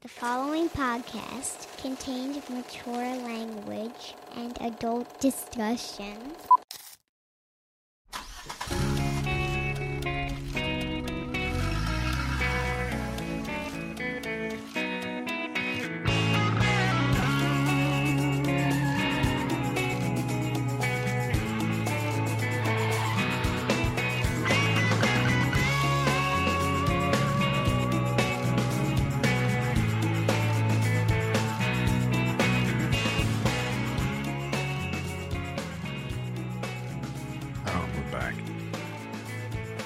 The 0.00 0.08
following 0.08 0.68
podcast 0.68 1.76
contains 1.82 2.48
mature 2.48 2.94
language 2.94 4.14
and 4.36 4.56
adult 4.60 5.18
discussions. 5.18 6.36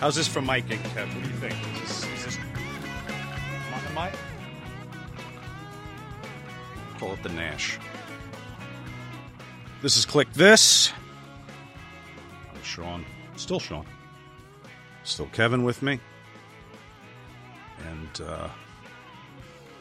How's 0.02 0.16
this 0.16 0.26
from 0.26 0.46
Mike 0.46 0.68
and 0.68 0.80
Kev? 0.86 1.14
What 1.14 1.22
do 1.22 1.30
you 1.30 1.36
think? 1.36 1.54
Is 1.84 2.02
this, 2.02 2.04
is 2.12 2.24
this 2.24 2.38
on 3.72 3.94
the? 3.94 4.10
Call 6.98 7.12
it 7.12 7.22
the 7.22 7.28
Nash. 7.28 7.78
This 9.80 9.96
is 9.96 10.04
Kliq 10.04 10.32
This. 10.32 10.92
I'm 12.52 12.62
Sean. 12.64 13.06
Still 13.36 13.60
Sean. 13.60 13.86
Still 15.04 15.26
Kevin 15.26 15.62
with 15.62 15.82
me. 15.82 16.00
And 17.86 18.26
uh 18.26 18.48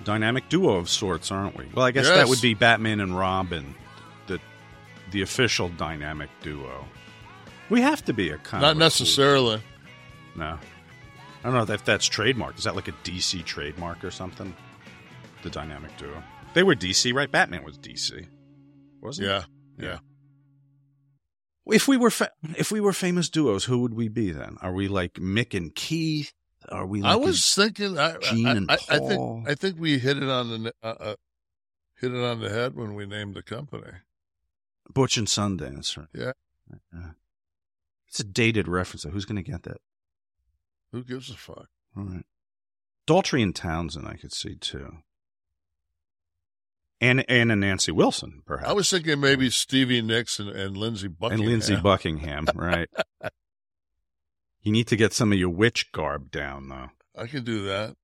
dynamic 0.03 0.47
duo 0.49 0.75
of 0.75 0.87
sorts, 0.87 1.31
aren't 1.31 1.57
we? 1.57 1.67
Well, 1.73 1.85
I 1.85 1.89
guess 1.89 2.07
that 2.07 2.27
would 2.27 2.41
be 2.43 2.53
Batman 2.53 2.99
and 2.99 3.17
Robin, 3.17 3.73
the 4.27 4.39
the 5.09 5.23
official 5.23 5.69
dynamic 5.69 6.29
duo. 6.43 6.85
We 7.71 7.81
have 7.81 8.05
to 8.05 8.13
be 8.13 8.29
a 8.29 8.37
kind 8.37 8.61
Not 8.61 8.77
necessarily. 8.77 9.63
No, 10.35 10.57
I 11.43 11.49
don't 11.49 11.53
know 11.67 11.73
if 11.73 11.83
that's 11.85 12.05
trademark. 12.07 12.57
Is 12.57 12.63
that 12.65 12.75
like 12.75 12.87
a 12.87 12.93
DC 13.03 13.43
trademark 13.45 14.03
or 14.03 14.11
something? 14.11 14.55
The 15.43 15.49
dynamic 15.49 15.95
duo. 15.97 16.21
They 16.53 16.63
were 16.63 16.75
DC, 16.75 17.13
right? 17.13 17.31
Batman 17.31 17.63
was 17.63 17.77
DC, 17.77 18.27
wasn't 19.01 19.27
Yeah. 19.27 19.43
he? 19.77 19.85
Yeah. 19.85 19.99
If 21.65 21.87
we 21.87 21.95
were 21.97 22.09
fa- 22.11 22.31
if 22.57 22.71
we 22.71 22.81
were 22.81 22.93
famous 22.93 23.29
duos, 23.29 23.65
who 23.65 23.79
would 23.79 23.93
we 23.93 24.07
be 24.07 24.31
then? 24.31 24.57
Are 24.61 24.73
we 24.73 24.87
like 24.87 25.13
Mick 25.13 25.55
and 25.55 25.73
Keith? 25.73 26.33
Are 26.69 26.85
we? 26.85 27.01
Like 27.01 27.13
I 27.13 27.15
was 27.15 27.53
thinking. 27.55 27.97
I, 27.97 28.17
Gene 28.17 28.45
I, 28.47 28.51
and 28.51 28.71
I, 28.71 28.77
I 28.89 28.97
Paul. 28.99 29.09
think. 29.45 29.49
I 29.49 29.55
think 29.55 29.79
we 29.79 29.97
hit 29.99 30.17
it 30.17 30.29
on 30.29 30.49
the 30.63 30.73
uh, 30.83 30.87
uh, 30.99 31.15
hit 31.99 32.13
it 32.13 32.23
on 32.23 32.39
the 32.41 32.49
head 32.49 32.75
when 32.75 32.93
we 32.95 33.05
named 33.05 33.35
the 33.35 33.43
company. 33.43 33.91
Butch 34.93 35.17
and 35.17 35.27
Sundance? 35.27 35.97
Right? 35.97 36.07
Yeah. 36.13 36.31
Yeah. 36.93 37.11
It's 38.09 38.19
a 38.19 38.23
dated 38.25 38.67
reference. 38.67 39.03
though. 39.03 39.11
Who's 39.11 39.25
going 39.25 39.41
to 39.43 39.51
get 39.51 39.63
that? 39.63 39.77
Who 40.91 41.03
gives 41.03 41.29
a 41.29 41.35
fuck? 41.35 41.67
All 41.95 42.03
right. 42.03 42.25
Daltrey 43.07 43.41
and 43.43 43.55
Townshend, 43.55 44.07
I 44.07 44.15
could 44.15 44.33
see 44.33 44.55
too. 44.55 44.97
And 46.99 47.25
and 47.27 47.51
a 47.51 47.55
Nancy 47.55 47.91
Wilson, 47.91 48.43
perhaps. 48.45 48.69
I 48.69 48.73
was 48.73 48.89
thinking 48.89 49.19
maybe 49.19 49.49
Stevie 49.49 50.03
Nicks 50.03 50.39
and, 50.39 50.49
and 50.49 50.77
Lindsey 50.77 51.07
Buckingham. 51.07 51.39
and 51.39 51.49
Lindsey 51.49 51.75
Buckingham, 51.75 52.45
right? 52.55 52.89
you 54.61 54.71
need 54.71 54.87
to 54.87 54.95
get 54.95 55.11
some 55.11 55.31
of 55.31 55.39
your 55.39 55.49
witch 55.49 55.91
garb 55.91 56.29
down, 56.29 56.69
though. 56.69 56.89
I 57.17 57.25
can 57.25 57.43
do 57.43 57.65
that. 57.65 57.95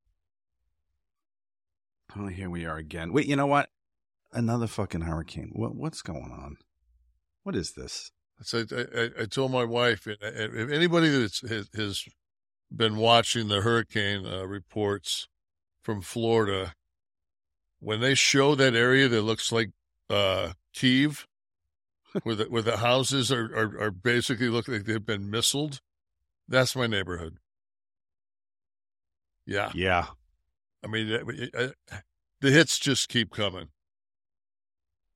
Oh, 2.17 2.27
here 2.27 2.49
we 2.49 2.65
are 2.65 2.77
again. 2.77 3.13
Wait, 3.13 3.27
you 3.27 3.35
know 3.35 3.45
what? 3.45 3.69
Another 4.31 4.65
fucking 4.65 5.01
hurricane. 5.01 5.51
What 5.53 5.75
what's 5.75 6.01
going 6.01 6.31
on? 6.31 6.57
What 7.43 7.55
is 7.55 7.73
this? 7.73 8.11
So 8.41 8.63
I, 8.71 8.99
I, 8.99 9.09
I 9.21 9.25
told 9.25 9.51
my 9.51 9.63
wife, 9.63 10.07
if 10.07 10.71
anybody 10.71 11.09
that's 11.09 11.47
has, 11.47 11.69
has 11.75 12.03
been 12.75 12.97
watching 12.97 13.47
the 13.47 13.61
hurricane 13.61 14.25
uh, 14.25 14.45
reports 14.45 15.27
from 15.81 16.01
Florida, 16.01 16.73
when 17.79 17.99
they 18.01 18.13
show 18.13 18.55
that 18.55 18.75
area 18.75 19.07
that 19.07 19.21
looks 19.21 19.51
like 19.51 19.71
uh, 20.09 20.51
Kiev, 20.73 21.27
where 22.23 22.35
the 22.35 22.45
where 22.45 22.61
the 22.61 22.77
houses 22.77 23.31
are, 23.31 23.45
are, 23.55 23.81
are 23.83 23.91
basically 23.91 24.49
look 24.49 24.67
like 24.67 24.83
they've 24.85 25.05
been 25.05 25.29
missiled, 25.31 25.79
that's 26.47 26.75
my 26.75 26.87
neighborhood. 26.87 27.37
Yeah, 29.45 29.71
Yeah, 29.73 30.07
I 30.83 30.87
mean 30.87 31.07
it- 31.09 31.53
it- 31.55 31.75
the 32.41 32.51
hits 32.51 32.77
just 32.77 33.07
keep 33.09 33.31
coming. 33.31 33.69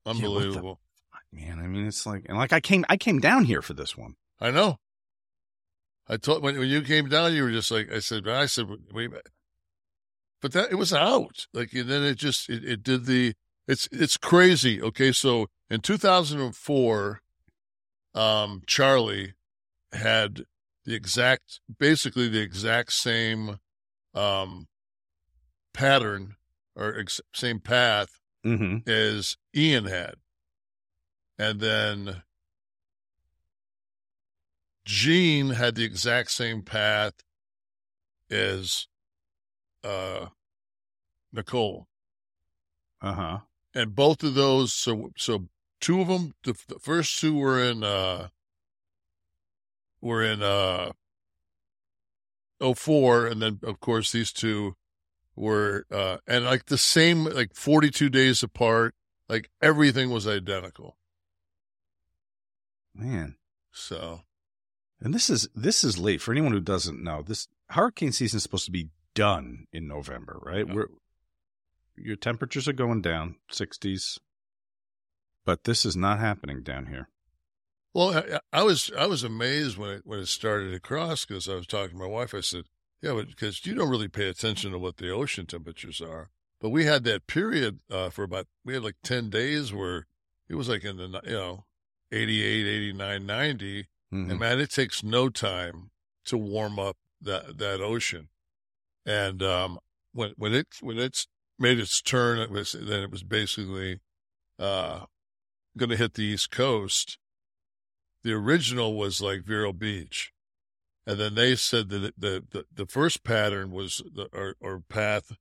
Yeah, 0.06 0.12
Unbelievable. 0.12 0.79
man. 1.31 1.59
I 1.59 1.68
mean, 1.68 1.85
it's 1.85 2.06
like 2.06 2.25
and 2.29 2.38
like 2.38 2.53
I 2.53 2.59
came 2.62 2.85
I 2.89 2.97
came 2.97 3.19
down 3.19 3.45
here 3.45 3.62
for 3.62 3.73
this 3.73 3.97
one. 3.97 4.16
I 4.39 4.51
know. 4.51 4.79
I 6.11 6.17
told 6.17 6.44
when 6.44 6.59
when 6.59 6.67
you 6.69 6.81
came 6.81 7.07
down, 7.07 7.33
you 7.33 7.44
were 7.44 7.51
just 7.51 7.72
like 7.72 7.91
I 7.91 7.99
said. 7.99 8.27
I 8.27 8.45
said, 8.45 8.67
wait, 8.94 9.09
but 10.41 10.51
that 10.51 10.72
it 10.72 10.75
was 10.75 10.94
out. 10.94 11.47
Like 11.53 11.72
and 11.73 11.89
then 11.89 12.03
it 12.03 12.16
just 12.16 12.49
it, 12.49 12.63
it 12.66 12.83
did 12.83 13.05
the. 13.05 13.33
It's 13.67 13.88
it's 13.91 14.17
crazy. 14.17 14.81
Okay, 14.81 15.11
so 15.13 15.47
in 15.69 15.79
2004, 15.79 17.21
um, 18.13 18.61
Charlie 18.67 19.33
had 19.94 20.41
the 20.83 20.94
exact, 20.95 21.61
basically 21.79 22.27
the 22.27 22.41
exact 22.41 22.91
same, 22.91 23.59
um, 24.13 24.67
pattern 25.73 26.35
or 26.75 27.00
ex- 27.00 27.21
same 27.33 27.59
path 27.59 28.09
Mm-hmm. 28.44 28.89
as 28.89 29.38
Ian 29.55 29.85
had. 29.85 30.16
And 31.38 31.59
then 31.59 32.23
Gene 34.86 35.52
had 35.52 35.75
the 35.75 35.84
exact 35.84 36.31
same 36.31 36.62
path 36.62 37.14
as 38.30 38.88
uh, 39.84 40.28
Nicole. 41.31 41.88
Uh 43.02 43.14
huh. 43.14 43.38
And 43.74 43.96
both 43.96 44.24
of 44.24 44.34
those, 44.34 44.74
so 44.74 45.12
so 45.18 45.47
two 45.80 46.02
of 46.02 46.08
them, 46.08 46.34
the, 46.44 46.56
the 46.68 46.80
first 46.80 47.19
two 47.19 47.36
were 47.36 47.62
in 47.62 47.84
uh, 47.84 48.30
were 50.02 50.24
in 50.24 50.42
uh, 50.42 50.92
04, 52.59 53.28
and 53.28 53.42
then 53.42 53.59
of 53.63 53.80
course 53.80 54.12
these 54.12 54.31
two 54.31 54.75
were 55.36 55.86
uh, 55.92 56.18
and 56.28 56.46
like 56.46 56.66
the 56.66 56.78
same, 56.78 57.25
like 57.25 57.56
42 57.56 58.09
days 58.09 58.44
apart. 58.44 58.96
Like 59.30 59.50
everything 59.62 60.09
was 60.09 60.28
identical. 60.28 60.98
Man, 62.94 63.38
So 63.72 64.22
and 65.01 65.13
this 65.13 65.29
is 65.29 65.50
this 65.56 65.84
is 65.84 65.97
late 65.97 66.22
for 66.22 66.31
anyone 66.31 66.51
who 66.51 66.59
doesn't 66.59 67.03
know. 67.03 67.23
This 67.23 67.47
hurricane 67.69 68.12
season 68.12 68.38
is 68.38 68.44
supposed 68.44 68.66
to 68.66 68.72
be 68.72 68.89
done 69.13 69.66
in 69.73 69.88
November, 69.88 70.39
right? 70.41 70.67
Yeah. 70.67 70.73
We're 70.73 70.88
your 71.97 72.16
temperatures 72.16 72.67
are 72.67 72.73
going 72.73 73.01
down, 73.01 73.36
sixties, 73.50 74.19
but 75.45 75.63
this 75.63 75.86
is 75.86 75.95
not 75.95 76.19
happening 76.19 76.63
down 76.63 76.88
here. 76.88 77.09
Well, 77.94 78.18
I, 78.18 78.59
I 78.59 78.63
was 78.63 78.92
I 78.98 79.07
was 79.07 79.24
amazed 79.24 79.77
when 79.77 79.89
it 79.89 80.01
when 80.06 80.19
it 80.19 80.27
started 80.27 80.74
across 80.74 81.25
because 81.25 81.50
I 81.50 81.56
was 81.56 81.68
talking 81.68 81.98
to 81.98 82.03
my 82.03 82.07
wife. 82.07 82.33
I 82.33 82.42
said, 82.42 82.65
"Yeah, 83.01 83.13
but 83.13 83.27
because 83.27 83.65
you 83.65 83.74
don't 83.74 83.89
really 83.89 84.07
pay 84.07 84.30
attention 84.30 84.71
to 84.71 84.80
what 84.80 84.98
the 84.98 85.09
ocean 85.09 85.45
temperatures 85.45 86.00
are." 86.00 86.30
But 86.59 86.69
we 86.69 86.86
had 86.86 87.03
that 87.06 87.27
period 87.27 87.80
uh, 87.89 88.12
for 88.12 88.24
about 88.24 88.48
we 88.63 88.75
had 88.75 88.83
like 88.83 88.98
ten 89.03 89.30
days 89.30 89.74
where 89.74 90.06
it 90.48 90.56
was 90.56 90.69
like 90.69 90.86
in 90.86 90.98
the 90.98 91.21
you 91.25 91.31
know 91.31 91.65
88, 92.12 92.68
89, 92.68 93.25
90. 93.25 93.88
Mhm. 94.13 94.31
and 94.31 94.40
man, 94.40 94.60
it 94.60 94.72
takes 94.72 95.04
no 95.04 95.30
time 95.30 95.92
to 96.25 96.38
warm 96.38 96.78
up 96.80 96.98
that 97.22 97.58
that 97.58 97.81
ocean. 97.81 98.30
And 99.06 99.42
um, 99.42 99.80
when 100.12 100.34
when 100.38 100.54
it 100.54 100.68
when 100.81 100.98
it's 100.98 101.28
made 101.58 101.80
its 101.80 102.02
turn, 102.02 102.40
it 102.40 102.52
was 102.52 102.74
then 102.74 103.04
it 103.04 103.12
was 103.12 103.24
basically 103.24 104.00
uh, 104.60 105.06
going 105.78 105.90
to 105.90 105.98
hit 105.98 106.16
the 106.16 106.24
East 106.24 106.52
Coast. 106.52 107.18
The 108.24 108.34
original 108.34 108.96
was 108.96 109.22
like 109.22 109.44
Vero 109.44 109.74
Beach, 109.74 110.31
and 111.08 111.19
then 111.19 111.36
they 111.36 111.56
said 111.56 111.90
that 111.90 112.13
the 112.18 112.44
the, 112.50 112.66
the 112.72 112.86
first 112.86 113.24
pattern 113.24 113.72
was 113.72 114.04
the 114.13 114.28
or, 114.34 114.56
or 114.60 114.80
path 114.81 115.31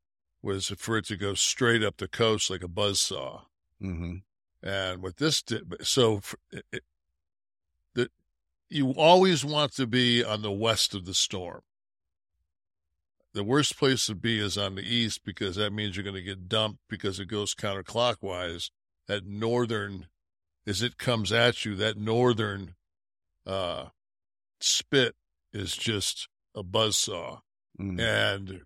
was 0.43 0.69
for 0.79 0.97
it 0.97 1.07
to 1.07 1.17
go 1.17 1.35
straight 1.35 1.83
up 1.83 1.99
the 1.99 2.09
coast 2.09 2.49
like 2.49 2.63
a 2.63 2.69
buzz 2.69 3.01
saw. 3.01 3.43
Mm-hmm. 3.83 4.17
And 4.63 5.03
what 5.03 5.17
this 5.17 5.43
did, 5.43 5.75
so 5.87 6.21
it, 6.51 6.83
you 8.71 8.93
always 8.93 9.45
want 9.45 9.75
to 9.75 9.87
be 9.87 10.25
on 10.25 10.43
the 10.43 10.53
west 10.53 10.95
of 10.95 11.05
the 11.05 11.15
storm. 11.15 11.61
The 13.35 13.45
worst 13.45 13.77
place 13.77 14.07
to 14.07 14.15
be 14.15 14.39
is 14.39 14.57
on 14.57 14.77
the 14.77 14.83
east 14.83 15.25
because 15.25 15.57
that 15.57 15.73
means 15.73 15.97
you're 15.97 16.05
going 16.05 16.17
to 16.17 16.23
get 16.23 16.49
dumped 16.49 16.81
because 16.89 17.21
it 17.21 17.27
goes 17.27 17.55
counterclockwise. 17.55 18.71
That 19.07 19.27
northern, 19.27 20.07
as 20.67 20.83
it 20.83 20.99
comes 20.99 21.33
at 21.33 21.65
you, 21.65 21.75
that 21.77 21.97
northern 21.97 22.75
uh, 23.47 23.87
spit 24.61 25.17
is 25.53 25.77
just 25.77 26.29
a 26.55 26.63
buzzsaw. 26.63 27.41
Mm. 27.81 28.01
And 28.01 28.61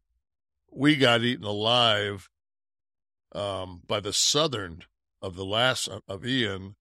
we 0.71 0.97
got 0.97 1.23
eaten 1.23 1.45
alive 1.45 2.29
um, 3.33 3.83
by 3.87 4.01
the 4.01 4.13
southern 4.13 4.83
of 5.23 5.37
the 5.37 5.45
last 5.45 5.89
of 6.07 6.27
Ian. 6.27 6.77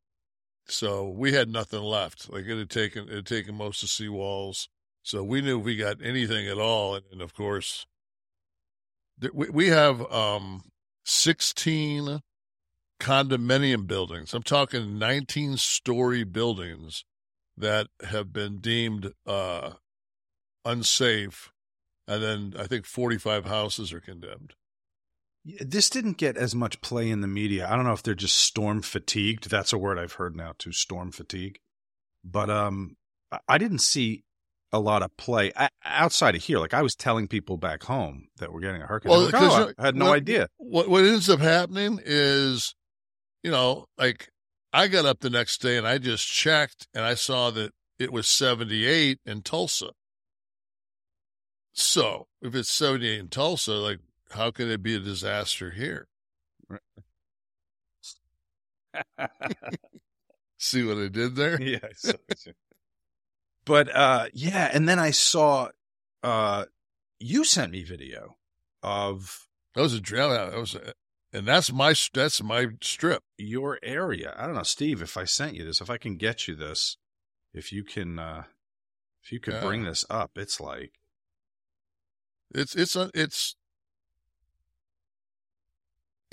So 0.67 1.09
we 1.09 1.33
had 1.33 1.49
nothing 1.49 1.81
left. 1.81 2.31
Like 2.31 2.45
it 2.45 2.57
had 2.57 2.69
taken 2.69 3.09
it 3.09 3.15
had 3.15 3.25
taken 3.25 3.55
most 3.55 3.83
of 3.83 3.89
seawalls. 3.89 4.67
So 5.03 5.21
we 5.23 5.41
knew 5.41 5.59
we 5.59 5.75
got 5.75 5.97
anything 6.01 6.47
at 6.47 6.57
all, 6.57 6.95
and, 6.95 7.05
and 7.11 7.21
of 7.21 7.33
course, 7.33 7.85
th- 9.19 9.33
we 9.33 9.49
we 9.49 9.67
have 9.67 10.09
um, 10.11 10.63
sixteen 11.03 12.21
condominium 12.99 13.85
buildings. 13.85 14.33
I'm 14.33 14.43
talking 14.43 14.97
nineteen 14.97 15.57
story 15.57 16.23
buildings 16.23 17.03
that 17.57 17.87
have 18.09 18.31
been 18.31 18.59
deemed 18.59 19.11
uh, 19.27 19.71
unsafe, 20.63 21.51
and 22.07 22.23
then 22.23 22.53
I 22.57 22.65
think 22.67 22.85
forty 22.85 23.17
five 23.17 23.45
houses 23.45 23.91
are 23.91 23.99
condemned. 23.99 24.53
This 25.45 25.89
didn't 25.89 26.17
get 26.17 26.37
as 26.37 26.55
much 26.55 26.81
play 26.81 27.09
in 27.09 27.21
the 27.21 27.27
media. 27.27 27.67
I 27.69 27.75
don't 27.75 27.85
know 27.85 27.93
if 27.93 28.03
they're 28.03 28.15
just 28.15 28.37
storm 28.37 28.81
fatigued. 28.81 29.49
That's 29.49 29.73
a 29.73 29.77
word 29.77 29.99
I've 29.99 30.13
heard 30.13 30.35
now 30.35 30.53
too, 30.57 30.71
storm 30.71 31.11
fatigue. 31.11 31.59
But 32.23 32.49
um, 32.49 32.95
I- 33.49 33.57
didn't 33.57 33.79
see 33.79 34.23
a 34.71 34.79
lot 34.79 35.03
of 35.03 35.15
play 35.17 35.51
outside 35.83 36.35
of 36.35 36.43
here. 36.43 36.59
Like 36.59 36.73
I 36.73 36.81
was 36.81 36.95
telling 36.95 37.27
people 37.27 37.57
back 37.57 37.83
home 37.83 38.29
that 38.37 38.53
we're 38.53 38.61
getting 38.61 38.81
a 38.81 38.87
hurricane. 38.87 39.11
Well, 39.11 39.25
like, 39.25 39.33
"Oh, 39.35 39.71
I 39.77 39.85
had 39.85 39.95
no 39.95 40.05
well, 40.05 40.13
idea. 40.13 40.47
What 40.57 40.87
what 40.87 41.03
ends 41.03 41.29
up 41.29 41.41
happening 41.41 41.99
is, 42.03 42.73
you 43.43 43.51
know, 43.51 43.85
like 43.97 44.29
I 44.71 44.87
got 44.87 45.05
up 45.05 45.19
the 45.19 45.29
next 45.29 45.61
day 45.61 45.77
and 45.77 45.85
I 45.85 45.99
just 45.99 46.25
checked 46.27 46.87
and 46.93 47.05
I 47.05 47.13
saw 47.13 47.51
that 47.51 47.71
it 47.99 48.11
was 48.11 48.27
78 48.27 49.19
in 49.25 49.41
Tulsa. 49.43 49.89
So 51.73 52.27
if 52.41 52.55
it's 52.55 52.71
78 52.71 53.19
in 53.19 53.27
Tulsa, 53.27 53.73
like 53.73 53.99
how 54.33 54.51
can 54.51 54.69
it 54.69 54.83
be 54.83 54.95
a 54.95 54.99
disaster 54.99 55.71
here? 55.71 56.07
See 60.57 60.83
what 60.83 60.97
I 60.97 61.07
did 61.07 61.35
there? 61.35 61.61
yeah. 61.61 61.79
I 61.83 61.93
saw 61.93 62.17
it. 62.29 62.55
but 63.65 63.93
uh, 63.95 64.27
yeah, 64.33 64.69
and 64.73 64.87
then 64.87 64.99
I 64.99 65.11
saw 65.11 65.69
uh, 66.23 66.65
you 67.19 67.43
sent 67.43 67.71
me 67.71 67.83
video 67.83 68.37
of 68.81 69.47
That 69.75 69.81
was 69.81 69.93
a 69.93 70.01
drill. 70.01 70.29
That 70.29 70.53
was, 70.57 70.75
a, 70.75 70.93
and 71.33 71.45
that's 71.47 71.71
my 71.71 71.93
that's 72.13 72.41
my 72.41 72.67
strip. 72.81 73.23
your 73.37 73.79
area. 73.83 74.35
I 74.37 74.45
don't 74.45 74.55
know, 74.55 74.63
Steve, 74.63 75.01
if 75.01 75.17
I 75.17 75.25
sent 75.25 75.55
you 75.55 75.65
this, 75.65 75.81
if 75.81 75.89
I 75.89 75.97
can 75.97 76.15
get 76.17 76.47
you 76.47 76.55
this, 76.55 76.97
if 77.53 77.71
you 77.73 77.83
can, 77.83 78.19
uh, 78.19 78.43
if 79.23 79.31
you 79.31 79.39
could 79.39 79.55
Yeah. 79.55 79.61
bring 79.61 79.83
this 79.83 80.05
up, 80.09 80.31
it's 80.37 80.59
like, 80.61 80.93
It's 82.53 82.75
it's 82.75 82.95
un- 82.95 83.11
it's 83.13 83.55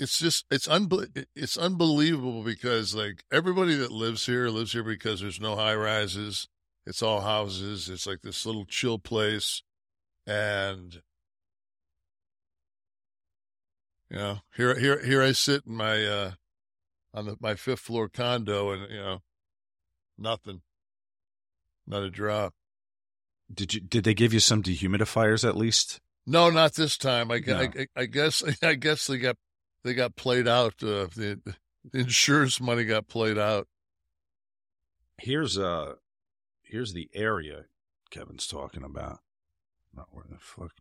it's 0.01 0.17
just 0.17 0.45
it's 0.49 0.67
unbe- 0.67 1.25
it's 1.35 1.57
unbelievable 1.57 2.41
because 2.41 2.95
like 2.95 3.23
everybody 3.31 3.75
that 3.75 3.91
lives 3.91 4.25
here 4.25 4.49
lives 4.49 4.73
here 4.73 4.83
because 4.83 5.21
there's 5.21 5.39
no 5.39 5.55
high 5.55 5.75
rises. 5.75 6.47
It's 6.87 7.03
all 7.03 7.21
houses. 7.21 7.87
It's 7.87 8.07
like 8.07 8.21
this 8.23 8.43
little 8.43 8.65
chill 8.65 8.97
place, 8.97 9.61
and 10.25 11.03
you 14.09 14.17
know 14.17 14.39
here 14.55 14.77
here 14.79 15.05
here 15.05 15.21
I 15.21 15.33
sit 15.33 15.67
in 15.67 15.75
my 15.75 16.03
uh 16.03 16.31
on 17.13 17.25
the, 17.27 17.37
my 17.39 17.53
fifth 17.53 17.81
floor 17.81 18.09
condo, 18.09 18.71
and 18.71 18.89
you 18.89 18.97
know 18.97 19.19
nothing, 20.17 20.61
not 21.85 22.01
a 22.01 22.09
drop. 22.09 22.55
did 23.53 23.75
you, 23.75 23.81
did 23.81 24.03
they 24.03 24.15
give 24.15 24.33
you 24.33 24.39
some 24.39 24.63
dehumidifiers 24.63 25.47
at 25.47 25.55
least? 25.55 25.99
No, 26.25 26.49
not 26.49 26.73
this 26.73 26.97
time. 26.97 27.29
I, 27.29 27.39
No. 27.45 27.59
I, 27.59 27.87
I 27.95 28.05
guess 28.07 28.43
I 28.63 28.73
guess 28.73 29.05
they 29.05 29.19
got 29.19 29.35
they 29.83 29.93
got 29.93 30.15
played 30.15 30.47
out. 30.47 30.75
Uh, 30.81 31.07
the, 31.15 31.39
the 31.91 31.99
insurance 31.99 32.59
money 32.59 32.83
got 32.83 33.07
played 33.07 33.37
out. 33.37 33.67
Here's, 35.17 35.57
uh, 35.57 35.95
here's 36.63 36.93
the 36.93 37.09
area 37.13 37.65
Kevin's 38.09 38.47
talking 38.47 38.83
about. 38.83 39.19
Not 39.95 40.07
where 40.11 40.25
the 40.29 40.37
fuck. 40.39 40.73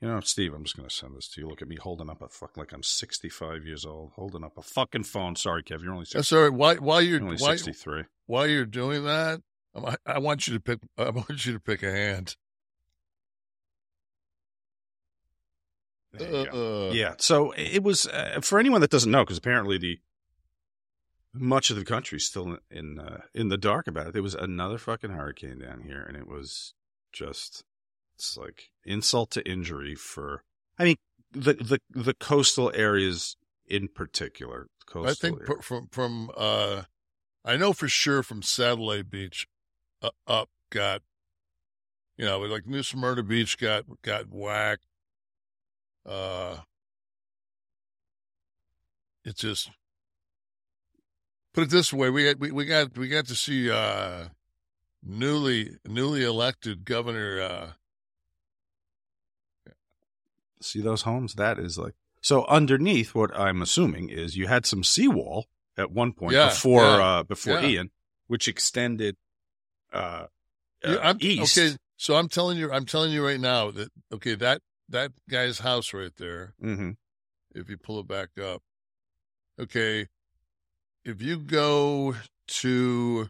You 0.00 0.08
know, 0.08 0.20
Steve, 0.20 0.52
I'm 0.52 0.64
just 0.64 0.76
going 0.76 0.88
to 0.88 0.94
send 0.94 1.16
this 1.16 1.28
to 1.30 1.40
you. 1.40 1.48
Look 1.48 1.62
at 1.62 1.68
me 1.68 1.76
holding 1.80 2.10
up 2.10 2.20
a 2.20 2.28
fuck 2.28 2.56
like 2.56 2.72
I'm 2.72 2.82
65 2.82 3.64
years 3.64 3.86
old, 3.86 4.12
holding 4.16 4.44
up 4.44 4.58
a 4.58 4.62
fucking 4.62 5.04
phone. 5.04 5.36
Sorry, 5.36 5.62
Kev, 5.62 5.82
you're 5.82 5.92
only, 5.92 6.04
60, 6.04 6.18
That's 6.18 6.32
all 6.32 6.42
right. 6.42 6.52
Why 6.52 6.74
while 6.74 7.00
you're 7.00 7.18
you're 7.20 7.22
only 7.22 7.36
why, 7.38 7.56
63. 7.56 8.04
while 8.26 8.46
you're 8.46 8.66
doing 8.66 9.04
that, 9.04 9.40
I, 9.74 9.96
I 10.04 10.18
want 10.18 10.46
you 10.46 10.54
to 10.54 10.60
pick. 10.60 10.80
I 10.98 11.10
want 11.10 11.46
you 11.46 11.54
to 11.54 11.60
pick 11.60 11.82
a 11.82 11.90
hand. 11.90 12.36
Uh, 16.20 16.90
yeah. 16.92 17.14
So 17.18 17.52
it 17.56 17.82
was 17.82 18.06
uh, 18.06 18.40
for 18.42 18.58
anyone 18.58 18.80
that 18.80 18.90
doesn't 18.90 19.10
know, 19.10 19.24
because 19.24 19.38
apparently 19.38 19.78
the 19.78 20.00
much 21.32 21.70
of 21.70 21.76
the 21.76 21.84
country's 21.84 22.24
still 22.24 22.44
in 22.44 22.58
in, 22.70 22.98
uh, 23.00 23.20
in 23.34 23.48
the 23.48 23.58
dark 23.58 23.86
about 23.86 24.08
it. 24.08 24.12
There 24.12 24.22
was 24.22 24.34
another 24.34 24.78
fucking 24.78 25.10
hurricane 25.10 25.58
down 25.58 25.82
here, 25.82 26.02
and 26.02 26.16
it 26.16 26.26
was 26.26 26.74
just 27.12 27.64
it's 28.14 28.36
like 28.36 28.70
insult 28.84 29.30
to 29.32 29.48
injury 29.48 29.94
for. 29.94 30.44
I 30.78 30.84
mean, 30.84 30.96
the 31.32 31.54
the 31.54 31.80
the 31.90 32.14
coastal 32.14 32.70
areas 32.74 33.36
in 33.66 33.88
particular. 33.88 34.68
Coastal 34.86 35.10
I 35.10 35.14
think 35.14 35.48
area. 35.48 35.62
from 35.62 35.88
from 35.88 36.30
uh, 36.36 36.82
I 37.44 37.56
know 37.56 37.72
for 37.72 37.88
sure 37.88 38.22
from 38.22 38.42
Satellite 38.42 39.10
Beach 39.10 39.46
uh, 40.02 40.10
up 40.26 40.50
got, 40.70 41.02
you 42.16 42.24
know, 42.24 42.40
like 42.40 42.66
New 42.66 42.82
Smyrna 42.82 43.22
Beach 43.22 43.58
got 43.58 43.84
got 44.02 44.28
whacked. 44.30 44.86
Uh, 46.06 46.58
it 49.24 49.36
just 49.36 49.70
put 51.52 51.64
it 51.64 51.70
this 51.70 51.92
way: 51.92 52.10
we 52.10 52.26
had, 52.26 52.40
we 52.40 52.50
we 52.50 52.64
got 52.64 52.96
we 52.96 53.08
got 53.08 53.26
to 53.26 53.34
see 53.34 53.70
uh, 53.70 54.26
newly 55.02 55.70
newly 55.86 56.22
elected 56.22 56.84
governor. 56.84 57.40
Uh, 57.40 57.70
see 60.60 60.80
those 60.80 61.02
homes. 61.02 61.34
That 61.34 61.58
is 61.58 61.78
like 61.78 61.94
so. 62.20 62.44
Underneath, 62.46 63.14
what 63.14 63.34
I'm 63.34 63.62
assuming 63.62 64.10
is 64.10 64.36
you 64.36 64.46
had 64.46 64.66
some 64.66 64.84
seawall 64.84 65.46
at 65.76 65.90
one 65.90 66.12
point 66.12 66.34
Yeah, 66.34 66.48
before 66.48 66.82
yeah, 66.82 67.06
uh, 67.06 67.22
before 67.22 67.60
yeah. 67.60 67.68
Ian, 67.68 67.90
which 68.26 68.48
extended 68.48 69.16
uh, 69.92 70.26
uh, 70.84 71.14
east. 71.20 71.56
Okay, 71.56 71.76
so 71.96 72.16
I'm 72.16 72.28
telling 72.28 72.58
you, 72.58 72.70
I'm 72.70 72.84
telling 72.86 73.12
you 73.12 73.24
right 73.24 73.40
now 73.40 73.70
that 73.70 73.88
okay, 74.12 74.34
that 74.34 74.60
that 74.88 75.12
guy's 75.28 75.58
house 75.60 75.92
right 75.92 76.14
there. 76.16 76.54
hmm 76.60 76.90
If 77.54 77.68
you 77.68 77.76
pull 77.76 78.00
it 78.00 78.08
back 78.08 78.30
up, 78.38 78.62
okay, 79.60 80.08
if 81.04 81.20
you 81.22 81.38
go 81.38 82.14
to, 82.48 83.28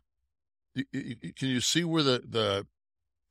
you, 0.74 0.84
you, 0.92 1.16
you- 1.22 1.32
can 1.32 1.48
you 1.48 1.60
see 1.60 1.84
where 1.84 2.02
the 2.02 2.22
the, 2.28 2.66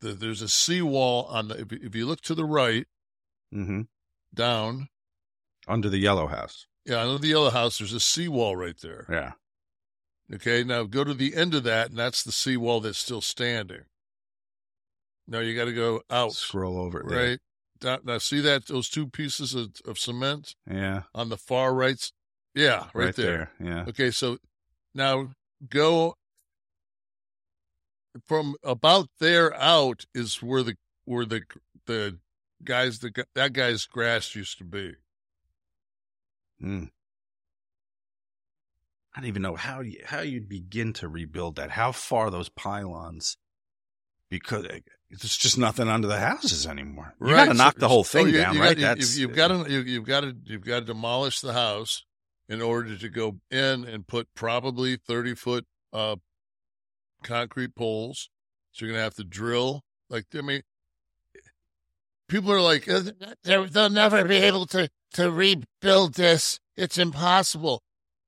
the 0.02 0.14
there's 0.14 0.42
a 0.42 0.50
seawall 0.50 1.26
on 1.26 1.48
the 1.50 1.60
if, 1.62 1.72
you- 1.72 1.80
if 1.84 1.96
you 1.96 2.06
look 2.06 2.22
to 2.22 2.36
the 2.36 2.46
right 2.46 2.88
hmm 3.52 3.82
down, 4.34 4.88
Under 5.68 5.90
the 5.90 6.00
yellow 6.00 6.28
house. 6.28 6.66
yeah, 6.86 7.02
under 7.02 7.20
the 7.20 7.28
yellow 7.28 7.52
house, 7.52 7.78
there's 7.78 7.94
a 7.94 8.00
seawall 8.00 8.56
right 8.56 8.78
there. 8.82 9.06
Yeah. 9.10 9.34
Okay, 10.34 10.64
now 10.64 10.84
go 10.84 11.04
to 11.04 11.14
the 11.14 11.36
end 11.36 11.54
of 11.54 11.64
that, 11.64 11.90
and 11.92 12.00
that's 12.00 12.24
the 12.24 12.32
seawall 12.32 12.80
that's 12.80 12.98
still 12.98 13.22
standing. 13.22 13.84
Now 15.28 15.40
you 15.40 15.56
got 15.56 15.66
to 15.66 15.74
go 15.74 16.02
out. 16.10 16.32
Scroll 16.34 16.78
over. 16.80 17.02
right? 17.06 17.40
Now, 17.84 18.00
now 18.04 18.18
see 18.18 18.40
that 18.42 18.68
those 18.68 18.90
two 18.90 19.08
pieces 19.08 19.54
of, 19.54 19.72
of 19.86 20.00
cement 20.00 20.56
Yeah. 20.70 21.04
on 21.14 21.30
the 21.30 21.38
far 21.38 21.74
right? 21.74 22.12
Yeah, 22.56 22.88
right, 22.94 23.16
there. 23.16 23.52
Yeah. 23.60 23.86
Okay, 23.88 24.12
so 24.12 24.38
now 24.94 25.30
go 25.70 26.16
from 28.26 28.56
about 28.64 29.10
there 29.20 29.54
out 29.56 30.06
is 30.14 30.42
where 30.42 30.62
the 30.64 30.76
where 31.06 31.26
the 31.26 31.42
the 31.88 32.20
guys 32.64 33.00
the 33.00 33.26
that 33.34 33.54
guy's 33.54 33.86
grass 33.86 34.36
used 34.36 34.60
to 34.60 34.64
be. 34.64 34.94
Mm. 36.62 36.90
I 39.16 39.20
don't 39.20 39.28
even 39.28 39.42
know 39.42 39.56
how 39.56 39.82
you 39.82 40.02
how 40.06 40.22
you'd 40.22 40.48
begin 40.48 40.94
to 40.94 41.08
rebuild 41.08 41.56
that. 41.56 41.72
How 41.72 41.92
far 41.92 42.30
those 42.30 42.50
pylons 42.50 43.38
because 44.30 44.66
there's 45.20 45.38
just 45.38 45.58
nothing 45.58 45.88
under 45.90 46.08
the 46.08 46.20
houses 46.20 46.66
anymore. 46.68 47.14
You 47.22 47.28
Right. 47.28 47.46
got 47.46 47.52
to 47.52 47.58
knock 47.58 47.74
So- 47.76 47.80
the 47.82 47.88
whole 47.90 48.04
so 48.04 48.20
thing 48.20 48.28
you- 48.34 48.38
down, 48.42 48.56
you 48.56 48.62
right? 48.62 48.78
Got, 48.78 48.98
That's 48.98 49.18
you, 49.18 49.28
have 49.28 49.36
got 49.36 49.48
to 49.50 49.72
you, 49.72 49.80
you've 49.82 50.06
got 50.06 50.22
to 50.22 50.36
you've 50.46 50.64
got 50.66 50.80
to 50.80 50.86
demolish 50.86 51.40
the 51.42 51.54
house 51.54 52.04
in 52.50 52.62
order 52.62 52.98
to 52.98 53.10
go 53.10 53.40
in 53.52 53.86
and 53.86 54.08
put 54.08 54.28
probably 54.36 54.96
thirty 54.98 55.36
foot 55.36 55.66
uh, 55.92 56.16
concrete 57.24 57.76
poles. 57.76 58.30
So 58.72 58.86
you're 58.86 58.94
gonna 58.94 59.04
have 59.04 59.16
to 59.16 59.24
drill. 59.24 59.84
Like 60.10 60.26
I 60.36 60.42
mean, 60.42 60.62
people 62.28 62.52
are 62.52 62.62
like, 62.62 62.90
"Uh, 62.90 63.12
they're- 63.44 63.68
they'll 63.68 63.90
never 63.90 64.24
be 64.26 64.38
able 64.38 64.66
to 64.68 64.90
to 65.14 65.32
rebuild 65.32 66.16
this. 66.16 66.60
It's 66.76 66.98
impossible. 66.98 67.84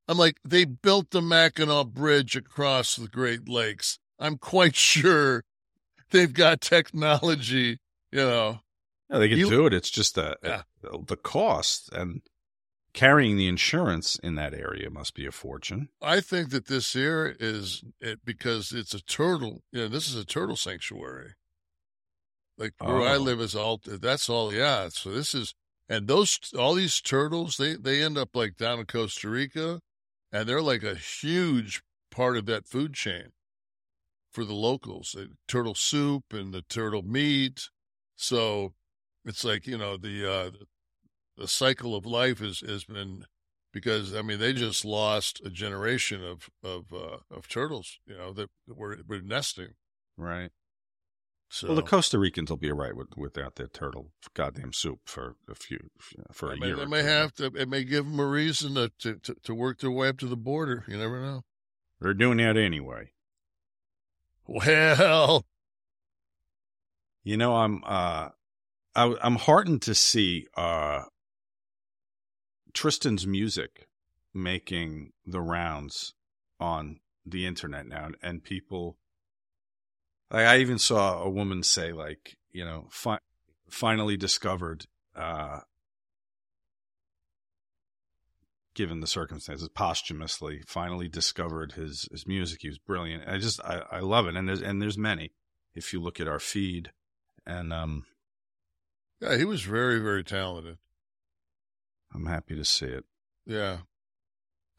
I'm 0.08 0.20
like, 0.20 0.38
they 0.46 0.66
built 0.66 1.10
the 1.10 1.22
Mackinac 1.22 1.88
Bridge 1.88 2.36
across 2.36 2.96
the 2.96 3.08
Great 3.08 3.50
Lakes. 3.50 3.98
I'm 4.20 4.38
quite 4.38 4.76
sure 4.76 5.44
they've 6.16 6.34
got 6.34 6.62
technology. 6.62 7.80
You 8.12 8.20
know, 8.20 8.60
Yeah, 9.10 9.20
they 9.20 9.30
can 9.30 9.38
You- 9.38 9.50
do 9.50 9.66
it. 9.68 9.74
It's 9.74 9.90
just 9.92 10.16
the 10.16 10.38
Yeah. 10.44 10.64
Uh, 10.84 10.98
the 11.06 11.18
cost 11.18 11.90
and 11.92 12.22
carrying 12.94 13.36
the 13.38 13.48
insurance 13.48 14.16
in 14.24 14.36
that 14.36 14.54
area 14.54 14.90
must 14.90 15.14
be 15.14 15.26
a 15.26 15.32
fortune. 15.32 15.90
I 16.02 16.22
think 16.22 16.50
that 16.52 16.66
this 16.68 16.94
here 16.94 17.36
is 17.40 17.84
it 18.00 18.24
because 18.26 18.72
it's 18.72 18.94
a 18.94 19.02
turtle. 19.02 19.64
You 19.72 19.82
know, 19.82 19.88
this 19.90 20.08
is 20.08 20.16
a 20.16 20.26
turtle 20.26 20.56
sanctuary. 20.56 21.34
Like 22.58 22.74
where 22.80 23.02
I 23.02 23.16
Oh. 23.16 23.20
live 23.20 23.42
is 23.42 23.54
all. 23.56 23.82
That's 23.86 24.30
all. 24.30 24.54
Yeah. 24.54 24.90
So 24.90 25.12
this 25.12 25.36
is 25.36 25.54
and 25.90 26.08
those 26.08 26.40
all 26.58 26.74
these 26.74 27.02
turtles 27.02 27.58
they 27.58 27.76
they 27.76 28.02
end 28.02 28.18
up 28.18 28.36
like 28.36 28.56
down 28.56 28.80
in 28.80 28.86
Costa 28.86 29.30
Rica, 29.30 29.82
and 30.32 30.48
they're 30.48 30.62
like 30.62 30.84
a 30.84 30.96
huge 30.96 31.82
part 32.12 32.38
of 32.38 32.46
that 32.48 32.66
food 32.68 32.94
chain 32.94 33.34
for 34.36 34.44
the 34.44 34.54
locals. 34.54 35.14
The 35.16 35.30
turtle 35.48 35.74
soup 35.74 36.26
and 36.32 36.54
the 36.54 36.62
turtle 36.62 37.02
meat. 37.02 37.70
So 38.18 38.74
it's 39.24 39.46
like 39.46 39.66
you 39.66 39.78
know 39.78 39.98
the 39.98 40.32
uh, 40.32 40.52
the 41.38 41.48
cycle 41.48 41.96
of 41.96 42.06
life 42.06 42.42
is 42.42 42.60
has 42.60 42.84
been 42.84 43.26
because 43.74 44.14
I 44.14 44.22
mean 44.22 44.40
they 44.40 44.54
just 44.54 44.84
lost 44.84 45.42
a 45.44 45.50
generation 45.50 46.24
of 46.24 46.50
of 46.62 46.94
uh, 46.94 47.18
of 47.32 47.48
turtles, 47.48 47.98
you 48.06 48.18
know, 48.18 48.34
that 48.34 48.50
were 48.68 48.98
were 49.08 49.22
nesting. 49.22 49.70
Right. 50.18 50.52
So 51.50 51.68
Well, 51.68 51.76
the 51.76 51.84
Costa 51.84 52.18
Ricans 52.18 52.50
will 52.50 52.58
be 52.58 52.72
all 52.72 52.78
right 52.78 52.96
with, 52.96 53.16
without 53.16 53.56
their 53.56 53.68
turtle 53.68 54.12
goddamn 54.34 54.74
soup 54.74 55.00
for 55.06 55.36
a 55.48 55.56
few 55.56 55.92
for 56.34 56.50
a 56.50 56.54
I 56.54 56.56
mean, 56.56 56.70
year. 56.70 56.76
they 56.76 56.86
may 56.86 57.04
have 57.04 57.34
to. 57.36 57.46
It 57.56 57.70
may 57.70 57.84
give 57.84 58.06
them 58.06 58.20
a 58.20 58.26
reason 58.26 58.76
to, 58.76 58.92
to 59.00 59.16
to 59.20 59.36
to 59.44 59.56
work 59.56 59.80
their 59.80 59.92
way 59.92 60.10
up 60.10 60.18
to 60.20 60.28
the 60.28 60.36
border. 60.36 60.84
You 60.88 60.98
never 60.98 61.22
know. 61.22 61.44
They're 62.02 62.14
doing 62.14 62.38
that 62.38 62.58
anyway. 62.58 63.12
Well, 64.48 65.44
You 67.26 67.38
know, 67.38 67.56
I'm 67.56 67.84
uh, 67.86 68.30
I, 68.96 69.16
I'm 69.22 69.36
heartened 69.36 69.82
to 69.84 69.96
see 69.96 70.46
uh, 70.56 71.02
Tristan's 72.72 73.26
music 73.26 73.88
making 74.32 75.14
the 75.26 75.42
rounds 75.42 76.14
on 76.60 77.00
the 77.26 77.48
internet 77.48 77.88
now, 77.88 78.12
and 78.22 78.44
people. 78.44 78.98
Like 80.30 80.46
I 80.46 80.60
even 80.60 80.78
saw 80.78 81.22
a 81.22 81.30
woman 81.30 81.64
say, 81.64 81.92
like, 81.92 82.36
you 82.52 82.66
know, 82.66 82.88
fi- 82.90 83.20
finally 83.70 84.18
discovered, 84.18 84.86
uh, 85.16 85.62
given 88.76 89.00
the 89.00 89.08
circumstances, 89.08 89.70
posthumously, 89.70 90.62
finally 90.68 91.08
discovered 91.08 91.72
his 91.72 92.08
his 92.12 92.28
music. 92.28 92.60
He 92.62 92.68
was 92.68 92.78
brilliant. 92.78 93.24
I 93.28 93.38
just 93.38 93.60
I, 93.62 93.82
I 93.92 94.00
love 94.00 94.28
it, 94.28 94.36
and 94.36 94.48
there's 94.48 94.62
and 94.62 94.82
there's 94.82 94.98
many. 94.98 95.32
If 95.74 95.92
you 95.92 96.02
look 96.02 96.20
at 96.20 96.28
our 96.28 96.40
feed, 96.40 96.92
and 97.46 97.74
um, 97.74 98.06
yeah, 99.20 99.38
he 99.38 99.46
was 99.46 99.64
very 99.64 100.00
very 100.00 100.24
talented. 100.24 100.78
I'm 102.14 102.28
happy 102.28 102.56
to 102.56 102.66
see 102.66 102.86
it. 102.86 103.06
Yeah, 103.46 103.80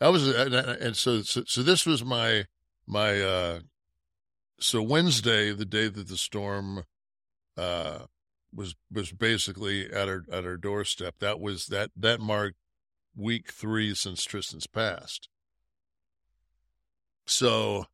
that 0.00 0.08
was 0.08 0.28
and, 0.28 0.54
and 0.54 0.96
so, 0.96 1.22
so 1.22 1.42
so 1.46 1.62
this 1.62 1.84
was 1.84 2.04
my 2.04 2.46
my 2.86 3.20
uh 3.20 3.60
so 4.58 4.82
Wednesday, 4.82 5.52
the 5.52 5.66
day 5.66 5.88
that 5.88 6.08
the 6.08 6.16
storm 6.16 6.84
uh 7.56 8.00
was 8.54 8.74
was 8.90 9.12
basically 9.12 9.90
at 9.90 10.08
our 10.08 10.24
at 10.30 10.44
our 10.44 10.56
doorstep. 10.56 11.16
That 11.20 11.40
was 11.40 11.66
that 11.66 11.90
that 11.96 12.20
marked 12.20 12.56
week 13.16 13.50
three 13.52 13.94
since 13.94 14.24
Tristan's 14.24 14.66
passed. 14.66 15.28
So, 17.26 17.86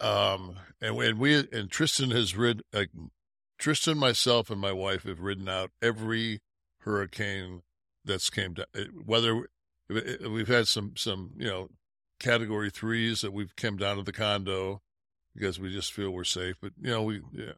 um, 0.00 0.56
and 0.80 0.96
when 0.96 1.18
we 1.18 1.48
and 1.52 1.70
Tristan 1.70 2.10
has 2.10 2.36
rid 2.36 2.62
like 2.72 2.90
Tristan, 3.58 3.98
myself, 3.98 4.50
and 4.50 4.60
my 4.60 4.72
wife 4.72 5.02
have 5.02 5.20
ridden 5.20 5.48
out 5.48 5.70
every 5.82 6.40
hurricane 6.80 7.62
that's 8.04 8.30
came 8.30 8.54
down. 8.54 8.66
Whether 9.04 9.48
we've 9.88 10.48
had 10.48 10.68
some 10.68 10.92
some 10.96 11.32
you 11.36 11.48
know 11.48 11.68
category 12.20 12.70
threes 12.70 13.22
that 13.22 13.32
we've 13.32 13.56
come 13.56 13.76
down 13.76 13.96
to 13.96 14.02
the 14.02 14.12
condo 14.12 14.82
because 15.34 15.58
we 15.58 15.72
just 15.72 15.92
feel 15.92 16.10
we're 16.10 16.24
safe, 16.24 16.56
but 16.60 16.72
you 16.80 16.90
know 16.90 17.02
we 17.02 17.22
yeah 17.32 17.52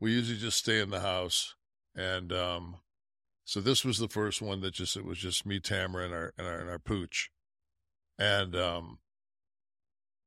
we 0.00 0.12
usually 0.12 0.38
just 0.38 0.58
stay 0.58 0.80
in 0.80 0.90
the 0.90 1.00
house 1.00 1.54
and 1.94 2.32
um 2.32 2.76
so 3.52 3.60
this 3.60 3.84
was 3.84 3.98
the 3.98 4.08
first 4.08 4.40
one 4.40 4.62
that 4.62 4.72
just 4.72 4.96
it 4.96 5.04
was 5.04 5.18
just 5.18 5.44
me 5.44 5.60
Tamara 5.60 6.06
and 6.06 6.14
our 6.14 6.32
and 6.38 6.46
our, 6.46 6.56
and 6.56 6.70
our 6.70 6.78
pooch. 6.78 7.30
And 8.18 8.56
um 8.56 8.98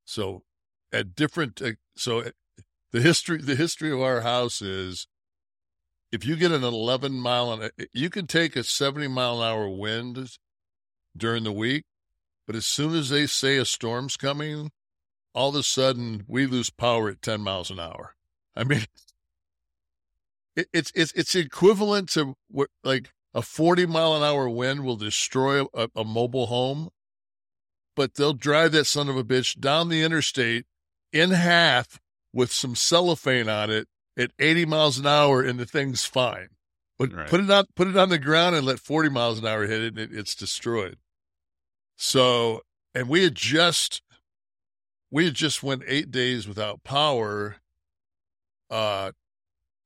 so 0.03 0.43
at 0.93 1.15
different 1.15 1.59
uh, 1.59 1.71
so 1.95 2.25
the 2.91 3.01
history 3.01 3.41
the 3.41 3.55
history 3.55 3.91
of 3.91 3.99
our 3.99 4.21
house 4.21 4.61
is 4.61 5.07
if 6.11 6.23
you 6.23 6.35
get 6.35 6.51
an 6.51 6.63
11 6.63 7.13
mile 7.13 7.51
an 7.51 7.71
you 7.93 8.11
can 8.11 8.27
take 8.27 8.55
a 8.55 8.63
70 8.63 9.07
mile 9.07 9.41
an 9.41 9.49
hour 9.49 9.67
wind 9.69 10.37
during 11.17 11.45
the 11.45 11.51
week 11.51 11.85
but 12.45 12.55
as 12.55 12.67
soon 12.67 12.93
as 12.93 13.09
they 13.09 13.25
say 13.25 13.57
a 13.57 13.65
storm's 13.65 14.17
coming 14.17 14.69
all 15.33 15.49
of 15.49 15.55
a 15.55 15.63
sudden 15.63 16.25
we 16.27 16.45
lose 16.45 16.69
power 16.69 17.09
at 17.09 17.23
10 17.23 17.41
miles 17.41 17.71
an 17.71 17.79
hour. 17.79 18.13
I 18.55 18.65
mean 18.65 18.85
it, 20.55 20.67
it's 20.71 20.91
it's 20.93 21.11
it's 21.13 21.33
equivalent 21.33 22.09
to 22.09 22.35
what 22.51 22.69
like 22.83 23.09
a 23.35 23.43
40 23.43 23.85
mile 23.85 24.15
an 24.15 24.23
hour 24.23 24.49
wind 24.49 24.83
will 24.83 24.95
destroy 24.95 25.65
a, 25.75 25.89
a 25.95 26.03
mobile 26.03 26.47
home 26.47 26.89
but 27.95 28.15
they'll 28.15 28.33
drive 28.33 28.71
that 28.73 28.85
son 28.85 29.09
of 29.09 29.17
a 29.17 29.23
bitch 29.23 29.59
down 29.59 29.89
the 29.89 30.03
interstate 30.03 30.65
in 31.13 31.31
half 31.31 31.99
with 32.33 32.51
some 32.51 32.75
cellophane 32.75 33.49
on 33.49 33.69
it 33.69 33.87
at 34.17 34.31
80 34.39 34.65
miles 34.65 34.97
an 34.97 35.07
hour 35.07 35.41
and 35.41 35.59
the 35.59 35.65
thing's 35.65 36.05
fine. 36.05 36.49
But 36.97 37.13
Right. 37.13 37.27
put 37.29 37.39
it 37.41 37.49
on 37.49 37.65
put 37.75 37.87
it 37.87 37.97
on 37.97 38.09
the 38.09 38.17
ground 38.17 38.55
and 38.55 38.65
let 38.65 38.79
40 38.79 39.09
miles 39.09 39.39
an 39.39 39.45
hour 39.45 39.65
hit 39.65 39.81
it 39.81 39.97
and 39.97 39.99
it, 39.99 40.17
it's 40.17 40.35
destroyed. 40.35 40.97
So 41.97 42.61
and 42.93 43.09
we 43.09 43.23
had 43.23 43.35
just 43.35 44.01
we 45.11 45.25
had 45.25 45.33
just 45.33 45.63
went 45.63 45.83
eight 45.87 46.11
days 46.11 46.47
without 46.47 46.83
power 46.83 47.57
uh 48.69 49.11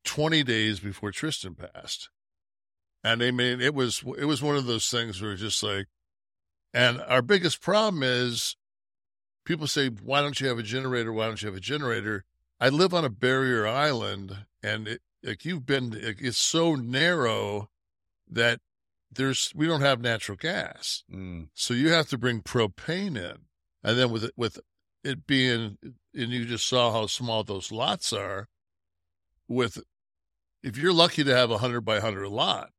20 0.06 0.44
days 0.44 0.80
before 0.80 1.12
tristan 1.12 1.54
passed 1.54 2.10
and 3.04 3.22
i 3.24 3.32
mean 3.32 3.62
it 3.62 3.74
was 3.74 4.04
it 4.18 4.26
was 4.26 4.42
one 4.42 4.56
of 4.56 4.66
those 4.66 4.88
things 4.90 5.22
where 5.22 5.32
it's 5.34 5.42
just 5.42 5.64
like 5.64 5.88
and 6.74 7.02
our 7.08 7.22
biggest 7.22 7.62
problem 7.62 8.04
is 8.04 8.56
people 9.46 9.68
say 9.68 9.88
why 9.90 10.22
don't 10.22 10.40
you 10.40 10.48
have 10.48 10.60
a 10.60 10.64
generator 10.64 11.12
why 11.14 11.26
don't 11.26 11.42
you 11.42 11.48
have 11.48 11.58
a 11.58 11.62
generator 11.62 12.24
i 12.60 12.70
live 12.70 12.94
on 12.94 13.06
a 13.06 13.10
barrier 13.10 13.68
island 13.68 14.46
and 14.62 14.88
it 14.88 15.02
like 15.24 15.44
you've 15.46 15.66
been 15.66 15.98
it's 15.98 16.38
so 16.38 16.76
narrow 16.76 17.70
that 18.30 18.60
there's 19.12 19.52
we 19.56 19.66
don't 19.66 19.82
have 19.82 20.00
natural 20.02 20.38
gas 20.38 21.04
Mm. 21.12 21.48
so 21.54 21.74
you 21.74 21.90
have 21.90 22.08
to 22.10 22.18
bring 22.18 22.42
propane 22.42 23.18
in, 23.18 23.38
and 23.84 23.98
then 23.98 24.12
with 24.12 24.26
it, 24.26 24.34
with 24.38 24.60
it 25.04 25.26
being, 25.26 25.78
and 25.82 26.32
you 26.32 26.46
just 26.46 26.68
saw 26.68 26.92
how 26.92 27.08
small 27.08 27.44
those 27.44 27.72
lots 27.72 28.14
are. 28.14 28.48
With, 29.48 29.80
if 30.62 30.78
you're 30.78 30.94
lucky 30.94 31.24
to 31.24 31.36
have 31.36 31.50
a 31.50 31.58
hundred 31.58 31.82
by 31.82 32.00
hundred 32.00 32.30
lot, 32.30 32.70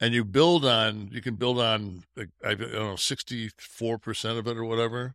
and 0.00 0.14
you 0.14 0.24
build 0.24 0.64
on, 0.64 1.08
you 1.12 1.20
can 1.20 1.36
build 1.36 1.60
on, 1.60 2.04
like, 2.16 2.30
I 2.44 2.54
don't 2.54 2.72
know, 2.72 2.96
sixty 2.96 3.50
four 3.58 3.98
percent 3.98 4.38
of 4.38 4.46
it 4.46 4.56
or 4.56 4.64
whatever. 4.64 5.14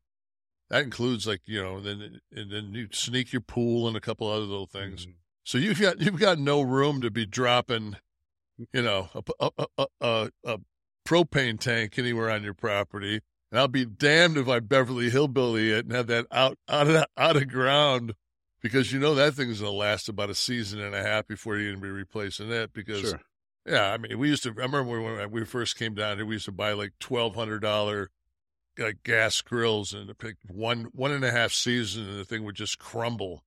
That 0.69 0.83
includes 0.83 1.25
like 1.25 1.41
you 1.45 1.62
know, 1.62 1.79
then 1.79 2.21
and 2.31 2.51
then 2.51 2.74
you 2.74 2.88
sneak 2.91 3.33
your 3.33 3.41
pool 3.41 3.88
and 3.88 3.98
a 3.98 4.01
couple 4.01 4.27
other 4.27 4.45
little 4.45 4.67
things. 4.67 5.03
Mm-hmm. 5.03 5.12
So 5.43 5.57
you've 5.57 5.81
got 5.81 6.00
you've 6.00 6.19
got 6.19 6.39
no 6.39 6.62
room 6.62 7.01
to 7.01 7.09
be 7.09 7.25
dropping, 7.25 7.98
you 8.71 8.83
know, 8.83 9.09
a 9.15 9.24
a 9.39 9.67
a, 9.77 9.88
a, 10.00 10.31
a 10.45 10.59
propane 11.07 11.59
tank 11.59 11.98
anywhere 11.98 12.29
on 12.29 12.43
your 12.43 12.53
property. 12.53 13.21
And 13.51 13.59
I'll 13.59 13.67
be 13.67 13.86
damned 13.86 14.38
if 14.38 14.48
I 14.48 14.59
Beverly 14.59 15.09
Hillbilly 15.09 15.71
it 15.71 15.86
and 15.86 15.93
have 15.93 16.07
that 16.07 16.27
out 16.31 16.59
out 16.69 16.88
of 16.88 17.05
out 17.17 17.36
of 17.36 17.48
ground 17.50 18.13
because 18.62 18.93
you 18.93 19.00
know 19.00 19.15
that 19.15 19.33
thing's 19.33 19.59
gonna 19.59 19.71
last 19.71 20.07
about 20.07 20.29
a 20.29 20.36
season 20.36 20.79
and 20.79 20.93
a 20.93 21.01
half 21.01 21.25
before 21.27 21.57
you're 21.57 21.71
gonna 21.71 21.81
be 21.81 21.89
replacing 21.89 22.51
it. 22.51 22.74
Because 22.74 23.01
Sure. 23.01 23.21
Yeah, 23.66 23.92
I 23.92 23.98
mean 23.98 24.18
we 24.18 24.30
used 24.30 24.44
to 24.44 24.50
I 24.50 24.54
remember 24.63 24.84
when 24.84 25.32
we 25.32 25.46
first 25.46 25.78
came 25.78 25.94
down 25.96 26.18
here, 26.18 26.25
we 26.25 26.36
used 26.36 26.46
to 26.46 26.51
buy 26.51 26.74
like 26.74 26.94
twelve 27.00 27.36
hundred 27.36 27.60
dollar 27.60 28.10
like 28.78 29.04
gas 29.04 29.42
grills 29.42 29.94
and 29.94 30.10
it 30.10 30.18
picked 30.18 30.46
one 30.50 30.86
one 30.94 31.12
and 31.12 31.25
a 31.25 31.32
half 31.32 31.51
season 31.51 32.08
and 32.10 32.20
the 32.20 32.25
thing 32.25 32.44
would 32.44 32.56
just 32.56 32.80
crumble. 32.80 33.44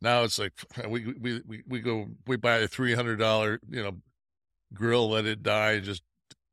Now 0.00 0.22
it's 0.24 0.38
like 0.38 0.52
we 0.88 1.14
we 1.18 1.42
we, 1.46 1.62
we 1.66 1.80
go 1.80 2.08
we 2.26 2.36
buy 2.36 2.56
a 2.58 2.68
three 2.68 2.94
hundred 2.94 3.16
dollar 3.16 3.60
you 3.68 3.82
know 3.82 3.96
grill, 4.74 5.10
let 5.10 5.24
it 5.26 5.42
die, 5.42 5.80
just 5.80 6.02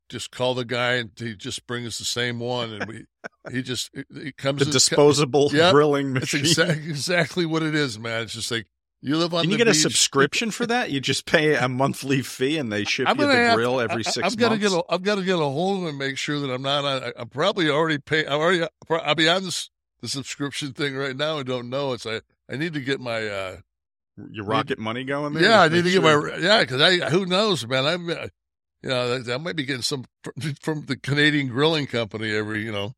just 0.08 0.30
call 0.30 0.54
the 0.54 0.64
guy 0.64 0.94
and 0.94 1.10
he 1.18 1.34
just 1.34 1.66
brings 1.66 1.98
the 1.98 2.04
same 2.04 2.38
one 2.38 2.72
and 2.72 2.86
we 2.88 3.04
he 3.52 3.62
just 3.62 3.90
he 4.14 4.32
comes 4.32 4.60
The 4.60 4.66
disposable 4.72 5.50
Yep, 5.50 5.72
grilling 5.72 6.14
That's 6.14 6.32
machine. 6.32 6.40
exactly 6.42 6.88
exactly 6.90 7.46
what 7.46 7.62
it 7.62 7.74
is, 7.74 7.98
man. 7.98 8.22
It's 8.22 8.32
just 8.34 8.50
like 8.50 8.66
you 9.10 9.16
live 9.18 9.32
on 9.34 9.42
Can 9.42 9.50
you 9.50 9.56
the 9.58 9.64
get 9.64 9.68
a 9.70 9.74
subscription 9.74 10.50
for 10.50 10.66
that? 10.66 10.90
You 10.90 11.00
just 11.00 11.26
pay 11.26 11.54
a 11.54 11.68
monthly 11.68 12.22
fee 12.22 12.58
and 12.58 12.72
they 12.72 12.84
ship 12.84 13.08
I'm 13.08 13.16
you 13.16 13.22
gonna 13.26 13.36
the 13.38 13.44
have- 13.44 13.54
grill 13.56 13.80
every 13.80 14.04
I- 14.06 14.10
6 14.10 14.18
I've 14.18 14.36
got 14.36 14.46
to 14.50 14.56
months. 14.58 14.74
get 14.74 14.78
a, 14.78 14.82
I've 14.92 15.02
got 15.02 15.14
to 15.16 15.22
get 15.24 15.34
a 15.34 15.38
hold 15.38 15.78
of 15.78 15.84
it 15.86 15.88
and 15.90 15.98
make 15.98 16.18
sure 16.18 16.40
that 16.40 16.50
I'm 16.50 16.62
not 16.62 16.84
on. 16.84 17.02
I- 17.04 17.12
I'm 17.16 17.28
probably 17.28 17.68
already 17.70 17.98
paying. 17.98 18.26
I'm 18.26 18.40
already. 18.40 18.64
I'll 18.90 19.14
be 19.14 19.28
on 19.28 19.44
this 19.44 19.70
the 20.00 20.08
subscription 20.08 20.72
thing 20.72 20.94
right 20.96 21.16
now. 21.16 21.38
I 21.38 21.42
don't 21.42 21.70
know. 21.70 21.92
It's 21.92 22.04
I. 22.06 22.20
I 22.50 22.56
need 22.56 22.74
to 22.74 22.80
get 22.80 23.00
my. 23.00 23.26
uh 23.26 23.56
Your 24.30 24.44
rocket 24.44 24.78
money 24.78 25.04
going 25.04 25.34
there? 25.34 25.42
Yeah, 25.42 25.60
I 25.62 25.68
need 25.68 25.78
to 25.78 25.82
make 25.84 25.92
get 25.94 26.02
sure- 26.02 26.30
my. 26.32 26.36
Yeah, 26.38 26.60
because 26.60 26.80
I. 26.82 27.10
Who 27.10 27.26
knows, 27.26 27.66
man? 27.66 27.86
I'm. 27.86 28.08
uh, 28.10 28.26
You 28.82 28.90
know, 28.90 29.22
I 29.34 29.36
might 29.38 29.56
be 29.56 29.64
getting 29.64 29.82
some 29.82 30.04
from, 30.22 30.54
from 30.60 30.84
the 30.86 30.96
Canadian 30.96 31.48
Grilling 31.48 31.86
Company 31.86 32.32
every. 32.32 32.64
You 32.64 32.72
know. 32.72 32.94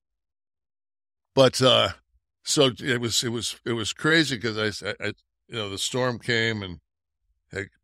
But 1.34 1.60
uh 1.62 1.90
so 2.44 2.70
it 2.80 3.00
was 3.00 3.22
it 3.22 3.28
was 3.28 3.60
it 3.64 3.72
was 3.74 3.92
crazy 3.92 4.36
because 4.36 4.82
I, 4.82 4.88
I, 4.88 4.94
I 5.08 5.12
you 5.48 5.56
know 5.56 5.68
the 5.68 5.78
storm 5.78 6.18
came 6.18 6.62
and 6.62 6.80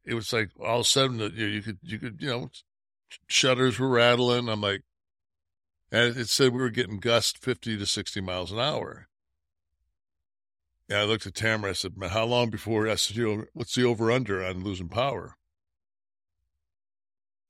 it 0.05 0.15
was 0.15 0.33
like 0.33 0.51
all 0.61 0.81
of 0.81 0.81
a 0.83 0.85
sudden 0.85 1.19
that 1.19 1.35
you, 1.35 1.47
you 1.47 1.63
could 1.63 1.79
you 1.83 1.99
could 1.99 2.21
you 2.21 2.29
know 2.29 2.51
shutters 3.27 3.79
were 3.79 3.89
rattling. 3.89 4.49
I'm 4.49 4.61
like, 4.61 4.83
and 5.91 6.17
it 6.17 6.29
said 6.29 6.53
we 6.53 6.61
were 6.61 6.71
getting 6.71 7.01
gusts 7.01 7.39
50 7.39 7.79
to 7.79 7.87
60 7.87 8.21
miles 8.21 8.53
an 8.53 8.59
hour. 8.59 9.09
And 10.89 10.99
I 10.99 11.05
looked 11.05 11.27
at 11.27 11.35
Tamara. 11.35 11.71
I 11.71 11.75
said, 11.75 11.97
"Man, 11.97 12.11
how 12.11 12.25
long 12.25 12.51
before?" 12.51 12.89
I 12.89 12.97
said, 12.97 13.17
"You 13.17 13.37
know, 13.37 13.45
what's 13.55 13.75
the 13.75 13.85
over 13.85 14.13
under 14.13 14.45
on 14.45 14.63
losing 14.63 14.89
power?" 14.89 15.37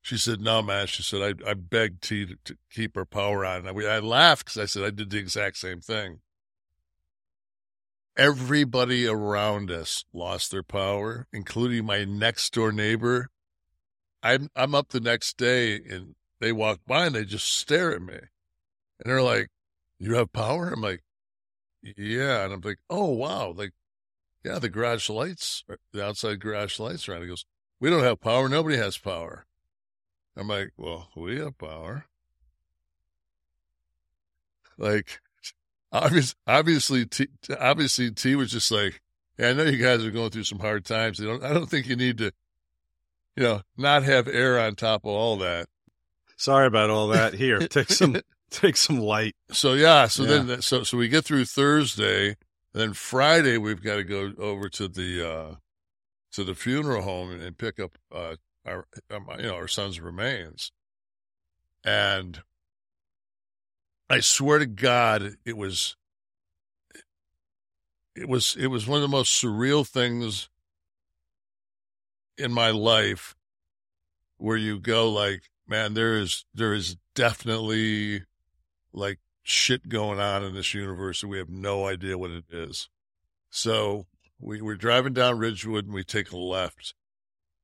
She 0.03 0.19
said, 0.19 0.41
"No, 0.41 0.63
man." 0.63 0.87
She 0.87 1.03
said, 1.03 1.41
"I 1.45 1.51
I 1.51 1.55
begged 1.55 2.03
T 2.03 2.27
to, 2.27 2.37
to 2.45 2.57
keep 2.71 2.95
her 2.95 3.05
power 3.05 3.45
on." 3.45 3.67
And 3.67 3.81
I, 3.87 3.97
I 3.97 3.99
laughed 3.99 4.47
because 4.47 4.59
I 4.63 4.67
said 4.67 4.85
I 4.85 4.91
did 4.91 5.11
the 5.11 5.19
exact 5.19 5.57
same 5.57 5.81
thing. 5.81 6.21
Everybody 8.17 9.07
around 9.07 9.71
us 9.73 10.05
lost 10.13 10.53
their 10.53 10.63
power, 10.63 11.27
including 11.33 11.85
my 11.85 12.05
next 12.05 12.53
door 12.53 12.71
neighbor. 12.71 13.29
I'm 14.23 14.49
I'm 14.55 14.75
up 14.75 14.91
the 14.91 15.01
next 15.01 15.37
day 15.37 15.75
and 15.77 16.15
they 16.41 16.53
walk 16.53 16.81
by 16.87 17.07
and 17.07 17.15
they 17.15 17.25
just 17.25 17.49
stare 17.49 17.93
at 17.95 18.03
me. 18.03 18.15
And 18.15 18.27
they're 19.05 19.23
like, 19.23 19.49
You 19.99 20.15
have 20.15 20.33
power? 20.33 20.69
I'm 20.69 20.81
like, 20.81 21.03
Yeah. 21.83 22.45
And 22.45 22.53
I'm 22.55 22.61
like, 22.61 22.79
Oh 22.89 23.11
wow. 23.11 23.53
Like, 23.57 23.73
yeah, 24.45 24.59
the 24.61 24.69
garage 24.69 25.11
lights, 25.11 25.65
the 25.93 26.05
outside 26.05 26.41
garage 26.41 26.79
lights 26.79 27.09
on. 27.09 27.21
He 27.23 27.29
goes, 27.29 27.47
We 27.81 27.91
don't 27.91 28.05
have 28.05 28.21
power, 28.21 28.49
nobody 28.49 28.77
has 28.77 28.97
power. 28.97 29.45
I'm 30.37 30.49
like, 30.49 30.71
Well, 30.77 31.11
we 31.17 31.41
have 31.41 31.59
power. 31.59 32.07
Like 34.79 35.21
obvious, 35.95 36.35
obviously, 36.47 37.07
T, 37.07 37.29
obviously, 37.59 38.11
T 38.11 38.35
was 38.37 38.51
just 38.51 38.71
like, 38.71 39.01
yeah, 39.39 39.49
I 39.49 39.53
know 39.55 39.65
you 39.65 39.83
guys 39.83 40.05
are 40.05 40.11
going 40.11 40.31
through 40.31 40.45
some 40.45 40.59
hard 40.59 40.85
times. 40.85 41.21
I 41.21 41.25
don't, 41.25 41.43
I 41.43 41.53
don't 41.55 41.67
think 41.71 41.87
you 41.87 41.97
need 41.97 42.19
to, 42.19 42.33
you 43.37 43.43
know, 43.43 43.63
not 43.77 44.03
have 44.03 44.29
air 44.29 44.61
on 44.61 44.75
top 44.75 45.05
of 45.05 45.11
all 45.11 45.37
that. 45.39 45.67
Sorry 46.37 46.67
about 46.67 46.91
all 46.91 47.09
that. 47.09 47.35
Here, 47.35 47.59
take 47.69 47.91
some 47.91 48.17
take 48.51 48.77
some 48.77 48.99
light. 48.99 49.35
So 49.51 49.75
yeah, 49.75 50.07
so 50.09 50.25
Yeah. 50.25 50.43
then 50.43 50.63
so 50.63 50.83
so 50.83 50.99
we 50.99 51.09
get 51.09 51.25
through 51.25 51.47
Thursday, 51.47 52.29
and 52.29 52.37
then 52.73 52.93
Friday 52.93 53.57
we've 53.57 53.83
got 53.83 53.97
to 53.97 54.05
go 54.05 54.33
over 54.39 54.69
to 54.71 54.89
the 54.89 55.29
uh 55.29 55.55
to 56.33 56.45
the 56.45 56.55
funeral 56.55 57.03
home 57.03 57.31
and, 57.31 57.43
and 57.43 57.57
pick 57.57 57.79
up 57.81 57.97
uh 58.13 58.37
our 58.67 58.87
um, 59.11 59.27
you 59.39 59.45
know 59.45 59.55
our 59.55 59.69
son's 59.69 60.01
remains, 60.01 60.73
and 61.85 62.43
I 64.09 64.21
swear 64.21 64.59
to 64.59 64.67
God, 64.67 65.37
it 65.45 65.57
was 65.57 65.97
it 68.15 68.29
was 68.29 68.57
it 68.59 68.69
was 68.69 68.87
one 68.87 68.99
of 68.99 69.03
the 69.03 69.09
most 69.09 69.43
surreal 69.43 69.87
things 69.87 70.49
in 72.37 72.53
my 72.53 72.71
life 72.71 73.35
where 74.37 74.57
you 74.57 74.79
go 74.79 75.11
like 75.11 75.45
man 75.67 75.95
there 75.95 76.19
is 76.19 76.45
there 76.55 76.75
is 76.75 76.97
definitely 77.15 78.23
like 78.93 79.19
shit 79.43 79.89
going 79.89 80.21
on 80.21 80.45
in 80.45 80.55
this 80.55 80.75
universe 80.75 81.23
and 81.23 81.31
we 81.31 81.39
have 81.39 81.51
no 81.51 81.87
idea 81.87 82.19
what 82.19 82.31
it 82.31 82.45
is. 82.51 82.89
So 83.51 84.07
we 84.41 84.61
we're 84.61 84.75
driving 84.75 85.13
down 85.13 85.39
ridgewood 85.39 85.87
and 85.87 85.95
we 85.95 86.05
take 86.05 86.31
a 86.31 86.37
left 86.37 86.95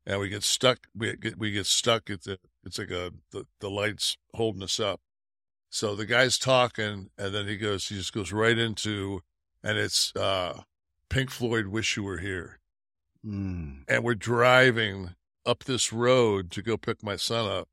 and 0.07 0.21
we 0.21 0.29
get 0.29 0.43
stuck 0.43 0.87
we 0.95 1.17
get 1.17 1.39
we 1.39 1.51
get 1.51 1.67
stuck 1.67 2.11
at 2.11 2.23
the 2.23 2.39
it's 2.65 2.79
like 2.79 2.91
a 2.91 3.13
the, 3.33 3.47
the 3.61 3.71
lights 3.71 4.17
holding 4.35 4.63
us 4.63 4.81
up 4.81 5.01
so 5.71 5.95
the 5.95 6.05
guy's 6.07 6.37
talking 6.39 7.09
and 7.17 7.35
then 7.35 7.47
he 7.49 7.57
goes 7.57 7.89
he 7.89 7.95
just 7.97 8.13
goes 8.13 8.33
right 8.33 8.59
into 8.59 9.21
and 9.63 9.79
it's 9.79 10.15
uh 10.17 10.61
pink 11.09 11.31
floyd 11.31 11.69
wish 11.69 11.97
you 11.97 12.03
were 12.03 12.19
here 12.19 12.59
Mm. 13.27 13.83
and 13.87 14.03
we're 14.03 14.15
driving 14.15 15.11
up 15.45 15.65
this 15.65 15.93
road 15.93 16.51
to 16.53 16.63
go 16.63 16.79
pick 16.79 17.03
my 17.03 17.17
son 17.17 17.51
up. 17.51 17.69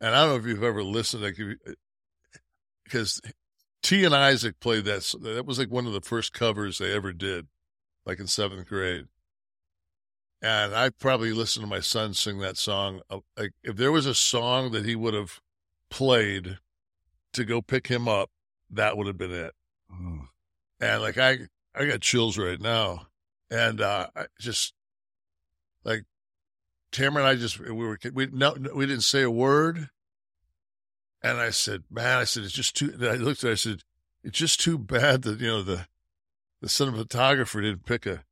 And 0.00 0.14
I 0.14 0.20
don't 0.20 0.28
know 0.30 0.36
if 0.36 0.46
you've 0.46 0.62
ever 0.62 0.84
listened, 0.84 1.24
like, 1.24 1.36
because 2.84 3.20
T 3.82 4.04
and 4.04 4.14
Isaac 4.14 4.60
played 4.60 4.84
that. 4.84 5.12
That 5.22 5.44
was 5.44 5.58
like 5.58 5.70
one 5.72 5.86
of 5.86 5.92
the 5.92 6.00
first 6.00 6.32
covers 6.32 6.78
they 6.78 6.94
ever 6.94 7.12
did, 7.12 7.48
like 8.06 8.20
in 8.20 8.28
seventh 8.28 8.68
grade. 8.68 9.06
And 10.40 10.72
I 10.74 10.90
probably 10.90 11.32
listened 11.32 11.64
to 11.64 11.68
my 11.70 11.80
son 11.80 12.14
sing 12.14 12.38
that 12.38 12.56
song. 12.56 13.00
uh, 13.10 13.18
Like, 13.36 13.50
if 13.64 13.74
there 13.76 13.90
was 13.92 14.06
a 14.06 14.14
song 14.14 14.70
that 14.70 14.86
he 14.86 14.94
would 14.94 15.14
have 15.14 15.40
played 15.90 16.58
to 17.34 17.44
go 17.44 17.60
pick 17.62 17.86
him 17.88 18.08
up, 18.08 18.30
that 18.70 18.96
would 18.96 19.06
have 19.06 19.18
been 19.18 19.32
it 19.32 19.54
Oh. 19.92 20.28
and 20.80 21.02
like 21.02 21.18
I 21.18 21.38
I 21.74 21.84
got 21.86 22.00
chills 22.00 22.38
right 22.38 22.60
now, 22.60 23.06
and 23.50 23.80
uh 23.80 24.08
I 24.14 24.26
just 24.40 24.72
like 25.84 26.04
Tamara 26.92 27.24
and 27.24 27.30
I 27.30 27.40
just 27.40 27.58
we 27.58 27.70
were 27.72 27.98
we 28.12 28.26
no 28.26 28.54
we 28.74 28.86
didn't 28.86 29.02
say 29.02 29.22
a 29.22 29.30
word, 29.30 29.88
and 31.22 31.38
I 31.38 31.50
said, 31.50 31.84
man, 31.90 32.18
I 32.18 32.24
said 32.24 32.44
it's 32.44 32.52
just 32.52 32.76
too. 32.76 32.92
I 33.00 33.14
looked 33.14 33.42
at 33.44 33.48
her, 33.48 33.52
I 33.52 33.56
said 33.56 33.82
it's 34.24 34.38
just 34.38 34.60
too 34.60 34.78
bad 34.78 35.22
that 35.22 35.40
you 35.40 35.46
know 35.48 35.62
the 35.62 35.86
the 36.60 36.68
cinematographer 36.68 37.60
didn't 37.62 37.86
pick 37.86 38.06
a 38.06 38.24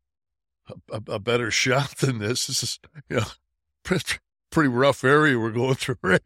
a, 0.91 1.03
a 1.09 1.19
better 1.19 1.51
shot 1.65 1.97
than 1.99 2.19
this. 2.19 2.47
This 2.47 2.63
is 2.63 2.79
you 3.09 3.17
know 3.17 3.27
pretty, 3.85 4.19
pretty 4.51 4.69
rough 4.69 5.03
area 5.05 5.39
we're 5.39 5.51
going 5.51 5.75
through, 5.75 5.99
right? 6.03 6.23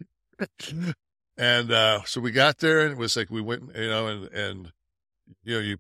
And 1.36 1.72
uh 1.72 2.02
so 2.04 2.20
we 2.20 2.30
got 2.30 2.58
there, 2.58 2.80
and 2.80 2.92
it 2.92 2.98
was 2.98 3.16
like 3.16 3.30
we 3.30 3.40
went, 3.40 3.74
you 3.74 3.88
know, 3.88 4.06
and 4.06 4.24
and 4.32 4.72
you 5.44 5.54
know 5.54 5.60
you 5.60 5.76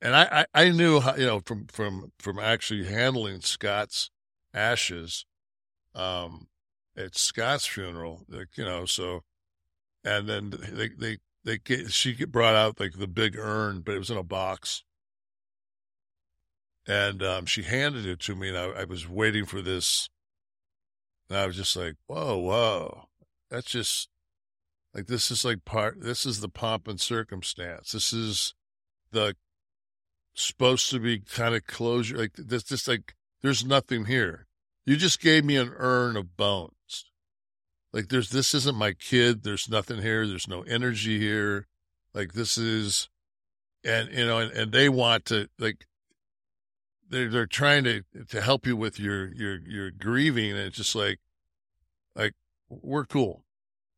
and 0.00 0.14
I, 0.14 0.46
I, 0.54 0.66
I 0.66 0.70
knew 0.70 1.00
how, 1.00 1.16
you 1.16 1.26
know 1.26 1.40
from 1.40 1.66
from 1.66 2.12
from 2.18 2.38
actually 2.38 2.84
handling 2.84 3.40
Scott's 3.40 4.10
ashes, 4.52 5.24
um, 5.94 6.48
at 6.96 7.16
Scott's 7.16 7.66
funeral, 7.66 8.22
like 8.28 8.56
you 8.56 8.64
know, 8.64 8.84
so, 8.84 9.22
and 10.04 10.28
then 10.28 10.50
they 10.50 10.88
they 10.88 11.18
they 11.44 11.58
get 11.58 11.92
she 11.92 12.24
brought 12.24 12.54
out 12.54 12.80
like 12.80 12.98
the 12.98 13.06
big 13.06 13.36
urn, 13.38 13.80
but 13.80 13.94
it 13.94 13.98
was 13.98 14.10
in 14.10 14.16
a 14.16 14.22
box, 14.22 14.84
and 16.86 17.22
um, 17.22 17.46
she 17.46 17.62
handed 17.62 18.06
it 18.06 18.20
to 18.20 18.34
me, 18.34 18.48
and 18.48 18.58
I, 18.58 18.64
I 18.64 18.84
was 18.84 19.08
waiting 19.08 19.46
for 19.46 19.62
this, 19.62 20.08
and 21.28 21.38
I 21.38 21.46
was 21.46 21.56
just 21.56 21.76
like, 21.76 21.94
whoa, 22.06 22.36
whoa, 22.36 23.08
that's 23.50 23.70
just 23.70 24.08
like 24.96 25.08
this 25.08 25.30
is 25.30 25.44
like 25.44 25.66
part. 25.66 26.00
This 26.00 26.24
is 26.24 26.40
the 26.40 26.48
pomp 26.48 26.88
and 26.88 26.98
circumstance. 26.98 27.92
This 27.92 28.14
is 28.14 28.54
the 29.12 29.36
supposed 30.32 30.88
to 30.90 30.98
be 30.98 31.20
kind 31.20 31.54
of 31.54 31.66
closure. 31.66 32.16
Like 32.16 32.32
this, 32.34 32.62
just 32.62 32.88
like 32.88 33.14
there's 33.42 33.62
nothing 33.62 34.06
here. 34.06 34.46
You 34.86 34.96
just 34.96 35.20
gave 35.20 35.44
me 35.44 35.56
an 35.56 35.70
urn 35.76 36.16
of 36.16 36.38
bones. 36.38 37.10
Like 37.92 38.08
there's 38.08 38.30
this 38.30 38.54
isn't 38.54 38.78
my 38.78 38.94
kid. 38.94 39.42
There's 39.42 39.68
nothing 39.68 40.00
here. 40.00 40.26
There's 40.26 40.48
no 40.48 40.62
energy 40.62 41.18
here. 41.18 41.66
Like 42.14 42.32
this 42.32 42.56
is, 42.56 43.10
and 43.84 44.10
you 44.10 44.24
know, 44.24 44.38
and, 44.38 44.50
and 44.52 44.72
they 44.72 44.88
want 44.88 45.26
to 45.26 45.48
like 45.58 45.86
they're 47.10 47.28
they're 47.28 47.46
trying 47.46 47.84
to 47.84 48.02
to 48.30 48.40
help 48.40 48.66
you 48.66 48.78
with 48.78 48.98
your 48.98 49.30
your 49.34 49.58
your 49.68 49.90
grieving. 49.90 50.52
And 50.52 50.60
it's 50.60 50.78
just 50.78 50.94
like 50.94 51.18
like 52.14 52.32
we're 52.70 53.04
cool. 53.04 53.42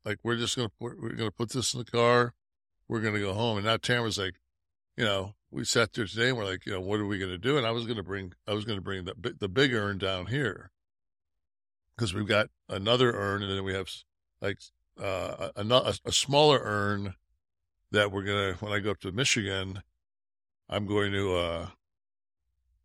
Like 0.04 0.18
we're 0.22 0.36
just 0.36 0.56
gonna 0.56 0.70
we're, 0.80 0.96
we're 1.00 1.14
gonna 1.14 1.30
put 1.30 1.50
this 1.50 1.74
in 1.74 1.78
the 1.78 1.84
car. 1.84 2.34
We're 2.88 3.00
gonna 3.00 3.20
go 3.20 3.34
home. 3.34 3.58
And 3.58 3.66
now 3.66 3.76
Tamara's 3.76 4.18
like, 4.18 4.36
you 4.96 5.04
know, 5.04 5.34
we 5.50 5.64
sat 5.64 5.92
there 5.92 6.06
today 6.06 6.28
and 6.28 6.38
we're 6.38 6.44
like, 6.44 6.66
you 6.66 6.72
know, 6.72 6.80
what 6.80 7.00
are 7.00 7.06
we 7.06 7.18
to 7.18 7.38
do? 7.38 7.56
And 7.56 7.66
I 7.66 7.70
was 7.70 7.86
to 7.86 8.02
bring, 8.02 8.32
I 8.46 8.54
was 8.54 8.64
to 8.76 8.82
bring 8.82 9.04
the 9.04 9.34
the 9.38 9.48
big 9.48 9.74
urn 9.74 9.98
down 9.98 10.26
here 10.26 10.70
because 11.96 12.14
we've 12.14 12.28
got 12.28 12.48
another 12.68 13.12
urn 13.12 13.42
and 13.42 13.50
then 13.50 13.64
we 13.64 13.74
have 13.74 13.88
like 14.40 14.58
uh, 15.00 15.50
a, 15.56 15.62
a, 15.62 15.94
a 16.04 16.12
smaller 16.12 16.60
urn 16.62 17.14
that 17.90 18.12
we're 18.12 18.22
gonna 18.22 18.54
when 18.60 18.72
I 18.72 18.78
go 18.78 18.90
up 18.90 19.00
to 19.00 19.12
Michigan, 19.12 19.82
I'm 20.68 20.86
going 20.86 21.12
to 21.12 21.34
uh 21.34 21.66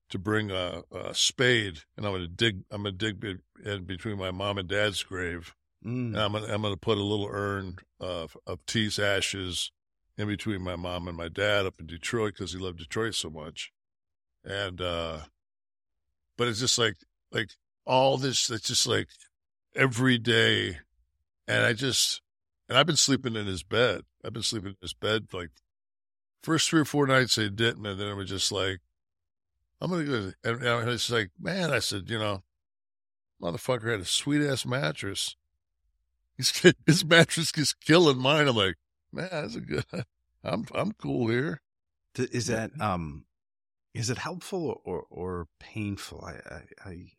to 0.10 0.20
bring 0.20 0.52
a, 0.52 0.84
a 0.92 1.14
spade 1.14 1.80
and 1.98 2.06
I'm 2.06 2.14
gonna 2.14 2.28
dig 2.28 2.64
I'm 2.72 2.84
gonna 2.84 2.92
dig 2.92 3.24
in 3.66 3.84
between 3.84 4.18
my 4.18 4.32
mom 4.32 4.58
and 4.58 4.68
dad's 4.68 5.04
grave. 5.04 5.56
Mm. 5.86 6.18
I'm 6.18 6.32
gonna 6.32 6.48
I'm 6.48 6.62
gonna 6.62 6.78
put 6.78 6.98
a 6.98 7.04
little 7.04 7.28
urn 7.30 7.78
of 8.00 8.38
of 8.48 8.66
T's 8.66 9.00
ashes 9.00 9.72
in 10.18 10.28
between 10.28 10.62
my 10.62 10.76
mom 10.76 11.08
and 11.08 11.18
my 11.18 11.28
dad 11.28 11.66
up 11.66 11.76
in 11.80 11.88
Detroit 11.88 12.34
because 12.34 12.54
he 12.54 12.60
loved 12.60 12.80
Detroit 12.80 13.16
so 13.16 13.30
much. 13.30 13.72
And 14.46 14.80
uh 14.80 15.20
but 16.38 16.48
it's 16.48 16.60
just 16.60 16.78
like 16.78 16.96
like 17.32 17.52
all 17.86 18.18
this 18.18 18.50
it's 18.50 18.68
just 18.68 18.88
like 18.88 19.08
every 19.76 20.18
day 20.18 20.80
and 21.48 21.66
I 21.66 21.74
just 21.74 22.22
and 22.70 22.78
I've 22.78 22.86
been 22.86 22.96
sleeping 22.96 23.36
in 23.36 23.46
his 23.46 23.64
bed. 23.64 24.02
I've 24.24 24.34
been 24.34 24.44
sleeping 24.44 24.72
in 24.72 24.78
his 24.82 24.94
bed 24.94 25.28
like 25.34 25.50
first 26.42 26.70
three 26.70 26.82
or 26.82 26.86
four 26.86 27.08
nights 27.08 27.38
I 27.38 27.50
didn't, 27.50 27.86
and 27.86 28.00
then 28.00 28.08
it 28.08 28.16
was 28.16 28.30
just 28.30 28.52
like 28.52 28.80
I'm 29.82 29.92
gonna 29.92 30.06
go. 30.06 30.32
And, 30.46 30.64
and 30.64 30.90
it's 30.90 31.12
like, 31.12 31.32
man, 31.38 31.72
I 31.72 31.80
said, 31.80 32.10
you 32.10 32.18
know, 32.18 32.44
motherfucker 33.42 33.92
had 33.92 34.00
a 34.00 34.06
sweet 34.06 34.42
ass 34.42 34.66
mattress. 34.66 35.36
He's, 36.38 36.74
his 36.86 37.06
mattress 37.06 37.52
is 37.56 37.74
killing 37.74 38.18
mine. 38.18 38.48
I'm 38.48 38.56
like, 38.56 38.76
man, 39.12 39.30
that's 39.32 39.56
a 39.56 39.62
good. 39.62 39.86
I'm 40.44 40.66
I'm 40.74 40.92
cool 40.94 41.28
here. 41.28 41.62
Is 42.18 42.48
that 42.48 42.72
um, 42.80 43.26
is 43.94 44.10
it 44.10 44.18
helpful 44.18 44.82
or 44.84 45.06
or 45.10 45.48
painful? 45.60 46.24
I 46.24 46.34
I, 46.54 46.90
I 46.90 47.12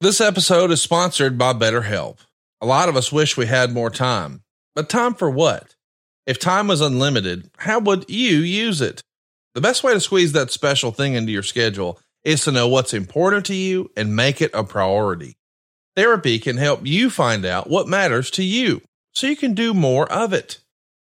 This 0.00 0.20
episode 0.20 0.70
is 0.70 0.82
sponsored 0.82 1.38
by 1.38 1.52
BetterHelp. 1.52 2.18
A 2.60 2.66
lot 2.66 2.88
of 2.88 2.96
us 2.96 3.12
wish 3.12 3.36
we 3.36 3.46
had 3.46 3.72
more 3.72 3.90
time, 3.90 4.42
but 4.74 4.88
time 4.88 5.14
for 5.14 5.30
what? 5.30 5.76
If 6.26 6.38
time 6.38 6.68
was 6.68 6.80
unlimited, 6.80 7.50
how 7.58 7.80
would 7.80 8.08
you 8.08 8.38
use 8.38 8.80
it? 8.80 9.02
The 9.54 9.60
best 9.60 9.82
way 9.82 9.94
to 9.94 10.00
squeeze 10.00 10.32
that 10.32 10.50
special 10.50 10.92
thing 10.92 11.14
into 11.14 11.32
your 11.32 11.42
schedule 11.42 11.98
is 12.22 12.44
to 12.44 12.52
know 12.52 12.68
what's 12.68 12.94
important 12.94 13.46
to 13.46 13.54
you 13.54 13.90
and 13.96 14.14
make 14.14 14.40
it 14.42 14.50
a 14.52 14.62
priority. 14.62 15.36
Therapy 16.00 16.38
can 16.38 16.56
help 16.56 16.86
you 16.86 17.10
find 17.10 17.44
out 17.44 17.68
what 17.68 17.86
matters 17.86 18.30
to 18.30 18.42
you 18.42 18.80
so 19.12 19.26
you 19.26 19.36
can 19.36 19.52
do 19.52 19.74
more 19.74 20.10
of 20.10 20.32
it. 20.32 20.58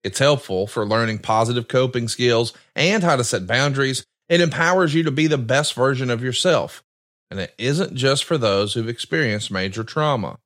It's 0.02 0.20
helpful 0.20 0.66
for 0.66 0.86
learning 0.86 1.20
positive 1.20 1.68
coping 1.68 2.08
skills 2.08 2.54
and 2.74 3.04
how 3.04 3.18
to 3.18 3.26
set 3.26 3.46
boundaries. 3.46 4.06
It 4.30 4.40
empowers 4.40 4.94
you 4.94 5.04
to 5.04 5.12
be 5.12 5.28
the 5.28 5.38
best 5.38 5.74
version 5.74 6.10
of 6.10 6.24
yourself. 6.24 6.86
And 7.30 7.38
it 7.38 7.54
isn't 7.58 7.96
just 7.96 8.24
for 8.24 8.38
those 8.38 8.76
who've 8.76 8.88
experienced 8.88 9.52
major 9.52 9.84
trauma. 9.84 10.38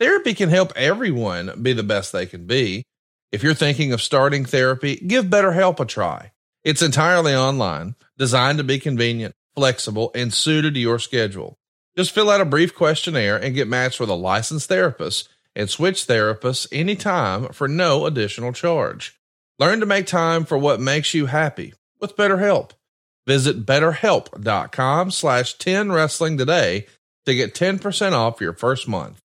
Therapy 0.00 0.34
can 0.34 0.48
help 0.48 0.72
everyone 0.74 1.62
be 1.62 1.72
the 1.72 1.84
best 1.84 2.10
they 2.10 2.26
can 2.26 2.48
be. 2.48 2.82
If 3.30 3.44
you're 3.44 3.54
thinking 3.54 3.92
of 3.92 4.02
starting 4.02 4.44
therapy, 4.44 4.96
give 4.96 5.26
BetterHelp 5.26 5.78
a 5.78 5.84
try. 5.84 6.32
It's 6.64 6.82
entirely 6.82 7.36
online, 7.36 7.94
designed 8.18 8.58
to 8.58 8.64
be 8.64 8.80
convenient, 8.80 9.36
flexible, 9.54 10.10
and 10.16 10.34
suited 10.34 10.74
to 10.74 10.80
your 10.80 10.98
schedule. 10.98 11.60
Just 11.96 12.12
fill 12.12 12.30
out 12.30 12.40
a 12.40 12.46
brief 12.46 12.74
questionnaire 12.74 13.36
and 13.36 13.54
get 13.54 13.68
matched 13.68 14.00
with 14.00 14.08
a 14.08 14.14
licensed 14.14 14.68
therapist 14.68 15.28
and 15.54 15.68
switch 15.68 16.06
therapists 16.06 16.66
anytime 16.72 17.48
for 17.48 17.68
no 17.68 18.06
additional 18.06 18.52
charge. 18.52 19.18
Learn 19.58 19.80
to 19.80 19.86
make 19.86 20.06
time 20.06 20.44
for 20.44 20.56
what 20.56 20.80
makes 20.80 21.12
you 21.12 21.26
happy 21.26 21.74
with 22.00 22.16
BetterHelp. 22.16 22.70
Visit 23.26 23.66
betterhelp.com 23.66 25.10
slash 25.10 25.54
10 25.58 25.92
wrestling 25.92 26.38
today 26.38 26.86
to 27.26 27.34
get 27.34 27.54
10% 27.54 28.12
off 28.12 28.40
your 28.40 28.54
first 28.54 28.88
month. 28.88 29.20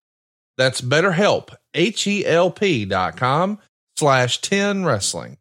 That's 0.56 0.80
betterhelp, 0.80 1.54
H-E-L-P 1.74 2.84
dot 2.84 3.16
com 3.16 3.58
slash 3.96 4.40
10 4.40 4.84
wrestling. 4.84 5.38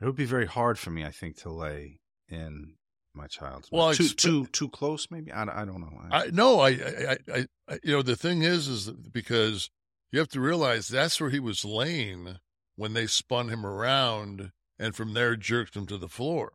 it 0.00 0.04
would 0.06 0.16
be 0.16 0.24
very 0.24 0.46
hard 0.46 0.78
for 0.78 0.90
me, 0.90 1.04
I 1.04 1.10
think, 1.10 1.36
to 1.38 1.50
lay 1.50 2.00
in 2.28 2.74
my 3.18 3.26
child's. 3.26 3.70
Well, 3.70 3.92
too 3.92 4.04
expe- 4.04 4.16
too 4.16 4.46
too 4.46 4.68
close, 4.68 5.08
maybe. 5.10 5.30
I, 5.32 5.42
I 5.42 5.64
don't 5.64 5.80
know. 5.80 5.92
I 6.10 6.30
no, 6.32 6.60
I, 6.60 6.68
I, 6.70 7.16
I, 7.32 7.46
I, 7.68 7.78
you 7.82 7.92
know, 7.92 8.02
the 8.02 8.16
thing 8.16 8.42
is, 8.42 8.68
is 8.68 8.90
because 8.90 9.70
you 10.10 10.18
have 10.18 10.28
to 10.28 10.40
realize 10.40 10.88
that's 10.88 11.20
where 11.20 11.30
he 11.30 11.40
was 11.40 11.64
laying 11.64 12.38
when 12.76 12.94
they 12.94 13.06
spun 13.06 13.48
him 13.48 13.66
around, 13.66 14.52
and 14.78 14.94
from 14.94 15.12
there 15.14 15.36
jerked 15.36 15.76
him 15.76 15.86
to 15.86 15.98
the 15.98 16.08
floor, 16.08 16.52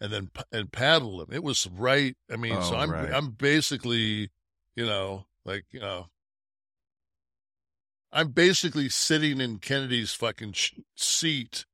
and 0.00 0.12
then 0.12 0.30
and 0.52 0.72
paddled 0.72 1.28
him. 1.28 1.34
It 1.34 1.42
was 1.42 1.66
right. 1.66 2.16
I 2.32 2.36
mean, 2.36 2.62
so 2.62 2.76
Oh, 2.76 2.78
I'm 2.78 2.90
right. 2.90 3.12
I'm 3.12 3.30
basically, 3.32 4.30
you 4.76 4.86
know, 4.86 5.26
like 5.44 5.64
you 5.72 5.80
know, 5.80 6.06
I'm 8.12 8.30
basically 8.30 8.88
sitting 8.88 9.40
in 9.40 9.58
Kennedy's 9.58 10.12
fucking 10.12 10.54
seat 10.96 11.66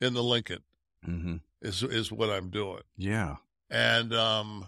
in 0.00 0.14
the 0.14 0.22
Lincoln 0.22 0.62
hmm 1.04 1.36
is 1.64 1.82
is 1.82 2.12
what 2.12 2.30
I'm 2.30 2.50
doing. 2.50 2.82
Yeah. 2.96 3.36
and 3.70 4.14
um 4.14 4.66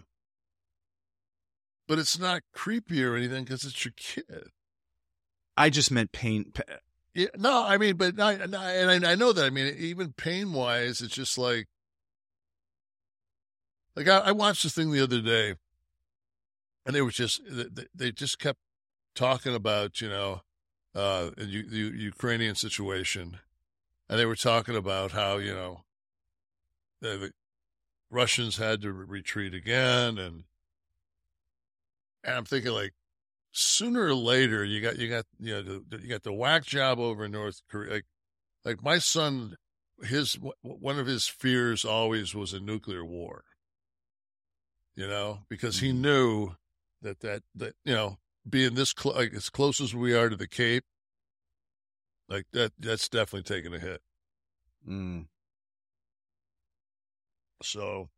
but 1.86 1.98
it's 2.00 2.18
not 2.18 2.42
creepy 2.52 3.04
or 3.04 3.14
anything 3.14 3.44
because 3.44 3.64
it's 3.64 3.84
your 3.84 3.92
kid 3.96 4.48
I 5.56 5.70
just 5.70 5.90
meant 5.90 6.10
pain. 6.12 6.52
yeah, 7.14 7.28
no 7.36 7.64
i 7.64 7.78
mean 7.78 7.96
but 7.96 8.18
I, 8.20 8.32
and 8.32 8.54
I 8.56 8.72
and 8.72 9.06
I 9.06 9.14
know 9.14 9.32
that 9.32 9.44
i 9.44 9.50
mean 9.50 9.74
even 9.78 10.12
pain 10.14 10.52
wise 10.52 11.00
it's 11.00 11.14
just 11.14 11.38
like 11.38 11.66
like 13.94 14.08
I, 14.08 14.18
I 14.18 14.32
watched 14.32 14.62
this 14.64 14.74
thing 14.74 14.90
the 14.90 15.02
other 15.02 15.20
day 15.20 15.54
and 16.84 16.94
they 16.94 17.02
were 17.02 17.10
just 17.10 17.40
they, 17.48 17.86
they 17.94 18.12
just 18.12 18.38
kept 18.38 18.58
talking 19.14 19.54
about 19.54 20.00
you 20.00 20.08
know 20.08 20.42
uh 20.94 21.30
the, 21.36 21.64
the 21.68 21.78
ukrainian 21.96 22.54
situation 22.54 23.38
and 24.08 24.18
they 24.18 24.26
were 24.26 24.36
talking 24.36 24.76
about 24.76 25.12
how 25.12 25.36
you 25.38 25.54
know 25.54 25.84
the, 27.00 27.08
the 27.18 27.30
russians 28.10 28.56
had 28.56 28.80
to 28.82 28.92
re- 28.92 29.06
retreat 29.08 29.54
again 29.54 30.18
and 30.18 30.44
and 32.24 32.36
i'm 32.36 32.44
thinking 32.44 32.72
like 32.72 32.92
sooner 33.52 34.04
or 34.06 34.14
later 34.14 34.64
you 34.64 34.80
got 34.80 34.98
you 34.98 35.08
got 35.08 35.24
you 35.38 35.52
know 35.54 35.62
the, 35.62 35.98
you 36.00 36.08
got 36.08 36.22
the 36.22 36.32
whack 36.32 36.64
job 36.64 36.98
over 36.98 37.24
in 37.24 37.32
north 37.32 37.60
korea 37.70 37.90
like 37.94 38.04
like 38.64 38.82
my 38.82 38.98
son 38.98 39.56
his 40.02 40.36
one 40.62 40.98
of 40.98 41.06
his 41.06 41.26
fears 41.26 41.84
always 41.84 42.34
was 42.34 42.52
a 42.52 42.60
nuclear 42.60 43.04
war 43.04 43.44
you 44.94 45.06
know 45.06 45.40
because 45.48 45.78
he 45.80 45.90
Mhm. 45.92 45.96
knew 46.00 46.56
that 47.02 47.20
that 47.20 47.42
that 47.54 47.74
you 47.84 47.94
know 47.94 48.18
being 48.48 48.74
this 48.74 48.94
cl- 48.96 49.14
like 49.14 49.32
as 49.32 49.48
close 49.48 49.80
as 49.80 49.94
we 49.94 50.14
are 50.14 50.28
to 50.28 50.36
the 50.36 50.48
cape 50.48 50.84
like 52.28 52.46
that 52.52 52.72
that's 52.78 53.08
definitely 53.08 53.42
taking 53.42 53.74
a 53.74 53.78
hit 53.78 54.02
Mm. 54.86 55.26
So 57.62 58.08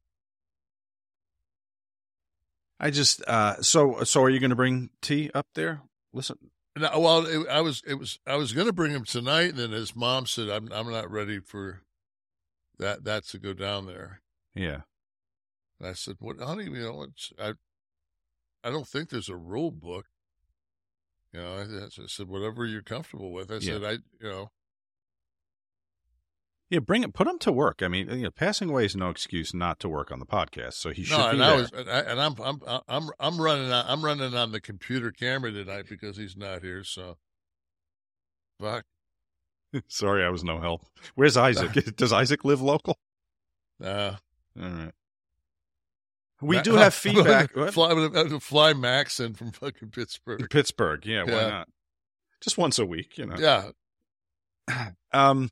I 2.80 2.90
just 2.90 3.22
uh 3.26 3.60
so 3.62 4.02
so 4.04 4.22
are 4.22 4.30
you 4.30 4.40
going 4.40 4.50
to 4.50 4.56
bring 4.56 4.90
T 5.02 5.30
up 5.34 5.46
there? 5.54 5.80
Listen. 6.12 6.36
no, 6.76 6.90
well 6.98 7.26
it, 7.26 7.48
i 7.48 7.60
was 7.60 7.82
it 7.86 7.94
was 7.94 8.18
i 8.26 8.36
was 8.36 8.52
going 8.52 8.66
to 8.66 8.72
bring 8.72 8.92
him 8.92 9.04
tonight 9.04 9.50
and 9.50 9.58
then 9.58 9.72
his 9.72 9.94
mom 9.96 10.26
said 10.26 10.48
i'm 10.48 10.70
i'm 10.72 10.90
not 10.90 11.10
ready 11.10 11.38
for 11.40 11.82
that 12.78 13.04
that 13.04 13.24
to 13.24 13.38
go 13.38 13.52
down 13.52 13.86
there 13.86 14.20
Yeah. 14.54 14.82
And 15.80 15.88
I 15.88 15.92
said, 15.92 16.16
"What, 16.18 16.40
honey? 16.40 16.64
You 16.64 16.80
know, 16.80 17.02
it's, 17.02 17.32
I, 17.38 17.52
I 18.64 18.70
don't 18.70 18.86
think 18.86 19.08
there's 19.10 19.28
a 19.28 19.36
rule 19.36 19.70
book. 19.70 20.06
You 21.32 21.40
know, 21.40 21.56
I, 21.58 21.84
I 21.84 22.06
said, 22.06 22.28
whatever 22.28 22.66
you're 22.66 22.82
comfortable 22.82 23.32
with. 23.32 23.50
I 23.52 23.58
said, 23.60 23.84
I, 23.84 23.92
you 23.92 24.28
know, 24.28 24.50
Yeah, 26.70 26.80
bring 26.80 27.02
it. 27.02 27.14
Put 27.14 27.26
him 27.26 27.38
to 27.40 27.52
work. 27.52 27.82
I 27.82 27.88
mean, 27.88 28.10
you 28.10 28.24
know, 28.24 28.30
passing 28.30 28.68
away 28.68 28.84
is 28.84 28.94
no 28.94 29.08
excuse 29.08 29.54
not 29.54 29.80
to 29.80 29.88
work 29.88 30.12
on 30.12 30.18
the 30.18 30.26
podcast. 30.26 30.74
So 30.74 30.90
he 30.90 31.02
should 31.02 31.16
no, 31.16 31.24
be 31.24 31.30
and 31.30 31.40
there. 31.40 31.50
I 31.50 31.56
was, 31.56 31.72
and, 31.72 32.20
I'm, 32.20 32.34
I'm, 32.42 32.60
I'm, 32.86 33.10
I'm 33.18 33.40
running, 33.40 33.72
on, 33.72 33.84
I'm 33.88 34.04
running 34.04 34.34
on 34.34 34.52
the 34.52 34.60
computer 34.60 35.10
camera 35.10 35.50
tonight 35.50 35.86
because 35.88 36.18
he's 36.18 36.36
not 36.36 36.62
here. 36.62 36.84
So, 36.84 37.16
fuck. 38.60 38.84
Sorry, 39.88 40.22
I 40.24 40.28
was 40.28 40.44
no 40.44 40.60
help. 40.60 40.84
Where's 41.14 41.36
Isaac? 41.38 41.72
Does 41.96 42.12
Isaac 42.12 42.44
live 42.44 42.60
local? 42.60 42.98
Uh, 43.82 44.12
All 44.60 44.68
right. 44.68 44.92
We 46.42 46.56
Ma- 46.56 46.62
do 46.62 46.74
have 46.76 46.92
feedback. 46.92 47.52
Fly, 47.52 47.90
I'm 47.90 48.12
gonna- 48.12 48.40
fly 48.40 48.74
Max 48.74 49.20
in 49.20 49.34
from 49.34 49.52
fucking 49.52 49.90
Pittsburgh. 49.90 50.48
Pittsburgh. 50.50 51.04
Yeah, 51.06 51.24
why 51.24 51.48
not? 51.48 51.68
Just 52.42 52.58
once 52.58 52.78
a 52.78 52.84
week, 52.86 53.16
you 53.18 53.26
know. 53.26 53.36
Yeah, 53.38 53.70
Um, 55.12 55.50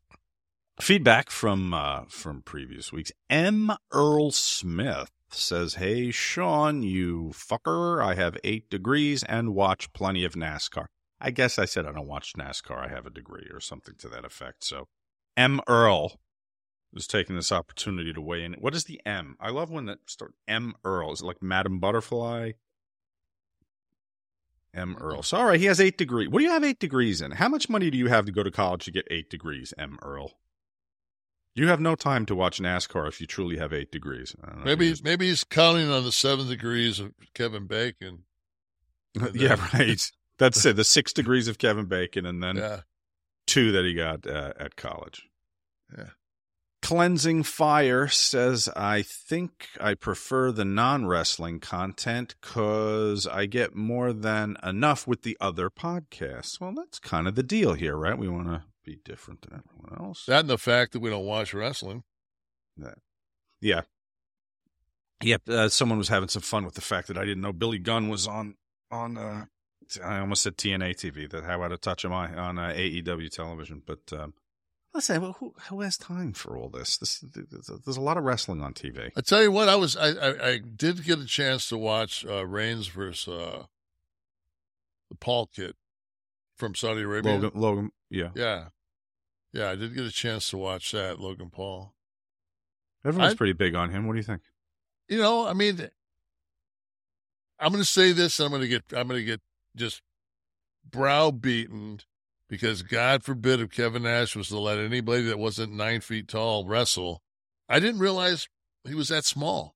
feedback 0.81 1.31
from 1.31 1.73
uh, 1.73 2.03
from 2.09 2.43
previous 2.43 2.93
weeks. 2.93 3.13
M. 3.31 3.73
Earl 3.93 4.31
Smith 4.31 5.11
says, 5.31 5.75
"Hey 5.75 6.11
Sean, 6.11 6.83
you 6.83 7.31
fucker! 7.33 8.03
I 8.05 8.15
have 8.15 8.39
eight 8.45 8.71
degrees 8.71 9.23
and 9.25 9.55
watch 9.55 9.93
plenty 9.93 10.25
of 10.25 10.35
NASCAR. 10.35 10.87
I 11.21 11.31
guess 11.31 11.59
I 11.59 11.65
said 11.65 11.87
I 11.87 11.93
don't 11.93 12.07
watch 12.07 12.35
NASCAR. 12.35 12.79
I 12.79 12.89
have 12.89 13.07
a 13.07 13.11
degree 13.11 13.49
or 13.53 13.61
something 13.61 13.95
to 13.99 14.09
that 14.09 14.25
effect." 14.25 14.65
So, 14.65 14.89
M. 15.37 15.61
Earl 15.67 16.21
is 16.95 17.07
taking 17.07 17.37
this 17.37 17.53
opportunity 17.53 18.13
to 18.13 18.21
weigh 18.21 18.45
in. 18.45 18.55
What 18.55 18.75
is 18.75 18.85
the 18.85 19.01
M? 19.05 19.37
I 19.41 19.51
love 19.51 19.71
when 19.71 19.87
that 19.87 19.99
start 20.09 20.35
M. 20.49 20.75
Earl 20.85 21.13
is 21.13 21.21
it 21.21 21.27
like 21.27 21.43
Madam 21.43 21.79
Butterfly. 21.79 22.53
M. 24.75 24.95
Earl. 25.01 25.23
So, 25.23 25.39
all 25.39 25.47
right, 25.47 25.59
he 25.59 25.67
has 25.67 25.81
eight 25.81 25.97
degrees. 25.97 26.29
What 26.29 26.41
do 26.41 26.45
you 26.45 26.51
have 26.51 26.63
eight 26.63 26.79
degrees 26.79 27.23
in? 27.23 27.33
How 27.33 27.49
much 27.49 27.71
money 27.71 27.91
do 27.91 27.97
you 27.97 28.09
have 28.09 28.27
to 28.27 28.33
go 28.33 28.43
to 28.43 28.51
college 28.51 28.85
to 28.85 28.91
get 28.91 29.09
eight 29.11 29.31
degrees, 29.31 29.73
M. 29.79 29.99
Earl? 30.03 30.33
You 31.57 31.69
have 31.69 31.81
no 31.81 31.95
time 31.95 32.27
to 32.27 32.35
watch 32.35 32.61
NASCAR 32.61 33.09
if 33.09 33.21
you 33.21 33.27
truly 33.27 33.57
have 33.57 33.73
eight 33.73 33.91
degrees. 33.91 34.37
Know. 34.41 34.63
Maybe 34.65 34.91
just- 34.91 35.03
maybe 35.05 35.27
he's 35.29 35.43
counting 35.43 35.91
on 35.91 36.05
the 36.05 36.13
seven 36.13 36.47
degrees 36.49 37.01
of 37.01 37.13
Kevin 37.35 37.67
Bacon. 37.67 38.25
yeah, 39.35 39.57
right. 39.75 40.11
That's 40.39 40.65
it. 40.67 40.77
The 40.77 40.85
six 40.85 41.13
degrees 41.15 41.49
of 41.49 41.57
Kevin 41.59 41.87
Bacon, 41.87 42.27
and 42.27 42.43
then 42.43 42.57
Yeah. 42.57 42.81
two 43.47 43.73
that 43.73 43.85
he 43.87 43.95
got 43.95 44.27
uh, 44.27 44.53
at 44.61 44.77
college. 44.77 45.23
Yeah. 45.97 46.11
Cleansing 46.87 47.43
Fire 47.43 48.07
says, 48.07 48.69
I 48.77 49.03
think 49.03 49.71
I 49.81 49.95
prefer 49.95 50.53
the 50.53 50.65
non 50.65 51.05
wrestling 51.05 51.59
content 51.59 52.37
because 52.41 53.27
I 53.27 53.47
get 53.47 53.75
more 53.75 54.13
than 54.13 54.57
enough 54.63 55.05
with 55.05 55.23
the 55.23 55.37
other 55.41 55.69
podcasts. 55.69 56.61
Well, 56.61 56.73
that's 56.73 57.01
kind 57.01 57.27
of 57.27 57.35
the 57.35 57.43
deal 57.43 57.73
here, 57.73 57.97
right? 57.97 58.17
We 58.17 58.29
want 58.29 58.47
to 58.47 58.63
be 58.85 59.01
different 59.05 59.43
than 59.43 59.65
everyone 59.65 60.07
else. 60.07 60.27
That 60.27 60.43
and 60.43 60.49
the 60.49 60.59
fact 60.59 60.93
that 60.93 61.01
we 61.01 61.11
don't 61.11 61.27
watch 61.27 61.53
wrestling. 61.53 62.05
yeah. 63.61 63.81
Yep. 65.25 65.49
Uh, 65.49 65.69
someone 65.69 65.99
was 65.99 66.09
having 66.09 66.29
some 66.29 66.43
fun 66.43 66.65
with 66.65 66.75
the 66.75 66.81
fact 66.83 67.09
that 67.09 67.19
I 67.19 67.25
didn't 67.25 67.43
know 67.43 67.53
Billy 67.53 67.81
Gunn 67.81 68.09
was 68.09 68.29
on, 68.29 68.55
on, 68.93 69.19
uh, 69.19 69.47
I 70.05 70.21
almost 70.21 70.45
said 70.45 70.57
TNA 70.57 70.95
TV, 70.95 71.29
that 71.33 71.43
how 71.43 71.65
out 71.65 71.73
of 71.73 71.81
touch 71.81 72.05
am 72.05 72.13
I 72.13 72.33
on 72.33 72.61
uh, 72.61 72.69
AEW 72.69 73.29
television? 73.31 73.83
But, 73.85 74.13
um, 74.13 74.35
listen, 74.97 75.23
well, 75.23 75.37
who, 75.39 75.55
who 75.69 75.81
has 75.83 75.97
time 75.97 76.33
for 76.33 76.57
all 76.57 76.69
this? 76.69 76.97
This, 76.99 77.21
there's 77.21 77.97
a- 77.97 78.01
lot 78.01 78.17
of 78.17 78.25
wrestling 78.25 78.61
on 78.63 78.75
TV. 78.75 79.11
I 79.17 79.21
tell 79.21 79.43
you 79.43 79.53
what, 79.53 79.69
I 79.69 79.77
was 79.77 79.97
I 79.97 80.09
I, 80.09 80.49
I 80.53 80.59
did 80.59 81.05
get 81.05 81.19
a 81.19 81.27
chance 81.27 81.69
to 81.69 81.79
watch 81.79 82.27
uh, 82.27 82.45
Reigns 82.47 82.89
versus 82.89 83.29
uh, 83.33 83.65
the 85.09 85.15
Paul 85.17 85.47
kid 85.47 85.75
from 86.57 86.75
Saudi 86.75 87.03
Arabia. 87.03 87.33
Logan, 87.35 87.51
Logan, 87.55 87.91
yeah. 88.11 88.31
Yeah, 88.35 88.65
yeah, 89.53 89.71
I 89.71 89.77
did 89.77 89.95
get 89.95 90.05
a 90.05 90.11
chance 90.11 90.51
to 90.51 90.59
watch 90.59 90.93
that 90.93 91.21
Logan 91.21 91.51
Paul. 91.51 91.95
Everyone's 93.05 93.35
I- 93.35 93.37
pretty 93.37 93.53
big 93.53 93.75
on 93.75 93.91
him. 93.91 94.07
What 94.07 94.15
do 94.15 94.19
you 94.19 94.25
think? 94.25 94.43
You 95.09 95.19
know, 95.19 95.47
I 95.47 95.53
mean, 95.53 95.89
I'm 97.61 97.71
going 97.71 97.83
to 97.83 97.89
say 97.89 98.11
this, 98.13 98.41
and 98.41 98.47
I'm 98.47 98.51
going 98.51 98.63
to 98.63 98.69
get 98.69 98.83
I'm 98.93 99.07
going 99.07 99.21
to 99.21 99.25
get 99.25 99.41
just 99.77 100.03
browbeaten 100.91 102.01
because 102.49 102.83
God 102.83 103.23
forbid 103.23 103.61
if 103.61 103.71
Kevin 103.71 104.05
Nash 104.05 104.37
was 104.37 104.49
to 104.49 104.59
let 104.59 104.79
anybody 104.79 105.23
that 105.25 105.39
wasn't 105.39 105.73
nine 105.73 106.01
feet 106.01 106.29
tall 106.29 106.67
wrestle. 106.67 107.23
I 107.69 107.81
didn't 107.81 108.01
realize 108.01 108.49
he 108.87 108.95
was 108.95 109.09
that 109.09 109.25
small. 109.25 109.75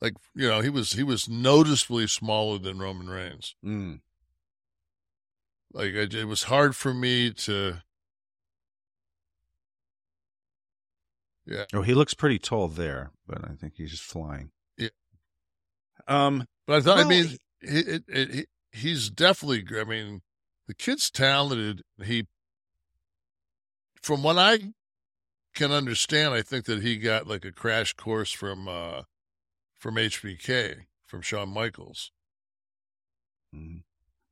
Like 0.00 0.14
you 0.34 0.48
know, 0.48 0.60
he 0.60 0.68
was 0.68 0.92
he 0.92 1.02
was 1.02 1.28
noticeably 1.28 2.06
smaller 2.06 2.58
than 2.58 2.78
Roman 2.78 3.08
Reigns. 3.08 3.54
Mm. 3.64 4.00
Like 5.72 5.92
it, 5.94 6.14
it 6.14 6.26
was 6.26 6.44
hard 6.44 6.76
for 6.76 6.92
me 6.92 7.30
to. 7.32 7.82
Yeah, 11.46 11.64
Oh, 11.74 11.82
he 11.82 11.92
looks 11.92 12.14
pretty 12.14 12.38
tall 12.38 12.68
there, 12.68 13.10
but 13.26 13.44
I 13.44 13.54
think 13.54 13.74
he's 13.76 13.90
just 13.90 14.02
flying. 14.02 14.50
Yeah. 14.78 14.88
Um. 16.08 16.46
but 16.66 16.76
I 16.76 16.80
thought. 16.80 16.96
Well, 16.96 17.06
I 17.06 17.08
mean, 17.08 17.28
he, 17.60 17.68
it, 17.68 18.04
it, 18.08 18.30
he 18.30 18.44
he's 18.72 19.10
definitely. 19.10 19.64
I 19.78 19.84
mean, 19.84 20.22
the 20.66 20.74
kid's 20.74 21.10
talented. 21.10 21.82
He, 22.02 22.26
from 24.02 24.22
what 24.22 24.38
I 24.38 24.72
can 25.54 25.72
understand, 25.72 26.34
I 26.34 26.42
think 26.42 26.64
that 26.66 26.82
he 26.82 26.96
got 26.96 27.26
like 27.26 27.44
a 27.44 27.52
crash 27.52 27.92
course 27.94 28.32
from 28.32 28.68
uh 28.68 29.02
from 29.78 29.96
HBK 29.96 30.86
from 31.06 31.22
Shawn 31.22 31.50
Michaels. 31.50 32.10
mm. 33.54 33.82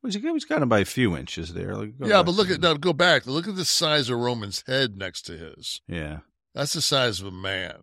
Well, 0.03 0.13
got 0.49 0.63
him 0.63 0.69
by 0.69 0.81
a 0.81 0.85
few 0.85 1.17
inches 1.17 1.55
there. 1.55 1.77
Like, 1.77 1.93
yeah, 2.01 2.25
but 2.25 2.35
look 2.35 2.51
at 2.51 2.61
now. 2.61 2.75
Go 2.75 2.93
back. 2.93 3.25
Look 3.25 3.47
at 3.47 3.55
the 3.55 3.65
size 3.65 4.11
of 4.11 4.19
Roman's 4.19 4.65
head 4.67 4.97
next 4.97 5.23
to 5.27 5.37
his. 5.37 5.81
Yeah. 5.87 6.21
That's 6.55 6.73
the 6.73 6.83
size 6.83 7.21
of 7.21 7.29
a 7.29 7.31
man. 7.31 7.75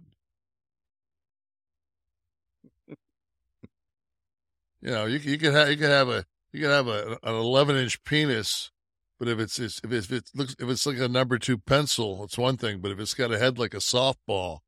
You 4.81 4.91
know, 4.91 5.05
you, 5.05 5.19
you 5.19 5.37
could 5.37 5.53
have 5.53 5.69
you 5.69 5.77
could 5.77 5.89
have 5.89 6.09
a 6.09 6.25
you 6.51 6.61
can 6.61 6.69
have 6.71 6.87
a, 6.87 7.17
an 7.23 7.35
eleven 7.35 7.75
inch 7.75 8.03
penis, 8.03 8.71
but 9.19 9.27
if 9.27 9.39
it's, 9.39 9.59
it's 9.59 9.79
if 9.83 9.91
it's, 9.91 10.07
if 10.07 10.11
it 10.17 10.23
looks 10.35 10.55
if 10.59 10.69
it's 10.69 10.85
like 10.85 10.97
a 10.99 11.07
number 11.07 11.37
two 11.37 11.57
pencil, 11.57 12.23
it's 12.23 12.37
one 12.37 12.57
thing. 12.57 12.79
But 12.81 12.91
if 12.91 12.99
it's 12.99 13.13
got 13.13 13.31
a 13.31 13.37
head 13.39 13.57
like 13.59 13.73
a 13.73 13.77
softball, 13.77 14.59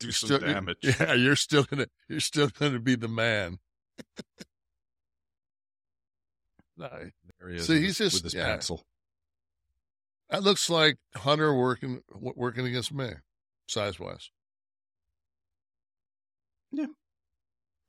Do 0.00 0.10
some 0.10 0.26
still, 0.28 0.38
damage. 0.40 0.78
Yeah, 0.82 1.14
you're 1.14 1.36
still 1.36 1.64
gonna 1.64 1.86
you're 2.08 2.20
still 2.20 2.48
gonna 2.48 2.80
be 2.80 2.94
the 2.96 3.08
man. 3.08 3.58
No, 6.76 6.88
There 7.40 7.48
he 7.50 7.56
is 7.56 7.66
See, 7.66 7.74
with 7.74 7.82
he's 7.82 7.98
his, 7.98 8.12
just- 8.12 8.24
with 8.24 8.32
his 8.32 8.34
yeah. 8.34 8.46
pencil. 8.46 8.84
that 10.30 10.42
looks 10.42 10.70
like 10.70 10.96
Hunter 11.16 11.54
working 11.54 12.02
working 12.12 12.66
against 12.66 12.92
me, 12.92 13.10
size 13.68 13.98
wise. 14.00 14.30
Yeah, 16.70 16.86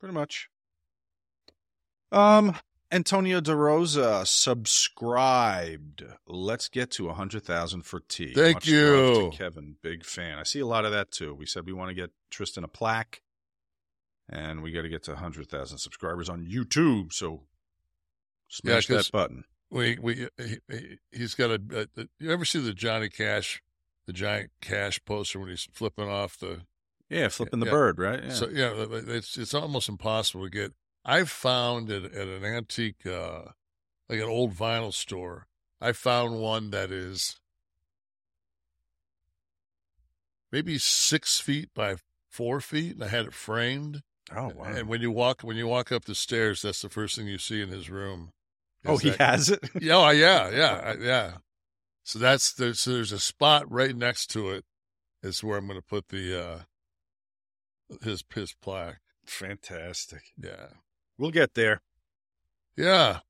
pretty 0.00 0.12
much. 0.14 0.48
Um, 2.14 2.56
Antonio 2.92 3.40
De 3.40 3.54
Rosa 3.56 4.24
subscribed. 4.24 6.04
Let's 6.26 6.68
get 6.68 6.90
to 6.92 7.08
a 7.08 7.14
hundred 7.14 7.42
thousand 7.42 7.82
for 7.82 8.00
T. 8.00 8.32
Thank 8.34 8.56
Much 8.56 8.68
you. 8.68 9.30
to 9.30 9.36
Kevin. 9.36 9.76
Big 9.82 10.04
fan. 10.04 10.38
I 10.38 10.44
see 10.44 10.60
a 10.60 10.66
lot 10.66 10.84
of 10.84 10.92
that 10.92 11.10
too. 11.10 11.34
We 11.34 11.46
said 11.46 11.66
we 11.66 11.72
want 11.72 11.88
to 11.90 11.94
get 11.94 12.10
Tristan 12.30 12.62
a 12.64 12.68
plaque, 12.68 13.20
and 14.28 14.62
we 14.62 14.70
got 14.70 14.82
to 14.82 14.88
get 14.88 15.02
to 15.04 15.12
a 15.12 15.16
hundred 15.16 15.48
thousand 15.48 15.78
subscribers 15.78 16.28
on 16.28 16.46
YouTube. 16.46 17.12
So 17.12 17.42
smash 18.48 18.88
Yeah, 18.88 18.98
that 18.98 19.10
button. 19.12 19.44
We 19.70 19.98
we 20.00 20.28
he, 20.38 20.58
he- 20.70 20.98
he's 21.10 21.34
got 21.34 21.50
a, 21.50 21.60
a, 21.96 22.00
a. 22.00 22.06
You 22.20 22.30
ever 22.30 22.44
see 22.44 22.60
the 22.60 22.72
Johnny 22.74 23.08
Cash, 23.08 23.60
the 24.06 24.12
giant 24.12 24.50
Cash 24.60 25.00
poster 25.04 25.40
when 25.40 25.48
he's 25.48 25.66
flipping 25.72 26.08
off 26.08 26.38
the? 26.38 26.60
Yeah, 27.10 27.28
flipping 27.28 27.58
the 27.60 27.66
Yeah. 27.66 27.72
bird, 27.72 27.98
right? 27.98 28.22
Yeah. 28.24 28.32
So 28.32 28.48
yeah, 28.48 28.72
it's 28.78 29.36
it's 29.36 29.52
almost 29.54 29.88
impossible 29.88 30.44
to 30.44 30.50
get. 30.50 30.72
I 31.04 31.24
found 31.24 31.90
at, 31.90 32.04
at 32.04 32.28
an 32.28 32.44
antique, 32.44 33.04
uh, 33.06 33.42
like 34.08 34.20
an 34.20 34.28
old 34.28 34.54
vinyl 34.54 34.92
store. 34.92 35.46
I 35.80 35.92
found 35.92 36.40
one 36.40 36.70
that 36.70 36.90
is 36.90 37.36
maybe 40.50 40.78
six 40.78 41.40
feet 41.40 41.68
by 41.74 41.96
four 42.30 42.60
feet, 42.60 42.94
and 42.94 43.04
I 43.04 43.08
had 43.08 43.26
it 43.26 43.34
framed. 43.34 44.02
oh 44.34 44.52
wow. 44.54 44.64
And 44.64 44.88
when 44.88 45.00
you 45.02 45.10
walk 45.10 45.42
when 45.42 45.56
you 45.56 45.66
walk 45.66 45.92
up 45.92 46.04
the 46.04 46.14
stairs, 46.14 46.62
that's 46.62 46.80
the 46.82 46.88
first 46.88 47.16
thing 47.16 47.26
you 47.26 47.38
see 47.38 47.60
in 47.60 47.68
his 47.68 47.90
room. 47.90 48.30
oh, 48.86 48.96
he 48.96 49.10
that- 49.10 49.18
has 49.20 49.50
it. 49.50 49.60
yeah, 49.80 49.96
oh, 49.96 50.10
yeah, 50.10 50.50
yeah, 50.54 50.94
yeah. 51.00 51.32
So 52.04 52.18
that's 52.18 52.52
there's 52.52 52.80
so 52.80 52.92
there's 52.92 53.12
a 53.12 53.18
spot 53.18 53.70
right 53.70 53.96
next 53.96 54.28
to 54.28 54.50
it. 54.50 54.64
Is 55.22 55.42
where 55.42 55.56
I'm 55.58 55.66
going 55.66 55.78
to 55.78 55.86
put 55.86 56.08
the 56.08 56.38
uh 56.42 56.58
his 58.02 58.22
his 58.34 58.54
plaque. 58.54 59.00
Fantastic. 59.26 60.22
Yeah, 60.36 60.66
We'll 61.18 61.30
get 61.30 61.54
there. 61.54 61.80
yeah. 62.76 63.20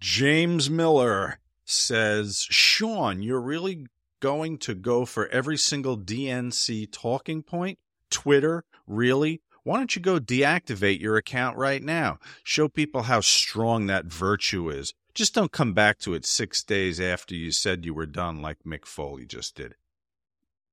James 0.00 0.70
Miller 0.70 1.40
says, 1.64 2.46
Sean, 2.50 3.20
you're 3.20 3.40
really 3.40 3.86
going 4.20 4.58
to 4.58 4.74
go 4.74 5.04
for 5.04 5.28
every 5.28 5.56
single 5.56 5.98
DNC 5.98 6.88
talking 6.92 7.42
point? 7.42 7.78
Twitter? 8.10 8.64
Really? 8.86 9.42
Why 9.64 9.76
don't 9.76 9.94
you 9.94 10.00
go 10.00 10.18
deactivate 10.18 11.00
your 11.00 11.16
account 11.16 11.56
right 11.56 11.82
now? 11.82 12.18
Show 12.42 12.68
people 12.68 13.02
how 13.02 13.20
strong 13.20 13.86
that 13.86 14.06
virtue 14.06 14.70
is. 14.70 14.94
Just 15.14 15.34
don't 15.34 15.52
come 15.52 15.74
back 15.74 15.98
to 15.98 16.14
it 16.14 16.24
six 16.24 16.62
days 16.62 17.00
after 17.00 17.34
you 17.34 17.50
said 17.50 17.84
you 17.84 17.92
were 17.92 18.06
done, 18.06 18.40
like 18.40 18.58
Mick 18.64 18.86
Foley 18.86 19.26
just 19.26 19.56
did. 19.56 19.74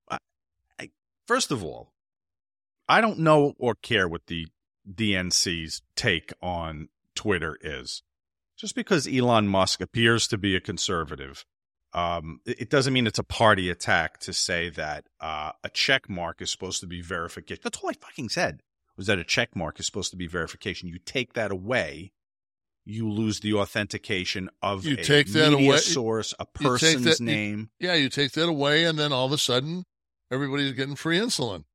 I, 0.10 0.20
I, 0.80 0.92
first 1.26 1.52
of 1.52 1.64
all, 1.64 1.92
I 2.88 3.02
don't 3.02 3.20
know 3.20 3.54
or 3.58 3.76
care 3.76 4.08
what 4.08 4.28
the 4.28 4.48
DNC's 4.92 5.82
take 5.96 6.32
on 6.42 6.90
Twitter 7.16 7.58
is 7.62 8.04
just 8.58 8.76
because 8.76 9.08
Elon 9.08 9.48
Musk 9.48 9.82
appears 9.82 10.28
to 10.28 10.38
be 10.38 10.56
a 10.56 10.62
conservative, 10.62 11.46
um, 11.94 12.40
it 12.46 12.70
doesn't 12.70 12.94
mean 12.94 13.08
it's 13.08 13.20
a 13.20 13.24
party 13.24 13.70
attack 13.70 14.20
to 14.20 14.34
say 14.34 14.70
that 14.72 15.06
uh, 15.20 15.52
a 15.64 15.70
check 15.70 16.10
mark 16.10 16.42
is 16.42 16.52
supposed 16.52 16.82
to 16.82 16.88
be 16.88 17.02
verification. 17.02 17.62
That's 17.64 17.80
all 17.84 17.90
I 17.90 17.94
fucking 17.94 18.30
said 18.30 18.62
was 18.98 19.08
that 19.08 19.20
a 19.20 19.24
check 19.24 19.56
mark 19.56 19.80
is 19.80 19.86
supposed 19.86 20.12
to 20.12 20.18
be 20.18 20.28
verification. 20.28 20.88
You 20.88 21.00
take 21.00 21.34
that 21.34 21.52
away, 21.52 22.14
you 22.86 23.10
lose 23.10 23.40
the 23.42 23.54
authentication 23.56 24.50
of 24.62 24.86
You 24.86 24.94
a 24.94 25.04
take 25.04 25.28
that 25.34 25.52
media 25.52 25.70
away- 25.72 25.78
source, 25.80 26.34
a 26.40 26.46
person's 26.46 27.04
that- 27.04 27.20
you- 27.20 27.26
name. 27.26 27.70
Yeah, 27.80 27.96
you 27.96 28.10
take 28.10 28.34
that 28.34 28.48
away, 28.48 28.86
and 28.86 28.98
then 29.00 29.12
all 29.12 29.26
of 29.26 29.32
a 29.34 29.38
sudden, 29.38 29.84
everybody's 30.32 30.72
getting 30.74 30.96
free 30.96 31.18
insulin. 31.18 31.66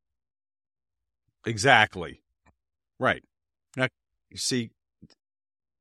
Exactly. 1.46 2.22
Right. 3.00 3.24
Now, 3.76 3.88
you 4.30 4.36
see, 4.36 4.70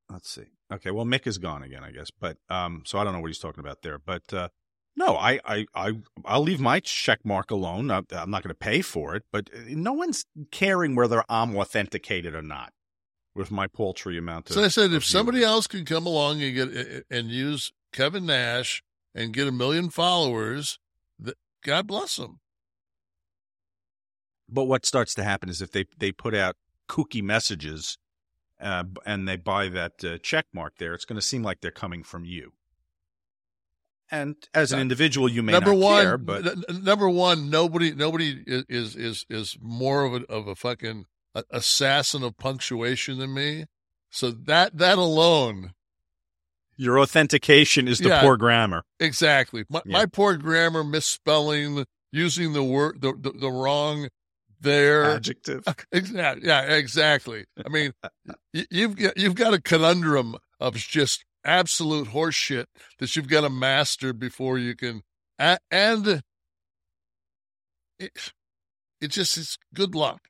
let's 0.09 0.29
see. 0.31 0.45
Okay, 0.73 0.89
well, 0.89 1.05
Mick 1.05 1.27
is 1.27 1.37
gone 1.37 1.61
again, 1.61 1.83
I 1.83 1.91
guess. 1.91 2.09
But 2.09 2.37
um, 2.49 2.81
so 2.85 2.97
I 2.97 3.03
don't 3.03 3.13
know 3.13 3.19
what 3.19 3.27
he's 3.27 3.37
talking 3.39 3.59
about 3.59 3.83
there. 3.83 3.99
But 3.99 4.33
uh, 4.33 4.49
no, 4.95 5.17
I, 5.17 5.39
I, 5.45 5.65
I, 5.75 5.91
I'll 6.25 6.41
leave 6.41 6.59
my 6.59 6.79
check 6.79 7.19
mark 7.25 7.51
alone. 7.51 7.91
I, 7.91 8.01
I'm 8.11 8.31
not 8.31 8.41
going 8.41 8.49
to 8.49 8.55
pay 8.55 8.81
for 8.81 9.15
it. 9.15 9.23
But 9.31 9.49
uh, 9.53 9.59
no 9.67 9.93
one's 9.93 10.25
caring 10.51 10.95
whether 10.95 11.23
I'm 11.29 11.55
authenticated 11.57 12.33
or 12.33 12.41
not. 12.41 12.71
with 13.35 13.51
my 13.51 13.67
paltry 13.67 14.17
amount 14.17 14.49
of. 14.49 14.55
So 14.55 14.63
I 14.63 14.67
said, 14.67 14.91
if 14.93 15.05
somebody 15.05 15.43
else 15.43 15.67
can 15.67 15.85
come 15.85 16.05
along 16.05 16.41
and 16.41 16.53
get 16.55 17.05
and 17.09 17.29
use 17.29 17.71
Kevin 17.93 18.25
Nash 18.25 18.83
and 19.15 19.33
get 19.33 19.47
a 19.47 19.51
million 19.51 19.89
followers, 19.89 20.77
God 21.63 21.87
bless 21.87 22.15
them. 22.17 22.39
But 24.49 24.65
what 24.65 24.85
starts 24.85 25.13
to 25.15 25.23
happen 25.23 25.49
is 25.49 25.61
if 25.61 25.71
they 25.71 25.85
they 25.97 26.11
put 26.11 26.33
out 26.35 26.55
kooky 26.89 27.21
messages, 27.23 27.97
uh, 28.59 28.83
and 29.05 29.27
they 29.27 29.37
buy 29.37 29.69
that 29.69 30.03
uh, 30.03 30.17
check 30.17 30.47
mark 30.53 30.73
there, 30.79 30.93
it's 30.93 31.05
going 31.05 31.15
to 31.19 31.25
seem 31.25 31.43
like 31.43 31.61
they're 31.61 31.71
coming 31.71 32.03
from 32.03 32.25
you. 32.25 32.51
And 34.11 34.35
as 34.55 34.71
an 34.71 34.79
individual, 34.79 35.29
you 35.29 35.43
may 35.43 35.51
number 35.51 35.71
not 35.73 35.79
one, 35.79 36.03
care, 36.03 36.17
but 36.17 36.45
n- 36.47 36.63
number 36.83 37.07
one, 37.07 37.49
nobody, 37.51 37.93
nobody 37.93 38.43
is 38.47 38.95
is 38.95 39.25
is 39.29 39.55
more 39.61 40.03
of 40.03 40.13
a 40.15 40.25
of 40.31 40.47
a 40.47 40.55
fucking 40.55 41.05
assassin 41.51 42.23
of 42.23 42.35
punctuation 42.37 43.19
than 43.19 43.35
me. 43.35 43.65
So 44.09 44.31
that 44.31 44.75
that 44.79 44.97
alone, 44.97 45.73
your 46.75 46.99
authentication 46.99 47.87
is 47.87 47.99
the 47.99 48.09
Yeah. 48.09 48.21
poor 48.21 48.35
grammar. 48.35 48.83
exactly. 48.99 49.63
My, 49.69 49.81
Yeah. 49.85 49.99
my 49.99 50.05
poor 50.07 50.37
grammar, 50.37 50.83
misspelling, 50.83 51.85
using 52.11 52.53
the 52.53 52.63
word 52.63 53.01
the 53.01 53.13
the, 53.13 53.31
the 53.31 53.51
wrong 53.51 54.09
there. 54.59 55.05
Adjective. 55.05 55.63
Exactly. 55.91 56.47
Yeah, 56.47 56.61
exactly. 56.61 57.45
I 57.65 57.69
mean, 57.69 57.93
you've 58.53 58.95
got, 58.95 59.17
you've 59.17 59.35
got 59.35 59.53
a 59.53 59.61
conundrum 59.61 60.35
of 60.59 60.75
just 60.75 61.25
absolute 61.43 62.09
horseshit 62.09 62.65
that 62.99 63.15
you've 63.15 63.29
got 63.29 63.41
to 63.41 63.49
master 63.49 64.13
before 64.13 64.57
you 64.57 64.75
can, 64.75 65.01
and 65.39 66.21
it, 67.99 68.31
it 69.01 69.11
just 69.11 69.37
it's 69.37 69.57
good 69.73 69.95
luck, 69.95 70.29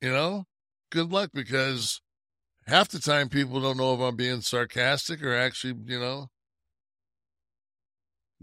you 0.00 0.10
know, 0.10 0.44
good 0.90 1.10
luck 1.12 1.30
because 1.32 2.00
half 2.66 2.88
the 2.88 2.98
time 2.98 3.28
people 3.28 3.60
don't 3.60 3.76
know 3.76 3.94
if 3.94 4.00
I'm 4.00 4.16
being 4.16 4.40
sarcastic 4.40 5.22
or 5.22 5.34
actually, 5.36 5.74
you 5.86 6.00
know, 6.00 6.28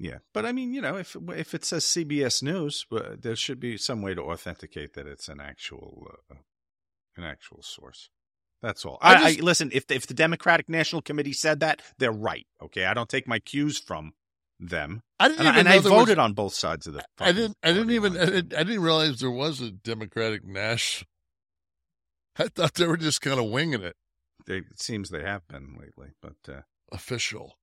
Yeah, 0.02 0.20
but 0.34 0.46
I 0.46 0.54
mean, 0.54 0.72
you 0.74 0.80
know, 0.82 0.96
if 0.96 1.18
if 1.30 1.54
it 1.54 1.66
says 1.66 1.84
CBS 1.84 2.42
News, 2.42 2.86
uh, 2.92 3.16
there 3.20 3.36
should 3.36 3.60
be 3.60 3.76
some 3.76 4.02
way 4.02 4.14
to 4.14 4.22
authenticate 4.22 4.94
that 4.94 5.06
it's 5.08 5.28
an 5.28 5.42
actual 5.42 6.08
uh, 6.32 6.36
an 7.18 7.26
actual 7.26 7.62
source. 7.62 8.10
That's 8.62 8.86
all. 8.86 8.98
I 9.02 9.14
I, 9.16 9.28
I, 9.28 9.38
listen. 9.42 9.70
If 9.74 9.92
if 9.92 10.08
the 10.08 10.14
Democratic 10.14 10.70
National 10.70 11.02
Committee 11.02 11.34
said 11.34 11.60
that, 11.60 11.82
they're 11.98 12.14
right. 12.14 12.48
Okay, 12.62 12.86
I 12.86 12.94
don't 12.94 13.10
take 13.10 13.28
my 13.28 13.40
cues 13.40 13.78
from 13.78 14.14
them, 14.62 15.02
I 15.20 15.28
didn't 15.30 15.40
and, 15.40 15.48
I- 15.48 15.52
even 15.52 15.60
and 15.60 15.68
know 15.68 15.72
I 15.76 15.80
there 15.80 15.92
was- 15.92 16.00
voted 16.08 16.20
on 16.20 16.34
both 16.34 16.54
sides 16.54 16.88
of 16.88 16.94
the. 16.94 17.04
I 17.20 17.32
didn't. 17.34 17.58
I 17.62 17.74
didn't 17.74 17.92
even. 17.92 18.18
I 18.18 18.26
didn't, 18.26 18.54
I 18.54 18.64
didn't 18.64 18.82
realize 18.84 19.20
there 19.20 19.30
was 19.32 19.60
a 19.60 19.72
Democratic 19.72 20.46
National. 20.46 21.08
I 22.38 22.48
thought 22.48 22.76
they 22.76 22.88
were 22.88 22.96
just 22.98 23.20
kind 23.22 23.38
of 23.40 23.50
winging 23.50 23.82
it. 23.84 23.98
They, 24.46 24.58
it 24.60 24.82
seems 24.82 25.10
they 25.10 25.24
have 25.24 25.46
been 25.50 25.76
lately, 25.78 26.14
but 26.22 26.36
uh, 26.48 26.62
Official. 26.92 27.58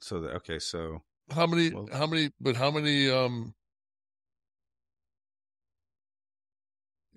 so 0.00 0.20
the, 0.20 0.30
okay, 0.34 0.58
so 0.58 1.02
How 1.30 1.46
many? 1.46 1.70
Well- 1.70 1.88
how 1.92 2.06
many? 2.06 2.30
But 2.40 2.56
how 2.56 2.70
many? 2.70 3.10
Um. 3.10 3.54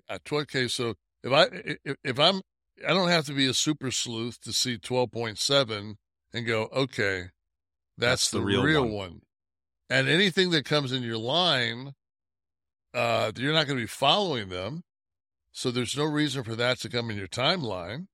At 0.08 0.24
twelve 0.24 0.48
k. 0.48 0.68
So 0.68 0.94
if 1.22 1.32
I 1.32 1.44
if, 1.84 1.96
if 2.02 2.18
I'm 2.18 2.40
I 2.86 2.94
don't 2.94 3.08
have 3.08 3.26
to 3.26 3.34
be 3.34 3.46
a 3.46 3.54
super 3.54 3.90
sleuth 3.90 4.40
to 4.42 4.52
see 4.52 4.78
twelve 4.78 5.12
point 5.12 5.38
seven 5.38 5.98
and 6.32 6.46
go 6.46 6.68
okay, 6.72 7.30
that's, 7.98 8.22
That's 8.22 8.30
the 8.30 8.38
the, 8.38 8.44
real 8.44 8.62
real, 8.62 8.82
one. 8.82 8.92
one. 8.92 9.20
And 9.90 10.08
anything 10.08 10.50
that 10.50 10.64
comes 10.64 10.92
in 10.92 11.02
your 11.02 11.18
line, 11.18 11.92
uh, 12.94 13.32
you're 13.36 13.52
not 13.52 13.66
going 13.66 13.78
to 13.78 13.82
be 13.82 13.86
following 13.86 14.48
them. 14.48 14.82
So 15.52 15.70
there's 15.70 15.96
no 15.96 16.04
reason 16.04 16.44
for 16.44 16.54
that 16.56 16.78
to 16.80 16.88
come 16.88 17.10
in 17.10 17.16
your 17.16 17.26
timeline. 17.26 18.06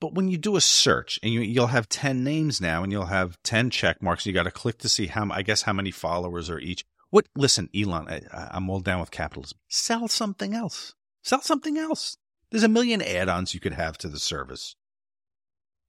But 0.00 0.14
when 0.14 0.28
you 0.28 0.36
do 0.36 0.56
a 0.56 0.60
search 0.60 1.18
and 1.22 1.32
you, 1.32 1.40
you'll 1.40 1.68
have 1.68 1.88
10 1.88 2.22
names 2.22 2.60
now 2.60 2.82
and 2.82 2.92
you'll 2.92 3.06
have 3.06 3.42
10 3.44 3.70
check 3.70 4.02
marks, 4.02 4.26
you 4.26 4.32
got 4.32 4.42
to 4.42 4.50
click 4.50 4.78
to 4.78 4.88
see 4.88 5.06
how, 5.06 5.28
I 5.30 5.42
guess, 5.42 5.62
how 5.62 5.72
many 5.72 5.90
followers 5.90 6.50
are 6.50 6.58
each. 6.58 6.84
What, 7.10 7.26
listen, 7.34 7.70
Elon, 7.74 8.08
I, 8.08 8.20
I'm 8.50 8.68
all 8.68 8.80
down 8.80 9.00
with 9.00 9.10
capitalism. 9.10 9.58
Sell 9.68 10.08
something 10.08 10.54
else. 10.54 10.94
Sell 11.22 11.40
something 11.40 11.78
else. 11.78 12.18
There's 12.50 12.62
a 12.62 12.68
million 12.68 13.00
add 13.00 13.28
ons 13.28 13.54
you 13.54 13.60
could 13.60 13.72
have 13.72 13.96
to 13.98 14.08
the 14.08 14.18
service. 14.18 14.76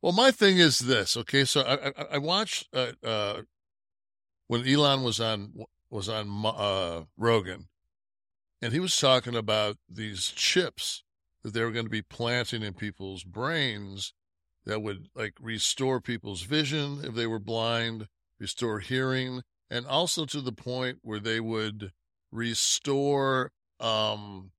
Well, 0.01 0.13
my 0.13 0.31
thing 0.31 0.57
is 0.57 0.79
this. 0.79 1.17
Okay, 1.17 1.43
so 1.43 1.61
I 1.61 1.87
I, 1.87 2.05
I 2.13 2.17
watched 2.19 2.67
uh, 2.73 2.91
uh, 3.03 3.41
when 4.47 4.67
Elon 4.67 5.03
was 5.03 5.19
on 5.19 5.53
was 5.89 6.07
on 6.07 6.45
uh, 6.45 7.03
Rogan, 7.17 7.67
and 8.61 8.73
he 8.73 8.79
was 8.79 8.95
talking 8.95 9.35
about 9.35 9.77
these 9.89 10.27
chips 10.27 11.03
that 11.47 11.53
they 11.53 11.63
were 11.63 11.71
going 11.71 11.85
to 11.85 11.89
be 11.89 12.01
planting 12.01 12.61
in 12.61 12.73
people's 12.73 13.23
brains 13.23 14.13
that 14.65 14.81
would 14.81 15.07
like 15.15 15.33
restore 15.39 16.01
people's 16.01 16.41
vision 16.43 16.99
if 17.03 17.15
they 17.15 17.25
were 17.27 17.39
blind, 17.39 18.07
restore 18.39 18.79
hearing, 18.79 19.43
and 19.69 19.85
also 19.87 20.25
to 20.25 20.41
the 20.41 20.51
point 20.51 20.99
where 21.01 21.19
they 21.19 21.39
would 21.39 21.93
restore 22.31 23.51
um 23.79 24.51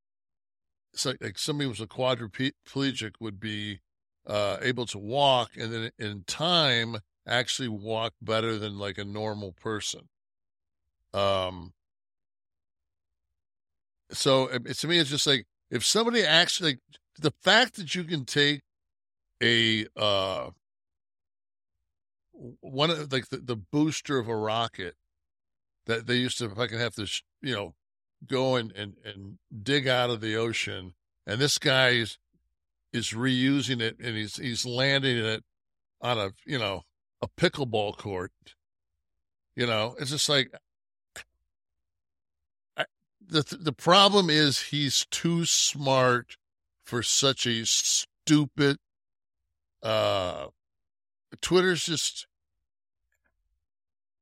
it's 0.92 1.04
like, 1.06 1.38
somebody 1.38 1.68
was 1.68 1.80
a 1.80 1.86
quadriplegic 1.86 3.12
would 3.20 3.38
be 3.38 3.80
uh, 4.26 4.56
able 4.62 4.86
to 4.86 4.98
walk 4.98 5.52
and 5.56 5.72
then 5.72 5.90
in 5.98 6.24
time 6.24 6.96
actually 7.26 7.68
walk 7.68 8.14
better 8.20 8.58
than 8.58 8.78
like 8.78 8.98
a 8.98 9.04
normal 9.04 9.52
person. 9.52 10.08
Um, 11.14 11.72
so 14.10 14.46
it, 14.48 14.62
it- 14.66 14.74
to 14.78 14.88
me, 14.88 14.98
it's 14.98 15.10
just 15.10 15.26
like 15.26 15.46
if 15.70 15.84
somebody 15.84 16.22
actually, 16.22 16.70
like, 16.70 16.80
the 17.18 17.32
fact 17.42 17.76
that 17.76 17.94
you 17.94 18.04
can 18.04 18.24
take 18.24 18.62
a, 19.42 19.86
uh, 19.96 20.50
one 22.60 22.90
of 22.90 23.12
like 23.12 23.28
the, 23.28 23.38
the 23.38 23.56
booster 23.56 24.18
of 24.18 24.28
a 24.28 24.36
rocket 24.36 24.94
that 25.86 26.06
they 26.06 26.14
used 26.14 26.38
to 26.38 26.48
fucking 26.48 26.78
have 26.78 26.94
to, 26.94 27.06
you 27.42 27.54
know, 27.54 27.74
go 28.26 28.56
and, 28.56 28.72
and, 28.72 28.94
and 29.04 29.38
dig 29.62 29.88
out 29.88 30.10
of 30.10 30.20
the 30.20 30.36
ocean. 30.36 30.94
And 31.26 31.40
this 31.40 31.58
guy 31.58 31.88
is, 31.90 32.18
is 32.92 33.08
reusing 33.08 33.80
it 33.80 33.96
and 34.02 34.16
he's, 34.16 34.36
he's 34.36 34.64
landing 34.64 35.18
it 35.18 35.42
on 36.00 36.18
a, 36.18 36.30
you 36.46 36.58
know, 36.58 36.82
a 37.20 37.28
pickleball 37.28 37.96
court. 37.96 38.32
You 39.56 39.66
know, 39.66 39.96
it's 39.98 40.10
just 40.10 40.28
like, 40.28 40.52
the, 43.28 43.56
the 43.60 43.72
problem 43.72 44.30
is 44.30 44.60
he's 44.64 45.06
too 45.10 45.44
smart 45.44 46.36
for 46.84 47.02
such 47.02 47.46
a 47.46 47.64
stupid, 47.66 48.78
uh, 49.82 50.46
Twitter's 51.42 51.84
just, 51.84 52.26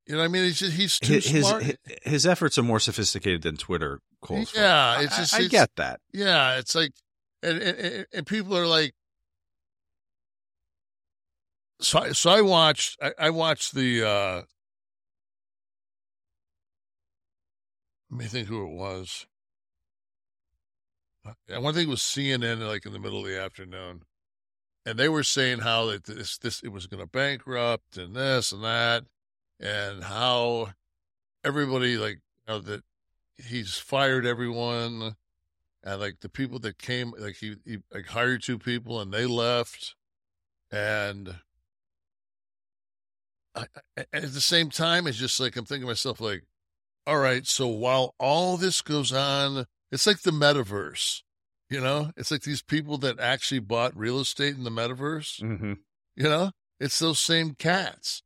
you 0.07 0.15
know, 0.15 0.19
what 0.21 0.25
I 0.25 0.29
mean, 0.29 0.45
he's 0.45 0.59
just, 0.59 0.73
he's 0.77 0.99
too 0.99 1.15
His, 1.15 1.27
his, 1.27 1.47
smart. 1.47 1.65
his 2.03 2.27
efforts 2.27 2.59
are 2.59 2.63
more 2.63 2.81
sophisticated 2.81 3.43
than 3.43 3.57
Twitter 3.57 4.01
calls 4.21 4.51
for. 4.51 4.59
Yeah, 4.61 5.01
it's 5.01 5.15
I- 5.15 5.19
just- 5.19 5.35
I, 5.35 5.37
it's- 5.39 5.51
get 5.51 5.71
that. 5.77 6.01
Yeah, 6.13 6.59
it's 6.59 6.75
like, 6.75 6.93
and 7.43 7.59
and, 7.59 7.79
and- 7.79 8.07
and 8.13 8.27
people 8.27 8.57
are 8.59 8.67
like, 8.67 8.93
so 11.81 11.99
I, 12.01 12.13
so 12.13 12.31
I 12.31 12.41
watched 12.41 12.99
I, 13.03 13.13
I 13.19 13.31
watched 13.31 13.75
the. 13.75 14.03
uh 14.09 14.43
Let 18.11 18.19
me 18.19 18.27
think 18.27 18.49
who 18.49 18.63
it 18.63 18.75
was. 18.75 19.27
Uh, 21.27 21.33
I 21.53 21.59
want 21.59 21.75
to 21.75 21.81
think 21.81 21.89
it 21.89 21.91
was 21.91 22.01
CNN, 22.01 22.67
like 22.67 22.87
in 22.87 22.93
the 22.93 23.01
middle 23.01 23.21
of 23.21 23.27
the 23.27 23.41
afternoon, 23.41 24.03
and 24.85 24.99
they 24.99 25.09
were 25.09 25.25
saying 25.25 25.61
how 25.61 25.87
that 25.87 26.05
this 26.05 26.39
this 26.39 26.63
it 26.63 26.69
was 26.69 26.87
going 26.87 27.01
to 27.03 27.11
bankrupt 27.11 27.97
and 27.97 28.15
this 28.15 28.53
and 28.53 28.63
that, 28.63 29.05
and 29.59 30.05
how 30.05 30.71
everybody 31.45 31.97
like 31.97 32.21
you 32.47 32.55
know 32.55 32.59
that 32.61 32.83
he's 33.37 33.77
fired 33.77 34.27
everyone 34.27 35.17
and 35.85 36.01
like 36.01 36.21
the 36.21 36.29
people 36.29 36.59
that 36.59 36.79
came 36.79 37.13
like 37.19 37.37
he, 37.37 37.57
he 37.65 37.79
like 37.93 38.07
hired 38.07 38.43
two 38.43 38.59
people 38.59 39.01
and 39.01 39.13
they 39.13 39.27
left 39.27 39.95
and 40.71 41.37
I, 43.55 43.67
I, 43.97 44.05
at 44.13 44.33
the 44.33 44.41
same 44.41 44.71
time 44.71 45.07
it's 45.07 45.19
just 45.19 45.39
like 45.39 45.57
i'm 45.57 45.65
thinking 45.65 45.83
to 45.83 45.89
myself 45.89 46.21
like 46.21 46.45
all 47.07 47.19
right 47.19 47.47
so 47.47 47.67
while 47.67 48.15
all 48.19 48.57
this 48.57 48.81
goes 48.83 49.13
on 49.13 49.65
it's 49.93 50.07
like 50.07 50.21
the 50.23 50.31
metaverse 50.31 51.23
you 51.71 51.81
know 51.81 52.11
it's 52.17 52.31
like 52.31 52.43
these 52.43 52.63
people 52.63 52.99
that 52.99 53.19
actually 53.21 53.61
bought 53.61 53.97
real 53.97 54.19
estate 54.21 54.55
in 54.57 54.65
the 54.65 54.71
metaverse 54.71 55.41
Mm-hmm. 55.43 55.75
you 56.17 56.25
know 56.25 56.51
it's 56.81 56.99
those 56.99 57.21
same 57.21 57.55
cats 57.55 58.23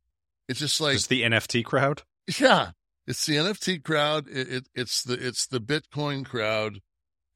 it's 0.49 0.59
just 0.59 0.81
like 0.81 0.93
Just 0.93 1.07
the 1.09 1.21
NFT 1.21 1.63
crowd. 1.63 2.01
yeah, 2.39 2.71
it's 3.07 3.25
the 3.25 3.35
NFT 3.37 3.81
crowd. 3.83 4.27
It, 4.27 4.49
it 4.51 4.67
it's 4.75 5.01
the 5.01 5.13
it's 5.13 5.47
the 5.47 5.61
Bitcoin 5.61 6.25
crowd. 6.25 6.81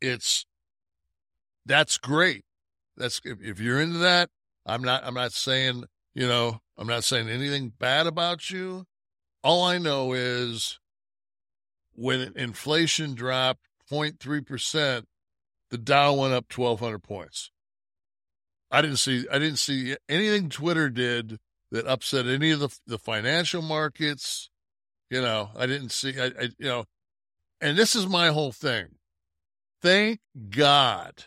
It's 0.01 0.45
that's 1.65 1.97
great. 1.97 2.43
That's 2.97 3.21
if, 3.23 3.41
if 3.41 3.59
you're 3.61 3.79
into 3.79 3.99
that. 3.99 4.29
I'm 4.65 4.81
not. 4.83 5.03
I'm 5.05 5.13
not 5.13 5.31
saying 5.31 5.85
you 6.13 6.27
know. 6.27 6.59
I'm 6.77 6.87
not 6.87 7.05
saying 7.05 7.29
anything 7.29 7.71
bad 7.79 8.05
about 8.05 8.49
you. 8.49 8.83
All 9.43 9.63
I 9.63 9.77
know 9.77 10.11
is 10.11 10.77
when 11.95 12.33
inflation 12.35 13.15
dropped 13.15 13.61
0.3 13.91 14.45
percent, 14.45 15.07
the 15.71 15.77
Dow 15.77 16.13
went 16.13 16.33
up 16.33 16.45
1,200 16.55 16.99
points. 16.99 17.51
I 18.71 18.81
didn't 18.81 18.97
see 18.97 19.25
I 19.31 19.39
didn't 19.39 19.59
see 19.59 19.95
anything 20.09 20.49
Twitter 20.49 20.89
did 20.89 21.39
that 21.71 21.87
upset 21.87 22.27
any 22.27 22.51
of 22.51 22.59
the 22.59 22.77
the 22.85 22.99
financial 22.99 23.61
markets. 23.61 24.49
You 25.09 25.21
know, 25.21 25.51
I 25.55 25.65
didn't 25.65 25.91
see 25.91 26.19
I, 26.19 26.25
I 26.25 26.43
you 26.57 26.67
know, 26.67 26.85
and 27.61 27.77
this 27.77 27.95
is 27.95 28.07
my 28.07 28.29
whole 28.29 28.51
thing. 28.51 28.95
Thank 29.81 30.19
God. 30.49 31.25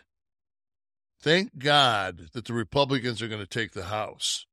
Thank 1.21 1.57
God 1.57 2.29
that 2.33 2.45
the 2.45 2.53
Republicans 2.53 3.21
are 3.21 3.27
going 3.27 3.41
to 3.41 3.47
take 3.47 3.71
the 3.71 3.85
House. 3.85 4.45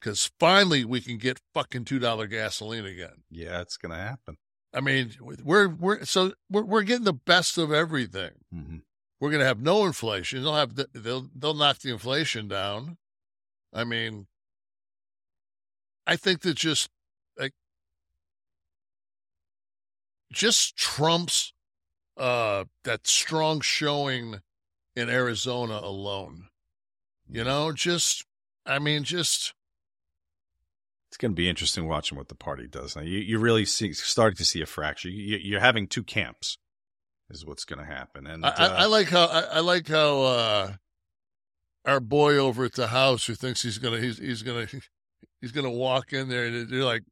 Because 0.00 0.32
finally 0.40 0.84
we 0.84 1.00
can 1.00 1.16
get 1.16 1.40
fucking 1.54 1.84
two 1.84 1.98
dollar 1.98 2.26
gasoline 2.26 2.86
again. 2.86 3.22
Yeah, 3.30 3.60
it's 3.60 3.76
going 3.76 3.92
to 3.92 3.98
happen. 3.98 4.36
I 4.74 4.80
mean, 4.80 5.12
we're 5.20 5.68
we're 5.68 6.04
so 6.04 6.32
we're 6.50 6.62
we're 6.62 6.82
getting 6.82 7.04
the 7.04 7.12
best 7.12 7.58
of 7.58 7.72
everything. 7.72 8.32
Mm-hmm. 8.54 8.78
We're 9.20 9.30
going 9.30 9.40
to 9.40 9.46
have 9.46 9.60
no 9.60 9.86
inflation. 9.86 10.42
They'll 10.42 10.54
have 10.54 10.74
the, 10.74 10.88
they'll 10.92 11.28
they'll 11.34 11.54
knock 11.54 11.78
the 11.78 11.92
inflation 11.92 12.48
down. 12.48 12.96
I 13.72 13.84
mean, 13.84 14.26
I 16.06 16.16
think 16.16 16.40
that 16.40 16.54
just 16.54 16.88
like 17.38 17.52
just 20.32 20.76
Trump's 20.76 21.52
uh 22.16 22.64
that 22.84 23.06
strong 23.06 23.60
showing 23.60 24.40
in 24.96 25.08
Arizona 25.08 25.80
alone. 25.82 26.48
You 27.28 27.44
know, 27.44 27.72
just 27.72 28.24
I 28.66 28.78
mean, 28.78 29.04
just 29.04 29.54
It's 31.12 31.18
going 31.18 31.32
to 31.32 31.36
be 31.36 31.46
interesting 31.46 31.86
watching 31.86 32.16
what 32.16 32.28
the 32.28 32.34
party 32.34 32.66
does. 32.66 32.96
Now, 32.96 33.02
you, 33.02 33.18
you 33.18 33.38
really 33.38 33.66
see, 33.66 33.92
starting 33.92 34.38
to 34.38 34.46
see 34.46 34.62
a 34.62 34.66
fracture. 34.66 35.10
You, 35.10 35.36
you're 35.42 35.60
having 35.60 35.86
two 35.86 36.02
camps, 36.02 36.56
is 37.28 37.44
what's 37.44 37.66
going 37.66 37.80
to 37.80 37.84
happen. 37.84 38.26
And 38.26 38.46
I, 38.46 38.48
I, 38.48 38.64
uh, 38.64 38.74
I 38.78 38.86
like 38.86 39.10
how 39.10 39.26
I, 39.26 39.40
I 39.40 39.60
like 39.60 39.88
how 39.88 40.22
uh, 40.22 40.72
our 41.84 42.00
boy 42.00 42.38
over 42.38 42.64
at 42.64 42.72
the 42.72 42.86
house 42.86 43.26
who 43.26 43.34
thinks 43.34 43.60
he's 43.60 43.76
gonna 43.76 44.00
he's 44.00 44.16
he's 44.16 44.42
gonna 44.42 44.66
he's 45.42 45.52
gonna 45.52 45.70
walk 45.70 46.14
in 46.14 46.30
there 46.30 46.46
and 46.46 46.70
they're 46.70 46.82
like, 46.82 47.02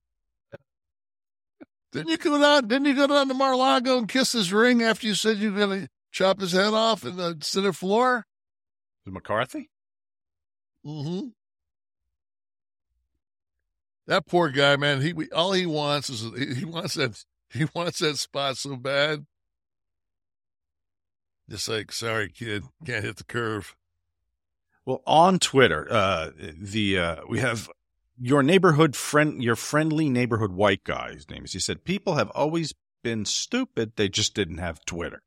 didn't 1.92 2.08
you 2.08 2.16
go 2.16 2.40
down? 2.40 2.68
Didn't 2.68 2.86
you 2.86 2.94
go 2.94 3.06
down 3.06 3.28
to 3.28 3.34
Mar-a-Lago 3.34 3.98
and 3.98 4.08
kiss 4.08 4.32
his 4.32 4.50
ring 4.50 4.82
after 4.82 5.08
you 5.08 5.14
said 5.14 5.36
you 5.36 5.52
were 5.52 5.58
gonna 5.58 5.88
chop 6.10 6.40
his 6.40 6.52
head 6.52 6.72
off 6.72 7.04
in 7.04 7.16
the 7.16 7.36
Senate 7.42 7.76
floor? 7.76 8.24
McCarthy. 9.04 9.68
Mm-hmm. 10.86 11.28
That 14.06 14.26
poor 14.26 14.48
guy, 14.48 14.76
man. 14.76 15.00
He 15.00 15.12
we, 15.12 15.30
all 15.30 15.52
he 15.52 15.66
wants 15.66 16.10
is 16.10 16.22
he, 16.58 16.64
wants 16.64 16.94
that 16.94 17.24
he 17.50 17.66
wants 17.74 18.00
that 18.00 18.16
spot 18.16 18.56
so 18.56 18.76
bad. 18.76 19.26
Just 21.48 21.68
like, 21.68 21.90
sorry, 21.90 22.28
kid, 22.28 22.64
can't 22.86 23.04
hit 23.04 23.16
the 23.16 23.24
curve. 23.24 23.74
Well, 24.86 25.02
on 25.06 25.38
Twitter, 25.38 25.86
uh, 25.90 26.30
the 26.36 26.98
uh, 26.98 27.16
we 27.28 27.40
have 27.40 27.68
your 28.18 28.42
neighborhood 28.42 28.94
friend, 28.96 29.42
your 29.42 29.56
friendly 29.56 30.08
neighborhood 30.08 30.52
white 30.52 30.84
guy. 30.84 31.12
His 31.12 31.28
name 31.28 31.44
is. 31.44 31.52
He 31.52 31.58
said 31.58 31.84
people 31.84 32.14
have 32.14 32.30
always 32.30 32.74
been 33.02 33.24
stupid. 33.24 33.92
They 33.96 34.08
just 34.08 34.34
didn't 34.34 34.58
have 34.58 34.84
Twitter, 34.84 35.22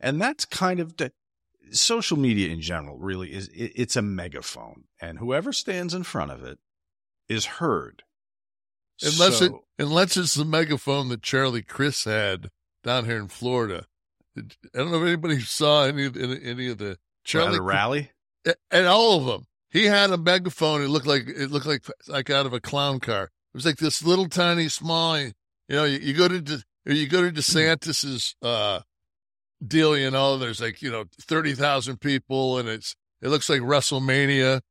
and 0.00 0.20
that's 0.20 0.44
kind 0.44 0.80
of 0.80 0.96
the 0.96 1.12
social 1.70 2.18
media 2.18 2.48
in 2.48 2.60
general. 2.60 2.96
Really, 2.96 3.32
is 3.32 3.48
it, 3.48 3.72
it's 3.74 3.96
a 3.96 4.02
megaphone, 4.02 4.84
and 5.00 5.18
whoever 5.18 5.52
stands 5.52 5.94
in 5.94 6.02
front 6.02 6.30
of 6.30 6.42
it 6.44 6.58
is 7.28 7.44
heard. 7.44 8.02
Unless 9.02 9.38
So- 9.38 9.44
it 9.44 9.52
unless 9.80 10.16
it's 10.16 10.34
the 10.34 10.44
megaphone 10.44 11.08
that 11.08 11.22
Charlie 11.22 11.62
Crist 11.62 12.04
had 12.04 12.50
down 12.82 13.04
here 13.04 13.18
in 13.18 13.28
Florida. 13.28 13.86
I 14.36 14.42
don't 14.74 14.90
know 14.90 14.98
if 15.02 15.06
anybody 15.06 15.40
saw 15.40 15.84
any 15.84 16.04
of 16.04 16.16
any, 16.16 16.42
any 16.44 16.68
of 16.68 16.78
the 16.78 16.98
Charlie 17.24 17.60
rally. 17.60 18.12
and 18.70 18.86
all 18.86 19.18
of 19.18 19.26
them. 19.26 19.46
He 19.70 19.84
had 19.86 20.10
a 20.10 20.16
megaphone. 20.16 20.82
It 20.82 20.88
looked 20.88 21.06
like 21.06 21.28
it 21.28 21.50
looked 21.50 21.66
like 21.66 21.84
like 22.06 22.30
out 22.30 22.46
of 22.46 22.52
a 22.52 22.60
clown 22.60 23.00
car. 23.00 23.24
It 23.24 23.30
was 23.54 23.66
like 23.66 23.76
this 23.78 24.02
little 24.02 24.28
tiny 24.28 24.68
small. 24.68 25.18
You 25.18 25.32
know, 25.68 25.84
you, 25.84 25.98
you 25.98 26.14
go 26.14 26.28
to 26.28 26.40
De- 26.40 26.62
you 26.86 27.06
go 27.08 27.20
to 27.22 27.30
DeSantis's 27.30 28.34
uh, 28.42 28.80
deal. 29.66 29.96
You 29.98 30.10
know, 30.10 30.38
there's 30.38 30.60
like 30.60 30.80
you 30.80 30.90
know 30.90 31.04
thirty 31.20 31.54
thousand 31.54 32.00
people, 32.00 32.58
and 32.58 32.68
it's 32.68 32.96
it 33.20 33.28
looks 33.28 33.48
like 33.50 33.60
WrestleMania. 33.60 34.62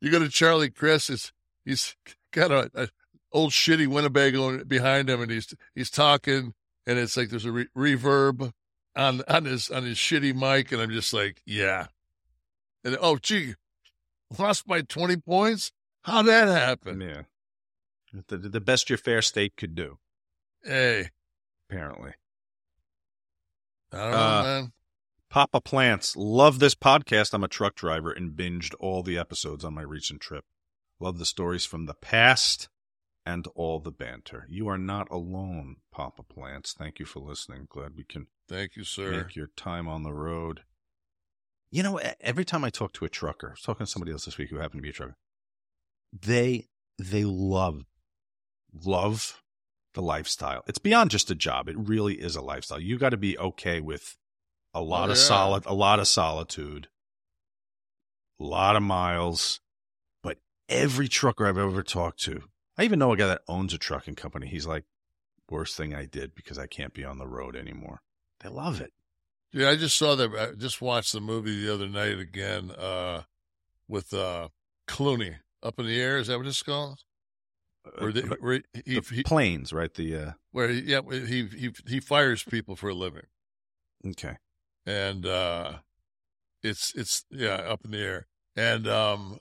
You 0.00 0.10
go 0.10 0.20
to 0.20 0.28
Charlie 0.28 0.70
Crist. 0.70 1.10
It's 1.10 1.32
he's 1.68 1.94
got 2.32 2.50
a, 2.50 2.70
a 2.74 2.88
old 3.32 3.52
shitty 3.52 3.86
Winnebago 3.86 4.64
behind 4.64 5.10
him, 5.10 5.20
and 5.20 5.30
he's 5.30 5.54
he's 5.74 5.90
talking, 5.90 6.54
and 6.86 6.98
it's 6.98 7.16
like 7.16 7.28
there's 7.28 7.44
a 7.44 7.52
re- 7.52 7.68
reverb 7.76 8.52
on 8.96 9.22
on 9.28 9.44
his 9.44 9.70
on 9.70 9.84
his 9.84 9.98
shitty 9.98 10.34
mic, 10.34 10.72
and 10.72 10.80
I'm 10.80 10.90
just 10.90 11.12
like, 11.12 11.42
yeah. 11.46 11.88
And 12.84 12.96
oh, 13.00 13.18
gee, 13.18 13.54
lost 14.38 14.66
by 14.66 14.80
twenty 14.82 15.16
points. 15.16 15.72
How'd 16.02 16.26
that 16.26 16.48
happen? 16.48 17.00
Yeah, 17.00 17.22
the, 18.28 18.38
the 18.38 18.60
best 18.60 18.88
your 18.88 18.98
fair 18.98 19.20
state 19.20 19.56
could 19.56 19.74
do, 19.74 19.98
Hey, 20.62 21.10
apparently. 21.68 22.12
I 23.92 23.96
don't 23.98 24.10
know, 24.10 24.16
Uh, 24.16 24.42
man. 24.42 24.72
Papa 25.30 25.60
Plants, 25.60 26.16
love 26.16 26.58
this 26.58 26.74
podcast. 26.74 27.34
I'm 27.34 27.44
a 27.44 27.48
truck 27.48 27.74
driver 27.74 28.10
and 28.10 28.32
binged 28.32 28.74
all 28.80 29.02
the 29.02 29.18
episodes 29.18 29.64
on 29.64 29.74
my 29.74 29.82
recent 29.82 30.20
trip. 30.22 30.44
Love 31.00 31.18
the 31.18 31.24
stories 31.24 31.64
from 31.64 31.86
the 31.86 31.94
past 31.94 32.68
and 33.24 33.46
all 33.54 33.78
the 33.78 33.90
banter. 33.92 34.46
You 34.48 34.68
are 34.68 34.78
not 34.78 35.08
alone, 35.10 35.76
Papa 35.92 36.22
Plants. 36.22 36.72
Thank 36.76 36.98
you 36.98 37.06
for 37.06 37.20
listening. 37.20 37.66
Glad 37.68 37.92
we 37.96 38.04
can 38.04 38.26
Thank 38.48 38.76
you, 38.76 38.84
sir. 38.84 39.10
make 39.10 39.36
your 39.36 39.48
time 39.56 39.86
on 39.86 40.02
the 40.02 40.12
road. 40.12 40.62
You 41.70 41.82
know, 41.82 42.00
every 42.20 42.44
time 42.46 42.64
I 42.64 42.70
talk 42.70 42.92
to 42.94 43.04
a 43.04 43.10
trucker, 43.10 43.48
I 43.48 43.50
was 43.52 43.60
talking 43.60 43.84
to 43.86 43.90
somebody 43.92 44.12
else 44.12 44.24
this 44.24 44.38
week 44.38 44.48
who 44.50 44.56
happened 44.56 44.78
to 44.78 44.82
be 44.82 44.88
a 44.88 44.92
trucker, 44.92 45.16
they 46.12 46.66
they 46.98 47.24
love 47.24 47.82
love 48.72 49.42
the 49.94 50.00
lifestyle. 50.02 50.62
It's 50.66 50.78
beyond 50.78 51.10
just 51.10 51.30
a 51.30 51.34
job. 51.34 51.68
It 51.68 51.76
really 51.78 52.14
is 52.14 52.34
a 52.36 52.40
lifestyle. 52.40 52.80
You 52.80 52.98
got 52.98 53.10
to 53.10 53.16
be 53.18 53.38
okay 53.38 53.80
with 53.80 54.16
a 54.74 54.80
lot 54.80 55.08
Oh, 55.08 55.12
of 55.12 55.18
yeah. 55.18 55.22
solid, 55.24 55.66
a 55.66 55.74
lot 55.74 55.98
of 56.00 56.08
solitude, 56.08 56.88
a 58.40 58.44
lot 58.44 58.74
of 58.76 58.82
miles. 58.82 59.60
Every 60.68 61.08
trucker 61.08 61.46
I've 61.46 61.56
ever 61.58 61.82
talked 61.82 62.20
to, 62.24 62.42
I 62.76 62.84
even 62.84 62.98
know 62.98 63.12
a 63.12 63.16
guy 63.16 63.26
that 63.26 63.42
owns 63.48 63.72
a 63.72 63.78
trucking 63.78 64.16
company. 64.16 64.46
He's 64.48 64.66
like, 64.66 64.84
worst 65.50 65.76
thing 65.76 65.94
I 65.94 66.04
did 66.04 66.34
because 66.34 66.58
I 66.58 66.66
can't 66.66 66.92
be 66.92 67.04
on 67.04 67.18
the 67.18 67.26
road 67.26 67.56
anymore. 67.56 68.02
They 68.40 68.50
love 68.50 68.80
it. 68.80 68.92
Yeah, 69.50 69.70
I 69.70 69.76
just 69.76 69.96
saw 69.96 70.14
that. 70.14 70.30
I 70.34 70.54
just 70.54 70.82
watched 70.82 71.12
the 71.12 71.20
movie 71.20 71.64
the 71.64 71.72
other 71.72 71.88
night 71.88 72.18
again 72.18 72.70
uh, 72.70 73.22
with 73.88 74.12
uh, 74.12 74.48
Clooney. 74.86 75.36
Up 75.60 75.80
in 75.80 75.86
the 75.86 76.00
air, 76.00 76.18
is 76.18 76.28
that 76.28 76.38
what 76.38 76.46
it's 76.46 76.62
called? 76.62 77.00
Where, 77.98 78.12
they, 78.12 78.22
Uh, 78.22 78.36
where 78.38 78.62
he, 78.84 79.00
the 79.00 79.14
he, 79.14 79.22
planes, 79.22 79.72
right? 79.72 79.92
The 79.92 80.14
uh, 80.14 80.32
where 80.52 80.68
he, 80.68 80.82
yeah, 80.82 81.00
he 81.10 81.46
he 81.46 81.72
he 81.86 81.98
fires 81.98 82.44
people 82.44 82.76
for 82.76 82.90
a 82.90 82.94
living, 82.94 83.26
okay. 84.06 84.36
and 84.86 85.26
uh, 85.26 85.78
it's 86.62 86.94
it's 86.94 87.24
yeah 87.30 87.54
up 87.54 87.84
in 87.84 87.90
the 87.90 87.98
air, 87.98 88.26
and 88.54 88.86
um, 88.86 89.38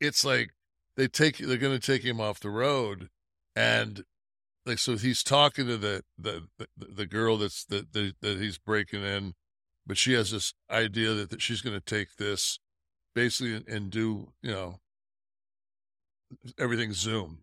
it's 0.00 0.24
like 0.24 0.50
they 0.96 1.08
take 1.08 1.38
they're 1.38 1.56
going 1.56 1.78
to 1.78 1.84
take 1.84 2.02
him 2.02 2.20
off 2.20 2.40
the 2.40 2.50
road, 2.50 3.08
and 3.54 4.04
like 4.66 4.78
so 4.78 4.96
he's 4.96 5.22
talking 5.22 5.66
to 5.66 5.76
the 5.76 6.02
the 6.18 6.46
the, 6.58 6.66
the 6.76 7.06
girl 7.06 7.38
that's 7.38 7.64
that 7.66 7.92
that 7.92 8.38
he's 8.38 8.58
breaking 8.58 9.02
in, 9.02 9.34
but 9.86 9.96
she 9.96 10.12
has 10.12 10.30
this 10.30 10.54
idea 10.70 11.14
that, 11.14 11.30
that 11.30 11.42
she's 11.42 11.60
going 11.62 11.78
to 11.78 11.84
take 11.84 12.16
this 12.18 12.58
basically 13.14 13.54
and, 13.54 13.68
and 13.68 13.90
do 13.90 14.28
you 14.42 14.50
know 14.50 14.76
everything 16.58 16.92
Zoom, 16.92 17.42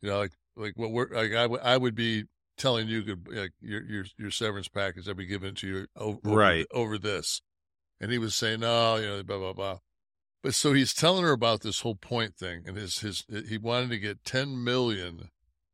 you 0.00 0.10
know 0.10 0.18
like 0.18 0.32
like 0.56 0.74
what 0.76 0.92
we're 0.92 1.08
like 1.08 1.32
I 1.32 1.46
would 1.46 1.60
I 1.60 1.76
would 1.76 1.94
be 1.94 2.24
telling 2.58 2.88
you 2.88 3.02
good 3.02 3.26
like 3.32 3.52
your 3.60 3.82
your 3.84 4.04
your 4.18 4.30
severance 4.30 4.68
package 4.68 5.08
I'd 5.08 5.16
be 5.16 5.26
giving 5.26 5.54
to 5.56 5.66
you 5.66 5.86
over, 5.96 6.18
Right. 6.22 6.66
over 6.72 6.98
this, 6.98 7.40
and 8.00 8.12
he 8.12 8.18
was 8.18 8.36
saying 8.36 8.60
no 8.60 8.96
you 8.96 9.06
know 9.06 9.22
blah 9.22 9.38
blah 9.38 9.52
blah. 9.52 9.78
But 10.42 10.54
so 10.54 10.72
he's 10.72 10.92
telling 10.92 11.22
her 11.22 11.32
about 11.32 11.60
this 11.60 11.80
whole 11.80 11.94
point 11.94 12.36
thing, 12.36 12.64
and 12.66 12.76
his 12.76 12.98
his 12.98 13.24
he 13.48 13.58
wanted 13.58 13.90
to 13.90 13.98
get 13.98 14.24
ten 14.24 14.62
million, 14.62 15.30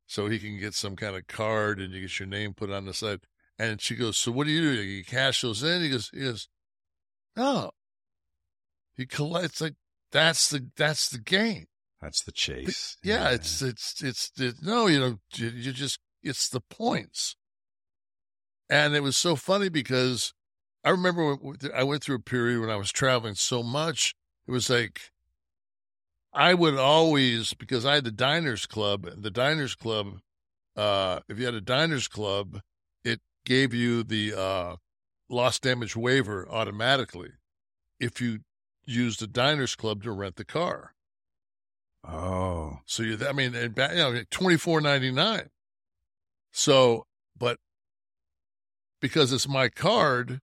so 0.07 0.29
he 0.29 0.39
can 0.39 0.59
get 0.59 0.75
some 0.75 0.95
kind 0.95 1.17
of 1.17 1.27
card, 1.27 1.81
and 1.81 1.93
you 1.93 2.03
get 2.03 2.19
your 2.19 2.29
name 2.29 2.53
put 2.55 2.71
on 2.71 2.85
the 2.85 2.93
side. 2.93 3.21
And 3.59 3.81
she 3.81 3.97
goes, 3.97 4.19
"So 4.19 4.31
what 4.31 4.47
do 4.47 4.53
you 4.53 4.61
do? 4.61 4.83
You 4.83 5.05
cash 5.05 5.41
those 5.41 5.63
in?" 5.63 5.83
He 5.83 5.89
goes, 5.89 6.11
"He 6.13 6.21
goes, 6.21 6.49
no." 7.35 7.71
He 8.95 9.07
collects 9.07 9.61
like 9.61 9.75
that's 10.13 10.51
the 10.51 10.69
that's 10.77 11.09
the 11.09 11.19
game. 11.19 11.67
That's 12.03 12.23
the 12.23 12.33
chase. 12.33 12.97
Yeah, 13.03 13.31
it's 13.31 13.63
it's 13.63 14.03
it's 14.03 14.31
it, 14.37 14.57
no, 14.63 14.87
you 14.87 15.01
know, 15.01 15.19
you, 15.35 15.49
you 15.49 15.73
just 15.73 15.99
it's 16.23 16.49
the 16.49 16.61
points. 16.61 17.37
And 18.71 18.95
it 18.95 19.03
was 19.03 19.17
so 19.17 19.35
funny 19.35 19.69
because 19.69 20.35
I 20.85 20.91
remember 20.91 21.35
when, 21.35 21.57
I 21.75 21.85
went 21.85 22.05
through 22.05 22.17
a 22.17 22.21
period 22.21 22.61
when 22.61 22.71
I 22.71 22.77
was 22.77 22.93
traveling 22.93 23.35
so 23.35 23.63
much. 23.63 24.15
It 24.49 24.51
was 24.51 24.71
like 24.71 25.13
I 26.33 26.55
would 26.55 26.79
always 26.79 27.53
because 27.53 27.85
I 27.85 27.97
had 27.97 28.05
the 28.05 28.11
Diners 28.11 28.65
Club. 28.65 29.07
The 29.17 29.31
Diners 29.31 29.75
Club, 29.75 30.21
uh, 30.75 31.21
if 31.29 31.39
you 31.39 31.45
had 31.45 31.55
a 31.55 31.61
Diners 31.61 32.09
Club, 32.09 32.63
it 33.05 33.21
gave 33.45 33.75
you 33.75 34.03
the 34.03 34.33
uh, 34.35 34.77
loss 35.29 35.59
damage 35.59 35.95
waiver 35.95 36.49
automatically 36.51 37.33
if 38.01 38.23
you 38.23 38.41
used 38.87 39.21
the 39.21 39.27
Diners 39.27 39.77
Club 39.77 40.03
to 40.05 40.13
rent 40.13 40.37
the 40.37 40.47
car. 40.47 40.95
Oh. 42.03 42.79
So 42.87 43.03
you, 43.03 43.19
I 43.29 43.33
mean, 43.33 43.53
you 43.53 43.69
know, 43.77 44.23
twenty 44.31 44.57
four 44.57 44.81
ninety 44.81 45.11
nine. 45.11 45.51
So, 46.53 47.05
but 47.37 47.59
because 49.01 49.31
it's 49.31 49.47
my 49.47 49.69
card, 49.69 50.41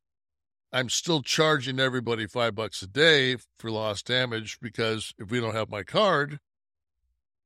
I'm 0.76 0.90
still 0.90 1.22
charging 1.22 1.80
everybody 1.80 2.28
five 2.28 2.54
bucks 2.54 2.82
a 2.82 2.88
day 2.88 3.38
for 3.60 3.72
lost 3.72 4.08
damage 4.08 4.60
because 4.62 5.14
if 5.18 5.32
we 5.32 5.40
don't 5.40 5.56
have 5.56 5.70
my 5.70 5.84
card, 5.84 6.40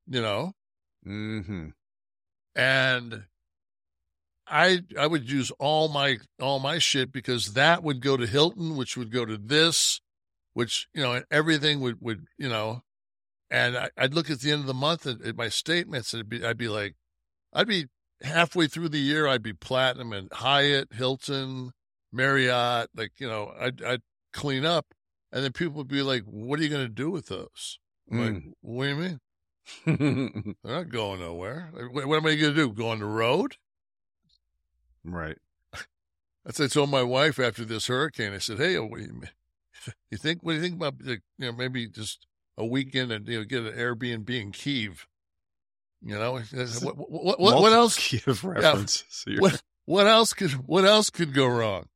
you 0.08 0.20
know, 0.20 0.54
Mm-hmm. 1.08 1.68
and 2.56 3.24
I 4.48 4.82
I 4.98 5.06
would 5.06 5.30
use 5.30 5.52
all 5.60 5.90
my 5.90 6.18
all 6.42 6.60
my 6.60 6.80
shit 6.80 7.12
because 7.12 7.54
that 7.54 7.84
would 7.84 8.02
go 8.02 8.18
to 8.18 8.26
Hilton, 8.26 8.76
which 8.76 8.98
would 8.98 9.12
go 9.12 9.26
to 9.26 9.38
this, 9.38 10.02
which 10.54 10.88
you 10.96 11.04
know, 11.04 11.14
and 11.14 11.26
everything 11.30 11.82
would 11.82 12.02
would 12.02 12.26
you 12.40 12.50
know, 12.50 12.82
and 13.52 13.78
I, 13.78 13.92
I'd 13.96 14.16
look 14.16 14.32
at 14.32 14.40
the 14.40 14.52
end 14.52 14.62
of 14.62 14.68
the 14.68 14.74
month 14.74 15.06
at, 15.06 15.22
at 15.22 15.38
my 15.38 15.50
statements, 15.50 16.14
and 16.14 16.22
it'd 16.22 16.30
be, 16.30 16.44
I'd 16.44 16.58
be 16.58 16.68
like, 16.68 16.96
I'd 17.54 17.68
be 17.68 17.86
halfway 18.24 18.66
through 18.66 18.90
the 18.90 18.98
year, 18.98 19.28
I'd 19.28 19.44
be 19.44 19.54
platinum 19.54 20.14
and 20.14 20.34
Hyatt, 20.34 20.94
Hilton, 20.94 21.74
Marriott, 22.12 22.90
like 22.96 23.14
you 23.20 23.28
know, 23.28 23.54
I'd 23.60 23.84
I'd 23.84 24.02
clean 24.34 24.66
up, 24.66 24.94
and 25.32 25.44
then 25.44 25.52
people 25.52 25.76
would 25.76 25.88
be 25.88 26.02
like, 26.02 26.24
"What 26.24 26.60
are 26.60 26.64
you 26.64 26.70
going 26.70 26.86
to 26.86 26.94
do 26.94 27.10
with 27.10 27.28
those?" 27.28 27.80
I'm 28.12 28.34
Like, 28.34 28.44
what 28.62 28.84
do 28.86 28.90
you 28.90 28.96
mean? 28.96 29.20
Mm. 29.86 30.56
They're 30.64 30.76
not 30.76 30.90
going 30.90 31.20
nowhere. 31.20 31.72
What, 31.92 32.08
what 32.08 32.18
am 32.18 32.26
I 32.26 32.36
going 32.36 32.54
to 32.54 32.56
do? 32.56 32.74
Go 32.74 32.90
on 32.90 33.00
the 33.00 33.06
road? 33.06 33.56
right. 35.04 35.38
I 36.48 36.52
said, 36.52 36.72
told 36.72 36.90
my 36.90 37.04
wife 37.04 37.38
after 37.38 37.64
this 37.64 37.88
hurricane, 37.88 38.34
I 38.34 38.40
said, 38.40 38.58
hey, 38.58 38.80
what 38.80 39.00
do 39.00 39.06
you, 39.06 39.22
you 40.12 40.18
think, 40.18 40.42
what 40.42 40.54
do 40.54 40.56
you 40.58 40.64
think 40.64 40.76
about, 40.76 40.96
you 41.06 41.20
know, 41.38 41.52
maybe 41.52 41.88
just 41.88 42.26
a 42.58 42.66
weekend 42.66 43.12
and, 43.12 43.28
you 43.28 43.40
know, 43.40 43.46
get 43.46 43.66
an 43.66 43.74
Airbnb 43.74 44.30
in 44.30 44.52
Kiev? 44.52 45.08
You 46.02 46.18
know, 46.18 46.40
what, 46.82 46.98
what, 46.98 47.40
what, 47.40 47.62
what 47.62 47.74
else? 47.74 47.98
Kiev 47.98 48.44
reference. 48.44 49.04
So 49.10 49.32
What, 49.38 49.62
what 49.86 50.08
else 50.08 50.34
could, 50.34 50.52
what 50.52 50.86
else 50.86 51.10
could 51.10 51.34
go 51.34 51.46
wrong? 51.46 51.88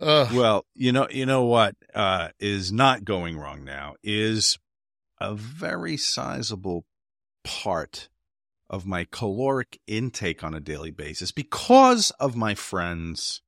Well, 0.00 0.66
you 0.74 0.92
know, 0.92 1.08
you 1.10 1.26
know 1.26 1.44
what 1.44 1.74
uh, 1.94 2.28
is 2.38 2.72
not 2.72 3.04
going 3.04 3.38
wrong 3.38 3.64
now 3.64 3.94
is 4.02 4.58
a 5.20 5.34
very 5.34 5.96
sizable 5.96 6.84
part 7.44 8.08
of 8.68 8.84
my 8.84 9.06
caloric 9.10 9.80
intake 9.86 10.42
on 10.42 10.54
a 10.54 10.60
daily 10.60 10.90
basis 10.90 11.30
because 11.32 12.10
of 12.18 12.36
my 12.36 12.54
friends 12.54 13.42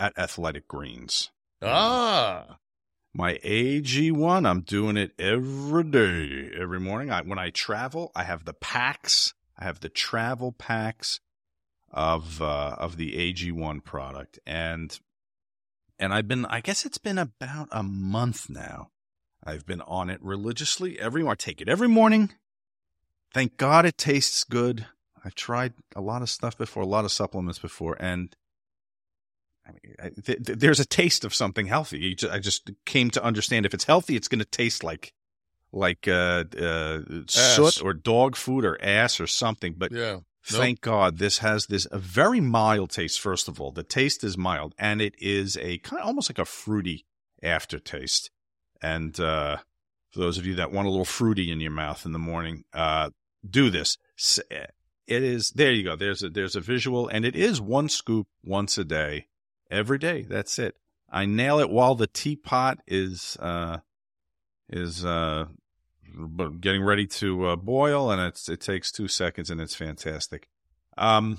at 0.00 0.18
Athletic 0.18 0.66
Greens. 0.68 1.30
ah, 1.62 2.58
My 3.14 3.34
AG1, 3.44 4.46
I'm 4.46 4.60
doing 4.62 4.96
it 4.96 5.12
every 5.18 5.84
day, 5.84 6.50
every 6.58 6.80
morning. 6.80 7.10
I, 7.10 7.22
when 7.22 7.38
I 7.38 7.50
travel, 7.50 8.12
I 8.14 8.24
have 8.24 8.44
the 8.44 8.52
packs. 8.52 9.34
I 9.56 9.64
have 9.64 9.80
the 9.80 9.88
travel 9.88 10.52
packs 10.52 11.20
of 11.90 12.40
uh, 12.42 12.76
of 12.78 12.96
the 12.96 13.12
AG1 13.32 13.84
product, 13.84 14.38
and 14.46 14.98
and 15.98 16.12
I've 16.12 16.28
been. 16.28 16.44
I 16.46 16.60
guess 16.60 16.84
it's 16.84 16.98
been 16.98 17.18
about 17.18 17.68
a 17.72 17.82
month 17.82 18.48
now. 18.50 18.90
I've 19.44 19.66
been 19.66 19.80
on 19.82 20.10
it 20.10 20.22
religiously 20.22 20.98
every. 21.00 21.26
I 21.26 21.34
take 21.34 21.60
it 21.60 21.68
every 21.68 21.88
morning. 21.88 22.30
Thank 23.32 23.56
God 23.56 23.84
it 23.86 23.98
tastes 23.98 24.44
good. 24.44 24.86
I've 25.24 25.34
tried 25.34 25.74
a 25.96 26.00
lot 26.00 26.22
of 26.22 26.30
stuff 26.30 26.56
before, 26.56 26.82
a 26.82 26.86
lot 26.86 27.04
of 27.04 27.12
supplements 27.12 27.58
before, 27.58 27.96
and 28.00 28.34
I 29.66 29.70
mean, 29.72 29.94
I- 30.02 30.08
th- 30.20 30.44
th- 30.46 30.58
there's 30.58 30.80
a 30.80 30.86
taste 30.86 31.24
of 31.24 31.34
something 31.34 31.66
healthy. 31.66 31.98
You 31.98 32.14
ju- 32.14 32.30
I 32.30 32.38
just 32.38 32.70
came 32.86 33.10
to 33.10 33.22
understand 33.22 33.66
if 33.66 33.74
it's 33.74 33.84
healthy, 33.84 34.16
it's 34.16 34.28
going 34.28 34.38
to 34.38 34.44
taste 34.44 34.82
like 34.84 35.12
like 35.72 36.08
uh, 36.08 36.44
uh, 36.58 37.00
soot 37.26 37.82
or 37.84 37.92
dog 37.92 38.36
food 38.36 38.64
or 38.64 38.82
ass 38.82 39.20
or 39.20 39.26
something. 39.26 39.74
But 39.76 39.92
yeah. 39.92 40.20
Thank 40.56 40.80
God 40.80 41.18
this 41.18 41.38
has 41.38 41.66
this 41.66 41.86
a 41.90 41.98
very 41.98 42.40
mild 42.40 42.90
taste. 42.90 43.20
First 43.20 43.48
of 43.48 43.60
all, 43.60 43.72
the 43.72 43.82
taste 43.82 44.24
is 44.24 44.36
mild, 44.38 44.74
and 44.78 45.00
it 45.00 45.14
is 45.18 45.56
a 45.58 45.78
kind 45.78 46.00
of 46.00 46.06
almost 46.06 46.30
like 46.30 46.38
a 46.38 46.44
fruity 46.44 47.06
aftertaste. 47.42 48.30
And 48.80 49.18
uh, 49.18 49.58
for 50.10 50.20
those 50.20 50.38
of 50.38 50.46
you 50.46 50.54
that 50.56 50.72
want 50.72 50.86
a 50.86 50.90
little 50.90 51.04
fruity 51.04 51.50
in 51.50 51.60
your 51.60 51.70
mouth 51.70 52.06
in 52.06 52.12
the 52.12 52.18
morning, 52.18 52.64
uh, 52.72 53.10
do 53.48 53.70
this. 53.70 53.98
It 55.06 55.22
is 55.22 55.50
there. 55.50 55.72
You 55.72 55.84
go. 55.84 55.96
There's 55.96 56.22
a 56.22 56.28
there's 56.28 56.56
a 56.56 56.60
visual, 56.60 57.08
and 57.08 57.24
it 57.24 57.34
is 57.34 57.60
one 57.60 57.88
scoop 57.88 58.26
once 58.44 58.76
a 58.76 58.84
day, 58.84 59.26
every 59.70 59.98
day. 59.98 60.22
That's 60.22 60.58
it. 60.58 60.76
I 61.10 61.24
nail 61.24 61.58
it 61.58 61.70
while 61.70 61.94
the 61.94 62.06
teapot 62.06 62.80
is 62.86 63.36
uh, 63.40 63.78
is 64.68 65.04
uh, 65.04 65.46
b- 66.18 66.56
getting 66.60 66.82
ready 66.82 67.06
to 67.06 67.46
uh, 67.46 67.56
boil, 67.56 68.10
and 68.10 68.20
it's 68.20 68.48
it 68.48 68.60
takes 68.60 68.90
two 68.90 69.08
seconds, 69.08 69.50
and 69.50 69.60
it's 69.60 69.74
fantastic. 69.74 70.48
Um, 70.96 71.38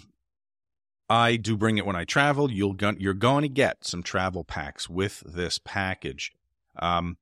I 1.10 1.38
do 1.38 1.58
bring 1.58 1.78
it 1.78 1.86
when 1.86 1.96
I 1.96 2.06
travel. 2.06 2.52
You'll 2.52 2.74
go, 2.74 2.94
you're 2.98 3.14
going 3.14 3.42
to 3.42 3.50
get 3.50 3.84
some 3.84 4.04
travel 4.04 4.44
packs 4.44 4.90
with 4.90 5.24
this 5.26 5.60
package. 5.64 6.32
Um, 6.78 7.18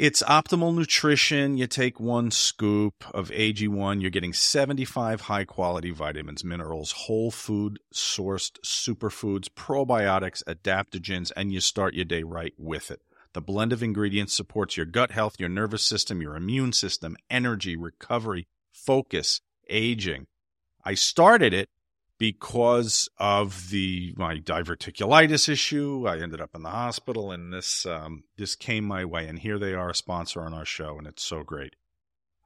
it's 0.00 0.22
optimal 0.22 0.74
nutrition. 0.74 1.58
You 1.58 1.66
take 1.66 2.00
one 2.00 2.30
scoop 2.30 3.04
of 3.12 3.28
AG1, 3.28 4.00
you're 4.00 4.10
getting 4.10 4.32
75 4.32 5.20
high 5.20 5.44
quality 5.44 5.90
vitamins, 5.90 6.42
minerals, 6.42 6.92
whole 6.92 7.30
food 7.30 7.78
sourced 7.94 8.58
superfoods, 8.64 9.48
probiotics, 9.50 10.42
adaptogens, 10.44 11.30
and 11.36 11.52
you 11.52 11.60
start 11.60 11.92
your 11.92 12.06
day 12.06 12.22
right 12.22 12.54
with 12.56 12.90
it. 12.90 13.02
The 13.32 13.40
blend 13.40 13.72
of 13.72 13.82
ingredients 13.82 14.34
supports 14.34 14.76
your 14.76 14.86
gut 14.86 15.12
health, 15.12 15.36
your 15.38 15.48
nervous 15.48 15.82
system, 15.82 16.20
your 16.20 16.36
immune 16.36 16.72
system, 16.72 17.16
energy, 17.28 17.76
recovery, 17.76 18.48
focus, 18.72 19.40
aging. 19.68 20.26
I 20.84 20.94
started 20.94 21.54
it 21.54 21.68
because 22.18 23.08
of 23.18 23.70
the 23.70 24.14
my 24.16 24.38
diverticulitis 24.38 25.48
issue. 25.48 26.06
I 26.06 26.18
ended 26.18 26.40
up 26.40 26.50
in 26.54 26.62
the 26.62 26.70
hospital, 26.70 27.32
and 27.32 27.52
this 27.52 27.86
um, 27.86 28.24
this 28.36 28.54
came 28.56 28.84
my 28.84 29.04
way. 29.04 29.26
And 29.26 29.38
here 29.38 29.58
they 29.58 29.74
are, 29.74 29.90
a 29.90 29.94
sponsor 29.94 30.42
on 30.42 30.52
our 30.52 30.66
show, 30.66 30.98
and 30.98 31.06
it's 31.06 31.24
so 31.24 31.42
great. 31.42 31.76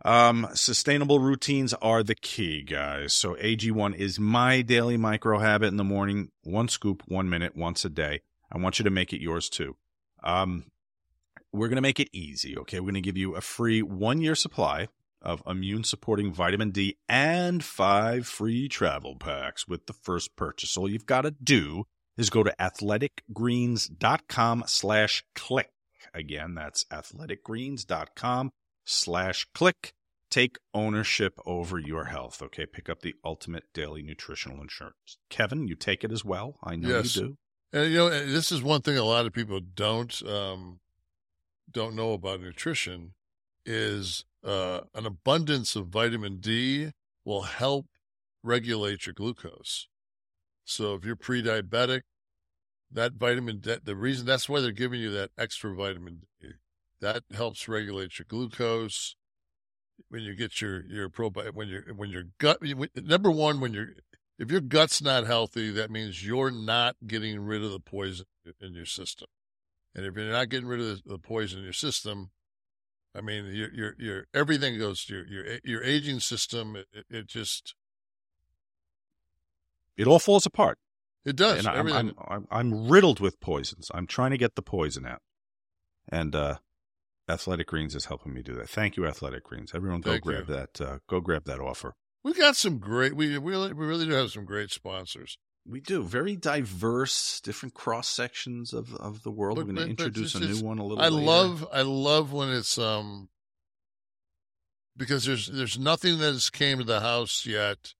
Um, 0.04 0.48
sustainable 0.52 1.18
routines 1.18 1.72
are 1.74 2.02
the 2.02 2.14
key, 2.14 2.62
guys. 2.62 3.14
So 3.14 3.36
AG1 3.36 3.96
is 3.96 4.20
my 4.20 4.60
daily 4.60 4.98
micro 4.98 5.38
habit 5.38 5.68
in 5.68 5.76
the 5.76 5.84
morning. 5.84 6.30
One 6.42 6.68
scoop, 6.68 7.02
one 7.06 7.30
minute, 7.30 7.56
once 7.56 7.84
a 7.84 7.88
day. 7.88 8.20
I 8.52 8.58
want 8.58 8.78
you 8.78 8.84
to 8.84 8.90
make 8.90 9.12
it 9.12 9.22
yours 9.22 9.48
too. 9.48 9.76
Um, 10.22 10.66
we're 11.54 11.68
going 11.68 11.76
to 11.76 11.82
make 11.82 12.00
it 12.00 12.08
easy. 12.12 12.56
Okay. 12.58 12.80
We're 12.80 12.86
going 12.90 12.94
to 12.94 13.00
give 13.00 13.16
you 13.16 13.36
a 13.36 13.40
free 13.40 13.80
one 13.82 14.20
year 14.20 14.34
supply 14.34 14.88
of 15.22 15.42
immune 15.46 15.84
supporting 15.84 16.32
vitamin 16.32 16.70
D 16.70 16.98
and 17.08 17.64
five 17.64 18.26
free 18.26 18.68
travel 18.68 19.16
packs 19.16 19.66
with 19.66 19.86
the 19.86 19.92
first 19.94 20.36
purchase. 20.36 20.76
All 20.76 20.88
you've 20.90 21.06
got 21.06 21.22
to 21.22 21.30
do 21.30 21.84
is 22.18 22.28
go 22.30 22.42
to 22.42 22.54
athleticgreens.com 22.60 24.64
slash 24.66 25.24
KLIQ. 25.34 25.64
Again, 26.12 26.54
that's 26.54 26.84
athleticgreens.com 26.84 28.50
slash 28.84 29.46
KLIQ. 29.54 29.92
Take 30.30 30.56
ownership 30.72 31.38
over 31.46 31.78
your 31.78 32.04
health. 32.06 32.42
Okay. 32.42 32.66
Pick 32.66 32.88
up 32.88 33.02
the 33.02 33.14
ultimate 33.24 33.64
daily 33.72 34.02
nutritional 34.02 34.60
insurance. 34.60 35.18
Kevin, 35.30 35.68
you 35.68 35.76
take 35.76 36.02
it 36.04 36.10
as 36.12 36.24
well. 36.24 36.58
I 36.62 36.76
know 36.76 36.88
Yes. 36.88 37.16
you 37.16 37.22
do. 37.22 37.36
And 37.72 37.90
you 37.92 37.98
know, 37.98 38.10
this 38.10 38.52
is 38.52 38.62
one 38.62 38.82
thing 38.82 38.96
a 38.98 39.04
lot 39.04 39.26
of 39.26 39.32
people 39.32 39.60
don't 39.60 40.22
um, 40.28 40.80
don't 41.70 41.96
know 41.96 42.12
about 42.12 42.40
nutrition 42.40 43.14
is 43.66 44.24
uh, 44.44 44.80
an 44.94 45.06
abundance 45.06 45.74
of 45.76 45.88
vitamin 45.88 46.38
D 46.38 46.92
will 47.24 47.42
help 47.42 47.86
regulate 48.42 49.06
your 49.06 49.14
glucose. 49.14 49.88
So 50.64 50.94
if 50.94 51.04
you're 51.04 51.16
pre-diabetic, 51.16 52.02
that 52.90 53.14
vitamin 53.14 53.58
D, 53.58 53.76
the 53.82 53.96
reason 53.96 54.26
that's 54.26 54.48
why 54.48 54.60
they're 54.60 54.70
giving 54.70 55.00
you 55.00 55.10
that 55.10 55.30
extra 55.36 55.74
vitamin 55.74 56.22
D, 56.40 56.48
that 57.00 57.22
helps 57.34 57.68
regulate 57.68 58.18
your 58.18 58.26
glucose. 58.28 59.16
When 60.08 60.22
you 60.22 60.34
get 60.34 60.60
your 60.60 60.84
your 60.86 61.08
probi 61.08 61.54
when 61.54 61.68
your 61.68 61.82
when 61.94 62.10
your 62.10 62.24
gut 62.38 62.58
number 62.96 63.30
one 63.30 63.60
when 63.60 63.72
your 63.72 63.88
if 64.38 64.50
your 64.50 64.60
gut's 64.60 65.00
not 65.00 65.26
healthy, 65.26 65.70
that 65.70 65.90
means 65.90 66.26
you're 66.26 66.50
not 66.50 66.96
getting 67.06 67.40
rid 67.40 67.62
of 67.62 67.70
the 67.70 67.80
poison 67.80 68.26
in 68.60 68.74
your 68.74 68.86
system. 68.86 69.28
And 69.94 70.04
if 70.04 70.14
you're 70.16 70.30
not 70.30 70.48
getting 70.48 70.66
rid 70.66 70.80
of 70.80 71.02
the, 71.04 71.18
poison 71.18 71.58
in 71.58 71.64
your 71.64 71.72
system, 71.72 72.30
I 73.14 73.20
mean, 73.20 73.46
your 73.46 73.72
your 73.72 73.94
your 73.98 74.24
everything 74.34 74.78
goes 74.78 75.04
to 75.04 75.14
your 75.14 75.26
your 75.26 75.58
your 75.62 75.84
aging 75.84 76.20
system. 76.20 76.74
It, 76.76 76.86
it, 76.92 77.04
it 77.10 77.26
just 77.28 77.74
It 79.96 80.06
all 80.06 80.18
falls 80.18 80.46
apart. 80.46 80.78
it 81.24 81.36
does 81.36 81.58
and 81.64 81.68
I'm. 81.68 81.92
I'm, 81.92 82.12
I'm 82.26 82.46
I'm 82.50 82.88
riddled 82.88 83.20
with 83.20 83.38
poisons. 83.40 83.88
I'm 83.94 84.06
trying 84.06 84.32
to 84.32 84.38
get 84.38 84.56
the 84.56 84.62
poison 84.62 85.06
out, 85.06 85.22
and 86.08 86.34
uh, 86.34 86.56
Athletic 87.28 87.68
Greens 87.68 87.94
is 87.94 88.06
helping 88.06 88.34
me 88.34 88.42
do 88.42 88.54
that. 88.54 88.68
Thank 88.68 88.96
you, 88.96 89.06
Athletic 89.06 89.44
Greens. 89.44 89.72
Everyone, 89.74 90.00
go 90.00 90.10
Thank 90.10 90.24
grab 90.24 90.48
you. 90.48 90.54
that. 90.56 90.80
Uh, 90.80 90.98
go 91.08 91.20
grab 91.20 91.44
that 91.44 91.60
offer. 91.60 91.94
we 92.24 92.34
got 92.34 92.56
some 92.56 92.78
great. 92.78 93.14
We 93.14 93.38
we 93.38 93.52
really 93.52 93.72
we 93.72 93.86
really 93.86 94.06
do 94.06 94.12
have 94.12 94.32
some 94.32 94.44
great 94.44 94.70
sponsors. 94.70 95.38
We 95.66 95.80
do 95.80 96.02
very 96.02 96.36
diverse, 96.36 97.40
different 97.40 97.74
cross 97.74 98.08
sections 98.08 98.72
of 98.74 98.94
of 98.96 99.22
the 99.22 99.30
world. 99.30 99.56
But- 99.56 99.66
We're 99.66 99.72
going 99.72 99.84
to 99.86 99.90
introduce 99.90 100.34
a 100.34 100.40
new 100.40 100.60
one 100.62 100.78
a 100.78 100.84
little. 100.84 101.02
I 101.02 101.08
later. 101.08 101.26
love 101.26 101.66
I 101.72 101.82
love 101.82 102.32
when 102.32 102.50
it's 102.50 102.76
um 102.78 103.28
because 104.96 105.24
there's 105.24 105.46
there's 105.48 105.78
nothing 105.78 106.18
that 106.18 106.32
has 106.32 106.50
came 106.50 106.78
to 106.78 106.84
the 106.84 107.00
house 107.00 107.46
yet 107.46 107.94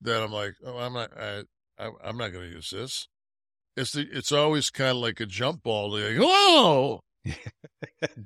that 0.00 0.22
I'm 0.22 0.32
like 0.32 0.54
oh 0.64 0.78
I'm 0.78 0.92
not 0.94 1.10
I, 1.18 1.42
I 1.78 1.90
I'm 2.04 2.16
not 2.16 2.32
going 2.32 2.48
to 2.48 2.54
use 2.54 2.70
this. 2.70 3.08
It's 3.76 3.92
the 3.92 4.06
it's 4.12 4.30
always 4.32 4.70
kind 4.70 4.90
of 4.90 4.96
like 4.98 5.20
a 5.20 5.26
jump 5.26 5.62
ball. 5.64 5.90
Like 5.92 6.16
whoa, 6.18 7.00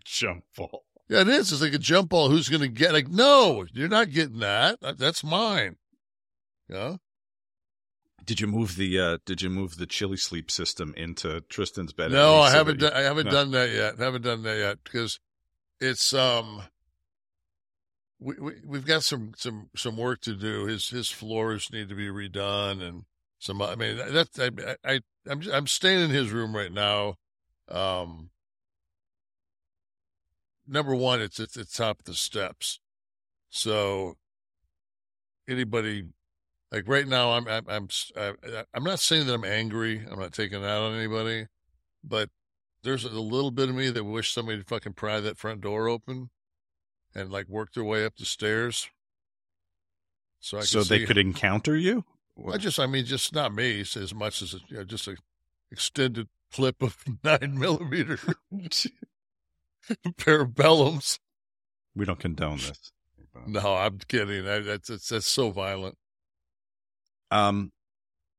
jump 0.05 0.45
ball. 0.57 0.85
yeah, 1.09 1.21
it 1.23 1.29
is. 1.29 1.53
It's 1.53 1.63
like 1.63 1.75
a 1.75 1.79
jump 1.79 2.11
ball. 2.11 2.29
Who's 2.29 2.49
going 2.49 2.63
to 2.63 2.69
get? 2.69 2.93
Like 2.93 3.09
no, 3.09 3.65
you're 3.73 3.89
not 3.89 4.11
getting. 4.11 4.39
That- 4.41 4.79
That's 4.99 5.25
mine. 5.25 5.77
Yeah. 6.69 6.97
Did 8.25 8.41
you 8.41 8.47
move 8.47 8.77
the 8.77 8.99
uh 8.99 9.19
Did 9.25 9.43
you 9.43 9.51
move 9.51 9.77
the 9.77 9.87
chili 9.87 10.17
sleep 10.17 10.51
system 10.51 10.95
into 10.97 11.41
Tristan's 11.43 11.93
bed? 11.93 12.11
No, 12.11 12.41
I 12.41 12.51
haven't. 12.51 12.81
Done, 12.81 12.93
I 12.93 13.01
haven't 13.01 13.27
No. 13.27 13.33
done 13.33 13.51
that 13.53 13.71
yet. 13.71 13.99
Haven't 13.99 14.23
done 14.23 14.43
that 14.43 14.59
yet 14.59 14.79
because 14.85 15.21
it's 15.81 16.13
um. 16.15 16.63
We, 18.21 18.35
we 18.41 18.53
we've 18.65 18.87
got 18.87 19.03
some 19.05 19.33
some 19.37 19.69
some 19.77 19.97
work 19.97 20.21
to 20.23 20.35
do. 20.35 20.67
His 20.67 20.89
his 20.89 21.11
floors 21.11 21.71
need 21.73 21.89
to 21.89 21.95
be 21.95 22.07
redone 22.09 22.81
and 22.83 23.03
some. 23.39 23.61
I 23.61 23.75
mean 23.75 23.97
that 23.97 24.29
I 24.85 24.93
I 24.95 25.01
I'm 25.29 25.43
I'm 25.53 25.67
staying 25.67 26.01
in 26.05 26.11
his 26.11 26.31
room 26.31 26.55
right 26.55 26.73
now. 26.73 27.17
Um. 27.69 28.31
Number 30.67 30.95
one, 30.95 31.21
it's 31.21 31.39
at 31.41 31.53
the 31.53 31.67
top 31.67 31.99
of 31.99 32.05
the 32.07 32.15
steps, 32.15 32.81
so 33.51 34.17
anybody 35.47 36.05
like 36.75 36.89
right 36.89 37.07
now, 37.07 37.33
I'm 37.33 37.47
I'm 37.47 37.67
I'm 37.69 37.89
I'm 38.75 38.83
not 38.85 38.99
saying 39.01 39.27
that 39.27 39.35
I'm 39.35 39.45
angry. 39.45 40.05
I'm 40.11 40.19
not 40.19 40.33
taking 40.33 40.63
it 40.63 40.67
out 40.67 40.83
on 40.83 40.95
anybody, 40.97 41.47
but 42.03 42.31
there's 42.83 43.05
a 43.05 43.11
little 43.11 43.51
bit 43.51 43.69
of 43.69 43.75
me 43.75 43.91
that 43.91 44.05
wish 44.05 44.33
somebody 44.33 44.59
would 44.59 44.67
fucking 44.67 44.95
pry 44.95 45.21
that 45.21 45.39
front 45.39 45.61
door 45.61 45.89
open 45.89 46.31
and 47.15 47.31
like 47.31 47.49
work 47.49 47.73
their 47.75 47.85
way 47.85 48.05
up 48.05 48.17
the 48.17 48.25
stairs. 48.25 48.89
So 50.41 50.59
I 50.59 50.63
So 50.63 50.83
they 50.83 50.99
see- 51.01 51.07
could 51.07 51.17
encounter 51.19 51.77
you. 51.77 52.05
I 52.53 52.57
just, 52.59 52.81
I 52.81 52.87
mean, 52.87 53.05
just 53.05 53.33
not 53.33 53.55
me 53.55 53.81
as 53.81 54.13
much 54.13 54.43
as 54.43 54.55
you 54.69 54.79
know, 54.79 54.85
just 54.85 55.07
a 55.07 55.17
extended 55.71 56.27
clip 56.53 56.83
of 56.83 56.97
nine 57.25 57.57
millimeter 57.57 58.19
parabellums. 60.19 61.19
We 61.95 62.05
don't 62.05 62.19
condone 62.19 62.57
this. 62.67 62.91
No, 63.47 63.77
I'm 63.77 63.99
kidding. 64.09 64.49
I, 64.49 64.59
that's, 64.61 64.89
that's 64.89 65.09
that's 65.09 65.27
so 65.27 65.51
violent. 65.51 65.97
Um, 67.35 67.73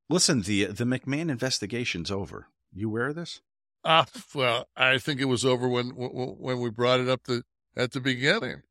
listen 0.09 0.43
the 0.43 0.65
the 0.65 0.85
McMahon 0.85 1.29
investigation's 1.29 2.09
over. 2.09 2.47
You 2.73 2.87
aware 2.87 3.07
of 3.07 3.15
this? 3.15 3.41
Ah, 3.83 4.05
well, 4.33 4.67
I 4.75 4.97
think 4.97 5.19
it 5.19 5.25
was 5.25 5.43
over 5.43 5.67
when 5.67 5.89
when 5.89 6.59
we 6.61 6.69
brought 6.69 7.01
it 7.01 7.09
up 7.09 7.23
the, 7.25 7.43
at 7.75 7.91
the 7.91 7.99
beginning. 7.99 8.61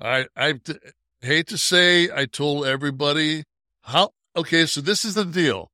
I 0.00 0.26
I 0.34 0.52
d- 0.52 0.78
hate 1.20 1.46
to 1.48 1.58
say 1.58 2.08
I 2.10 2.24
told 2.24 2.66
everybody 2.66 3.44
how. 3.82 4.12
Okay, 4.34 4.64
so 4.64 4.80
this 4.80 5.04
is 5.04 5.14
the 5.14 5.26
deal. 5.26 5.70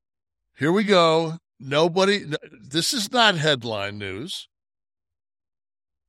Here 0.57 0.73
we 0.73 0.83
go. 0.83 1.39
Nobody. 1.61 2.25
This 2.61 2.93
is 2.93 3.13
not 3.13 3.37
headline 3.37 3.99
news. 3.99 4.49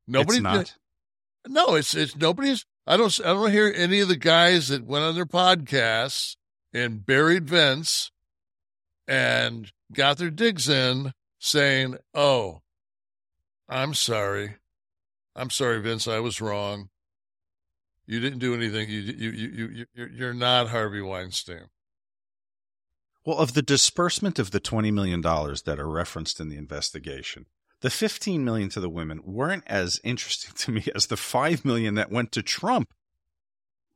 Nobody. 0.07 0.37
it's 0.37 0.43
not. 0.43 0.75
No, 1.47 1.75
it's 1.75 1.93
it's 1.93 2.15
nobody's. 2.15 2.65
I 2.87 2.97
don't. 2.97 3.17
I 3.19 3.33
don't 3.33 3.51
hear 3.51 3.71
any 3.73 3.99
of 3.99 4.07
the 4.07 4.17
guys 4.17 4.69
that 4.69 4.83
went 4.83 5.05
on 5.05 5.13
their 5.13 5.27
podcasts 5.27 6.35
and 6.73 7.05
buried 7.05 7.49
Vince 7.49 8.11
and 9.07 9.71
got 9.93 10.17
their 10.17 10.29
digs 10.29 10.69
in 10.69 11.13
saying, 11.39 11.97
"Oh, 12.13 12.61
I'm 13.67 13.93
sorry, 13.93 14.57
I'm 15.35 15.49
sorry, 15.49 15.81
Vince. 15.81 16.07
I 16.07 16.19
was 16.19 16.41
wrong. 16.41 16.89
You 18.05 18.19
didn't 18.19 18.39
do 18.39 18.53
anything. 18.53 18.89
You 18.89 18.99
you 18.99 19.29
you 19.31 19.47
you 19.49 19.85
you 19.93 20.07
you're- 20.13 20.37
not 20.37 20.69
Harvey 20.69 21.01
Weinstein." 21.01 21.69
Well, 23.25 23.37
of 23.37 23.53
the 23.53 23.61
disbursement 23.61 24.39
of 24.39 24.51
the 24.51 24.59
twenty 24.59 24.91
million 24.91 25.21
dollars 25.21 25.63
that 25.63 25.79
are 25.79 25.89
referenced 25.89 26.39
in 26.39 26.49
the 26.49 26.57
investigation, 26.57 27.45
the 27.81 27.89
fifteen 27.89 28.43
million 28.43 28.69
to 28.69 28.79
the 28.79 28.89
women 28.89 29.21
weren't 29.23 29.63
as 29.67 29.99
interesting 30.03 30.53
to 30.55 30.71
me 30.71 30.85
as 30.95 31.07
the 31.07 31.17
five 31.17 31.65
million 31.65 31.95
that 31.95 32.11
went 32.11 32.31
to 32.33 32.41
Trump 32.41 32.93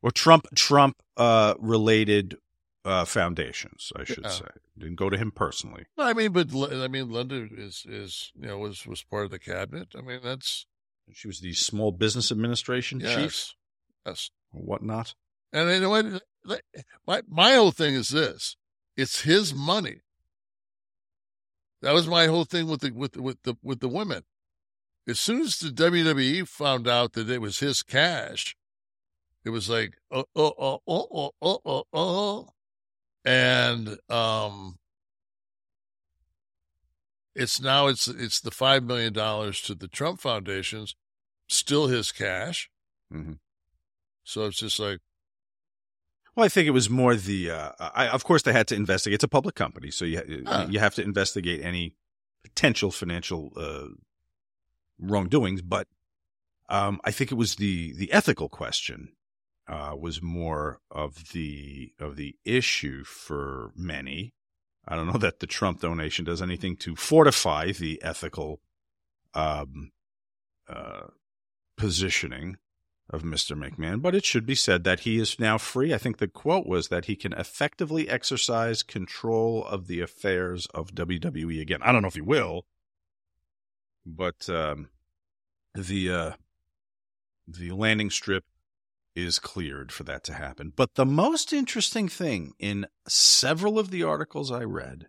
or 0.01 0.11
Trump 0.11 0.47
Trump 0.55 0.97
uh, 1.17 1.55
related 1.59 2.37
uh, 2.85 3.05
foundations. 3.05 3.91
I 3.95 4.03
should 4.03 4.23
Yeah. 4.23 4.29
say 4.29 4.47
didn't 4.77 4.95
go 4.95 5.09
to 5.09 5.17
him 5.17 5.31
personally. 5.31 5.85
No, 5.97 6.03
I 6.05 6.13
mean, 6.13 6.31
but 6.33 6.49
I 6.53 6.87
mean, 6.87 7.09
Linda 7.11 7.47
is 7.51 7.85
is 7.87 8.31
you 8.35 8.47
know 8.47 8.57
was 8.57 8.85
was 8.85 9.03
part 9.03 9.25
of 9.25 9.31
the 9.31 9.39
cabinet. 9.39 9.89
I 9.97 10.01
mean, 10.01 10.19
that's 10.23 10.65
She 11.13 11.27
was 11.27 11.39
the 11.39 11.53
Small 11.53 11.91
Business 11.91 12.31
Administration 12.31 12.99
chief 12.99 13.07
yes, 13.07 13.55
yes. 14.05 14.29
whatnot. 14.51 15.15
And 15.51 15.69
you 15.69 15.79
know 15.81 15.89
what? 15.89 16.23
My 17.07 17.21
my 17.27 17.53
whole 17.53 17.71
thing 17.71 17.93
is 17.95 18.09
this: 18.09 18.55
it's 18.97 19.21
his 19.21 19.53
money. 19.53 20.01
That 21.81 21.93
was 21.93 22.07
my 22.07 22.27
whole 22.27 22.45
thing 22.45 22.67
with 22.67 22.81
the 22.81 22.91
with 22.91 23.17
with 23.17 23.41
the 23.43 23.55
with 23.61 23.79
the 23.79 23.89
women. 23.89 24.23
As 25.07 25.19
soon 25.19 25.41
as 25.41 25.57
the 25.57 25.69
WWE 25.69 26.47
found 26.47 26.87
out 26.87 27.11
that 27.13 27.29
it 27.29 27.41
was 27.41 27.59
his 27.59 27.83
cash, 27.83 28.55
it 29.43 29.49
was 29.49 29.69
like 29.69 29.95
oh 30.09 30.25
oh 30.35 30.53
oh 30.57 30.81
oh 30.87 31.07
oh 31.11 31.31
oh 31.41 31.61
oh, 31.65 31.83
oh. 31.93 32.52
And 33.25 33.97
um, 34.09 34.77
it's 37.35 37.59
now 37.61 37.87
it's 37.87 38.07
it's 38.07 38.39
the 38.39 38.51
five 38.51 38.83
million 38.83 39.13
dollars 39.13 39.61
to 39.63 39.75
the 39.75 39.87
Trump 39.87 40.19
foundations, 40.21 40.95
still 41.47 41.87
his 41.87 42.11
cash. 42.11 42.69
Mhm. 43.11 43.39
So 44.23 44.45
it's 44.45 44.57
just 44.59 44.79
like. 44.79 44.99
Well, 46.35 46.45
I 46.45 46.49
think 46.49 46.67
it 46.67 46.71
was 46.71 46.89
more 46.89 47.15
the. 47.15 47.51
Uh, 47.51 47.71
I, 47.79 48.07
of 48.07 48.23
course, 48.23 48.41
they 48.41 48.53
had 48.53 48.67
to 48.69 48.75
investigate. 48.75 49.15
It's 49.15 49.23
a 49.23 49.27
public 49.27 49.55
company, 49.55 49.91
so 49.91 50.05
you 50.05 50.43
Ah. 50.47 50.67
you 50.67 50.79
have 50.79 50.95
to 50.95 51.03
investigate 51.03 51.61
any 51.63 51.95
potential 52.43 52.91
financial 52.91 53.51
uh, 53.55 53.89
wrongdoings. 54.99 55.61
But 55.61 55.87
um, 56.69 56.99
I 57.03 57.11
think 57.11 57.31
it 57.31 57.35
was 57.35 57.55
the 57.55 57.93
the 57.93 58.11
ethical 58.11 58.49
question 58.49 59.13
uh, 59.67 59.95
was 59.97 60.21
more 60.21 60.79
of 60.91 61.31
the 61.31 61.93
of 61.99 62.15
the 62.15 62.35
issue 62.43 63.03
for 63.03 63.71
many. 63.75 64.33
I 64.87 64.95
don't 64.95 65.07
know 65.07 65.13
that 65.19 65.39
the 65.39 65.47
Trump 65.47 65.81
donation 65.81 66.25
does 66.25 66.41
anything 66.41 66.75
to 66.77 66.95
fortify 66.95 67.71
the 67.71 68.01
ethical 68.03 68.61
um, 69.33 69.91
uh, 70.67 71.07
positioning 71.77 72.57
of 73.09 73.23
Mr. 73.23 73.57
McMahon, 73.57 74.01
but 74.01 74.15
it 74.15 74.25
should 74.25 74.45
be 74.45 74.55
said 74.55 74.83
that 74.83 75.01
he 75.01 75.19
is 75.19 75.39
now 75.39 75.57
free. 75.57 75.93
I 75.93 75.97
think 75.97 76.17
the 76.17 76.27
quote 76.27 76.65
was 76.65 76.87
that 76.87 77.05
he 77.05 77.15
can 77.15 77.33
effectively 77.33 78.07
exercise 78.09 78.81
control 78.81 79.65
of 79.65 79.87
the 79.87 79.99
affairs 79.99 80.67
of 80.73 80.95
WWE 80.95 81.61
again. 81.61 81.81
I 81.83 81.91
don't 81.91 82.01
know 82.01 82.07
if 82.07 82.15
he 82.15 82.21
will, 82.21 82.65
but 84.05 84.49
um, 84.49 84.89
the 85.75 86.11
uh, 86.11 86.31
the 87.47 87.71
landing 87.71 88.09
strip 88.09 88.45
is 89.15 89.39
cleared 89.39 89.91
for 89.91 90.03
that 90.03 90.23
to 90.25 90.33
happen. 90.33 90.73
But 90.75 90.95
the 90.95 91.05
most 91.05 91.53
interesting 91.53 92.07
thing 92.07 92.53
in 92.59 92.87
several 93.07 93.77
of 93.77 93.91
the 93.91 94.03
articles 94.03 94.51
I 94.51 94.63
read 94.63 95.07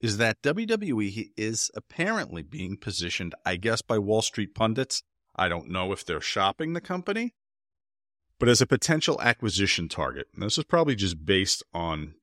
is 0.00 0.16
that 0.18 0.42
WWE 0.42 1.30
is 1.36 1.70
apparently 1.74 2.42
being 2.42 2.76
positioned, 2.76 3.34
I 3.44 3.56
guess, 3.56 3.82
by 3.82 3.98
Wall 3.98 4.22
Street 4.22 4.54
pundits. 4.54 5.02
I 5.36 5.48
don't 5.48 5.68
know 5.70 5.92
if 5.92 6.04
they're 6.04 6.20
shopping 6.20 6.72
the 6.72 6.80
company, 6.80 7.34
but 8.38 8.48
as 8.48 8.60
a 8.60 8.66
potential 8.66 9.20
acquisition 9.20 9.88
target. 9.88 10.28
And 10.34 10.42
this 10.42 10.58
is 10.58 10.64
probably 10.64 10.94
just 10.94 11.24
based 11.24 11.62
on 11.72 12.14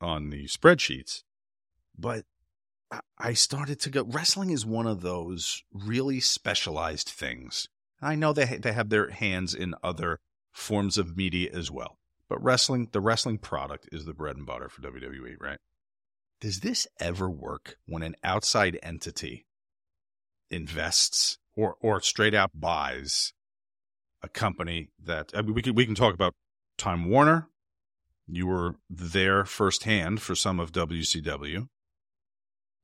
on 0.00 0.30
the 0.30 0.44
spreadsheets. 0.46 1.24
But 1.98 2.24
I- 2.90 3.00
I 3.18 3.32
started 3.34 3.80
to 3.80 3.90
go. 3.90 4.04
Wrestling 4.04 4.50
is 4.50 4.64
one 4.64 4.86
of 4.86 5.00
those 5.00 5.64
really 5.72 6.20
specialized 6.20 7.08
things. 7.08 7.68
I 8.00 8.14
know 8.14 8.32
they 8.32 8.44
they 8.44 8.72
have 8.72 8.90
their 8.90 9.10
hands 9.10 9.54
in 9.54 9.74
other 9.82 10.20
forms 10.52 10.98
of 10.98 11.16
media 11.16 11.50
as 11.52 11.70
well, 11.70 11.98
but 12.28 12.42
wrestling, 12.42 12.88
the 12.92 13.00
wrestling 13.00 13.38
product, 13.38 13.88
is 13.92 14.04
the 14.04 14.14
bread 14.14 14.36
and 14.36 14.46
butter 14.46 14.68
for 14.68 14.82
WWE, 14.82 15.36
right? 15.40 15.58
Does 16.40 16.60
this 16.60 16.86
ever 17.00 17.28
work 17.28 17.76
when 17.86 18.02
an 18.02 18.14
outside 18.22 18.78
entity 18.82 19.46
invests 20.50 21.38
or 21.56 21.76
or 21.80 22.00
straight 22.00 22.34
out 22.34 22.50
buys 22.54 23.32
a 24.22 24.28
company 24.28 24.90
that 25.04 25.32
I 25.34 25.42
mean, 25.42 25.54
we 25.54 25.62
can 25.62 25.74
we 25.74 25.86
can 25.86 25.94
talk 25.94 26.14
about 26.14 26.34
Time 26.76 27.08
Warner. 27.08 27.48
You 28.26 28.46
were 28.46 28.76
there 28.90 29.44
firsthand 29.44 30.20
for 30.20 30.34
some 30.34 30.60
of 30.60 30.72
WCW. 30.72 31.68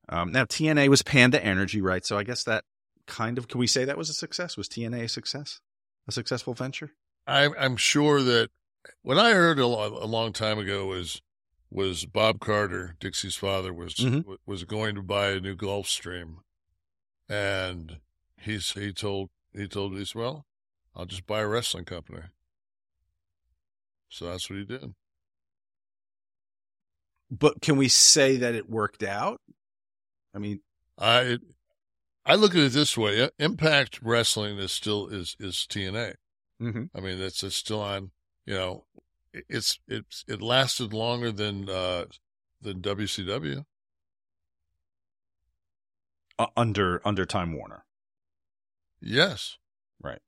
Um, 0.08 0.32
now 0.32 0.44
TNA 0.44 0.88
was 0.88 1.02
Panda 1.02 1.42
Energy, 1.42 1.80
right? 1.80 2.04
So 2.04 2.18
I 2.18 2.24
guess 2.24 2.44
that 2.44 2.64
kind 3.07 3.38
of 3.38 3.48
can 3.48 3.59
we 3.59 3.66
say 3.66 3.84
that 3.84 3.98
was 3.98 4.09
a 4.11 4.14
success? 4.14 4.57
Was 4.57 4.68
TNA 4.68 5.05
a 5.05 5.09
success? 5.09 5.61
A 6.09 6.12
successful 6.12 6.55
venture? 6.55 6.92
I'm 7.26 7.55
I'm 7.59 7.76
sure 7.76 8.22
that 8.22 8.50
what 9.02 9.18
I 9.18 9.32
heard 9.32 9.59
a, 9.59 9.66
lo- 9.66 9.98
a 10.00 10.07
long 10.07 10.32
time 10.32 10.59
ago 10.59 10.86
was 10.86 11.22
was 11.70 12.05
Bob 12.07 12.38
Carter, 12.40 12.96
Dixie's 13.00 13.34
father, 13.36 13.72
was 13.72 13.94
Mhm. 13.94 14.36
was 14.46 14.64
going 14.64 14.94
to 14.94 15.02
buy 15.02 15.30
a 15.30 15.40
new 15.40 15.57
Gulfstream, 15.57 16.36
and 17.28 18.00
he's 18.38 18.72
he 18.72 18.92
told 18.92 19.30
he 19.52 19.66
told 19.66 19.94
us, 19.96 20.14
well, 20.14 20.46
I'll 20.94 21.07
just 21.07 21.26
buy 21.26 21.40
a 21.40 21.48
wrestling 21.48 21.84
company. 21.84 22.22
So 24.09 24.26
that's 24.26 24.48
what 24.48 24.59
he 24.59 24.64
did. 24.64 24.94
But 27.30 27.61
can 27.61 27.76
we 27.76 27.88
say 27.88 28.36
that 28.36 28.55
it 28.55 28.68
worked 28.70 29.02
out? 29.02 29.40
I 30.34 30.38
mean, 30.38 30.61
I 30.98 31.38
I 32.26 32.34
look 32.36 32.52
at 32.52 32.60
it 32.62 32.72
this 32.72 32.96
way: 32.96 33.28
Impact 33.38 34.00
Wrestling 34.02 34.58
is 34.58 34.72
still 34.72 35.08
is 35.08 35.36
is 35.38 35.66
TNA. 35.68 36.14
mhm. 36.60 36.90
I 36.94 37.00
mean, 37.00 37.20
it's 37.20 37.42
it's 37.42 37.56
still 37.56 37.80
on. 37.82 38.10
You 38.46 38.54
know, 38.54 38.84
it- 39.32 39.44
it's 39.48 39.78
it's 39.88 40.24
it 40.28 40.40
lasted 40.40 40.92
longer 40.92 41.30
than 41.32 41.68
uh 41.68 42.06
than 42.60 42.80
WCW. 42.80 43.64
uh, 46.38 46.46
under 46.56 47.00
under 47.06 47.24
Time 47.26 47.52
Warner. 47.52 47.84
Yes. 49.00 49.58
Right. 50.02 50.20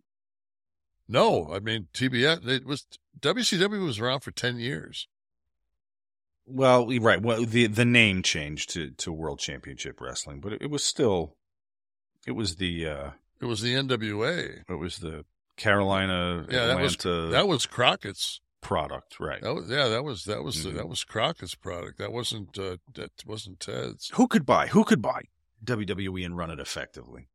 No, 1.08 1.52
I 1.52 1.60
mean 1.60 1.88
TBS. 1.94 2.46
It 2.46 2.64
was 2.66 2.86
WCW 3.18 3.84
was 3.84 3.98
around 3.98 4.20
for 4.20 4.30
ten 4.32 4.58
years. 4.58 5.08
Well, 6.44 6.86
right. 7.00 7.20
Well, 7.22 7.44
the 7.44 7.66
the 7.68 7.84
name 7.84 8.22
changed 8.22 8.70
to 8.70 8.90
to 8.90 9.12
World 9.12 9.38
Championship 9.40 10.00
Wrestling, 10.00 10.40
but 10.40 10.52
it, 10.52 10.62
it 10.62 10.70
was 10.70 10.84
still 10.84 11.36
it 12.26 12.32
was 12.32 12.56
the 12.56 12.86
uh 12.86 13.10
It 13.40 13.46
was 13.46 13.60
the 13.62 13.74
NWA. 13.74 14.62
it 14.68 14.74
was 14.74 14.98
the 14.98 15.24
Carolina 15.56 16.46
Yeah, 16.50 16.66
that 16.66 16.80
was 16.80 16.96
that 16.98 17.46
was 17.48 17.64
Crockett's. 17.66 18.40
product, 18.62 19.20
right? 19.20 19.40
That 19.42 19.54
was 19.54 19.70
yeah, 19.70 19.88
that 19.88 20.02
was 20.04 20.24
that 20.24 20.42
was 20.42 20.56
Mhm. 20.66 20.74
that 20.74 20.88
was 20.88 21.04
Crockett's 21.04 21.54
product. 21.54 21.98
That 21.98 22.12
wasn't 22.12 22.58
uh, 22.58 22.78
that 22.94 23.12
wasn't 23.24 23.60
Ted's. 23.60 24.10
Who 24.14 24.26
could 24.26 24.44
buy? 24.44 24.66
Who 24.68 24.82
could 24.84 25.00
buy 25.00 25.22
WWE 25.64 26.24
and 26.24 26.36
run 26.36 26.50
it 26.50 26.58
effectively? 26.58 27.28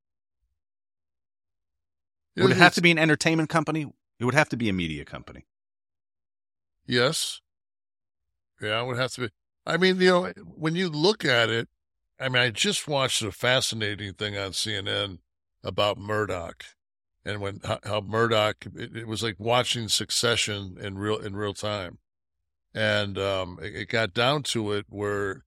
Would 2.38 2.52
it 2.52 2.58
have 2.58 2.74
to 2.76 2.82
be 2.82 2.92
an 2.92 2.98
entertainment 3.00 3.50
company? 3.50 3.88
It 4.20 4.26
would 4.26 4.34
have 4.34 4.50
to 4.50 4.58
be 4.58 4.70
a 4.70 4.74
media 4.74 5.04
company. 5.06 5.46
Yes. 6.86 7.42
Yeah, 8.62 8.82
it 8.82 8.88
would 8.88 8.98
have 8.98 9.12
to 9.14 9.22
be. 9.22 9.30
I 9.66 9.78
mean, 9.78 10.00
you 10.00 10.10
know, 10.10 10.34
when 10.56 10.76
you 10.76 10.90
look 10.90 11.24
at 11.26 11.50
it, 11.50 11.68
I 12.22 12.30
mean, 12.30 12.42
I 12.42 12.50
just 12.52 12.88
watched 12.88 13.22
a 13.24 13.32
fascinating 13.32 14.14
thing 14.14 14.38
on 14.38 14.52
CNN 14.52 15.20
about 15.64 15.98
Murdoch, 15.98 16.64
and 17.26 17.42
when 17.42 17.62
how, 17.84 18.02
Murdoch, 18.02 18.66
it, 18.76 18.96
it 18.96 19.08
was 19.08 19.24
like 19.24 19.36
watching 19.40 19.88
Succession 19.88 20.78
in 20.80 20.98
real 20.98 21.18
in 21.18 21.36
real 21.36 21.56
time, 21.56 21.98
and 22.74 23.18
um, 23.18 23.60
it, 23.62 23.76
it 23.76 23.90
got 23.90 24.14
down 24.14 24.44
to 24.44 24.72
it 24.72 24.86
where 24.90 25.44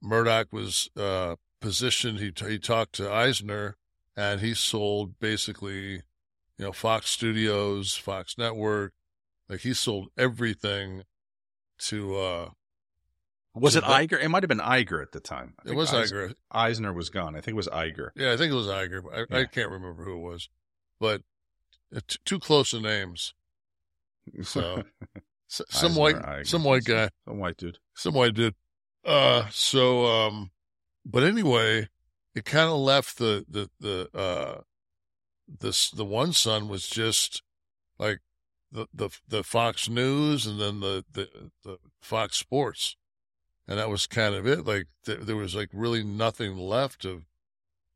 Murdoch 0.00 0.52
was 0.52 0.88
uh, 0.96 1.36
positioned. 1.60 2.20
He 2.20 2.32
he 2.46 2.58
talked 2.58 2.94
to 2.94 3.12
Eisner, 3.12 3.76
and 4.16 4.40
he 4.40 4.54
sold 4.54 5.18
basically, 5.18 6.02
you 6.56 6.64
know, 6.64 6.72
Fox 6.72 7.10
Studios, 7.10 7.96
Fox 7.96 8.38
Network, 8.38 8.92
like 9.48 9.60
he 9.60 9.74
sold 9.74 10.08
everything 10.16 11.02
to 11.78 12.16
uh 12.16 12.50
Was 13.62 13.76
it 13.76 13.80
that- 13.84 14.08
Iger? 14.08 14.22
It 14.22 14.28
might 14.28 14.42
have 14.42 14.48
been 14.48 14.58
Iger 14.58 15.02
at 15.02 15.12
the 15.12 15.20
time. 15.20 15.54
It 15.64 15.74
was 15.74 15.92
Eis- 15.92 16.12
Iger. 16.12 16.34
Eisner 16.50 16.92
was 16.92 17.10
gone. 17.10 17.34
I 17.34 17.40
think 17.40 17.54
it 17.54 17.56
was 17.56 17.68
Iger. 17.68 18.10
Yeah, 18.14 18.32
I 18.32 18.36
think 18.36 18.52
it 18.52 18.56
was 18.56 18.66
Iger. 18.66 19.02
but 19.02 19.32
I, 19.34 19.40
I 19.40 19.44
can't 19.46 19.70
remember 19.70 20.04
who 20.04 20.14
it 20.14 20.22
was, 20.30 20.48
but 21.00 21.22
uh, 21.94 22.00
t- 22.06 22.18
too 22.24 22.38
close 22.38 22.70
to 22.70 22.80
names. 22.80 23.34
So 24.42 24.82
some 25.48 25.66
Eisner, 25.92 26.00
white 26.00 26.16
Iger. 26.16 26.46
some 26.46 26.64
white 26.64 26.84
guy, 26.84 27.08
Some 27.26 27.38
white 27.38 27.56
dude. 27.56 27.78
some 27.94 28.14
white 28.14 28.34
dude. 28.34 28.54
Uh 29.04 29.46
so 29.50 30.04
um 30.06 30.50
but 31.04 31.22
anyway, 31.22 31.88
it 32.34 32.44
kind 32.44 32.68
of 32.68 32.76
left 32.78 33.18
the 33.18 33.44
the 33.48 33.70
the 33.78 34.08
uh 34.18 34.60
this 35.60 35.90
the 35.90 36.04
one 36.04 36.32
son 36.32 36.68
was 36.68 36.88
just 36.88 37.42
like 37.98 38.18
the 38.72 38.86
the 38.92 39.10
the 39.28 39.44
Fox 39.44 39.88
News 39.88 40.44
and 40.46 40.60
then 40.60 40.80
the 40.80 41.04
the, 41.12 41.28
the 41.62 41.78
Fox 42.02 42.36
Sports, 42.36 42.96
and 43.68 43.78
that 43.78 43.90
was 43.90 44.06
kind 44.06 44.34
of 44.34 44.46
it. 44.46 44.64
Like 44.66 44.86
th- 45.04 45.20
there 45.20 45.36
was 45.36 45.54
like 45.54 45.70
really 45.72 46.02
nothing 46.04 46.56
left 46.56 47.04
of, 47.04 47.24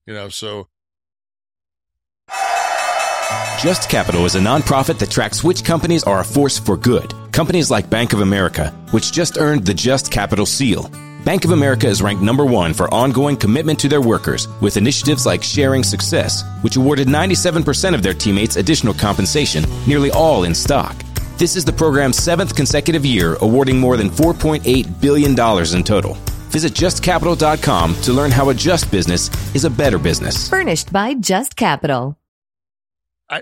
you 0.07 0.15
know. 0.15 0.29
So 0.29 0.69
Just 3.61 3.91
Capital 3.91 4.25
is 4.25 4.35
a 4.35 4.41
nonprofit 4.41 4.99
that 4.99 5.11
tracks 5.11 5.45
which 5.45 5.65
companies 5.65 6.05
are 6.05 6.21
a 6.21 6.25
force 6.25 6.59
for 6.59 6.77
good. 6.77 7.13
Companies 7.33 7.71
like 7.71 7.91
Bank 7.91 8.13
of 8.13 8.21
America, 8.21 8.71
which 8.91 9.13
just 9.13 9.39
earned 9.39 9.65
the 9.67 9.75
Just 9.75 10.11
Capital 10.11 10.47
seal. 10.47 10.91
Bank 11.25 11.45
of 11.45 11.51
America 11.51 11.87
is 11.87 12.01
ranked 12.01 12.23
number 12.23 12.47
one 12.47 12.73
for 12.73 12.93
ongoing 12.95 13.37
commitment 13.37 13.79
to 13.79 13.89
their 13.89 14.01
workers 14.01 14.49
with 14.63 14.79
initiatives 14.79 15.27
like 15.27 15.43
Sharing 15.43 15.83
Success, 15.83 16.43
which 16.63 16.77
awarded 16.77 17.09
97% 17.09 17.95
of 17.95 18.03
their 18.03 18.15
teammates 18.15 18.57
additional 18.57 18.95
compensation, 18.95 19.65
nearly 19.87 20.11
all 20.11 20.45
in 20.45 20.55
stock. 20.55 20.97
This 21.41 21.57
is 21.57 21.65
the 21.65 21.73
program's 21.73 22.19
seventh 22.19 22.55
consecutive 22.55 23.07
year, 23.07 23.39
awarding 23.41 23.81
more 23.81 23.97
than 23.97 24.11
$4.8 24.11 25.01
billion 25.01 25.31
in 25.31 25.85
total. 25.85 26.15
Visit 26.51 26.75
justcapital.com 26.75 27.95
to 28.03 28.13
learn 28.13 28.31
how 28.31 28.51
a 28.51 28.55
just 28.55 28.91
business 28.91 29.31
is 29.55 29.65
a 29.65 29.71
better 29.71 29.99
business. 29.99 30.51
Furnished 30.51 30.93
by 30.93 31.15
Just 31.15 31.57
Capital. 31.57 32.19
I 33.31 33.41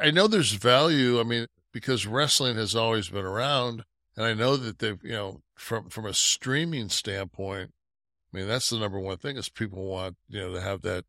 I 0.00 0.12
know 0.12 0.28
there's 0.28 0.52
value. 0.52 1.18
I 1.18 1.24
mean, 1.24 1.48
because 1.72 2.06
wrestling 2.06 2.54
has 2.54 2.76
always 2.76 3.08
been 3.08 3.24
around, 3.24 3.82
and 4.16 4.24
I 4.24 4.32
know 4.32 4.56
that 4.56 4.78
they've, 4.78 5.02
you 5.02 5.10
know, 5.10 5.40
from 5.56 5.88
from 5.88 6.06
a 6.06 6.14
streaming 6.14 6.88
standpoint, 6.88 7.72
I 8.32 8.36
mean, 8.36 8.46
that's 8.46 8.70
the 8.70 8.78
number 8.78 9.00
one 9.00 9.16
thing 9.16 9.36
is 9.36 9.48
people 9.48 9.86
want, 9.86 10.16
you 10.28 10.38
know, 10.38 10.52
to 10.52 10.60
have 10.60 10.82
that 10.82 11.04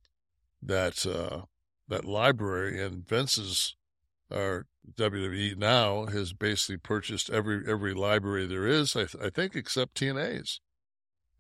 that 0.64 1.06
uh 1.06 1.42
that 1.88 2.04
library, 2.04 2.82
and 2.84 3.08
Vince's 3.08 3.76
or 4.32 4.66
WWE 4.96 5.58
now 5.58 6.06
has 6.06 6.34
basically 6.34 6.78
purchased 6.78 7.30
every 7.30 7.64
every 7.68 7.94
library 7.94 8.46
there 8.48 8.68
is. 8.68 8.96
I, 8.96 9.08
I 9.24 9.30
think 9.30 9.56
except 9.56 9.96
TNA's. 9.96 10.60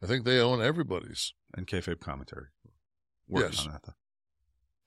I 0.03 0.07
think 0.07 0.25
they 0.25 0.39
own 0.39 0.61
everybody's. 0.61 1.33
and 1.55 1.67
kayfabe 1.67 1.99
commentary. 1.99 2.47
Working 3.27 3.51
Yes. 3.51 3.65
on 3.65 3.71
that 3.73 3.83
though. 3.85 3.93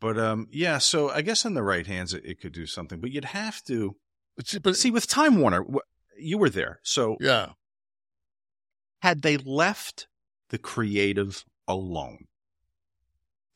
But 0.01 0.19
um, 0.19 0.49
yeah. 0.51 0.79
So 0.79 1.11
I 1.11 1.23
guess 1.23 1.45
in 1.45 1.55
the 1.55 1.63
right 1.63 1.87
hands, 1.87 2.13
it, 2.13 2.25
it 2.25 2.41
could 2.41 2.53
do 2.53 2.67
something. 2.67 3.01
But 3.01 3.11
you'd 3.13 3.25
have 3.27 3.63
to 3.65 3.97
But, 4.37 4.47
see- 4.49 4.59
but 4.59 4.77
see 4.77 4.91
with 4.91 5.07
Time 5.07 5.39
Warner. 5.41 5.65
You 6.19 6.39
were 6.39 6.51
there, 6.51 6.79
so 6.85 7.17
yeah, 7.21 7.51
had 9.03 9.23
they 9.23 9.37
left 9.37 10.07
the 10.51 10.59
creative 10.59 11.45
alone, 11.67 12.27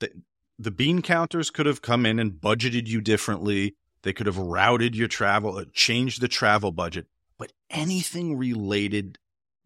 the 0.00 0.11
the 0.59 0.70
bean 0.72 1.00
counters 1.02 1.50
could 1.50 1.66
have 1.66 1.82
come 1.82 2.04
in 2.04 2.18
and 2.18 2.32
budgeted 2.32 2.88
you 2.88 3.00
differently. 3.00 3.76
They 4.03 4.12
could 4.12 4.26
have 4.26 4.38
routed 4.38 4.94
your 4.94 5.09
travel, 5.09 5.57
uh, 5.57 5.64
changed 5.72 6.20
the 6.20 6.28
travel 6.28 6.72
budget. 6.72 7.07
But 7.38 7.53
anything 7.70 8.36
related 8.36 9.18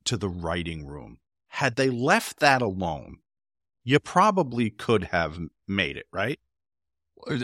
to 0.05 0.16
the 0.16 0.28
writing 0.28 0.87
room, 0.87 1.18
had 1.49 1.76
they 1.76 1.91
left 1.91 2.41
that 2.41 2.62
alone, 2.62 3.18
you 3.85 3.99
probably 3.99 4.70
could 4.70 5.05
have 5.05 5.39
made 5.66 5.97
it, 5.97 6.07
right? 6.12 6.39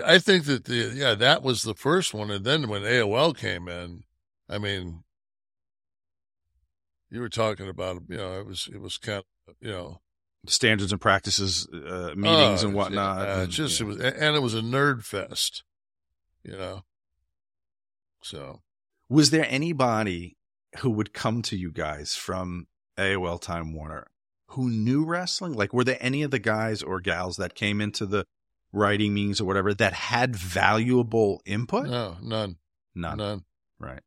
I 0.05 0.19
think 0.19 0.45
that 0.47 0.65
the 0.65 0.93
yeah 0.95 1.15
that 1.15 1.43
was 1.43 1.63
the 1.63 1.75
first 1.75 2.13
one, 2.13 2.31
and 2.31 2.45
then 2.45 2.69
when 2.69 2.83
AOL 2.83 3.37
came 3.37 3.69
in, 3.69 4.03
I 4.49 4.59
mean, 4.59 5.05
you 7.11 7.21
were 7.21 7.29
talking 7.29 7.69
about 7.69 8.03
you 8.09 8.17
know 8.17 8.41
it 8.41 8.47
was 8.47 8.69
it 8.73 8.81
was 8.81 8.99
kind 8.99 9.23
of 9.47 9.55
you 9.61 9.71
know 9.71 10.01
Standards 10.47 10.93
and 10.93 11.01
practices, 11.01 11.67
uh, 11.73 12.13
meetings 12.17 12.63
uh, 12.63 12.69
and 12.69 12.77
whatnot. 12.77 13.27
yeah, 13.27 13.41
and, 13.43 13.51
just 13.51 13.81
yeah. 13.81 13.87
it 13.87 13.89
was 13.89 14.01
and 14.01 14.37
it 14.37 14.41
was 14.41 14.55
a 14.55 14.61
nerd 14.61 15.05
fest, 15.05 15.65
you 16.49 16.57
know. 16.57 16.83
So 18.23 18.61
was 19.09 19.31
there 19.31 19.47
anybody 19.49 20.37
who 20.81 20.91
would 20.91 21.13
come 21.13 21.43
to 21.43 21.57
you 21.57 21.71
guys 21.71 22.15
from 22.15 22.67
AOL 22.99 23.41
Time 23.41 23.73
Warner 23.75 24.07
who 24.49 24.69
knew 24.71 25.05
wrestling? 25.05 25.53
Like, 25.53 25.73
were 25.73 25.85
there 25.85 25.99
any 26.01 26.23
of 26.23 26.31
the 26.31 26.39
guys 26.39 26.83
or 26.83 27.01
gals 27.01 27.37
that 27.37 27.55
came 27.55 27.81
into 27.81 28.07
the 28.07 28.25
writing 28.73 29.15
meetings 29.15 29.41
or 29.41 29.45
whatever 29.45 29.73
that 29.75 29.93
had 29.93 30.35
valuable 30.37 31.41
input? 31.47 31.89
no, 31.89 32.17
none, 32.23 32.57
None. 32.95 33.19
none, 33.19 33.45
Right. 33.79 34.03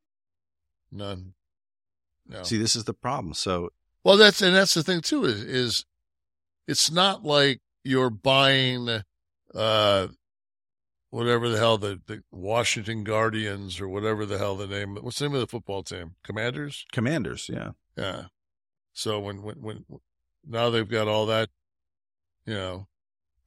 none. 0.92 1.34
No. 2.28 2.44
See, 2.44 2.58
this 2.58 2.76
is 2.76 2.84
the 2.86 2.94
problem. 2.94 3.34
So, 3.34 3.70
Well, 4.04 4.18
that's 4.18 4.42
and 4.42 4.56
that's 4.56 4.74
the 4.74 4.84
thing 4.84 5.02
too 5.02 5.26
is 5.26 5.44
is 5.44 5.86
it's 6.68 6.92
not 6.92 7.24
like 7.26 7.60
you're 7.84 8.10
buying 8.12 9.02
uh 9.54 10.08
whatever 11.12 11.48
the 11.50 11.58
hell 11.58 11.78
the, 11.78 12.02
the 12.08 12.24
Washington 12.32 13.04
Guardians 13.04 13.80
or 13.80 13.88
whatever 13.88 14.26
the 14.26 14.38
hell 14.40 14.56
the 14.56 14.66
name 14.68 14.96
what's 14.96 15.20
the 15.20 15.26
name 15.26 15.36
of 15.36 15.42
the 15.42 15.48
football 15.48 15.84
team 15.84 16.16
Commanders 16.24 16.86
commanders, 16.92 17.50
yeah. 17.54 17.72
yeah 17.96 18.24
so 18.94 19.20
when 19.20 19.44
when 19.44 19.58
when 19.58 19.86
now 20.46 20.70
they've 20.70 20.90
got 20.90 21.08
all 21.08 21.26
that 21.28 21.50
you 22.46 22.56
know 22.56 22.88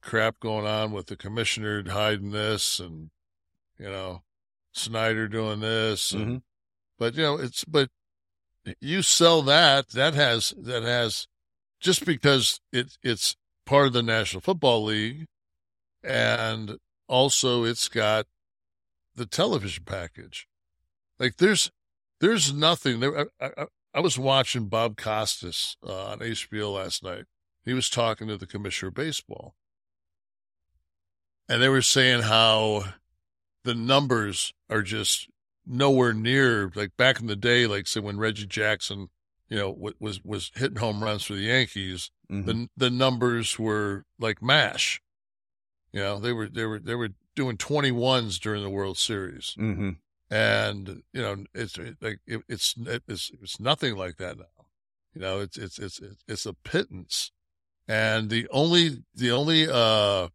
crap 0.01 0.39
going 0.39 0.65
on 0.65 0.91
with 0.91 1.07
the 1.07 1.17
commissioner 1.17 1.83
hiding 1.89 2.31
this 2.31 2.79
and 2.79 3.09
you 3.77 3.89
know 3.89 4.21
Snyder 4.71 5.27
doing 5.27 5.59
this 5.59 6.11
and 6.11 6.27
Mhm. 6.27 6.41
but 6.97 7.15
you 7.15 7.23
know 7.23 7.35
it's 7.37 7.65
but 7.65 7.89
you 8.79 9.01
sell 9.03 9.43
that, 9.43 9.89
that 9.89 10.15
has, 10.15 10.51
that 10.57 10.81
has, 10.81 11.27
just 11.79 12.03
because 12.03 12.59
it, 12.71 12.97
it's 13.03 13.35
part 13.63 13.85
of 13.85 13.93
the 13.93 14.01
National 14.01 14.41
Football 14.41 14.85
League 14.85 15.27
and 16.03 16.77
also 17.07 17.63
it's 17.63 17.87
got 17.87 18.25
the 19.15 19.25
television 19.25 19.83
package. 19.85 20.47
Like 21.19 21.37
there's, 21.37 21.71
there's 22.19 22.53
nothing 22.53 22.99
there. 22.99 23.29
I, 23.39 23.45
I, 23.57 23.65
I 23.93 23.99
was 24.01 24.19
watching 24.19 24.67
Bob 24.67 24.97
Costas 24.97 25.77
uh, 25.85 26.07
on 26.07 26.19
HBO 26.19 26.75
last 26.75 27.03
night. 27.03 27.25
He 27.63 27.73
was 27.73 27.89
talking 27.89 28.27
to 28.27 28.37
the 28.37 28.47
commissioner 28.47 28.89
of 28.89 28.95
baseball 28.95 29.55
and 31.47 31.61
they 31.61 31.69
were 31.69 31.81
saying 31.81 32.23
how 32.23 32.83
the 33.63 33.75
numbers 33.75 34.53
are 34.69 34.81
just 34.81 35.29
nowhere 35.65 36.13
near 36.13 36.71
like 36.75 36.95
back 36.97 37.19
in 37.19 37.27
the 37.27 37.35
day, 37.35 37.67
like 37.67 37.87
say 37.87 37.99
when 37.99 38.17
Reggie 38.17 38.47
Jackson, 38.47 39.09
you 39.49 39.57
know, 39.57 39.75
was 39.99 40.23
was 40.23 40.51
hitting 40.55 40.77
home 40.77 41.03
runs 41.03 41.23
for 41.23 41.33
the 41.33 41.41
Yankees. 41.41 42.11
Mm-hmm. 42.31 42.45
The 42.47 42.67
the 42.77 42.89
numbers 42.89 43.59
were 43.59 44.05
like 44.19 44.41
mash. 44.41 45.01
You 45.95 46.01
know, 46.01 46.19
they 46.19 46.33
were 46.33 46.49
they 46.49 46.65
were 46.65 46.79
they 46.79 46.93
were 46.93 47.11
doing 47.37 47.55
twenty 47.55 47.91
ones 47.91 48.37
during 48.37 48.61
the 48.63 48.69
World 48.69 48.97
Series, 48.97 49.55
Mm-hmm. 49.57 49.91
and 50.29 51.03
you 51.13 51.21
know, 51.21 51.45
it's 51.53 51.77
like 52.01 52.19
it, 52.27 52.41
it's 52.49 52.75
it's 52.77 53.31
it's 53.41 53.59
nothing 53.61 53.95
like 53.95 54.17
that 54.17 54.37
now. 54.37 54.65
You 55.13 55.21
know, 55.21 55.39
it's 55.39 55.57
it's 55.57 55.79
it's 55.79 56.01
it's 56.27 56.45
a 56.45 56.51
pittance, 56.53 57.31
and 57.87 58.29
the 58.29 58.45
only 58.51 59.03
the 59.15 59.31
only 59.31 59.69
uh 59.71 60.27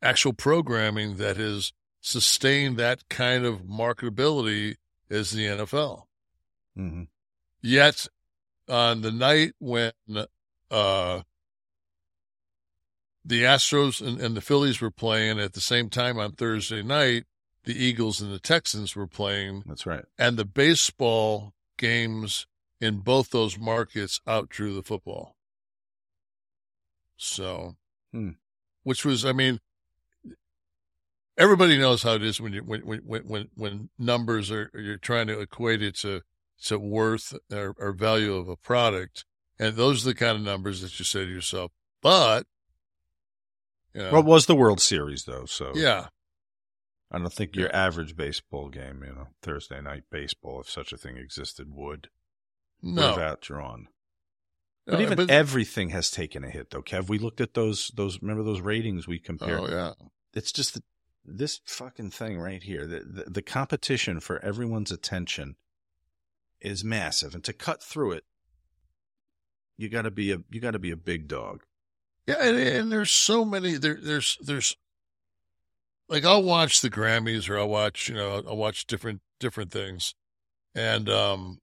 actual 0.00 0.32
programming 0.32 1.18
that 1.18 1.36
has 1.36 1.74
sustained 2.00 2.78
that 2.78 3.10
kind 3.10 3.44
of 3.44 3.64
marketability 3.64 4.76
is 5.10 5.32
the 5.32 5.44
NFL. 5.44 6.04
Mm-hmm. 6.78 7.02
Yet 7.60 8.06
on 8.70 9.02
the 9.02 9.12
night 9.12 9.52
when 9.58 9.92
uh, 10.70 11.20
the 13.24 13.42
Astros 13.42 14.04
and, 14.06 14.20
and 14.20 14.36
the 14.36 14.40
Phillies 14.40 14.80
were 14.80 14.90
playing 14.90 15.38
at 15.38 15.52
the 15.52 15.60
same 15.60 15.90
time 15.90 16.18
on 16.18 16.32
Thursday 16.32 16.82
night, 16.82 17.24
the 17.64 17.74
Eagles 17.74 18.20
and 18.20 18.32
the 18.32 18.38
Texans 18.38 18.96
were 18.96 19.06
playing, 19.06 19.62
That's 19.66 19.86
right. 19.86 20.04
and 20.18 20.36
the 20.36 20.44
baseball 20.44 21.52
games 21.76 22.46
in 22.80 23.00
both 23.00 23.30
those 23.30 23.58
markets 23.58 24.20
outdrew 24.26 24.74
the 24.74 24.82
football. 24.82 25.36
So, 27.16 27.76
Hmm. 28.12 28.30
which 28.82 29.04
was, 29.04 29.24
I 29.24 29.32
mean, 29.32 29.60
everybody 31.36 31.78
knows 31.78 32.02
how 32.02 32.14
it 32.14 32.22
is 32.22 32.40
when 32.40 32.52
you 32.54 32.62
when 32.62 32.80
when 32.82 33.00
when 33.26 33.48
when 33.54 33.90
numbers 33.98 34.50
are 34.50 34.70
you're 34.74 34.96
trying 34.96 35.26
to 35.28 35.40
equate 35.40 35.82
it 35.82 35.96
to 35.96 36.22
to 36.64 36.78
worth 36.78 37.34
or, 37.52 37.74
or 37.78 37.92
value 37.92 38.34
of 38.34 38.48
a 38.48 38.56
product, 38.56 39.24
and 39.58 39.76
those 39.76 40.04
are 40.04 40.10
the 40.10 40.14
kind 40.14 40.36
of 40.36 40.42
numbers 40.42 40.80
that 40.80 40.98
you 40.98 41.04
say 41.04 41.24
to 41.24 41.30
yourself. 41.30 41.72
But 42.02 42.46
know, 43.94 44.10
Well, 44.12 44.20
it 44.20 44.26
was 44.26 44.46
the 44.46 44.54
World 44.54 44.80
Series 44.80 45.24
though, 45.24 45.44
so 45.46 45.72
yeah, 45.74 46.06
I 47.10 47.18
don't 47.18 47.32
think 47.32 47.56
your 47.56 47.74
average 47.74 48.16
baseball 48.16 48.68
game, 48.68 49.02
you 49.04 49.12
know, 49.12 49.26
Thursday 49.42 49.80
night 49.80 50.04
baseball, 50.10 50.60
if 50.60 50.70
such 50.70 50.92
a 50.92 50.96
thing 50.96 51.16
existed, 51.16 51.68
would 51.70 52.08
would 52.82 52.94
no, 52.94 53.14
have 53.14 53.18
outdrawn. 53.18 53.86
But 54.86 54.94
No, 54.98 55.00
even 55.04 55.16
but- 55.16 55.30
everything 55.30 55.90
has 55.90 56.10
taken 56.10 56.44
a 56.44 56.50
hit, 56.50 56.70
though. 56.70 56.82
Kev, 56.82 57.08
we 57.08 57.18
looked 57.18 57.40
at 57.40 57.54
those 57.54 57.90
those. 57.94 58.20
Remember 58.22 58.42
those 58.42 58.60
ratings 58.60 59.06
we 59.06 59.18
compared? 59.18 59.60
oh 59.60 59.68
yeah, 59.68 59.92
It's 60.34 60.52
just 60.52 60.74
that 60.74 60.84
this 61.24 61.60
fucking 61.66 62.10
thing 62.10 62.38
right 62.38 62.62
here. 62.62 62.86
The, 62.86 63.00
the 63.00 63.30
the 63.30 63.42
competition 63.42 64.20
for 64.20 64.42
everyone's 64.44 64.90
attention 64.90 65.56
is 66.60 66.82
massive, 66.84 67.34
and 67.34 67.44
to 67.44 67.52
cut 67.52 67.82
through 67.82 68.12
it, 68.12 68.24
you 69.76 69.88
got 69.88 70.02
to 70.02 70.10
be 70.10 70.32
a 70.32 70.38
you 70.50 70.60
got 70.60 70.72
to 70.72 70.78
be 70.78 70.90
a 70.90 70.96
big 70.96 71.28
dog. 71.28 71.62
Yeah, 72.26 72.36
and, 72.40 72.56
and 72.58 72.92
there's 72.92 73.10
so 73.10 73.44
many 73.44 73.76
there. 73.76 73.94
There's 74.00 74.38
there's 74.40 74.76
like 76.08 76.24
I'll 76.24 76.42
watch 76.42 76.80
the 76.80 76.90
Grammys 76.90 77.48
or 77.48 77.58
I'll 77.58 77.68
watch 77.68 78.08
you 78.08 78.14
know 78.14 78.42
I'll 78.46 78.56
watch 78.56 78.86
different 78.86 79.20
different 79.38 79.70
things, 79.70 80.14
and 80.74 81.08
um, 81.08 81.58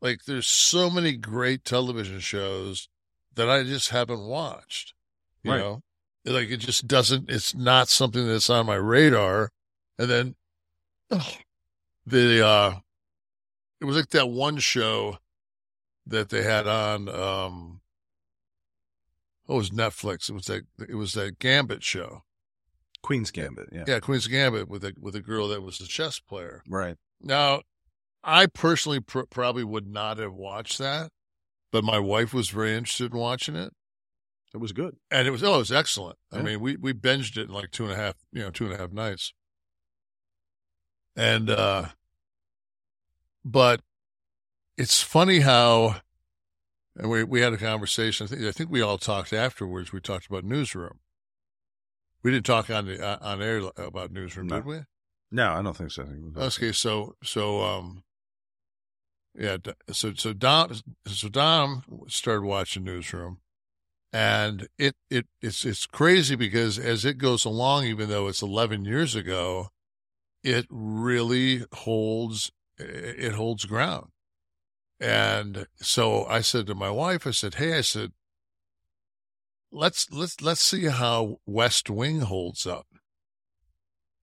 like 0.00 0.24
there's 0.26 0.46
so 0.46 0.90
many 0.90 1.16
great 1.16 1.64
television 1.64 2.20
shows 2.20 2.88
that 3.34 3.48
I 3.48 3.62
just 3.62 3.90
haven't 3.90 4.24
watched. 4.26 4.94
You 5.42 5.50
Right. 5.52 5.58
know, 5.60 5.80
like 6.24 6.50
it 6.50 6.58
just 6.58 6.86
doesn't. 6.86 7.30
It's 7.30 7.54
not 7.54 7.88
something 7.88 8.26
that's 8.26 8.50
on 8.50 8.66
my 8.66 8.76
radar. 8.76 9.50
And 9.98 10.08
then 10.10 10.34
oh, 11.10 11.36
the 12.06 12.44
uh, 12.46 12.74
it 13.80 13.84
was 13.84 13.96
like 13.96 14.10
that 14.10 14.28
one 14.30 14.58
show 14.58 15.18
that 16.06 16.30
they 16.30 16.42
had 16.42 16.66
on 16.66 17.08
um 17.08 17.80
oh, 19.48 19.54
it 19.54 19.58
was 19.58 19.70
Netflix. 19.70 20.28
It 20.28 20.32
was 20.34 20.46
that 20.46 20.62
it 20.88 20.94
was 20.94 21.12
that 21.14 21.38
Gambit 21.38 21.82
show. 21.82 22.22
Queen's 23.02 23.30
Gambit, 23.32 23.68
yeah, 23.72 23.84
Yeah, 23.86 23.98
Queen's 24.00 24.28
Gambit 24.28 24.68
with 24.68 24.84
a 24.84 24.94
with 25.00 25.16
a 25.16 25.20
girl 25.20 25.48
that 25.48 25.62
was 25.62 25.80
a 25.80 25.86
chess 25.86 26.18
player. 26.20 26.62
right. 26.68 26.96
Now, 27.20 27.62
I 28.24 28.46
personally 28.46 29.00
pr- 29.00 29.22
probably 29.30 29.64
would 29.64 29.86
not 29.88 30.18
have 30.18 30.34
watched 30.34 30.78
that, 30.78 31.10
but 31.72 31.82
my 31.84 31.98
wife 31.98 32.32
was 32.32 32.50
very 32.50 32.74
interested 32.74 33.12
in 33.12 33.18
watching 33.18 33.56
it, 33.56 33.72
It 34.54 34.58
was 34.58 34.72
good. 34.72 34.96
and 35.10 35.26
it 35.26 35.32
was 35.32 35.42
oh, 35.42 35.54
it 35.56 35.58
was 35.58 35.72
excellent. 35.72 36.16
I 36.32 36.42
mean, 36.42 36.60
we 36.60 36.76
we 36.76 36.92
binged 36.92 37.36
it 37.36 37.48
in 37.48 37.52
like 37.54 37.70
two 37.72 37.84
and 37.84 37.92
a 37.92 37.96
half, 37.96 38.14
you 38.32 38.42
know, 38.42 38.50
two 38.50 38.66
and 38.66 38.74
a 38.74 38.78
half 38.78 38.92
nights. 38.92 39.32
And 41.16 41.50
uh 41.50 41.86
but 43.44 43.80
it's 44.78 45.02
funny 45.02 45.40
how 45.40 45.96
and 46.96 47.10
we 47.10 47.24
we 47.24 47.40
had 47.40 47.52
a 47.52 47.58
conversation. 47.58 48.24
I 48.24 48.28
think 48.28 48.42
I 48.42 48.52
think 48.52 48.70
we 48.70 48.80
all 48.82 48.98
talked 48.98 49.32
afterwards. 49.32 49.92
We 49.92 50.00
talked 50.00 50.26
about 50.26 50.44
newsroom. 50.44 51.00
We 52.22 52.30
didn't 52.30 52.46
talk 52.46 52.70
on 52.70 52.86
the 52.86 53.04
uh, 53.04 53.18
on 53.20 53.42
air 53.42 53.62
about 53.76 54.12
newsroom, 54.12 54.46
No. 54.46 54.56
did 54.56 54.64
we? 54.66 54.78
No, 55.30 55.52
I 55.54 55.62
don't 55.62 55.76
think 55.76 55.90
so. 55.90 56.04
Think 56.04 56.36
Okay, 56.36 56.72
so 56.72 57.16
so 57.24 57.62
um, 57.62 58.04
yeah, 59.34 59.56
so 59.90 60.12
so 60.14 60.32
Dom 60.32 60.72
so 61.06 61.28
Dom 61.28 61.82
started 62.08 62.42
watching 62.44 62.84
Newsroom, 62.84 63.38
and 64.12 64.68
it 64.78 64.94
it 65.10 65.26
it's 65.40 65.64
it's 65.64 65.86
crazy 65.86 66.36
because 66.36 66.78
as 66.78 67.04
it 67.06 67.16
goes 67.18 67.44
along, 67.46 67.86
even 67.86 68.08
though 68.10 68.28
it's 68.28 68.42
eleven 68.42 68.84
years 68.84 69.14
ago, 69.16 69.70
it 70.44 70.66
really 70.70 71.64
holds 71.72 72.52
it 72.78 73.32
holds 73.32 73.64
ground. 73.64 74.11
And 75.02 75.66
so 75.76 76.24
I 76.26 76.40
said 76.40 76.66
to 76.68 76.74
my 76.74 76.90
wife, 76.90 77.26
I 77.26 77.32
said, 77.32 77.54
"Hey, 77.54 77.76
I 77.76 77.80
said, 77.80 78.12
let's 79.70 80.10
let's 80.10 80.40
let's 80.40 80.62
see 80.62 80.86
how 80.86 81.40
West 81.44 81.90
Wing 81.90 82.20
holds 82.20 82.66
up." 82.66 82.86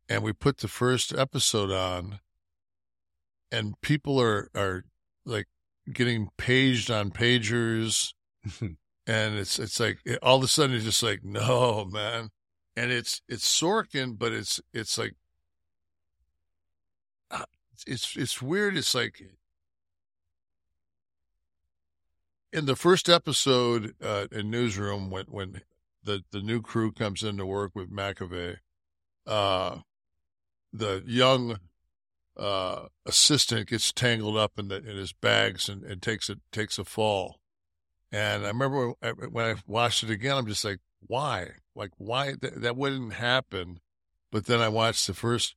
and 0.10 0.24
we 0.24 0.34
put 0.34 0.58
the 0.58 0.68
first 0.68 1.14
episode 1.14 1.72
on 1.72 2.20
and 3.52 3.80
people 3.82 4.20
are 4.20 4.50
are 4.56 4.84
like 5.26 5.48
getting 5.94 6.30
paged 6.38 6.92
on 6.92 7.12
pagers. 7.12 8.14
And 9.08 9.40
it's 9.40 9.58
it's 9.58 9.80
like 9.80 9.98
it, 10.06 10.20
all 10.22 10.38
of 10.38 10.44
a 10.44 10.48
sudden 10.48 10.76
it's 10.76 10.86
just 10.86 11.02
like 11.02 11.24
no 11.24 11.84
man. 11.92 12.30
And 12.78 12.92
it's 12.92 13.24
it's 13.28 13.48
Sorkin 13.48 14.20
but 14.20 14.32
it's 14.34 14.62
it's 14.72 15.00
like 15.00 15.16
uh, 17.32 17.46
it's 17.88 18.16
it's 18.16 18.40
weird. 18.40 18.78
It's 18.78 18.94
like 18.94 19.24
in 22.52 22.66
the 22.66 22.76
first 22.76 23.10
episode 23.10 23.94
uh, 24.02 24.28
in 24.32 24.50
newsroom 24.50 25.10
when 25.10 25.26
when 25.26 25.62
the 26.04 26.24
the 26.32 26.42
new 26.42 26.62
crew 26.62 26.92
comes 26.92 27.24
in 27.24 27.38
to 27.38 27.46
work 27.46 27.72
with 27.76 27.92
McAvoy 27.92 28.58
uh 29.28 29.78
the 30.74 31.04
young 31.06 31.60
uh, 32.38 32.88
assistant 33.06 33.68
gets 33.68 33.92
tangled 33.92 34.38
up 34.38 34.58
in 34.58 34.70
the 34.70 34.78
in 34.78 34.96
his 34.96 35.12
bags 35.12 35.68
and, 35.68 35.84
and 35.84 36.02
takes 36.02 36.30
a 36.30 36.38
takes 36.52 36.80
a 36.80 36.86
fall. 36.86 37.40
And 38.12 38.46
I 38.46 38.48
remember 38.48 38.94
when, 39.30 39.46
I 39.46 39.56
watched 39.68 40.04
it 40.04 40.10
again, 40.10 40.36
I'm 40.36 40.48
just 40.48 40.66
like, 40.66 40.80
why? 41.00 41.50
Like, 41.76 41.92
why 41.98 42.34
th- 42.42 42.56
that 42.56 42.76
wouldn't 42.76 43.14
happen? 43.14 43.82
But 44.32 44.46
then 44.46 44.62
I 44.62 44.70
watched 44.70 45.06
the 45.06 45.14
first 45.14 45.56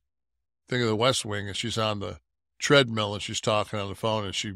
thing 0.69 0.81
of 0.81 0.87
the 0.87 0.95
West 0.95 1.25
Wing, 1.25 1.47
and 1.47 1.57
she's 1.57 1.79
on 1.79 1.99
the 1.99 2.19
treadmill 2.59 3.13
and 3.13 3.23
she's 3.23 3.41
talking 3.41 3.79
on 3.79 3.89
the 3.89 3.95
phone, 3.95 4.25
and 4.25 4.35
she 4.35 4.53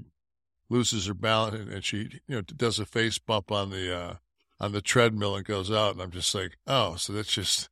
loses 0.69 1.05
her 1.07 1.13
balance 1.13 1.55
and, 1.55 1.69
and 1.71 1.83
she 1.83 2.09
you 2.27 2.35
know 2.35 2.41
does 2.41 2.79
a 2.79 2.85
face 2.85 3.17
bump 3.19 3.51
on 3.51 3.69
the 3.69 3.95
uh, 3.95 4.15
on 4.59 4.71
the 4.71 4.81
treadmill 4.81 5.35
and 5.35 5.45
goes 5.45 5.71
out, 5.71 5.93
and 5.93 6.01
I'm 6.01 6.11
just 6.11 6.33
like, 6.33 6.57
oh, 6.65 6.95
so 6.95 7.13
that's 7.13 7.31
just 7.31 7.69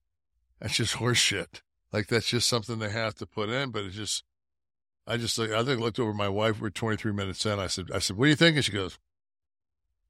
that's 0.60 0.76
just 0.76 0.96
horseshit. 0.96 1.62
Like 1.92 2.08
that's 2.08 2.28
just 2.28 2.48
something 2.48 2.80
they 2.80 2.90
have 2.90 3.16
to 3.16 3.26
put 3.26 3.50
in, 3.50 3.72
but 3.72 3.84
it's 3.86 3.96
just, 3.96 4.24
I 5.08 5.16
just 5.18 5.38
like, 5.38 5.52
I 5.52 5.64
think 5.64 5.80
I 5.80 5.84
looked 5.84 6.00
over 6.00 6.14
my 6.14 6.28
wife. 6.28 6.60
We're 6.60 6.70
23 6.70 7.14
minutes 7.14 7.46
in. 7.46 7.58
I 7.58 7.68
said, 7.68 7.86
I 7.94 8.00
said, 8.00 8.18
what 8.18 8.26
do 8.26 8.30
you 8.30 8.36
think? 8.36 8.56
And 8.58 8.66
she 8.66 8.72
goes, 8.74 9.00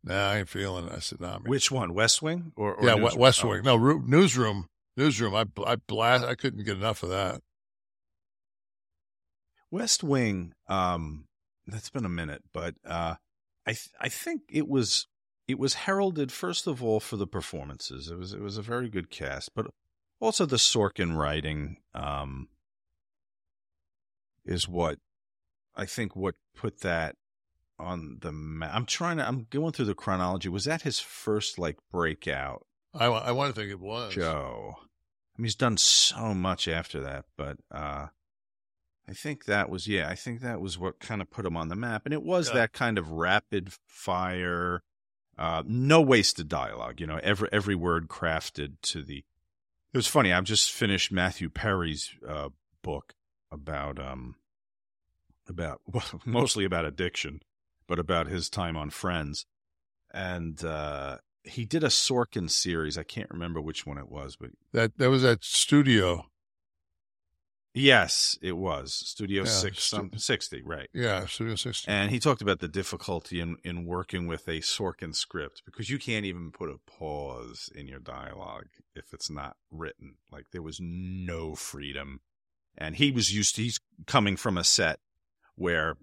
nah, 0.04 0.32
I 0.32 0.38
ain't 0.40 0.50
feeling 0.50 0.88
it. 0.88 0.94
I 0.94 1.00
said, 1.00 1.22
nah, 1.22 1.34
man. 1.34 1.44
Which 1.46 1.70
one, 1.72 1.94
West 1.94 2.22
Wing 2.24 2.54
or, 2.56 2.74
or 2.76 2.88
yeah, 2.88 2.96
Newsroom? 2.96 3.20
West 3.20 3.46
Oh. 3.46 3.50
Wing. 3.50 3.64
No, 3.64 3.76
Ru- 3.76 4.04
newsroom, 4.08 4.68
newsroom. 4.98 5.36
I, 5.36 5.46
I 5.66 5.76
blast, 5.76 6.26
I 6.26 6.34
couldn't 6.34 6.64
get 6.66 6.78
enough 6.78 7.04
of 7.04 7.10
that. 7.10 7.42
West 9.70 10.04
Wing, 10.04 10.54
um, 10.68 11.26
that's 11.68 11.90
been 11.90 12.06
a 12.06 12.10
minute, 12.10 12.44
but 12.54 12.76
uh, 12.86 13.16
I 13.66 13.72
th- 13.72 13.90
I 14.00 14.10
think 14.10 14.44
it 14.50 14.68
was 14.68 15.08
it 15.48 15.60
was 15.60 15.74
heralded 15.74 16.32
first 16.32 16.68
of 16.68 16.84
all 16.84 17.00
for 17.00 17.18
the 17.18 17.28
performances. 17.28 18.10
It 18.10 18.18
was 18.18 18.34
it 18.34 18.42
was 18.42 18.58
a 18.58 18.62
very 18.62 18.90
good 18.90 19.10
cast, 19.10 19.54
but 19.56 19.68
also 20.20 20.46
the 20.46 20.58
Sorkin 20.58 21.16
writing 21.16 21.78
um, 21.94 22.50
is 24.46 24.68
what 24.68 25.00
I 25.76 25.86
think 25.86 26.16
what 26.16 26.36
put 26.56 26.82
that 26.82 27.16
on 27.78 28.20
the 28.22 28.32
map. 28.32 28.72
I'm 28.74 28.86
trying 28.86 29.18
to. 29.18 29.28
I'm 29.28 29.48
going 29.50 29.74
through 29.74 29.86
the 29.86 29.96
chronology. 29.96 30.50
Was 30.50 30.66
that 30.66 30.84
his 30.84 31.00
first 31.00 31.60
like 31.60 31.78
breakout? 31.92 32.66
I, 32.94 33.06
I 33.06 33.32
want 33.32 33.54
to 33.54 33.60
think 33.60 33.72
it 33.72 33.80
was. 33.80 34.14
Joe. 34.14 34.76
I 34.78 35.42
mean, 35.42 35.46
he's 35.46 35.56
done 35.56 35.78
so 35.78 36.34
much 36.34 36.68
after 36.68 37.02
that, 37.02 37.26
but 37.38 37.58
uh, 37.70 38.08
I 39.08 39.14
think 39.14 39.46
that 39.46 39.70
was 39.70 39.88
yeah. 39.88 40.10
I 40.10 40.16
think 40.16 40.42
that 40.42 40.60
was 40.62 40.78
what 40.80 41.00
kind 41.00 41.22
of 41.22 41.30
put 41.30 41.46
him 41.46 41.56
on 41.56 41.70
the 41.70 41.76
map, 41.76 42.04
and 42.06 42.14
it 42.14 42.24
was 42.24 42.48
Yeah. 42.50 42.56
that 42.56 42.74
kind 42.74 42.98
of 42.98 43.12
rapid 43.12 43.72
fire, 43.88 44.82
uh, 45.38 45.64
no 45.66 46.02
wasted 46.02 46.48
dialogue. 46.48 47.00
You 47.00 47.08
know, 47.08 47.20
every 47.22 47.50
every 47.52 47.76
word 47.76 48.08
crafted 48.08 48.74
to 48.84 49.04
the. 49.04 49.18
It 49.94 49.98
was 49.98 50.08
funny. 50.08 50.34
I've 50.34 50.44
just 50.44 50.72
finished 50.72 51.12
Matthew 51.12 51.50
Perry's 51.50 52.12
uh, 52.28 52.50
book 52.82 53.14
about 53.52 54.00
um 54.00 54.36
about 55.48 55.82
well, 55.92 56.22
mostly 56.26 56.66
about 56.66 56.86
addiction, 56.86 57.42
but 57.88 58.00
about 58.00 58.28
his 58.28 58.50
time 58.50 58.76
on 58.76 58.90
Friends, 58.90 59.46
and 60.12 60.64
uh, 60.66 61.18
he 61.44 61.64
did 61.64 61.84
a 61.84 61.88
Sorkin 61.90 62.50
series. 62.50 62.98
I 62.98 63.04
can't 63.04 63.30
remember 63.30 63.62
which 63.62 63.86
one 63.86 64.00
it 64.00 64.10
was, 64.10 64.36
but 64.36 64.50
That 64.74 64.98
that 64.98 65.12
was 65.12 65.22
that 65.22 65.44
studio. 65.44 66.26
Yes, 67.76 68.40
it 68.42 68.54
was 68.54 68.94
Studio 68.94 69.44
Yeah, 69.44 69.50
Six 69.50 69.84
stu- 69.84 69.96
some, 69.98 70.12
sixty, 70.18 70.64
right? 70.64 70.90
Yeah, 70.94 71.26
Studio 71.28 71.56
60. 71.56 71.92
And 71.92 72.10
he 72.10 72.20
talked 72.20 72.42
about 72.42 72.60
the 72.60 72.68
difficulty 72.68 73.40
in, 73.40 73.58
in 73.64 73.86
working 73.86 74.26
with 74.26 74.48
a 74.48 74.62
Sorkin 74.62 75.14
script 75.14 75.62
because 75.66 75.90
you 75.90 76.00
can't 76.00 76.26
even 76.26 76.52
put 76.52 76.70
a 76.70 76.78
pause 76.90 77.70
in 77.76 77.88
your 77.88 78.00
dialogue 78.00 78.68
if 78.96 79.14
it's 79.14 79.30
not 79.30 79.58
written. 79.70 80.16
Like 80.32 80.46
there 80.52 80.64
was 80.64 80.80
no 80.82 81.54
freedom. 81.54 82.22
And 82.78 82.96
he 82.96 83.12
was 83.12 83.34
used 83.34 83.56
to, 83.56 83.62
he's 83.62 83.80
coming 84.08 84.36
from 84.36 84.58
a 84.58 84.64
set 84.64 85.00
where, 85.56 85.96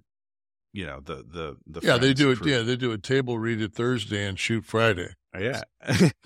you 0.73 0.87
know, 0.87 1.01
the, 1.01 1.17
the, 1.17 1.57
the, 1.67 1.87
yeah, 1.87 1.99
they 1.99 2.15
do 2.15 2.31
it. 2.31 2.39
crew- 2.39 2.51
Yeah, 2.51 2.61
they 2.63 2.77
do 2.77 2.93
a 2.93 2.99
table 2.99 3.39
read 3.39 3.61
it 3.61 3.75
Thursday 3.75 4.27
and 4.27 4.39
shoot 4.39 4.65
Friday. 4.65 5.09
Yeah. 5.39 5.63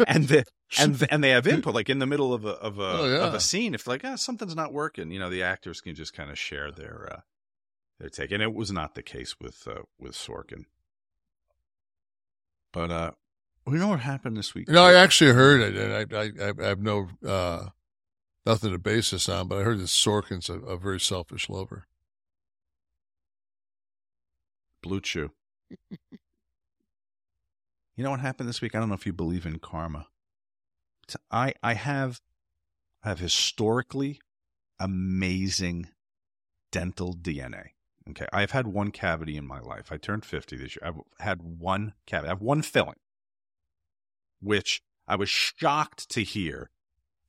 and 0.06 0.28
the, 0.28 0.44
and 0.78 1.06
and 1.10 1.22
they 1.22 1.30
have 1.30 1.46
input 1.46 1.74
like 1.74 1.88
in 1.88 1.98
the 2.00 2.06
middle 2.06 2.34
of 2.34 2.44
a 2.44 2.50
of 2.50 2.78
a 2.78 2.82
Oh, 2.98 3.04
yeah. 3.08 3.26
of 3.26 3.34
a 3.34 3.40
scene 3.40 3.74
if 3.74 3.86
like 3.86 4.02
ah, 4.04 4.16
something's 4.16 4.56
not 4.56 4.72
working 4.72 5.10
you 5.12 5.18
know 5.18 5.30
the 5.30 5.42
actors 5.42 5.80
can 5.80 5.94
just 5.94 6.12
kind 6.14 6.30
of 6.30 6.38
share 6.38 6.70
their 6.72 7.08
uh 7.12 7.20
their 8.00 8.08
take 8.08 8.30
and 8.32 8.42
it 8.42 8.52
was 8.52 8.72
not 8.72 8.94
the 8.94 9.02
case 9.02 9.36
with 9.40 9.66
uh 9.68 9.82
with 9.98 10.12
Sorkin. 10.14 10.64
But 12.72 12.90
uh 12.90 13.10
we 13.64 13.78
know 13.78 13.88
what 13.88 14.00
happened 14.00 14.36
this 14.36 14.54
week. 14.54 14.68
You 14.68 14.74
know, 14.74 14.84
I 14.84 14.94
actually 14.94 15.32
heard 15.32 15.60
it, 15.60 15.76
and 15.76 15.92
I 16.14 16.18
I, 16.48 16.52
I 16.64 16.68
have 16.68 16.80
no 16.80 17.08
uh, 17.26 17.70
nothing 18.44 18.70
to 18.70 18.78
base 18.78 19.10
this 19.10 19.28
on, 19.28 19.48
but 19.48 19.58
I 19.58 19.62
heard 19.62 19.78
that 19.80 19.88
Sorkin's 19.88 20.48
a, 20.48 20.54
a 20.60 20.76
very 20.76 21.00
selfish 21.00 21.48
lover. 21.48 21.86
Blue 24.82 25.00
Chew. 25.00 25.30
You 27.96 28.04
know 28.04 28.10
what 28.10 28.20
happened 28.20 28.46
this 28.46 28.60
week? 28.60 28.74
I 28.74 28.78
don't 28.78 28.90
know 28.90 28.94
if 28.94 29.06
you 29.06 29.14
believe 29.14 29.46
in 29.46 29.58
karma 29.58 30.08
I 31.30 31.54
I 31.62 31.74
have 31.74 32.20
I 33.02 33.10
have 33.10 33.20
historically 33.20 34.20
amazing 34.78 35.88
dental 36.70 37.14
DNA. 37.14 37.68
Okay. 38.10 38.26
I've 38.32 38.52
had 38.52 38.66
one 38.66 38.90
cavity 38.90 39.36
in 39.36 39.46
my 39.46 39.60
life. 39.60 39.90
I 39.90 39.96
turned 39.96 40.24
50 40.24 40.56
this 40.56 40.76
year. 40.76 40.88
I've 40.88 41.00
had 41.18 41.42
one 41.42 41.94
cavity. 42.06 42.28
I 42.28 42.32
have 42.32 42.42
one 42.42 42.62
filling, 42.62 42.96
which 44.40 44.82
I 45.08 45.16
was 45.16 45.28
shocked 45.28 46.08
to 46.10 46.22
hear 46.22 46.70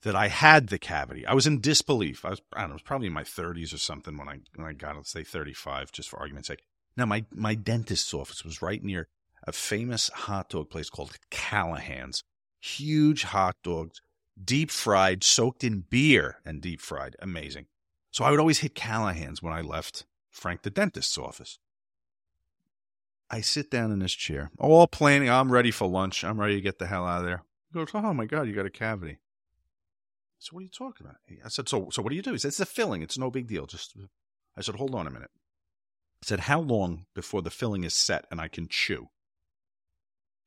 that 0.03 0.15
I 0.15 0.28
had 0.28 0.67
the 0.67 0.78
cavity. 0.78 1.25
I 1.25 1.34
was 1.34 1.47
in 1.47 1.59
disbelief. 1.59 2.23
I 2.23 2.30
was, 2.30 2.41
I 2.53 2.61
don't 2.61 2.69
know, 2.69 2.73
it 2.73 2.75
was 2.75 2.82
probably 2.84 3.07
in 3.07 3.13
my 3.13 3.23
30s 3.23 3.73
or 3.73 3.80
something 3.80 4.17
when 4.17 4.30
I, 4.30 4.39
when 4.55 4.67
I 4.67 4.73
got, 4.73 4.95
let's 4.95 5.11
say 5.11 5.23
35, 5.23 5.91
just 5.91 6.09
for 6.09 6.19
argument's 6.19 6.47
sake. 6.47 6.63
Now, 6.95 7.05
my, 7.05 7.25
my 7.34 7.55
dentist's 7.55 8.13
office 8.13 8.43
was 8.43 8.61
right 8.61 8.84
near 8.84 9.07
a 9.45 9.51
famous 9.51 10.09
hot 10.09 10.49
dog 10.49 10.69
place 10.69 10.89
called 10.89 11.17
Callahan's. 11.32 12.23
Huge 12.60 13.24
hot 13.24 13.55
dogs, 13.64 14.01
deep 14.41 14.72
fried, 14.72 15.24
soaked 15.24 15.64
in 15.64 15.82
beer 15.82 16.39
and 16.45 16.62
deep 16.62 16.82
fried. 16.82 17.16
Amazing. 17.20 17.68
So 18.12 18.24
I 18.24 18.32
would 18.32 18.39
always 18.39 18.60
hit 18.60 18.76
Callahan's 18.76 19.41
when 19.41 19.53
I 19.53 19.62
left 19.62 20.05
Frank 20.30 20.64
the 20.64 20.70
dentist's 20.70 21.18
office. 21.18 21.60
I 23.30 23.41
sit 23.41 23.70
down 23.70 23.91
in 23.91 23.99
this 23.99 24.14
chair, 24.14 24.51
all 24.58 24.88
planning. 24.88 25.30
I'm 25.30 25.51
ready 25.51 25.72
for 25.72 25.88
lunch. 25.88 26.24
I'm 26.24 26.39
ready 26.39 26.55
to 26.55 26.62
get 26.62 26.80
the 26.80 26.88
hell 26.88 27.05
out 27.05 27.20
of 27.20 27.26
there. 27.26 27.43
He 27.72 27.78
goes, 27.78 27.89
Oh 27.93 28.14
my 28.14 28.26
God, 28.26 28.47
you 28.47 28.53
got 28.53 28.66
a 28.66 28.72
cavity. 28.72 29.18
So 30.39 30.53
what 30.53 30.62
are 30.62 30.64
you 30.64 30.70
talking 30.70 31.05
about? 31.05 31.18
I 31.43 31.49
said, 31.49 31.68
So 31.68 31.89
so 31.91 32.01
what 32.01 32.10
do 32.10 32.16
you 32.16 32.22
do? 32.22 32.32
He 32.32 32.38
said, 32.38 32.49
It's 32.49 32.60
a 32.60 32.66
filling. 32.66 33.01
It's 33.01 33.18
no 33.18 33.30
big 33.30 33.47
deal. 33.47 33.66
Just 33.66 33.95
I 34.55 34.62
said, 34.62 34.76
Hold 34.76 34.95
on 34.95 35.08
a 35.08 35.12
minute. 35.12 35.32
I 36.24 36.26
said, 36.26 36.41
How 36.41 36.60
long 36.60 37.05
before 37.14 37.41
the 37.41 37.49
filling 37.49 37.84
is 37.84 37.93
set 37.93 38.26
and 38.32 38.39
I 38.39 38.47
can 38.47 38.68
chew? 38.70 39.10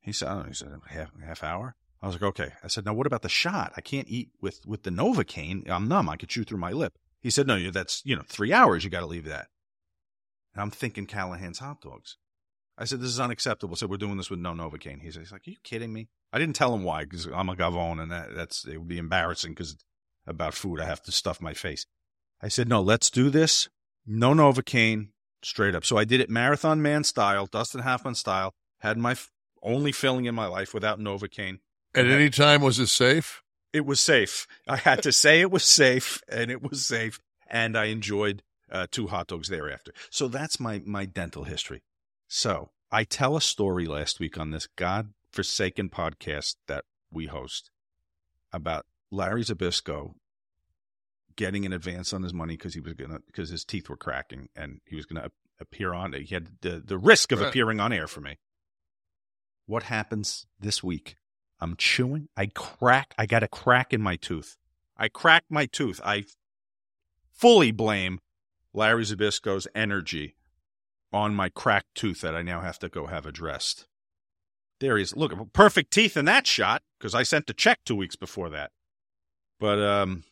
He 0.01 0.13
said, 0.13 0.29
I 0.29 0.35
don't 0.35 0.43
know. 0.43 0.49
He 0.49 0.55
said, 0.55 0.71
half, 0.89 1.11
half 1.23 1.45
hour. 1.45 1.77
I 2.03 2.07
was 2.07 2.14
like, 2.14 2.22
okay. 2.22 2.53
I 2.64 2.68
said, 2.68 2.86
now 2.86 2.94
what 2.94 3.07
about 3.07 3.22
the 3.22 3.28
shot? 3.28 3.72
I 3.76 3.80
can't 3.80 4.09
eat 4.09 4.30
with, 4.40 4.61
with 4.66 4.84
the 4.84 4.90
Novocaine. 4.90 5.68
I'm 5.68 5.88
numb. 5.88 6.09
I 6.09 6.16
could 6.16 6.30
chew 6.30 6.44
through 6.44 6.59
my 6.59 6.72
lip. 6.72 6.94
He 7.20 7.30
said, 7.30 7.46
no, 7.46 7.70
that's, 7.70 8.01
you 8.05 8.16
know, 8.16 8.22
three 8.26 8.53
hours. 8.53 8.84
You 8.84 8.90
got 8.90 9.01
to 9.01 9.07
leave 9.07 9.26
that. 9.26 9.48
And 10.55 10.62
I'm 10.62 10.70
thinking 10.70 11.07
Callahan's 11.07 11.59
hot 11.59 11.82
dogs. 11.82 12.16
I 12.78 12.84
said, 12.84 13.01
this 13.01 13.11
is 13.11 13.20
unacceptable. 13.20 13.74
I 13.74 13.76
said, 13.76 13.90
we're 13.90 13.98
doing 13.98 14.16
this 14.16 14.30
with 14.30 14.40
no 14.40 14.53
Novocaine. 14.53 15.03
He's, 15.03 15.16
he's 15.16 15.30
like, 15.30 15.46
are 15.46 15.51
you 15.51 15.59
kidding 15.62 15.92
me? 15.92 16.09
I 16.32 16.38
didn't 16.38 16.57
tell 16.57 16.74
him 16.74 16.82
why 16.82 17.05
because 17.05 17.26
I'm 17.26 17.51
a 17.51 17.55
gavone 17.55 18.01
and 18.01 18.11
that, 18.11 18.34
that's, 18.34 18.66
it 18.66 18.78
would 18.78 18.88
be 18.88 18.96
embarrassing 18.96 19.53
because 19.53 19.76
about 20.26 20.55
food, 20.55 20.80
I 20.80 20.86
have 20.86 21.03
to 21.03 21.12
stuff 21.12 21.42
my 21.42 21.53
face. 21.53 21.84
I 22.40 22.48
said, 22.48 22.68
no, 22.68 22.80
let's 22.80 23.11
do 23.11 23.28
this. 23.28 23.68
No 24.07 24.32
Novocaine, 24.32 25.09
straight 25.42 25.74
up. 25.74 25.84
So 25.84 25.98
I 25.98 26.05
did 26.05 26.20
it 26.20 26.30
Marathon 26.30 26.80
Man 26.80 27.05
style, 27.05 27.46
Dustin 27.46 27.82
Hoffman 27.82 28.14
style, 28.14 28.55
had 28.78 28.96
my 28.96 29.12
f- 29.12 29.30
only 29.62 29.92
filling 29.92 30.24
in 30.24 30.34
my 30.34 30.46
life 30.46 30.72
without 30.72 30.98
Novocaine. 30.98 31.59
At 31.95 32.07
any 32.07 32.30
time, 32.30 32.61
was 32.62 32.78
it 32.78 32.86
safe? 32.88 33.43
It 33.72 33.84
was 33.86 34.01
safe. 34.01 34.47
I 34.68 34.76
had 34.76 35.03
to 35.03 35.12
say 35.12 35.41
it 35.41 35.51
was 35.51 35.64
safe, 35.64 36.22
and 36.28 36.51
it 36.51 36.62
was 36.62 36.86
safe, 36.86 37.20
and 37.49 37.76
I 37.76 37.86
enjoyed 37.86 38.43
uh, 38.70 38.86
two 38.91 39.09
hot 39.09 39.28
dogs 39.28 39.49
thereafter. 39.49 39.93
So 40.11 40.28
that's 40.28 40.59
my 40.61 40.82
my 40.84 41.05
dental 41.05 41.45
history. 41.45 41.82
So 42.28 42.70
I 42.93 43.05
tell 43.05 43.36
a 43.36 43.41
story 43.41 43.86
last 43.86 44.20
week 44.20 44.38
on 44.38 44.51
this 44.51 44.68
god-forsaken 44.76 45.91
podcast 45.91 46.57
that 46.68 46.84
we 47.12 47.26
host 47.26 47.70
about 48.53 48.86
Larry 49.11 49.43
Zbyszko 49.43 50.14
getting 51.36 51.64
an 51.64 51.72
advance 51.72 52.12
on 52.12 52.22
his 52.22 52.34
money 52.34 52.55
because 52.57 52.74
he 52.74 52.80
was 52.80 52.95
gonna 52.95 53.20
because 53.26 53.51
his 53.51 53.64
teeth 53.64 53.88
were 53.88 53.97
cracking 53.97 54.49
and 54.55 54.80
he 54.84 54.95
was 54.97 55.07
gonna 55.07 55.30
appear 55.61 55.93
on. 55.95 56.12
He 56.12 56.34
had 56.34 56.49
the 56.61 56.80
the 56.84 56.99
risk 56.99 57.32
of 57.32 57.41
Right. 57.41 57.49
appearing 57.49 57.80
on 57.80 57.93
air 57.93 58.07
for 58.07 58.20
me. 58.20 58.38
What 59.66 59.84
happens 59.84 60.47
this 60.59 60.82
week? 60.82 61.16
I'm 61.61 61.77
chewing. 61.77 62.29
I 62.37 62.47
crack. 62.47 63.15
I 63.19 63.27
got 63.27 63.43
a 63.43 63.49
crack 63.49 63.93
in 63.93 64.01
my 64.01 64.17
tooth. 64.17 64.57
I 64.97 65.09
cracked 65.09 65.51
my 65.51 65.67
tooth. 65.67 66.01
I 66.05 66.25
fully 67.33 67.71
blame 67.73 68.21
Larry 68.73 69.05
Zbyszko's 69.05 69.67
energy 69.75 70.37
on 71.13 71.35
my 71.35 71.49
cracked 71.49 71.95
tooth 71.95 72.21
that 72.21 72.35
I 72.35 72.43
now 72.43 72.61
have 72.61 72.79
to 72.81 72.89
go 72.89 73.07
have 73.07 73.27
addressed. 73.27 73.87
There 74.79 74.97
he 74.97 75.03
is. 75.03 75.15
Look, 75.17 75.53
perfect 75.53 75.91
teeth 75.93 76.17
in 76.17 76.25
that 76.27 76.47
shot 76.47 76.83
because 76.99 77.15
I 77.15 77.23
sent 77.23 77.47
the 77.47 77.53
check 77.53 77.81
two 77.85 77.97
weeks 77.97 78.17
before 78.17 78.49
that. 78.51 78.71
But 79.59 79.79
um, 79.81 80.25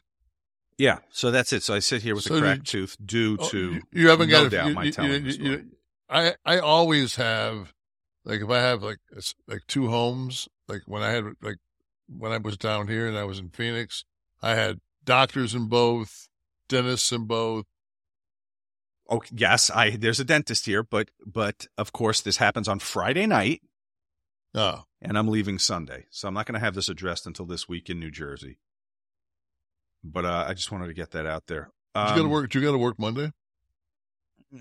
yeah. 0.78 0.98
So 1.10 1.30
that's 1.30 1.52
it. 1.52 1.62
So 1.62 1.74
I 1.74 1.80
sit 1.80 2.02
here 2.02 2.14
with 2.14 2.24
So 2.24 2.36
a 2.36 2.40
cracked 2.40 2.64
did- 2.64 2.70
tooth 2.70 2.96
due 3.04 3.36
Oh, 3.40 3.48
to 3.50 3.58
you, 3.74 3.82
you 3.92 4.08
haven't 4.08 4.30
no 4.30 4.44
got 4.44 4.50
doubt 4.52 4.68
you, 4.68 4.74
my 4.74 4.84
you- 4.84 4.92
telling 4.92 5.24
you- 5.26 5.32
you- 5.32 5.70
I 6.10 6.34
I 6.46 6.58
always 6.60 7.16
have 7.16 7.74
like 8.24 8.40
if 8.40 8.48
I 8.48 8.60
have 8.60 8.82
like 8.82 8.98
like 9.46 9.66
two 9.66 9.88
homes 9.88 10.48
like 10.68 10.82
when 10.86 11.02
I 11.02 11.10
had 11.10 11.24
like 11.42 11.56
when 12.08 12.32
I 12.32 12.38
was 12.38 12.56
down 12.56 12.88
here 12.88 13.06
and 13.06 13.16
I 13.18 13.24
was 13.24 13.38
in 13.38 13.50
Phoenix 13.50 14.04
I 14.42 14.54
had 14.54 14.80
doctors 15.04 15.54
in 15.54 15.66
both 15.68 16.28
dentists 16.68 17.12
in 17.12 17.24
both 17.26 17.64
Oh 19.10 19.22
yes, 19.34 19.70
I 19.70 19.90
there's 19.90 20.20
a 20.20 20.24
dentist 20.24 20.66
here, 20.66 20.82
but 20.82 21.10
but 21.24 21.66
of 21.78 21.92
course 21.92 22.20
this 22.20 22.36
happens 22.36 22.68
on 22.68 22.78
Friday 22.78 23.26
night, 23.26 23.62
oh 24.54 24.84
and 25.00 25.16
I'm 25.16 25.28
leaving 25.28 25.58
Sunday, 25.58 26.04
so 26.10 26.28
I'm 26.28 26.34
not 26.34 26.44
going 26.44 26.54
to 26.54 26.64
have 26.64 26.74
this 26.74 26.90
addressed 26.90 27.26
until 27.26 27.46
this 27.46 27.66
week 27.66 27.88
in 27.88 27.98
New 27.98 28.10
Jersey. 28.10 28.58
But 30.04 30.26
uh, 30.26 30.44
I 30.46 30.52
just 30.52 30.70
wanted 30.70 30.88
to 30.88 30.92
get 30.94 31.12
that 31.12 31.24
out 31.24 31.46
there. 31.46 31.70
you 31.96 32.02
got 32.02 32.14
to 32.16 32.20
Um, 32.24 32.30
work 32.30 32.54
you 32.54 32.60
got 32.60 32.72
to 32.72 32.78
work 32.78 32.98
Monday 32.98 33.32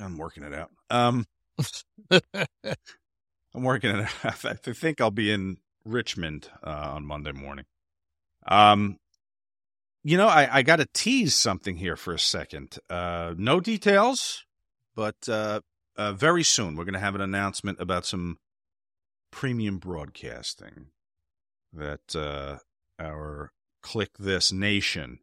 I'm 0.01 0.17
working 0.17 0.43
it 0.43 0.53
out. 0.53 0.71
Um, 0.89 1.25
I'm 2.11 3.63
working 3.63 3.95
it 3.95 4.09
out. 4.23 4.45
I 4.45 4.53
think 4.53 5.01
I'll 5.01 5.11
be 5.11 5.31
in 5.31 5.57
Richmond 5.88 6.49
uh, 6.63 6.91
on 6.93 7.05
Monday 7.05 7.31
morning. 7.31 7.65
Um, 8.47 8.97
you 10.03 10.17
know, 10.17 10.27
I, 10.27 10.57
I 10.57 10.61
got 10.61 10.77
to 10.77 10.88
tease 10.93 11.35
something 11.35 11.77
here 11.77 11.95
for 11.95 12.13
a 12.13 12.19
second. 12.19 12.77
Uh, 12.89 13.33
no 13.38 13.59
details, 13.59 14.45
but 14.95 15.27
uh, 15.27 15.61
uh, 15.97 16.13
very 16.13 16.43
soon 16.43 16.75
we're 16.75 16.85
going 16.85 16.93
to 16.93 16.99
have 16.99 17.15
an 17.15 17.21
announcement 17.21 17.79
about 17.81 18.05
some 18.05 18.38
premium 19.31 19.77
broadcasting 19.79 20.88
that 21.73 22.15
uh, 22.15 22.57
our 22.99 23.51
Kliq 23.83 24.09
This 24.17 24.51
Nation 24.51 25.19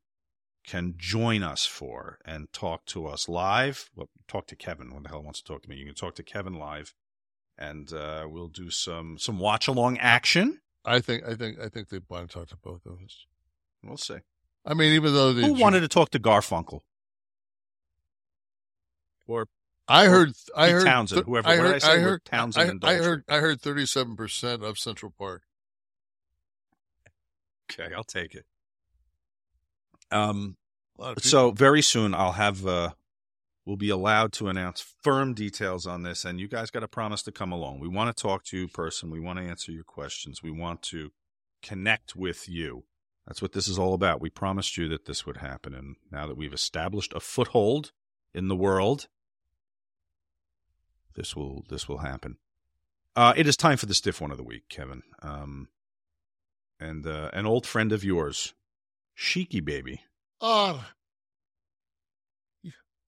can 0.66 0.94
join 0.96 1.42
us 1.42 1.66
for 1.66 2.18
and 2.24 2.52
talk 2.52 2.86
to 2.86 3.06
us 3.06 3.28
live. 3.28 3.90
Well, 3.94 4.08
talk 4.28 4.46
to 4.48 4.56
Kevin. 4.56 4.92
What 4.92 5.02
the 5.04 5.10
hell 5.10 5.22
wants 5.22 5.40
to 5.42 5.44
talk 5.44 5.62
to 5.62 5.68
me? 5.68 5.76
You 5.76 5.86
can 5.86 5.94
talk 5.94 6.14
to 6.16 6.22
Kevin 6.22 6.54
live, 6.54 6.94
and 7.58 7.92
uh, 7.92 8.26
we'll 8.28 8.48
do 8.48 8.70
some 8.70 9.18
some 9.18 9.38
watch 9.38 9.68
along 9.68 9.98
action. 9.98 10.60
I 10.84 11.00
think 11.00 11.24
I 11.24 11.34
think 11.34 11.58
I 11.58 11.68
think 11.68 11.88
they 11.88 12.00
want 12.08 12.30
to 12.30 12.34
talk 12.38 12.48
to 12.48 12.56
both 12.56 12.84
of 12.86 12.98
us. 13.04 13.26
We'll 13.82 13.96
see. 13.96 14.18
I 14.66 14.74
mean, 14.74 14.92
even 14.94 15.12
though 15.14 15.32
the 15.32 15.42
Who 15.46 15.52
wanted 15.54 15.80
to 15.80 15.88
talk 15.88 16.10
to 16.10 16.18
Garfunkel? 16.18 16.80
Or 19.26 19.46
I 19.88 20.06
heard 20.06 20.32
I 20.56 20.70
heard 20.70 20.84
Townshend, 20.84 21.24
whoever- 21.26 21.48
I 21.48 21.56
what 21.58 21.66
heard 21.66 21.84
I? 21.84 21.92
I 21.92 21.98
heard 21.98 22.24
Townshend 22.24 22.66
I, 22.66 22.70
and 22.70 22.84
I 22.84 23.04
heard 23.04 23.24
I 23.28 23.36
heard 23.38 23.60
thirty 23.60 23.86
seven 23.86 24.16
percent 24.16 24.62
of 24.62 24.78
Central 24.78 25.12
Park. 25.16 25.42
okay, 27.70 27.92
I'll 27.94 28.04
take 28.04 28.34
it. 28.34 28.44
Um. 30.10 30.56
A 30.98 31.02
lot 31.02 31.10
of 31.10 31.16
people- 31.16 31.30
So 31.30 31.50
very 31.50 31.82
soon 31.82 32.14
I'll 32.14 32.32
have 32.32 32.66
uh 32.66 32.90
we'll 33.64 33.76
be 33.76 33.90
allowed 33.90 34.32
to 34.34 34.48
announce 34.48 34.84
firm 35.02 35.34
details 35.34 35.86
on 35.86 36.02
this 36.02 36.24
and 36.24 36.38
you 36.38 36.48
guys 36.48 36.70
got 36.70 36.80
to 36.80 36.88
promise 36.88 37.22
to 37.22 37.32
come 37.32 37.52
along. 37.52 37.80
We 37.80 37.88
want 37.88 38.14
to 38.14 38.22
talk 38.22 38.44
to 38.44 38.56
you 38.56 38.64
in 38.64 38.68
person. 38.68 39.10
We 39.10 39.20
want 39.20 39.38
to 39.38 39.44
answer 39.44 39.72
your 39.72 39.84
questions. 39.84 40.42
We 40.42 40.50
want 40.50 40.82
to 40.82 41.10
connect 41.62 42.14
with 42.14 42.48
you. 42.48 42.84
That's 43.26 43.40
what 43.40 43.52
this 43.52 43.68
is 43.68 43.78
all 43.78 43.94
about. 43.94 44.20
We 44.20 44.28
promised 44.28 44.76
you 44.76 44.88
that 44.88 45.06
this 45.06 45.24
would 45.24 45.38
happen 45.38 45.74
and 45.74 45.96
now 46.10 46.26
that 46.26 46.36
we've 46.36 46.52
established 46.52 47.12
a 47.14 47.20
foothold 47.20 47.92
in 48.34 48.48
the 48.48 48.56
world 48.56 49.08
this 51.14 51.36
will 51.36 51.64
this 51.68 51.88
will 51.88 51.98
happen. 51.98 52.36
Uh 53.16 53.32
it 53.36 53.46
is 53.46 53.56
time 53.56 53.76
for 53.76 53.86
the 53.86 53.94
stiff 53.94 54.20
one 54.20 54.30
of 54.30 54.36
the 54.36 54.44
week, 54.44 54.68
Kevin. 54.68 55.02
Um 55.22 55.68
and 56.80 57.06
uh 57.06 57.30
an 57.32 57.46
old 57.46 57.66
friend 57.66 57.92
of 57.92 58.04
yours, 58.04 58.52
Sheiky 59.16 59.64
baby. 59.64 60.02
Oh, 60.40 60.84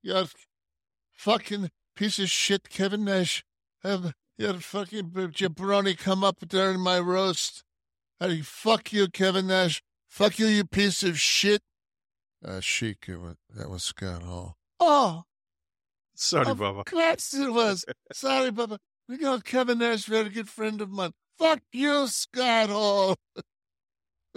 you, 0.06 0.18
you 0.20 0.26
fucking 1.12 1.70
piece 1.94 2.18
of 2.18 2.30
shit, 2.30 2.68
Kevin 2.68 3.04
Nash. 3.04 3.44
Have 3.82 4.12
your 4.38 4.54
fucking 4.54 5.10
jabroni 5.10 5.96
come 5.96 6.22
up 6.24 6.38
during 6.46 6.80
my 6.80 6.98
roast? 6.98 7.62
How 8.20 8.28
do 8.28 8.34
you 8.34 8.42
fuck 8.42 8.92
you, 8.92 9.08
Kevin 9.08 9.46
Nash? 9.48 9.82
Fuck 10.08 10.38
you, 10.38 10.46
you 10.46 10.64
piece 10.64 11.02
of 11.02 11.18
shit. 11.20 11.62
Uh, 12.44 12.60
chic, 12.60 13.06
it 13.08 13.16
was, 13.16 13.36
that 13.54 13.68
was 13.70 13.82
Scott 13.82 14.22
Hall. 14.22 14.56
Oh, 14.78 15.24
Sorry, 16.14 16.48
of 16.48 16.58
Bubba. 16.58 16.84
course 16.86 17.34
it 17.34 17.52
was. 17.52 17.84
Sorry, 18.12 18.50
Bubba. 18.50 18.78
We 19.08 19.18
got 19.18 19.44
Kevin 19.44 19.78
Nash, 19.78 20.04
very 20.04 20.30
good 20.30 20.48
friend 20.48 20.80
of 20.80 20.90
mine. 20.90 21.12
Fuck 21.38 21.60
you, 21.72 22.06
Scott 22.08 22.70
Hall. 22.70 23.16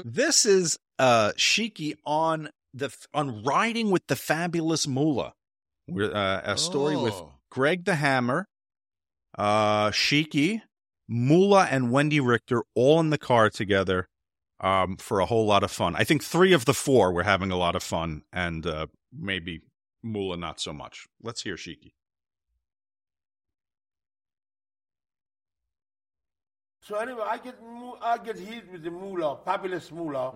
This 0.05 0.45
is 0.45 0.78
uh 0.97 1.34
Sheiky 1.38 1.95
on 2.05 2.49
the 2.74 2.89
on 3.13 3.43
riding 3.43 3.91
with 3.91 4.07
the 4.07 4.15
fabulous 4.15 4.88
Moolah. 4.88 5.34
We're 5.91 6.13
uh, 6.13 6.41
a 6.43 6.57
story 6.57 6.95
with 6.95 7.13
Oh. 7.13 7.33
Greg 7.49 7.85
the 7.85 7.95
Hammer, 7.95 8.47
uh 9.37 9.89
Sheiky, 9.91 10.61
Moolah, 11.07 11.67
and 11.71 11.87
Wendi 11.89 12.25
Richter 12.25 12.63
all 12.75 12.99
in 12.99 13.09
the 13.09 13.17
car 13.17 13.49
together 13.49 14.07
um 14.59 14.97
for 14.97 15.19
a 15.19 15.25
whole 15.25 15.45
lot 15.45 15.63
of 15.63 15.71
fun. 15.71 15.95
I 15.95 16.03
think 16.03 16.23
three 16.23 16.53
of 16.53 16.65
the 16.65 16.73
four 16.73 17.11
were 17.13 17.23
having 17.23 17.51
a 17.51 17.57
lot 17.57 17.75
of 17.75 17.83
fun, 17.83 18.23
and 18.33 18.65
uh 18.65 18.87
maybe 19.11 19.61
Moolah 20.03 20.37
not 20.37 20.59
so 20.59 20.73
much. 20.73 21.07
Let's 21.21 21.41
hear 21.43 21.55
Sheiky. 21.55 21.93
So 26.81 26.95
anyway, 26.95 27.23
I 27.25 27.37
get 27.37 27.55
I 28.01 28.17
get 28.17 28.37
hit 28.37 28.71
with 28.71 28.83
the 28.83 28.91
Moolah, 28.91 29.37
fabulous 29.45 29.91
Moolah, 29.91 30.33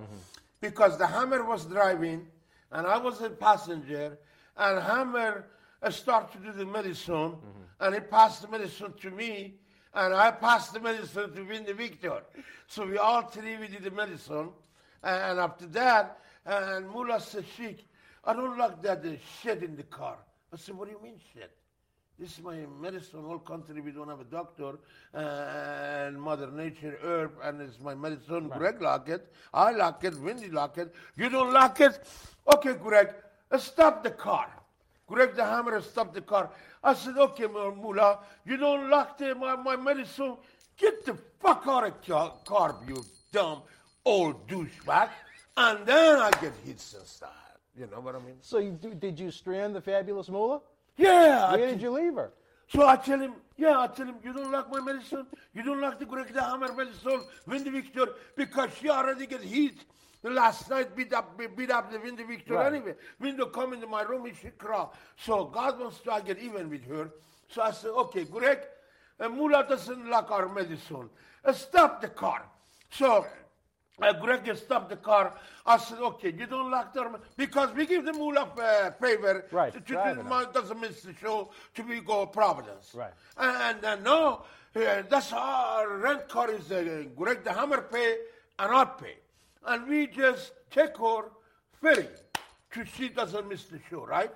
because 0.62 0.98
the 0.98 1.08
hammer 1.08 1.44
was 1.44 1.66
driving 1.66 2.28
and 2.72 2.86
I 2.88 2.98
was 2.98 3.22
a 3.22 3.30
passenger, 3.30 4.18
and 4.58 4.84
hammer 4.84 5.46
uh, 5.82 5.90
started 5.90 6.32
to 6.34 6.52
do 6.52 6.52
the 6.58 6.66
medicine, 6.66 7.36
and 7.80 7.94
he 7.96 8.02
passed 8.02 8.42
the 8.42 8.48
medicine 8.48 8.94
to 9.02 9.12
me, 9.12 9.56
and 9.94 10.14
I 10.14 10.32
passed 10.32 10.74
the 10.74 10.80
medicine 10.80 11.34
to 11.34 11.44
win 11.44 11.66
the 11.66 11.74
victor. 11.74 12.22
So 12.68 12.86
we 12.86 12.98
all 12.98 13.24
three 13.24 13.58
we 13.58 13.68
did 13.68 13.84
the 13.84 13.92
medicine, 13.92 14.50
and 15.04 15.40
after 15.40 15.66
that, 15.68 16.20
and 16.46 16.90
Moolah 16.90 17.20
said, 17.20 17.46
"Sheikh, 17.58 17.86
I 18.24 18.34
don't 18.34 18.58
like 18.58 18.82
that 18.84 19.06
uh, 19.06 19.12
shit 19.42 19.64
in 19.64 19.76
the 19.76 19.84
car." 19.84 20.18
I 20.54 20.58
said, 20.58 20.76
"What 20.76 20.88
do 20.88 20.96
you 20.96 21.02
mean 21.02 21.20
shit?" 21.34 21.52
This 22.20 22.38
is 22.38 22.44
my 22.44 22.56
medicine. 22.80 23.24
Whole 23.24 23.40
country 23.40 23.82
we 23.82 23.92
don't 23.92 24.08
have 24.08 24.20
a 24.20 24.24
doctor, 24.24 24.78
and 25.14 26.22
Mother 26.22 26.52
Nature 26.52 27.00
herb, 27.04 27.32
and 27.44 27.60
it's 27.60 27.80
my 27.80 27.96
medicine. 27.96 28.50
Greg 28.50 28.82
like 28.82 29.10
it. 29.10 29.34
I 29.52 29.72
like 29.72 30.04
it. 30.04 30.20
Wendy 30.20 30.50
like 30.50 30.78
it. 30.78 30.94
You 31.18 31.30
don't 31.30 31.52
like 31.52 31.80
it? 31.82 32.00
Okay, 32.48 32.74
Greg, 32.76 33.10
uh, 33.54 33.58
stop 33.58 34.04
the 34.04 34.12
car. 34.12 34.50
Greg 35.08 35.36
the 35.36 35.46
hammer 35.46 35.80
stopped 35.82 36.14
the 36.14 36.22
car. 36.22 36.50
I 36.84 36.94
said, 36.94 37.18
okay, 37.18 37.48
Moolah, 37.48 38.20
you 38.46 38.58
don't 38.58 38.90
like 38.90 39.18
the, 39.18 39.36
my, 39.36 39.56
my 39.56 39.76
medicine? 39.76 40.36
Get 40.78 41.06
the 41.06 41.18
fuck 41.40 41.64
out 41.68 41.86
of 41.86 42.02
car, 42.06 42.34
car, 42.46 42.76
you 42.88 43.04
dumb 43.32 43.62
old 44.06 44.48
douchebag. 44.48 45.10
And 45.56 45.86
then 45.86 46.20
I 46.20 46.32
get 46.42 46.54
hits 46.66 46.94
inside. 46.94 47.30
You 47.78 47.88
know 47.92 48.00
what 48.00 48.16
I 48.16 48.20
mean? 48.20 48.36
So 48.42 48.58
you 48.58 48.72
do, 48.72 48.94
did 48.94 49.20
you 49.20 49.32
strand 49.32 49.76
the 49.76 49.82
fabulous 49.82 50.30
Moolah? 50.30 50.62
Yeah. 50.98 51.48
I 51.48 51.56
Where 51.56 51.66
t- 51.68 51.72
did 51.74 51.82
you 51.82 51.92
leave 51.92 52.16
her? 52.16 52.32
So 52.68 52.88
I 52.88 52.96
tell 52.96 53.20
him, 53.20 53.34
yeah, 53.58 53.80
I 53.80 53.88
tell 53.88 54.08
him, 54.08 54.16
you 54.24 54.34
don't 54.34 54.52
like 54.52 54.72
my 54.72 54.80
medicine? 54.80 55.28
You 55.54 55.64
don't 55.64 55.82
like 55.82 56.00
the 56.00 56.06
Greg 56.06 56.34
the 56.34 56.42
Hammer 56.42 56.74
medicine, 56.74 57.22
Windy 57.46 57.70
Victor, 57.70 58.08
because 58.36 58.70
she 58.80 58.90
already 58.90 59.28
get 59.28 59.42
heat. 60.24 60.30
Last 60.32 60.70
night 60.70 60.96
beat 60.96 61.14
up 61.14 61.38
beat 61.56 61.72
up 61.72 61.92
the 61.92 62.00
Windy 62.00 62.24
Victor 62.24 62.56
Right. 62.56 62.74
anyway. 62.74 62.96
Window 63.20 63.46
come 63.48 63.74
into 63.74 63.88
my 63.88 64.02
room 64.04 64.26
and 64.26 64.36
she 64.36 64.50
cry. 64.50 64.88
So 65.18 65.46
God 65.46 65.80
wants 65.80 66.00
to 66.02 66.12
I 66.12 66.22
get 66.22 66.40
even 66.40 66.70
with 66.70 66.86
her. 66.88 67.12
So 67.50 67.62
I 67.62 67.72
said, 67.72 67.92
okay, 67.92 68.24
Greg, 68.24 68.60
uh, 69.20 69.30
Moolah 69.30 69.66
doesn't 69.70 70.10
like 70.10 70.32
our 70.32 70.48
medicine. 70.50 71.10
Uh, 71.46 71.54
stop 71.54 72.02
the 72.02 72.08
car. 72.08 72.46
So 72.90 73.26
uh, 74.02 74.14
Greg 74.14 74.50
stopped 74.58 74.90
the 74.90 74.96
car. 74.96 75.34
I 75.66 75.78
said, 75.78 76.00
okay, 76.00 76.34
you 76.36 76.48
don't 76.48 76.72
like 76.72 76.94
the 76.94 77.20
because 77.38 77.74
we 77.76 77.86
give 77.86 78.06
the 78.06 78.14
Moolah 78.14 78.50
uh, 78.58 78.92
favor 78.92 79.46
Right, 79.52 79.74
to, 79.74 79.80
to, 79.80 79.94
her. 80.00 80.46
doesn't 80.52 80.80
miss 80.80 81.02
the 81.02 81.14
show 81.14 81.52
to 81.76 81.84
we 81.84 82.00
go 82.02 82.26
Providence. 82.26 82.92
Right. 82.96 83.12
And 83.38 83.84
uh, 83.86 83.96
no, 83.98 84.42
uh, 84.76 85.04
that's 85.10 85.32
our 85.32 85.98
rent 85.98 86.28
car 86.28 86.50
is 86.50 86.72
uh, 86.72 87.04
Greg 87.16 87.44
the 87.44 87.54
Hammer 87.54 87.82
pay 87.84 88.18
and 88.58 88.72
I 88.76 88.86
pay. 88.86 89.16
And 89.66 89.88
we 89.88 90.08
just 90.08 90.52
take 90.72 90.98
her 90.98 91.32
ferry 91.82 92.08
to 92.72 92.86
she 92.86 93.10
doesn't 93.10 93.48
miss 93.48 93.66
the 93.66 93.80
show, 93.90 94.06
right? 94.06 94.32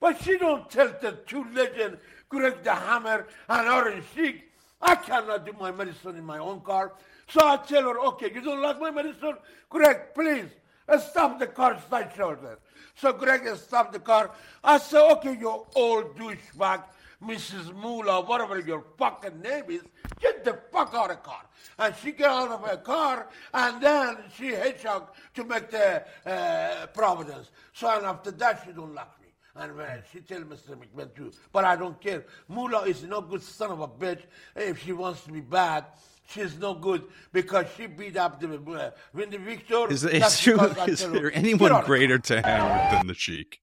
But 0.00 0.22
she 0.22 0.36
don't 0.36 0.70
tell 0.70 0.88
the 1.00 1.12
two 1.26 1.44
legend 1.54 1.98
Greg 2.28 2.62
the 2.62 2.74
Hammer 2.74 3.26
and 3.48 3.68
Orange 3.68 4.04
Sheik. 4.14 4.44
I 4.80 4.94
cannot 4.94 5.44
do 5.46 5.52
my 5.58 5.72
medicine 5.72 6.16
in 6.16 6.24
my 6.24 6.38
own 6.38 6.60
car. 6.60 6.92
So 7.28 7.40
I 7.44 7.56
tell 7.56 7.82
her, 7.82 7.98
okay, 7.98 8.30
you 8.32 8.40
don't 8.40 8.62
like 8.62 8.78
my 8.80 8.90
medicine? 8.90 9.34
Greg, 9.68 10.14
please, 10.14 10.46
uh, 10.88 10.98
stop 10.98 11.38
the 11.38 11.46
car 11.46 11.78
side 11.90 12.12
shoulder. 12.16 12.58
So 12.94 13.12
Greg 13.12 13.48
stopped 13.56 13.92
the 13.92 13.98
car. 13.98 14.30
I 14.62 14.78
said, 14.78 15.10
okay, 15.12 15.36
you 15.38 15.66
old 15.74 16.16
douchebag, 16.16 16.84
Mrs. 17.22 17.74
Moolah, 17.74 18.20
whatever 18.22 18.60
your 18.60 18.84
fucking 18.96 19.40
name 19.40 19.64
is, 19.68 19.82
get 20.20 20.44
the 20.44 20.58
fuck 20.72 20.94
out 20.94 21.10
of 21.10 21.16
the 21.16 21.22
car. 21.22 21.42
And 21.78 21.94
she 21.96 22.12
get 22.12 22.28
out 22.28 22.50
of 22.50 22.62
her 22.68 22.76
car, 22.76 23.28
and 23.52 23.82
then 23.82 24.18
she 24.36 24.48
hedgehog 24.48 25.08
to 25.34 25.44
make 25.44 25.70
the 25.70 26.04
uh, 26.24 26.86
Providence. 26.88 27.50
So 27.72 27.88
and 27.96 28.06
after 28.06 28.30
that, 28.32 28.62
she 28.64 28.72
don't 28.72 28.94
like 28.94 29.20
me. 29.20 29.28
And 29.56 29.76
when 29.76 30.02
she 30.12 30.20
tell 30.20 30.40
Mr. 30.42 30.76
McMahon 30.78 31.14
too, 31.16 31.32
but 31.52 31.64
I 31.64 31.74
don't 31.74 32.00
care. 32.00 32.24
Moolah 32.46 32.82
is 32.82 33.02
no 33.02 33.20
good 33.20 33.42
son 33.42 33.72
of 33.72 33.80
a 33.80 33.88
bitch. 33.88 34.22
If 34.54 34.84
she 34.84 34.92
wants 34.92 35.24
to 35.24 35.32
be 35.32 35.40
bad, 35.40 35.86
she's 36.28 36.56
no 36.58 36.74
good 36.74 37.02
because 37.32 37.66
she 37.76 37.86
beat 37.86 38.16
up 38.16 38.40
the 38.40 38.54
uh, 38.54 38.90
Windy 39.12 39.38
Victor. 39.38 39.90
Is, 39.90 40.02
That's 40.02 40.38
is, 40.40 40.46
you, 40.46 40.52
because 40.52 40.78
I 40.78 40.84
is 40.86 41.00
tell 41.00 41.08
her, 41.12 41.14
there 41.20 41.32
anyone 41.34 41.72
out 41.72 41.80
of 41.80 41.84
the 41.84 41.86
greater 41.88 42.18
to 42.20 42.40
hang 42.42 42.62
with 42.70 42.90
than 42.92 43.06
the 43.08 43.14
Sheik? 43.14 43.60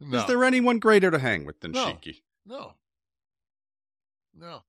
No. 0.00 0.18
Is 0.20 0.24
there 0.26 0.44
anyone 0.44 0.78
greater 0.78 1.10
to 1.10 1.18
hang 1.18 1.44
with 1.44 1.60
than 1.60 1.72
No. 1.72 1.86
Sheiky? 1.86 2.22
No. 2.46 2.72
No. 4.38 4.62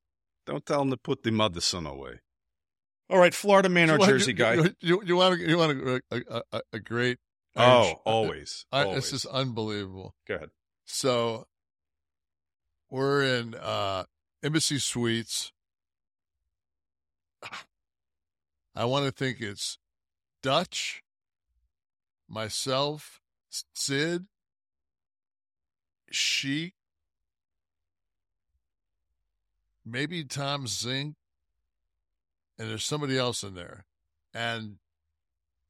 Don't 0.46 0.66
tell 0.66 0.82
him 0.82 0.90
to 0.90 0.98
put 0.98 1.24
the 1.24 1.32
mother 1.32 1.62
son 1.62 1.86
away. 1.86 2.22
All 3.10 3.18
right, 3.18 3.34
Florida 3.34 3.70
man 3.70 3.90
or 3.90 4.00
You 4.00 4.06
Jersey 4.06 4.34
guy. 4.34 4.54
You, 4.54 4.76
you, 4.82 5.02
you 5.06 5.16
want, 5.16 5.40
a, 5.40 5.48
you 5.48 5.58
want 5.58 5.72
a, 5.72 6.02
a, 6.12 6.42
a, 6.52 6.62
a 6.74 6.80
great. 6.80 7.18
Oh, 7.56 7.62
uh, 7.62 7.92
uh, 7.92 7.94
always, 8.06 8.66
I, 8.72 8.84
always. 8.84 8.96
This 8.96 9.14
is 9.14 9.26
unbelievable. 9.26 10.14
Go 10.28 10.36
ahead. 10.36 10.50
So 10.86 11.48
we're 12.90 13.24
in 13.24 13.56
uh, 13.56 14.04
Embassy 14.44 14.80
Suites. 14.80 15.52
I 18.76 18.86
want 18.86 19.06
to 19.06 19.12
think 19.12 19.42
it's 19.42 19.78
Dutch, 20.44 21.02
myself, 22.28 23.20
Sid, 23.74 24.26
Sheik, 26.12 26.74
maybe 29.92 30.24
Tom 30.24 30.66
Zenk, 30.66 31.16
and 32.58 32.70
there's 32.70 32.86
somebody 32.86 33.18
else 33.18 33.44
in 33.44 33.56
there, 33.56 33.86
and 34.34 34.78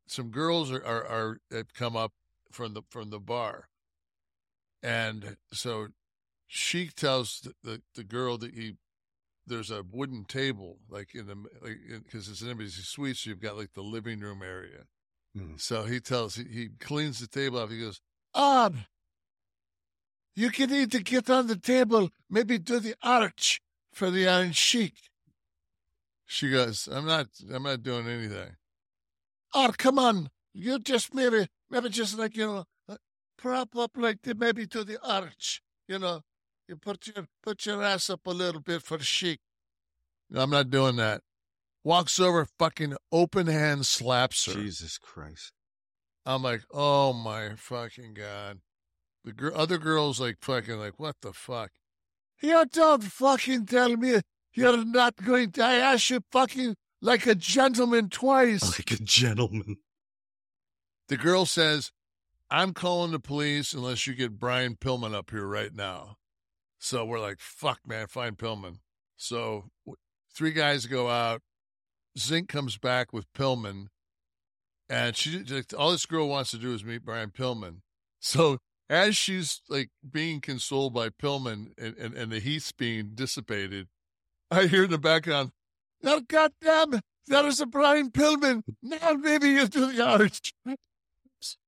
some 0.07 0.29
girls 0.29 0.71
are 0.71 0.83
are, 0.83 1.05
are 1.05 1.37
have 1.51 1.73
come 1.73 1.95
up 1.95 2.13
from 2.51 2.73
the 2.73 2.81
from 2.89 3.09
the 3.09 3.19
bar, 3.19 3.69
and 4.81 5.37
so 5.53 5.87
she 6.47 6.87
tells 6.87 7.41
the, 7.41 7.53
the, 7.63 7.81
the 7.95 8.03
girl 8.03 8.37
that 8.37 8.53
he 8.53 8.75
there's 9.45 9.71
a 9.71 9.83
wooden 9.83 10.25
table 10.25 10.77
like 10.89 11.13
in 11.13 11.27
the 11.27 11.35
because 11.35 12.27
like, 12.27 12.33
it's 12.33 12.41
an 12.41 12.49
embassy 12.49 12.81
suite, 12.81 13.17
so 13.17 13.29
you've 13.29 13.41
got 13.41 13.57
like 13.57 13.73
the 13.73 13.81
living 13.81 14.19
room 14.19 14.41
area. 14.43 14.85
Mm. 15.37 15.59
So 15.59 15.83
he 15.83 15.99
tells 15.99 16.35
he, 16.35 16.43
he 16.43 16.69
cleans 16.79 17.19
the 17.19 17.27
table 17.27 17.59
off. 17.59 17.69
He 17.69 17.79
goes, 17.79 18.01
"Ah, 18.33 18.71
you 20.35 20.49
can 20.49 20.69
need 20.69 20.91
to 20.91 21.03
get 21.03 21.29
on 21.29 21.47
the 21.47 21.57
table, 21.57 22.09
maybe 22.29 22.57
do 22.57 22.79
the 22.79 22.95
arch 23.03 23.61
for 23.99 24.09
the 24.09 24.27
Iron 24.27 24.53
Sheik." 24.53 24.95
She 26.25 26.49
goes, 26.49 26.87
"I'm 26.87 27.05
not. 27.05 27.27
I'm 27.53 27.63
not 27.63 27.83
doing 27.83 28.07
anything." 28.07 28.55
Oh, 29.53 29.73
come 29.77 29.99
on! 29.99 30.29
You 30.53 30.79
just 30.79 31.13
maybe, 31.13 31.47
maybe 31.69 31.89
just 31.89 32.17
like 32.17 32.37
you 32.37 32.45
know, 32.45 32.65
uh, 32.87 32.97
prop 33.37 33.75
up 33.75 33.91
like 33.95 34.21
the, 34.23 34.33
maybe 34.33 34.65
to 34.67 34.83
the 34.83 34.97
arch. 35.05 35.61
You 35.87 35.99
know, 35.99 36.21
you 36.67 36.77
put 36.77 37.07
your 37.07 37.27
put 37.43 37.65
your 37.65 37.83
ass 37.83 38.09
up 38.09 38.25
a 38.25 38.31
little 38.31 38.61
bit 38.61 38.83
for 38.83 38.97
the 38.97 39.03
Sheik. 39.03 39.41
No, 40.29 40.41
I'm 40.41 40.49
not 40.49 40.69
doing 40.69 40.95
that. 40.95 41.21
Walks 41.83 42.19
over, 42.19 42.45
fucking 42.57 42.95
open 43.11 43.47
hand 43.47 43.85
slaps 43.85 44.45
her. 44.45 44.53
Jesus 44.53 44.97
Christ. 44.97 45.51
I'm 46.25 46.43
like, 46.43 46.61
oh 46.71 47.11
my 47.11 47.55
fucking 47.55 48.13
god. 48.13 48.59
The 49.25 49.33
gr- 49.33 49.55
other 49.55 49.77
girl's 49.77 50.19
like 50.21 50.37
fucking 50.41 50.77
like, 50.77 50.99
what 50.99 51.15
the 51.21 51.33
fuck? 51.33 51.71
You 52.41 52.65
don't 52.71 53.03
fucking 53.03 53.65
tell 53.65 53.97
me 53.97 54.21
you're 54.53 54.85
not 54.85 55.15
going 55.17 55.51
to. 55.53 55.63
I 55.63 55.75
asked 55.75 56.09
you 56.09 56.21
fucking 56.31 56.75
like 57.01 57.25
a 57.27 57.35
gentleman 57.35 58.09
twice. 58.09 58.77
Like 58.77 58.91
a 58.91 59.03
gentleman. 59.03 59.77
The 61.07 61.17
girl 61.17 61.45
says, 61.45 61.91
I'm 62.49 62.73
calling 62.73 63.11
the 63.11 63.19
police 63.19 63.73
unless 63.73 64.07
you 64.07 64.13
get 64.13 64.39
Brian 64.39 64.75
Pillman 64.75 65.13
up 65.13 65.31
here 65.31 65.45
right 65.45 65.73
now. 65.73 66.17
So 66.79 67.05
we're 67.05 67.19
like, 67.19 67.39
fuck, 67.39 67.79
man, 67.85 68.07
find 68.07 68.37
Pillman. 68.37 68.79
So 69.17 69.65
three 70.33 70.51
guys 70.51 70.85
go 70.85 71.09
out. 71.09 71.41
Zenk 72.17 72.47
comes 72.47 72.77
back 72.77 73.11
with 73.13 73.31
Pillman. 73.33 73.87
And 74.89 75.15
she, 75.15 75.43
all 75.77 75.91
this 75.91 76.05
girl 76.05 76.27
wants 76.27 76.51
to 76.51 76.57
do 76.57 76.73
is 76.73 76.83
meet 76.83 77.03
Brian 77.05 77.29
Pillman. 77.29 77.81
So 78.19 78.57
as 78.89 79.15
she's 79.15 79.61
like 79.69 79.89
being 80.09 80.41
consoled 80.41 80.93
by 80.93 81.09
Pillman 81.09 81.71
and, 81.77 81.95
and, 81.97 82.13
and 82.15 82.31
the 82.31 82.39
heat's 82.39 82.71
being 82.71 83.11
dissipated, 83.13 83.87
I 84.49 84.65
hear 84.65 84.85
in 84.85 84.91
the 84.91 84.97
background, 84.97 85.51
now, 86.01 86.19
goddamn, 86.19 87.01
that 87.27 87.45
is 87.45 87.59
a 87.59 87.65
Brian 87.65 88.11
Pillman. 88.11 88.63
Now 88.81 89.13
maybe 89.13 89.49
you 89.49 89.67
do 89.67 89.91
the 89.91 90.05
arch. 90.05 90.53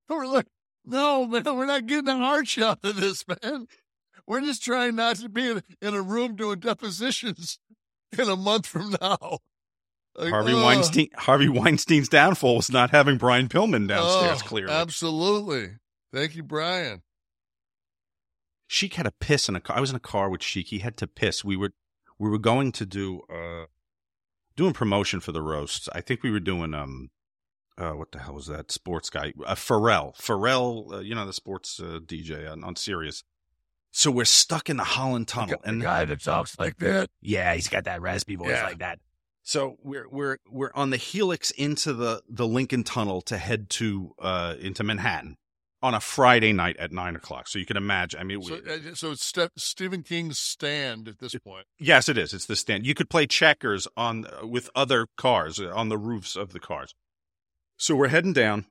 We're 0.09 0.25
like, 0.25 0.47
no, 0.85 1.25
man, 1.25 1.43
we're 1.45 1.65
not 1.65 1.85
getting 1.85 2.09
an 2.09 2.21
arch 2.21 2.57
out 2.57 2.79
of 2.83 2.97
this, 2.97 3.23
man. 3.27 3.67
We're 4.27 4.41
just 4.41 4.63
trying 4.63 4.95
not 4.95 5.17
to 5.17 5.29
be 5.29 5.49
in, 5.49 5.63
in 5.81 5.93
a 5.93 6.01
room 6.01 6.35
doing 6.35 6.59
depositions 6.59 7.59
in 8.17 8.27
a 8.27 8.35
month 8.35 8.65
from 8.65 8.95
now. 9.01 9.39
Like, 10.15 10.31
Harvey 10.31 10.53
uh, 10.53 10.63
Weinstein. 10.63 11.07
Harvey 11.15 11.47
Weinstein's 11.47 12.09
downfall 12.09 12.57
was 12.57 12.69
not 12.69 12.89
having 12.89 13.17
Brian 13.17 13.47
Pillman 13.47 13.87
downstairs. 13.87 14.41
oh, 14.43 14.47
clearly, 14.47 14.73
Absolutely. 14.73 15.69
Thank 16.13 16.35
you, 16.35 16.43
Brian. 16.43 17.03
Sheik 18.73 18.93
had 18.93 19.03
to 19.03 19.11
piss 19.11 19.49
in 19.49 19.55
a 19.57 19.59
car. 19.59 19.75
I 19.75 19.81
was 19.81 19.89
in 19.89 19.97
a 19.97 19.99
car 19.99 20.29
with 20.29 20.41
Sheik. 20.41 20.67
He 20.67 20.79
had 20.79 20.95
to 20.97 21.05
piss. 21.07 21.43
We 21.43 21.57
were 21.57 21.71
we 22.17 22.29
were 22.29 22.39
going 22.39 22.71
to 22.71 22.85
do 22.85 23.21
uh 23.29 23.65
doing 24.55 24.71
promotion 24.71 25.19
for 25.19 25.33
the 25.33 25.41
roasts. 25.41 25.89
I 25.93 25.99
think 25.99 26.23
we 26.23 26.31
were 26.31 26.39
doing 26.39 26.73
um 26.73 27.09
uh 27.77 27.91
what 27.91 28.13
the 28.13 28.19
hell 28.19 28.33
was 28.35 28.47
that 28.47 28.71
sports 28.71 29.09
guy? 29.09 29.33
Uh, 29.45 29.55
Ferrall. 29.55 30.13
Ferrall, 30.17 30.93
uh, 30.93 30.99
you 30.99 31.13
know 31.13 31.25
the 31.25 31.33
sports 31.33 31.81
uh, 31.81 31.99
DJ 32.05 32.49
on, 32.49 32.63
on 32.63 32.77
Sirius. 32.77 33.23
So 33.91 34.09
we're 34.09 34.23
stuck 34.23 34.69
in 34.69 34.77
the 34.77 34.85
Holland 34.85 35.27
Tunnel, 35.27 35.59
and 35.65 35.81
The 35.81 35.85
guy 35.85 36.05
that 36.05 36.21
talks 36.23 36.57
like 36.57 36.77
that. 36.77 37.09
yeah, 37.19 37.53
he's 37.53 37.67
got 37.67 37.83
that 37.83 38.01
raspy 38.01 38.37
voice 38.37 38.51
Yeah. 38.51 38.63
like 38.67 38.79
that. 38.79 38.99
So 39.43 39.75
we're 39.83 40.07
we're 40.07 40.37
we're 40.49 40.71
on 40.75 40.91
the 40.91 40.97
helix 40.97 41.51
into 41.51 41.91
the 41.93 42.21
the 42.29 42.47
Lincoln 42.47 42.85
Tunnel 42.85 43.21
to 43.23 43.37
head 43.37 43.69
to 43.71 44.15
uh 44.17 44.55
into 44.61 44.81
Manhattan 44.85 45.35
on 45.83 45.93
a 45.93 45.99
Friday 45.99 46.53
night 46.53 46.77
at 46.77 46.91
nine 46.91 47.15
o'clock. 47.15 47.47
So 47.47 47.57
you 47.59 47.65
can 47.65 47.77
imagine. 47.77 48.19
I 48.19 48.23
mean, 48.23 48.41
So, 48.43 48.61
we- 48.63 48.89
uh, 48.91 48.95
so 48.95 49.11
it's 49.11 49.25
Ste- 49.25 49.49
Stephen 49.57 50.03
King's 50.03 50.37
stand 50.39 51.07
at 51.07 51.19
this 51.19 51.35
point. 51.35 51.65
yes, 51.79 52.07
it 52.09 52.17
is. 52.17 52.33
It's 52.33 52.45
the 52.45 52.55
stand. 52.55 52.85
You 52.85 52.93
could 52.93 53.09
play 53.09 53.25
checkers 53.27 53.87
on 53.97 54.25
with 54.43 54.69
other 54.75 55.07
cars 55.17 55.59
uh, 55.59 55.73
on 55.73 55.89
the 55.89 55.97
roofs 55.97 56.35
of 56.35 56.53
the 56.53 56.59
cars. 56.59 56.93
So 57.77 57.95
we're 57.95 58.09
heading 58.09 58.33
down. 58.33 58.65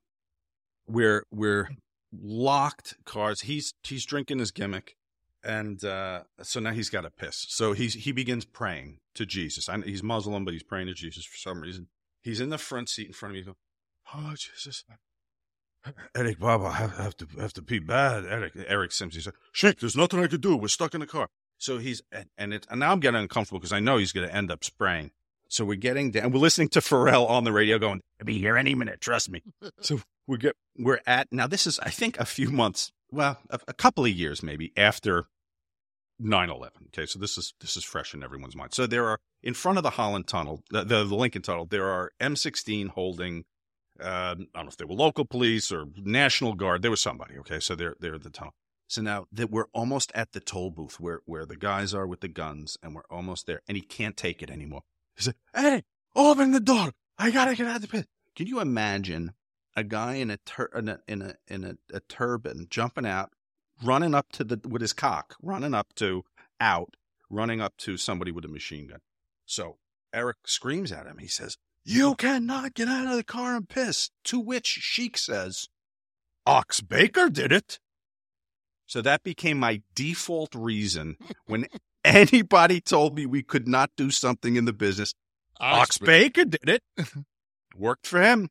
We're 0.87 1.25
we're 1.31 1.71
locked 2.13 2.95
cars. 3.05 3.43
He's 3.43 3.75
he's 3.83 4.05
drinking 4.05 4.39
his 4.39 4.51
gimmick, 4.51 4.97
and 5.45 5.83
uh, 5.85 6.23
so 6.43 6.61
now 6.61 6.73
he's 6.73 6.91
got 6.91 7.03
to 7.03 7.11
piss. 7.11 7.47
So 7.49 7.73
he's 7.73 7.95
he 7.95 8.13
begins 8.13 8.45
praying 8.45 8.99
to 9.15 9.27
Jesus. 9.27 9.69
I, 9.69 9.79
he's 9.81 10.03
Muslim, 10.03 10.45
but 10.45 10.53
he's 10.55 10.63
praying 10.63 10.87
to 10.89 10.95
Jesus 10.95 11.25
for 11.25 11.37
some 11.37 11.61
reason. 11.61 11.89
He's 12.23 12.41
in 12.41 12.51
the 12.51 12.59
front 12.59 12.89
seat 12.89 13.07
in 13.09 13.13
front 13.13 13.35
of 13.35 13.41
me. 13.41 13.45
Goes, 13.45 13.55
"Oh 14.15 14.35
Jesus, 14.37 14.85
Eric, 16.15 16.39
Baba, 16.39 16.67
I 16.67 16.73
have, 16.73 16.97
have 16.97 17.17
to 17.19 17.27
have 17.39 17.53
to 17.55 17.63
pee 17.63 17.79
bad." 17.79 18.25
Eric 18.25 18.53
Eric 18.67 18.93
Simms. 18.93 19.15
He 19.15 19.21
said, 19.21 19.35
"Shit, 19.53 19.81
there's 19.81 19.97
nothing 19.97 20.23
I 20.23 20.27
could 20.27 20.41
do. 20.41 20.57
We're 20.57 20.69
stuck 20.69 20.95
in 20.95 21.01
the 21.01 21.07
car." 21.07 21.29
So 21.59 21.79
he's 21.79 22.03
and, 22.13 22.27
and 22.39 22.55
it 22.55 22.67
and 22.71 22.81
now 22.81 22.93
I'm 22.93 23.01
getting 23.01 23.21
uncomfortable 23.21 23.61
because 23.61 23.73
I 23.73 23.81
know 23.81 23.97
he's 23.97 24.13
going 24.13 24.29
to 24.29 24.35
end 24.35 24.51
up 24.51 24.65
spraying. 24.65 25.11
So 25.49 25.65
we're 25.65 25.77
getting 25.77 26.11
down. 26.13 26.31
We're 26.31 26.39
listening 26.39 26.69
to 26.71 26.81
Ferrall 26.81 27.27
on 27.27 27.45
the 27.45 27.53
radio, 27.53 27.79
going, 27.79 28.01
"I'll 28.21 28.27
be 28.27 28.39
here 28.39 28.57
any 28.57 28.75
minute. 28.75 29.01
Trust 29.01 29.31
me." 29.31 29.43
so 29.81 30.01
we 30.27 30.39
get 30.39 30.57
we're 30.79 31.01
at 31.07 31.29
now. 31.33 31.47
This 31.47 31.67
is 31.67 31.79
I 31.81 31.91
think 31.91 32.19
a 32.19 32.25
few 32.25 32.51
months, 32.51 32.93
well, 33.11 33.39
a, 33.51 33.61
a 33.69 33.75
couple 33.75 34.05
of 34.05 34.11
years 34.11 34.43
maybe 34.43 34.73
after 34.77 35.27
9-11. 36.21 36.71
Okay, 36.89 37.07
so 37.07 37.19
this 37.19 37.39
is 37.39 37.55
this 37.61 37.77
is 37.77 37.85
fresh 37.85 38.15
in 38.15 38.23
everyone's 38.23 38.57
mind. 38.57 38.75
So 38.75 38.87
there 38.87 39.07
are 39.07 39.19
in 39.43 39.55
front 39.55 39.79
of 39.79 39.85
the 39.85 39.91
Holland 39.91 40.27
Tunnel, 40.27 40.63
the, 40.71 40.85
the, 40.85 41.05
the 41.05 41.15
Lincoln 41.15 41.43
Tunnel, 41.43 41.67
there 41.67 41.89
are 41.89 42.13
M16 42.21 42.89
holding. 42.89 43.45
Uh, 44.01 44.35
I 44.35 44.35
don't 44.35 44.55
know 44.55 44.69
if 44.69 44.77
they 44.77 44.85
were 44.85 44.95
local 44.95 45.25
police 45.25 45.71
or 45.71 45.87
National 45.97 46.55
Guard. 46.55 46.83
There 46.83 46.91
was 46.91 47.01
somebody. 47.01 47.39
Okay, 47.39 47.61
so 47.61 47.75
they're 47.75 47.97
they're 48.01 48.15
at 48.15 48.23
the 48.23 48.31
tunnel. 48.31 48.55
So 48.89 49.03
now 49.03 49.27
that 49.31 49.51
we're 49.51 49.69
almost 49.73 50.11
at 50.15 50.33
the 50.33 50.41
toll 50.41 50.71
booth 50.71 50.99
where 50.99 51.21
where 51.25 51.47
the 51.47 51.57
guys 51.57 51.95
are 51.95 52.07
with 52.07 52.21
the 52.21 52.29
guns, 52.29 52.77
and 52.83 52.95
we're 52.95 53.03
almost 53.11 53.47
there, 53.47 53.63
and 53.69 53.77
he 53.77 53.83
can't 53.83 54.17
take 54.17 54.43
it 54.43 54.51
anymore. 54.51 54.83
He 55.17 55.23
said, 55.23 55.37
"Hey, 55.55 55.85
open 56.17 56.51
the 56.53 56.61
door! 56.61 56.93
I 57.19 57.31
gotta 57.31 57.55
get 57.55 57.67
out 57.67 57.77
of 57.77 57.83
the 57.83 57.89
pit." 57.89 58.07
Can 58.35 58.47
you 58.47 58.61
imagine 58.61 59.35
a 59.77 59.85
guy 59.85 60.15
in 60.15 60.31
a 60.31 60.39
tur- 60.39 60.71
in 60.75 60.89
a 60.89 61.01
in 61.07 61.23
a 61.23 61.35
in 61.47 61.65
a, 61.65 61.77
a 61.93 62.01
turban 62.01 62.67
jumping 62.69 63.07
out, 63.07 63.31
running 63.83 64.15
up 64.15 64.33
to 64.33 64.45
the 64.45 64.61
with 64.69 64.83
his 64.83 64.93
cock, 64.93 65.37
running 65.41 65.75
up 65.75 65.95
to 65.97 66.25
out, 66.61 66.97
running 67.29 67.61
up 67.61 67.77
to 67.79 67.97
somebody 67.97 68.33
with 68.33 68.45
a 68.45 68.49
machine 68.49 68.89
gun? 68.89 69.01
So 69.47 69.79
Eric 70.13 70.39
screams 70.47 70.91
at 70.91 71.07
him. 71.07 71.19
He 71.19 71.29
says, 71.29 71.57
"You 71.85 72.15
cannot 72.15 72.75
get 72.75 72.89
out 72.89 73.07
of 73.07 73.17
the 73.17 73.25
car 73.25 73.57
and 73.57 73.69
piss." 73.69 74.11
To 74.25 74.39
which 74.41 74.67
Sheik 74.67 75.17
says, 75.19 75.69
"Ox 76.47 76.81
Baker 76.81 77.29
did 77.29 77.53
it." 77.53 77.79
So 78.87 79.01
that 79.03 79.23
became 79.23 79.59
my 79.59 79.83
default 79.95 80.55
reason 80.55 81.17
when 81.47 81.67
anybody 82.05 82.81
told 82.81 83.15
me 83.17 83.25
we 83.27 83.43
could 83.43 83.69
not 83.69 83.91
do 83.97 84.11
something 84.11 84.57
in 84.57 84.65
the 84.65 84.73
business. 84.73 85.15
Ox 85.61 85.99
Baker 85.99 86.45
did 86.45 86.69
it. 86.69 86.83
Worked 87.77 88.07
for 88.07 88.21
him. 88.21 88.49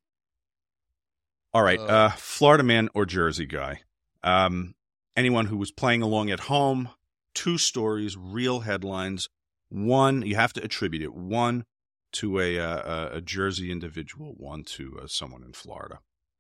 All 1.54 1.64
right, 1.64 1.80
Uh. 1.80 1.84
uh, 1.84 2.10
Florida 2.12 2.64
man 2.64 2.90
or 2.94 3.06
Jersey 3.06 3.46
guy. 3.46 3.82
Um, 4.24 4.76
anyone 5.16 5.48
who 5.48 5.58
was 5.58 5.72
playing 5.72 6.02
along 6.02 6.30
at 6.30 6.42
home. 6.42 6.90
Two 7.34 7.58
stories, 7.58 8.16
real 8.18 8.62
headlines. 8.62 9.30
One, 9.70 10.22
you 10.24 10.36
have 10.36 10.54
to 10.54 10.64
attribute 10.64 11.04
it. 11.04 11.14
One 11.14 11.66
to 12.14 12.40
a 12.40 12.60
uh, 12.60 13.10
a, 13.14 13.18
a 13.18 13.22
Jersey 13.22 13.72
individual. 13.72 14.34
One 14.38 14.64
to 14.76 15.00
uh, 15.04 15.08
someone 15.08 15.44
in 15.44 15.54
Florida. 15.54 16.00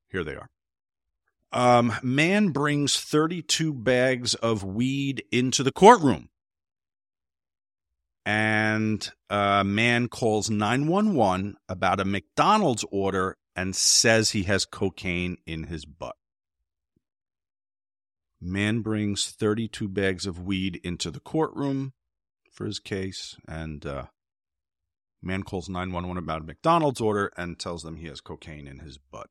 Here 0.09 0.23
they 0.23 0.35
are. 0.35 0.49
Um, 1.51 1.93
man 2.03 2.49
brings 2.49 2.99
32 2.99 3.73
bags 3.73 4.35
of 4.35 4.63
weed 4.63 5.23
into 5.31 5.63
the 5.63 5.71
courtroom. 5.71 6.29
And 8.25 9.09
a 9.29 9.63
man 9.63 10.07
calls 10.07 10.49
911 10.49 11.55
about 11.67 11.99
a 11.99 12.05
McDonald's 12.05 12.85
order 12.91 13.37
and 13.55 13.75
says 13.75 14.31
he 14.31 14.43
has 14.43 14.65
cocaine 14.65 15.37
in 15.47 15.63
his 15.63 15.85
butt. 15.85 16.15
Man 18.39 18.81
brings 18.81 19.31
32 19.31 19.89
bags 19.89 20.25
of 20.25 20.39
weed 20.39 20.79
into 20.83 21.09
the 21.11 21.19
courtroom 21.19 21.93
for 22.51 22.65
his 22.65 22.79
case, 22.79 23.35
and 23.47 23.85
uh, 23.85 24.05
man 25.21 25.43
calls 25.43 25.69
911 25.69 26.17
about 26.17 26.41
a 26.41 26.45
McDonald's 26.45 27.01
order 27.01 27.31
and 27.37 27.59
tells 27.59 27.83
them 27.83 27.97
he 27.97 28.07
has 28.07 28.21
cocaine 28.21 28.67
in 28.67 28.79
his 28.79 28.97
butt. 28.97 29.29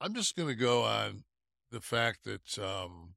I'm 0.00 0.14
just 0.14 0.36
going 0.36 0.48
to 0.48 0.54
go 0.54 0.84
on 0.84 1.24
the 1.70 1.80
fact 1.80 2.24
that 2.24 2.58
um, 2.58 3.14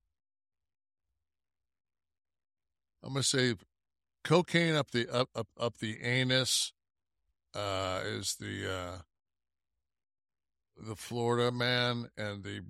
I'm 3.04 3.14
going 3.14 3.22
to 3.22 3.28
say 3.28 3.56
cocaine 4.24 4.76
up 4.76 4.92
the 4.92 5.08
up 5.10 5.30
up, 5.36 5.48
up 5.60 5.78
the 5.78 6.02
anus 6.02 6.74
uh, 7.56 8.02
is 8.04 8.36
the 8.40 8.72
uh, 8.72 8.98
the 10.78 10.96
Florida 10.96 11.52
man, 11.52 12.10
and 12.18 12.44
the 12.44 12.62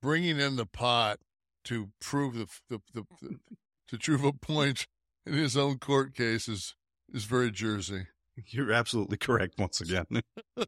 bringing 0.00 0.40
in 0.40 0.56
the 0.56 0.66
pot 0.66 1.18
to 1.64 1.90
prove 2.00 2.34
the 2.34 2.46
the, 2.68 2.80
the, 2.92 3.04
the 3.20 3.38
to 3.88 3.98
prove 3.98 4.24
a 4.24 4.32
point 4.32 4.86
in 5.26 5.34
his 5.34 5.56
own 5.56 5.78
court 5.78 6.14
case 6.14 6.48
is 6.48 6.74
is 7.12 7.24
very 7.24 7.50
Jersey. 7.50 8.06
You're 8.48 8.72
absolutely 8.72 9.16
correct 9.16 9.54
once 9.58 9.80
again. 9.80 10.06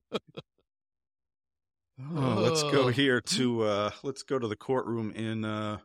Oh, 2.14 2.34
let's 2.42 2.62
go 2.62 2.84
Oh. 2.84 2.88
here 2.88 3.22
to 3.22 3.62
uh 3.62 3.90
let's 4.02 4.22
go 4.22 4.38
to 4.38 4.46
the 4.46 4.56
courtroom 4.56 5.12
in 5.12 5.44
uh 5.46 5.78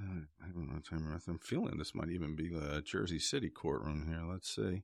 I 0.00 0.46
don't 0.52 0.68
know 0.68 0.74
what 0.74 0.84
time 0.84 1.20
I'm 1.28 1.38
feeling 1.38 1.76
this 1.78 1.94
might 1.94 2.10
even 2.10 2.34
be 2.36 2.48
the 2.48 2.82
Jersey 2.84 3.18
City 3.18 3.50
courtroom 3.50 4.06
here. 4.08 4.22
Let's 4.28 4.52
see. 4.54 4.82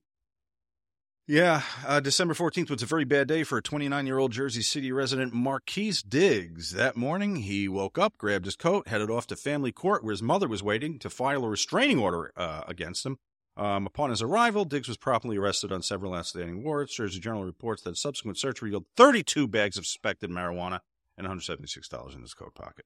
Yeah, 1.31 1.61
uh, 1.85 1.99
December 1.99 2.33
14th 2.33 2.71
was 2.71 2.81
a 2.81 2.87
very 2.87 3.03
bad 3.03 3.27
day 3.27 3.43
for 3.43 3.61
29 3.61 4.07
year 4.07 4.17
old 4.17 4.31
Jersey 4.31 4.63
City 4.63 4.91
resident 4.91 5.31
Marquise 5.31 6.01
Diggs. 6.01 6.71
That 6.71 6.97
morning, 6.97 7.35
he 7.35 7.67
woke 7.67 7.99
up, 7.99 8.17
grabbed 8.17 8.45
his 8.45 8.55
coat, 8.55 8.87
headed 8.87 9.11
off 9.11 9.27
to 9.27 9.35
family 9.35 9.71
court 9.71 10.03
where 10.03 10.09
his 10.09 10.23
mother 10.23 10.47
was 10.47 10.63
waiting 10.63 10.97
to 10.97 11.07
file 11.07 11.45
a 11.45 11.47
restraining 11.47 11.99
order 11.99 12.31
uh, 12.35 12.63
against 12.67 13.05
him. 13.05 13.19
Um, 13.55 13.85
upon 13.85 14.09
his 14.09 14.23
arrival, 14.23 14.65
Diggs 14.65 14.87
was 14.87 14.97
promptly 14.97 15.37
arrested 15.37 15.71
on 15.71 15.83
several 15.83 16.15
outstanding 16.15 16.63
warrants. 16.63 16.95
Jersey 16.95 17.19
Journal 17.19 17.45
reports 17.45 17.83
that 17.83 17.95
subsequent 17.95 18.39
search 18.39 18.63
revealed 18.63 18.85
32 18.97 19.47
bags 19.47 19.77
of 19.77 19.85
suspected 19.85 20.31
marijuana 20.31 20.79
and 21.15 21.27
$176 21.27 22.15
in 22.15 22.21
his 22.21 22.33
coat 22.33 22.55
pocket. 22.55 22.85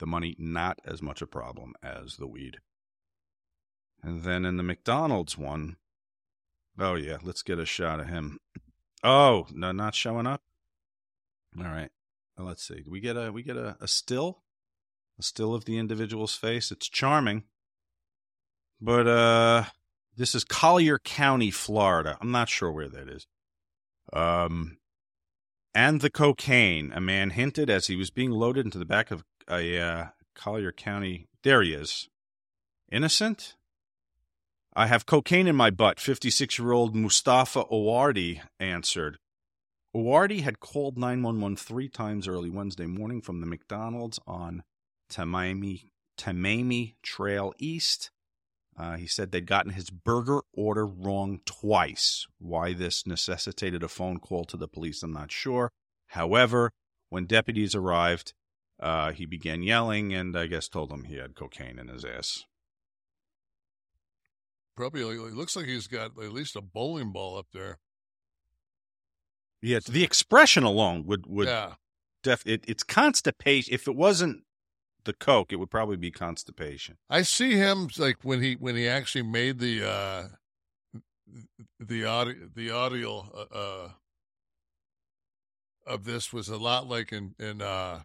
The 0.00 0.08
money 0.08 0.34
not 0.40 0.80
as 0.84 1.00
much 1.00 1.22
a 1.22 1.26
problem 1.28 1.74
as 1.84 2.16
the 2.16 2.26
weed. 2.26 2.58
And 4.02 4.24
then 4.24 4.44
in 4.44 4.56
the 4.56 4.64
McDonald's 4.64 5.38
one, 5.38 5.76
oh 6.78 6.94
yeah, 6.94 7.18
let's 7.22 7.42
get 7.42 7.58
a 7.58 7.66
shot 7.66 8.00
of 8.00 8.08
him. 8.08 8.38
Oh, 9.02 9.46
no, 9.52 9.72
not 9.72 9.94
showing 9.94 10.26
up. 10.26 10.42
All 11.58 11.64
right, 11.64 11.90
well, 12.36 12.46
let's 12.46 12.66
see. 12.66 12.82
We 12.88 13.00
get 13.00 13.16
a 13.16 13.30
we 13.30 13.42
get 13.42 13.56
a, 13.56 13.76
a 13.80 13.88
still, 13.88 14.42
a 15.18 15.22
still 15.22 15.54
of 15.54 15.64
the 15.64 15.78
individual's 15.78 16.34
face? 16.34 16.70
It's 16.70 16.88
charming, 16.88 17.44
but 18.80 19.06
uh, 19.06 19.64
this 20.16 20.34
is 20.34 20.44
Collier 20.44 20.98
County, 20.98 21.50
Florida. 21.50 22.16
I'm 22.20 22.30
not 22.30 22.48
sure 22.48 22.70
where 22.70 22.88
that 22.88 23.08
is. 23.08 23.26
Um, 24.12 24.78
and 25.74 26.00
the 26.00 26.10
cocaine. 26.10 26.92
A 26.94 27.00
man 27.00 27.30
hinted 27.30 27.68
as 27.68 27.88
he 27.88 27.96
was 27.96 28.10
being 28.10 28.30
loaded 28.30 28.64
into 28.64 28.78
the 28.78 28.84
back 28.84 29.10
of 29.10 29.24
a 29.48 29.78
uh, 29.78 30.06
Collier 30.34 30.72
County. 30.72 31.26
There 31.42 31.62
he 31.62 31.74
is. 31.74 32.08
Innocent? 32.90 33.56
I 34.76 34.88
have 34.88 35.06
cocaine 35.06 35.46
in 35.46 35.54
my 35.54 35.70
butt, 35.70 36.00
56 36.00 36.58
year 36.58 36.72
old 36.72 36.96
Mustafa 36.96 37.64
Owardi 37.70 38.40
answered. 38.58 39.18
Owardi 39.94 40.40
had 40.40 40.58
called 40.58 40.98
911 40.98 41.56
three 41.56 41.88
times 41.88 42.26
early 42.26 42.50
Wednesday 42.50 42.86
morning 42.86 43.20
from 43.20 43.40
the 43.40 43.46
McDonald's 43.46 44.18
on 44.26 44.64
Tamami, 45.08 45.90
Tamiami 46.18 46.94
Trail 47.04 47.54
East. 47.56 48.10
Uh, 48.76 48.96
he 48.96 49.06
said 49.06 49.30
they'd 49.30 49.46
gotten 49.46 49.70
his 49.70 49.90
burger 49.90 50.40
order 50.52 50.84
wrong 50.84 51.38
twice. 51.46 52.26
Why 52.40 52.72
this 52.72 53.06
necessitated 53.06 53.84
a 53.84 53.88
phone 53.88 54.18
call 54.18 54.44
to 54.46 54.56
the 54.56 54.66
police, 54.66 55.04
I'm 55.04 55.12
not 55.12 55.30
sure. 55.30 55.70
However, 56.08 56.72
when 57.10 57.26
deputies 57.26 57.76
arrived, 57.76 58.32
uh, 58.80 59.12
he 59.12 59.24
began 59.24 59.62
yelling 59.62 60.12
and 60.12 60.36
I 60.36 60.48
guess 60.48 60.66
told 60.66 60.90
them 60.90 61.04
he 61.04 61.14
had 61.14 61.36
cocaine 61.36 61.78
in 61.78 61.86
his 61.86 62.04
ass. 62.04 62.44
Probably, 64.76 65.02
it 65.02 65.34
looks 65.34 65.54
like 65.54 65.66
he's 65.66 65.86
got 65.86 66.18
at 66.18 66.32
least 66.32 66.56
a 66.56 66.60
bowling 66.60 67.12
ball 67.12 67.38
up 67.38 67.46
there. 67.52 67.78
Yeah, 69.62 69.78
the 69.88 70.04
expression 70.04 70.62
alone 70.62 71.06
would 71.06 71.26
would 71.26 71.48
yeah, 71.48 71.74
def 72.22 72.46
it, 72.46 72.64
it's 72.66 72.82
constipation. 72.82 73.72
If 73.72 73.88
it 73.88 73.96
wasn't 73.96 74.42
the 75.04 75.12
coke, 75.12 75.52
it 75.52 75.56
would 75.56 75.70
probably 75.70 75.96
be 75.96 76.10
constipation. 76.10 76.96
I 77.08 77.22
see 77.22 77.52
him 77.52 77.88
like 77.96 78.18
when 78.22 78.42
he 78.42 78.54
when 78.54 78.76
he 78.76 78.88
actually 78.88 79.22
made 79.22 79.60
the 79.60 79.88
uh 79.88 80.22
the 81.80 82.04
audio 82.04 82.34
the 82.54 82.70
audio 82.70 83.30
uh, 83.34 83.56
uh 83.56 83.88
of 85.86 86.04
this 86.04 86.32
was 86.32 86.48
a 86.48 86.56
lot 86.56 86.88
like 86.88 87.12
in 87.12 87.34
in 87.38 87.62
uh 87.62 88.02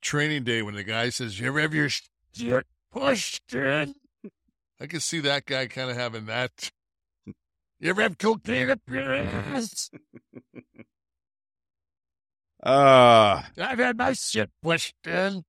training 0.00 0.44
day 0.44 0.62
when 0.62 0.74
the 0.74 0.84
guy 0.84 1.08
says 1.08 1.40
you 1.40 1.46
ever 1.46 1.60
have 1.60 1.74
your 1.74 1.88
shit 1.88 2.66
pushed 2.92 3.54
in 3.54 3.94
I 4.82 4.86
can 4.88 5.00
see 5.00 5.20
that 5.20 5.46
guy 5.46 5.66
kind 5.68 5.90
of 5.90 5.96
having 5.96 6.26
that 6.26 6.70
you 7.26 7.88
ever 7.90 8.02
have 8.02 8.18
cocaine 8.18 8.68
up 8.70 8.80
your 8.88 9.14
ass 9.14 9.90
Uh 12.62 13.42
I've 13.58 13.78
had 13.78 13.96
my 13.96 14.12
shit 14.12 14.50
pushed 14.62 14.94
in 15.06 15.44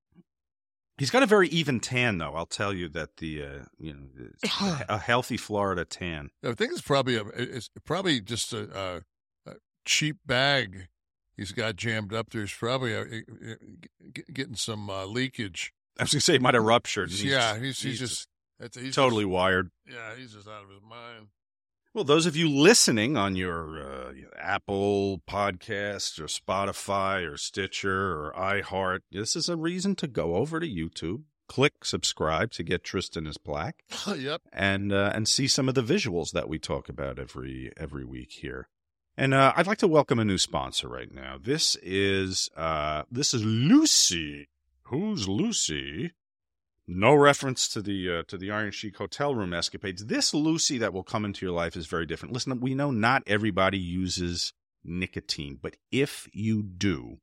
he's 0.98 1.10
got 1.12 1.24
a 1.24 1.28
very 1.28 1.48
even 1.50 1.80
tan 1.80 2.18
though. 2.18 2.34
I'll 2.36 2.46
tell 2.46 2.74
you 2.74 2.88
that 2.90 3.18
the 3.18 3.44
uh, 3.44 3.60
you 3.80 3.94
know 3.94 4.78
a 4.90 4.98
healthy 4.98 5.38
Florida 5.38 5.86
tan. 5.86 6.30
I 6.44 6.54
think 6.54 6.72
it's 6.72 6.82
probably 6.82 7.16
a 7.18 7.24
it's 7.36 7.70
probably 7.86 8.22
just 8.22 8.54
a, 8.54 9.02
a, 9.46 9.52
a 9.52 9.56
cheap 9.86 10.18
bag 10.26 10.88
he's 11.36 11.52
got 11.52 11.76
jammed 11.76 12.14
up 12.14 12.30
there. 12.32 12.44
It's 12.44 12.54
probably 12.56 12.94
a, 12.94 13.06
g- 13.06 14.24
getting 14.32 14.56
some 14.56 14.90
uh, 14.90 15.06
leakage. 15.06 15.74
I 16.00 16.04
was 16.04 16.14
gonna 16.14 16.22
say 16.22 16.34
he 16.34 16.40
might 16.40 16.54
have 16.54 16.64
ruptured. 16.64 17.10
and 17.10 17.20
yeah, 17.24 17.54
just- 17.54 17.62
he's 17.62 17.82
he's, 17.82 18.00
just 18.00 18.28
that's, 18.64 18.78
he's 18.78 18.96
totally 18.96 19.24
just- 19.24 19.32
wired. 19.32 19.70
yeah, 19.88 20.16
he's 20.18 20.34
just 20.34 20.48
out 20.48 20.64
of 20.64 20.70
his 20.70 20.82
mind. 20.82 21.28
Well, 21.94 22.04
those 22.04 22.26
of 22.26 22.36
you 22.36 22.50
listening 22.50 23.18
on 23.18 23.36
your 23.36 23.80
uh, 23.80 24.14
Apple 24.40 25.22
Podcasts 25.30 26.20
or 26.20 26.26
Spotify 26.26 27.32
or 27.32 27.38
Stitcher 27.38 28.14
or 28.14 28.34
iHeart, 28.36 29.02
this 29.12 29.36
is 29.36 29.48
a 29.48 29.56
reason 29.56 29.94
to 29.98 30.08
go 30.08 30.36
over 30.38 30.60
to 30.60 30.66
YouTube, 30.68 31.26
click 31.48 31.86
subscribe 31.86 32.50
to 32.54 32.64
get 32.64 32.84
Tristan 32.84 33.28
is 33.28 33.38
Black, 33.38 33.84
yep. 34.18 34.42
and 34.52 34.92
uh, 34.92 35.12
and 35.14 35.28
see 35.28 35.48
some 35.48 35.70
of 35.70 35.76
the 35.76 35.84
visuals 35.84 36.32
that 36.32 36.50
we 36.50 36.58
talk 36.58 36.90
about 36.90 37.20
every 37.20 37.72
every 37.78 38.06
week 38.06 38.32
here. 38.32 38.70
And 39.16 39.36
uh, 39.36 39.54
I'd 39.56 39.68
like 39.68 39.78
to 39.78 39.88
welcome 39.88 40.18
a 40.18 40.26
new 40.26 40.40
sponsor 40.40 40.88
right 40.88 41.14
now. 41.14 41.38
This 41.40 41.78
is 41.84 42.50
uh, 42.58 43.04
this 43.12 43.36
is 43.36 43.44
Lucy. 43.46 44.48
Who's 44.86 45.28
Lucy? 45.30 46.14
No 46.88 47.16
reference 47.16 47.70
to 47.70 47.82
the 47.82 48.20
uh, 48.20 48.24
to 48.28 48.38
the 48.38 48.52
Iron 48.52 48.72
Sheik 48.72 48.98
hotel 48.98 49.34
room 49.34 49.54
escapades. 49.54 50.06
This 50.06 50.34
Lucy 50.34 50.78
that 50.80 50.94
will 50.94 51.04
come 51.04 51.24
into 51.24 51.46
your 51.46 51.56
life 51.56 51.78
is 51.78 51.88
very 51.88 52.06
different. 52.06 52.34
Listen, 52.34 52.60
we 52.60 52.76
know 52.76 52.92
not 52.92 53.24
everybody 53.26 53.78
uses 53.78 54.52
nicotine, 54.84 55.58
but 55.62 55.78
if 55.92 56.28
you 56.34 56.62
do, 56.62 57.20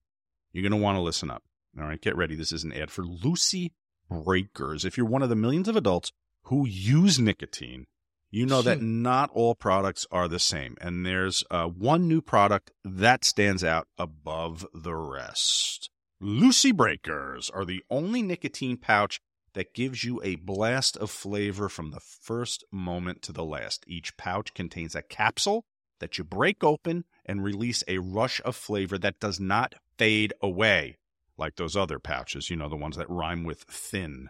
you're 0.53 0.63
going 0.63 0.79
to 0.79 0.83
want 0.83 0.97
to 0.97 1.03
listen 1.03 1.31
up. 1.31 1.43
All 1.79 1.87
right, 1.87 2.01
get 2.01 2.17
ready. 2.17 2.35
This 2.35 2.53
is 2.53 2.65
an 2.65 2.73
ad 2.73 2.91
for 2.91 3.05
Lucy 3.05 3.75
Breakers. 4.09 4.85
If 4.85 4.97
you're 4.97 5.07
one 5.07 5.23
of 5.23 5.29
the 5.29 5.37
millions 5.37 5.69
of 5.69 5.77
adults 5.77 6.11
who 6.45 6.67
use 6.67 7.19
nicotine, 7.19 7.87
you 8.31 8.47
know 8.47 8.63
that 8.63 8.81
not 8.81 9.31
all 9.35 9.55
products 9.55 10.07
are 10.11 10.27
the 10.27 10.39
same, 10.39 10.77
and 10.81 11.05
there's 11.05 11.45
uh, 11.51 11.67
one 11.67 12.09
new 12.09 12.23
product 12.23 12.71
that 12.85 13.25
stands 13.25 13.63
out 13.63 13.89
above 13.99 14.67
the 14.73 14.95
rest. 14.95 15.91
Lucy 16.19 16.73
Breakers 16.73 17.51
are 17.51 17.65
the 17.65 17.83
only 17.91 18.23
nicotine 18.23 18.77
pouch 18.77 19.21
that 19.55 19.75
gives 19.75 20.05
you 20.05 20.21
a 20.23 20.37
blast 20.37 20.97
of 20.97 21.11
flavor 21.11 21.69
from 21.69 21.91
the 21.91 22.01
first 22.01 22.65
moment 22.71 23.23
to 23.23 23.33
the 23.33 23.45
last. 23.45 23.85
Each 23.87 24.17
pouch 24.17 24.55
contains 24.55 24.95
a 24.95 25.03
capsule 25.03 25.65
that 25.99 26.19
you 26.19 26.25
break 26.25 26.65
open 26.65 27.05
and 27.27 27.45
release 27.45 27.85
a 27.87 27.99
rush 27.99 28.41
of 28.45 28.57
flavor 28.57 28.99
that 28.99 29.21
does 29.21 29.39
not 29.39 29.75
fade 29.99 30.33
away 30.43 30.97
like 31.37 31.57
those 31.57 31.77
other 31.77 31.99
pouches, 31.99 32.51
you 32.51 32.57
know, 32.57 32.69
the 32.69 32.77
ones 32.77 32.97
that 32.97 33.09
rhyme 33.11 33.45
with 33.45 33.63
thin. 33.63 34.29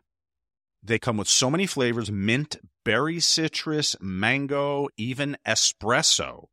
They 0.83 0.99
come 0.99 1.17
with 1.17 1.29
so 1.29 1.51
many 1.51 1.67
flavors 1.67 2.11
mint, 2.11 2.57
berry 2.85 3.21
citrus, 3.21 3.97
mango, 4.01 4.89
even 4.97 5.37
espresso. 5.47 6.47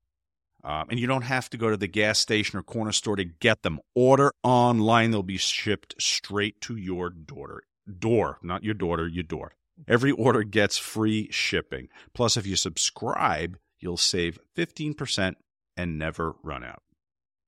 Um, 0.64 0.88
and 0.90 1.00
you 1.00 1.08
don't 1.08 1.22
have 1.22 1.50
to 1.52 1.58
go 1.58 1.70
to 1.70 1.78
the 1.78 1.88
gas 1.88 2.20
station 2.20 2.60
or 2.60 2.64
corner 2.64 2.92
store 2.92 3.16
to 3.16 3.24
get 3.24 3.62
them. 3.62 3.80
Order 3.96 4.34
online, 4.44 5.12
they'll 5.12 5.24
be 5.24 5.38
shipped 5.38 5.96
straight 6.02 6.60
to 6.62 6.76
your 6.76 7.10
daughter. 7.10 7.64
Door, 8.00 8.40
not 8.42 8.64
your 8.64 8.74
daughter, 8.74 9.08
your 9.08 9.24
door. 9.24 9.54
Every 9.88 10.12
order 10.12 10.44
gets 10.44 10.78
free 10.78 11.30
shipping. 11.32 11.90
Plus, 12.14 12.38
if 12.38 12.48
you 12.48 12.56
subscribe, 12.56 13.58
you'll 13.80 13.98
save 13.98 14.40
15% 14.56 15.36
and 15.76 16.00
never 16.00 16.36
run 16.44 16.64
out. 16.64 16.82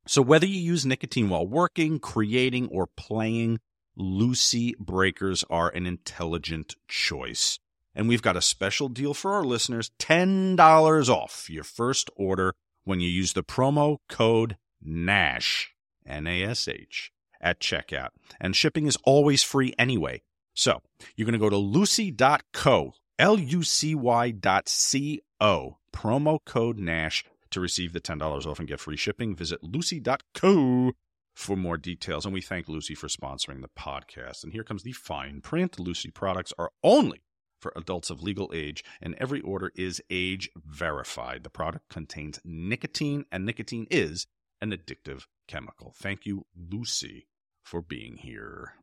So, 0.08 0.22
whether 0.22 0.46
you 0.46 0.60
use 0.60 0.86
nicotine 0.86 1.30
while 1.30 1.48
working, 1.48 2.00
creating, 2.00 2.68
or 2.70 2.88
playing, 2.88 3.60
Lucy 3.96 4.76
Breakers 4.80 5.44
are 5.50 5.70
an 5.70 5.86
intelligent 5.86 6.76
choice. 6.88 7.60
And 7.94 8.08
we've 8.08 8.22
got 8.22 8.38
a 8.38 8.42
special 8.42 8.88
deal 8.88 9.14
for 9.14 9.34
our 9.34 9.44
listeners 9.44 9.92
$10 10.00 11.10
off 11.10 11.50
your 11.50 11.64
first 11.64 12.10
order 12.16 12.54
when 12.86 13.00
you 13.00 13.10
use 13.10 13.34
the 13.34 13.44
promo 13.44 13.98
code 14.08 14.58
NASH, 14.82 15.74
N 16.06 16.28
A 16.28 16.44
S 16.44 16.68
H, 16.68 17.12
at 17.42 17.60
checkout. 17.60 18.10
And 18.40 18.56
shipping 18.56 18.88
is 18.88 18.98
always 19.04 19.44
free 19.44 19.74
anyway. 19.78 20.22
So 20.60 20.82
you're 21.16 21.26
going 21.26 21.32
to 21.32 21.40
go 21.40 21.50
to 21.50 21.56
lucy.co, 21.56 22.94
L 23.18 23.40
U 23.40 23.64
C 23.64 23.96
Y 23.96 24.32
dot 24.32 24.68
C 24.68 25.22
O, 25.40 25.78
promo 25.96 26.40
code 26.46 26.78
NASH 26.78 27.24
to 27.52 27.62
receive 27.62 27.94
the 27.94 28.02
$10 28.02 28.46
off 28.46 28.60
and 28.60 28.68
get 28.68 28.82
free 28.82 28.98
shipping. 28.98 29.38
Visit 29.38 29.64
lucy.co 29.64 30.92
for 31.34 31.56
more 31.56 31.78
details. 31.78 32.26
And 32.26 32.34
we 32.34 32.42
thank 32.42 32.68
Lucy 32.68 32.94
for 32.94 33.08
sponsoring 33.08 33.62
the 33.62 33.70
podcast. 33.70 34.44
And 34.44 34.52
here 34.52 34.66
comes 34.66 34.84
the 34.84 34.92
fine 34.92 35.40
print 35.40 35.80
Lucy 35.80 36.12
products 36.12 36.52
are 36.60 36.72
only 36.84 37.22
for 37.62 37.72
adults 37.78 38.10
of 38.10 38.22
legal 38.22 38.52
age, 38.54 38.84
and 39.02 39.16
every 39.18 39.40
order 39.40 39.72
is 39.76 40.02
age 40.10 40.50
verified. 40.58 41.46
The 41.46 41.50
product 41.50 41.88
contains 41.90 42.42
nicotine, 42.44 43.24
and 43.32 43.46
nicotine 43.46 43.88
is 43.90 44.28
an 44.60 44.72
addictive 44.72 45.24
chemical. 45.48 45.94
Thank 45.98 46.26
you, 46.26 46.46
Lucy, 46.54 47.28
for 47.64 47.82
being 47.82 48.18
here. 48.18 48.74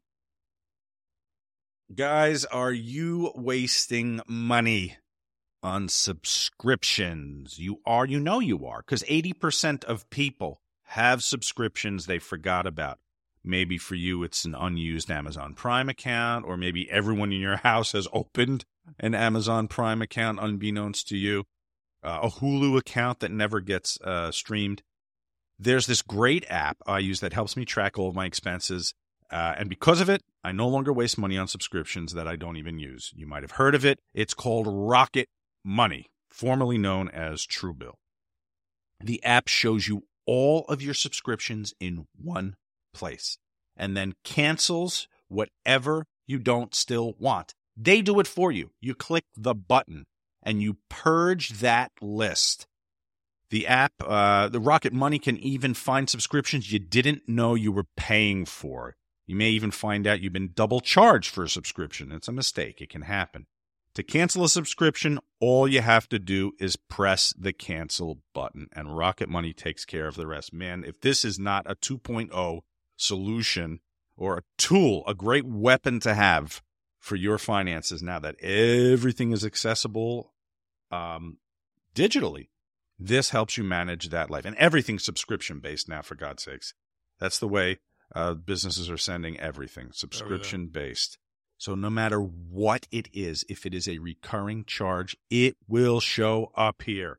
Guys, 1.95 2.45
are 2.47 2.73
you 2.73 3.31
wasting 3.37 4.21
money 4.27 4.97
on 5.63 5.89
subscriptions? 5.89 7.61
You 7.61 7.81
are, 7.87 8.05
you 8.05 8.19
know 8.19 8.41
you 8.41 8.67
are, 8.67 8.81
because 8.81 9.05
80% 9.05 9.85
of 9.85 10.11
people 10.11 10.61
have 10.87 11.23
subscriptions 11.23 12.07
they 12.07 12.19
forgot 12.19 12.67
about. 12.67 12.99
Maybe 13.45 13.79
for 13.79 13.95
you, 13.95 14.25
it's 14.25 14.45
an 14.45 14.57
unused 14.57 15.13
Amazon 15.13 15.55
Prime 15.55 15.89
account, 15.89 16.45
or 16.45 16.57
maybe 16.57 16.91
everyone 16.91 17.33
in 17.33 17.41
your 17.41 17.59
house 17.59 17.93
has 17.93 18.09
opened 18.13 18.65
an 18.99 19.15
Amazon 19.15 19.69
Prime 19.69 20.03
account 20.03 20.41
unbeknownst 20.43 21.07
to 21.09 21.17
you, 21.17 21.45
uh, 22.03 22.19
a 22.25 22.29
Hulu 22.29 22.77
account 22.77 23.21
that 23.21 23.31
never 23.31 23.61
gets 23.61 23.97
uh, 24.01 24.33
streamed. 24.33 24.83
There's 25.57 25.87
this 25.87 26.03
great 26.03 26.45
app 26.51 26.79
I 26.85 26.99
use 26.99 27.21
that 27.21 27.33
helps 27.33 27.57
me 27.57 27.65
track 27.65 27.97
all 27.97 28.09
of 28.09 28.17
my 28.17 28.27
expenses. 28.27 28.93
Uh, 29.31 29.55
and 29.59 29.69
because 29.69 30.01
of 30.01 30.09
it, 30.09 30.23
I 30.45 30.53
no 30.53 30.69
longer 30.69 30.93
waste 30.93 31.19
money 31.19 31.37
on 31.37 31.49
subscriptions 31.49 32.13
that 32.15 32.29
I 32.29 32.37
don't 32.37 32.57
even 32.57 32.79
use. 32.79 33.13
You 33.17 33.27
might 33.27 33.43
have 33.43 33.53
heard 33.53 33.75
of 33.75 33.85
it. 33.85 33.99
It's 34.15 34.35
called 34.35 34.67
Rocket 34.69 35.29
Money, 35.65 36.07
formerly 36.31 36.79
known 36.79 37.09
as 37.09 37.47
Truebill. 37.47 37.95
The 39.01 39.23
app 39.25 39.49
shows 39.49 39.89
you 39.89 40.05
all 40.27 40.65
of 40.69 40.83
your 40.83 40.95
subscriptions 40.95 41.75
in 41.81 42.07
one 42.17 42.57
place 42.95 43.39
and 43.77 43.97
then 43.97 44.15
cancels 44.25 45.09
whatever 45.29 46.07
you 46.27 46.39
don't 46.39 46.75
still 46.75 47.15
want. 47.19 47.55
They 47.77 48.01
do 48.01 48.21
it 48.21 48.27
for 48.27 48.51
you. 48.51 48.71
You 48.81 48.95
click 48.95 49.25
the 49.37 49.55
button 49.55 50.07
and 50.43 50.63
you 50.63 50.79
purge 50.89 51.61
that 51.61 51.93
list. 52.01 52.67
The 53.51 53.67
app, 53.67 53.93
uh, 54.01 54.49
the 54.49 54.61
Rocket 54.61 54.93
Money 54.93 55.19
can 55.19 55.37
even 55.37 55.75
find 55.75 56.09
subscriptions 56.09 56.73
you 56.73 56.79
didn't 56.79 57.29
know 57.29 57.55
you 57.55 57.71
were 57.71 57.87
paying 57.97 58.45
for. 58.45 58.97
You 59.27 59.37
may 59.37 59.51
even 59.51 59.71
find 59.71 60.07
out 60.07 60.21
you've 60.21 60.33
been 60.33 60.53
double 60.55 60.81
charged 60.81 61.31
for 61.31 61.43
a 61.43 61.49
subscription. 61.49 62.13
It's 62.13 62.29
a 62.29 62.33
mistake. 62.33 62.81
It 62.81 62.91
can 62.91 63.03
happen. 63.03 63.47
To 63.95 64.03
cancel 64.03 64.45
a 64.45 64.49
subscription, 64.49 65.19
all 65.41 65.67
you 65.67 65.81
have 65.81 66.09
to 66.11 66.19
do 66.19 66.53
is 66.61 66.77
press 66.77 67.33
the 67.37 67.55
cancel 67.55 68.19
button, 68.35 68.69
and 68.73 68.97
Rocket 68.97 69.29
Money 69.29 69.55
takes 69.55 69.87
care 69.87 70.07
of 70.07 70.17
the 70.17 70.27
rest. 70.27 70.53
Man, 70.53 70.85
if 70.85 71.01
this 71.01 71.25
is 71.25 71.39
not 71.39 71.69
a 71.69 71.75
2.0 71.75 72.61
solution 72.97 73.81
or 74.15 74.37
a 74.37 74.43
tool, 74.59 75.03
a 75.07 75.15
great 75.15 75.47
weapon 75.47 75.99
to 76.01 76.15
have 76.15 76.63
for 76.99 77.17
your 77.17 77.39
finances 77.39 78.03
now 78.03 78.19
that 78.19 78.39
everything 78.43 79.33
is 79.33 79.47
accessible 79.47 80.35
um, 80.91 81.39
digitally, 81.95 82.49
this 82.99 83.31
helps 83.31 83.57
you 83.57 83.65
manage 83.65 84.11
that 84.11 84.31
life. 84.31 84.45
And 84.45 84.57
everything's 84.57 85.05
subscription 85.05 85.59
based 85.61 85.89
now, 85.89 86.03
for 86.03 86.17
God's 86.17 86.43
sakes. 86.43 86.75
That's 87.19 87.39
the 87.39 87.49
way 87.49 87.79
uh, 88.15 88.35
businesses 88.35 88.91
are 88.91 88.97
sending 88.97 89.39
everything 89.39 89.91
subscription 89.93 90.69
based. 90.69 91.19
So 91.59 91.75
no 91.75 91.91
matter 91.91 92.21
what 92.21 92.87
it 92.91 93.09
is, 93.13 93.45
if 93.49 93.65
it 93.65 93.75
is 93.75 93.89
a 93.89 93.99
recurring 93.99 94.65
charge, 94.65 95.17
it 95.31 95.57
will 95.67 96.01
show 96.01 96.53
up 96.55 96.83
here 96.83 97.19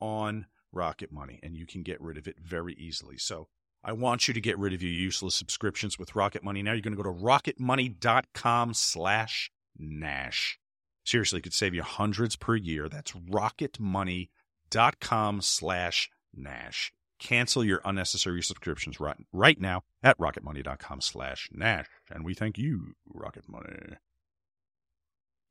on 0.00 0.46
Rocket 0.72 1.12
Money 1.12 1.38
and 1.42 1.56
you 1.56 1.66
can 1.66 1.82
get 1.82 2.00
rid 2.00 2.18
of 2.18 2.26
it 2.26 2.36
very 2.42 2.74
easily. 2.74 3.16
So 3.16 3.48
I 3.84 3.92
want 3.92 4.26
you 4.26 4.34
to 4.34 4.40
get 4.40 4.58
rid 4.58 4.72
of 4.72 4.82
your 4.82 4.92
useless 4.92 5.36
subscriptions 5.36 5.98
with 5.98 6.16
Rocket 6.16 6.42
Money. 6.42 6.62
Now 6.62 6.72
you're 6.72 6.82
going 6.82 6.96
to 6.96 7.02
go 7.02 7.08
to 7.08 7.16
rocketmoney.com 7.16 8.74
slash 8.74 9.52
Nash. 9.78 10.58
Seriously, 11.04 11.38
it 11.38 11.42
could 11.42 11.54
save 11.54 11.74
you 11.74 11.84
hundreds 11.84 12.34
per 12.34 12.56
year. 12.56 12.88
That's 12.88 13.12
rocketmoney.com 13.12 15.40
slash 15.40 16.10
Nash. 16.34 16.92
Cancel 17.18 17.64
your 17.64 17.80
unnecessary 17.84 18.42
subscriptions 18.42 19.00
right, 19.00 19.16
right 19.32 19.60
now 19.60 19.82
at 20.02 20.18
rocketmoney.com 20.18 21.00
slash 21.00 21.48
Nash. 21.52 21.86
And 22.10 22.24
we 22.24 22.34
thank 22.34 22.58
you, 22.58 22.94
Rocket 23.06 23.48
Money. 23.48 23.96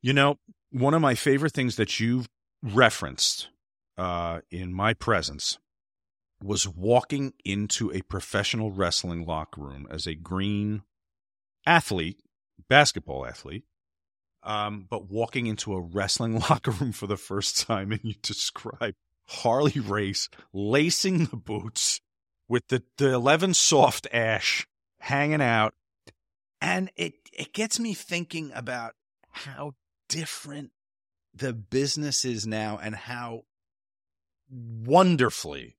You 0.02 0.12
know, 0.12 0.38
one 0.70 0.94
of 0.94 1.00
my 1.00 1.14
favorite 1.14 1.52
things 1.52 1.76
that 1.76 1.98
you've 1.98 2.28
referenced 2.62 3.48
uh, 3.98 4.40
in 4.50 4.72
my 4.72 4.94
presence 4.94 5.58
was 6.42 6.68
walking 6.68 7.32
into 7.44 7.90
a 7.92 8.02
professional 8.02 8.70
wrestling 8.70 9.24
locker 9.24 9.60
room 9.60 9.86
as 9.90 10.06
a 10.06 10.14
green 10.14 10.82
athlete, 11.66 12.20
basketball 12.68 13.26
athlete, 13.26 13.64
um, 14.42 14.86
but 14.88 15.10
walking 15.10 15.46
into 15.46 15.74
a 15.74 15.80
wrestling 15.80 16.38
locker 16.50 16.70
room 16.70 16.92
for 16.92 17.06
the 17.06 17.16
first 17.16 17.66
time 17.66 17.90
and 17.90 18.00
you 18.02 18.14
describe 18.22 18.94
Harley 19.28 19.80
Race 19.80 20.28
lacing 20.52 21.26
the 21.26 21.36
boots 21.36 22.00
with 22.48 22.68
the, 22.68 22.82
the 22.96 23.12
11 23.12 23.54
soft 23.54 24.06
ash 24.12 24.66
hanging 25.00 25.42
out. 25.42 25.74
And 26.60 26.90
it, 26.96 27.14
it 27.32 27.52
gets 27.52 27.78
me 27.78 27.94
thinking 27.94 28.50
about 28.54 28.94
how 29.30 29.74
different 30.08 30.70
the 31.34 31.52
business 31.52 32.24
is 32.24 32.46
now 32.46 32.78
and 32.82 32.94
how 32.94 33.42
wonderfully, 34.50 35.76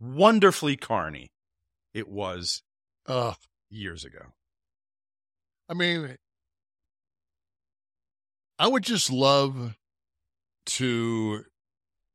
wonderfully 0.00 0.76
carny 0.76 1.30
it 1.92 2.08
was 2.08 2.62
uh, 3.06 3.34
years 3.68 4.04
ago. 4.04 4.32
I 5.68 5.74
mean, 5.74 6.16
I 8.58 8.68
would 8.68 8.82
just 8.82 9.10
love 9.10 9.76
to 10.66 11.44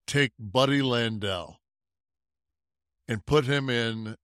take 0.08 0.32
Buddy 0.40 0.82
Landel 0.82 1.56
and 3.08 3.26
put 3.26 3.46
him 3.46 3.70
in 3.70 4.16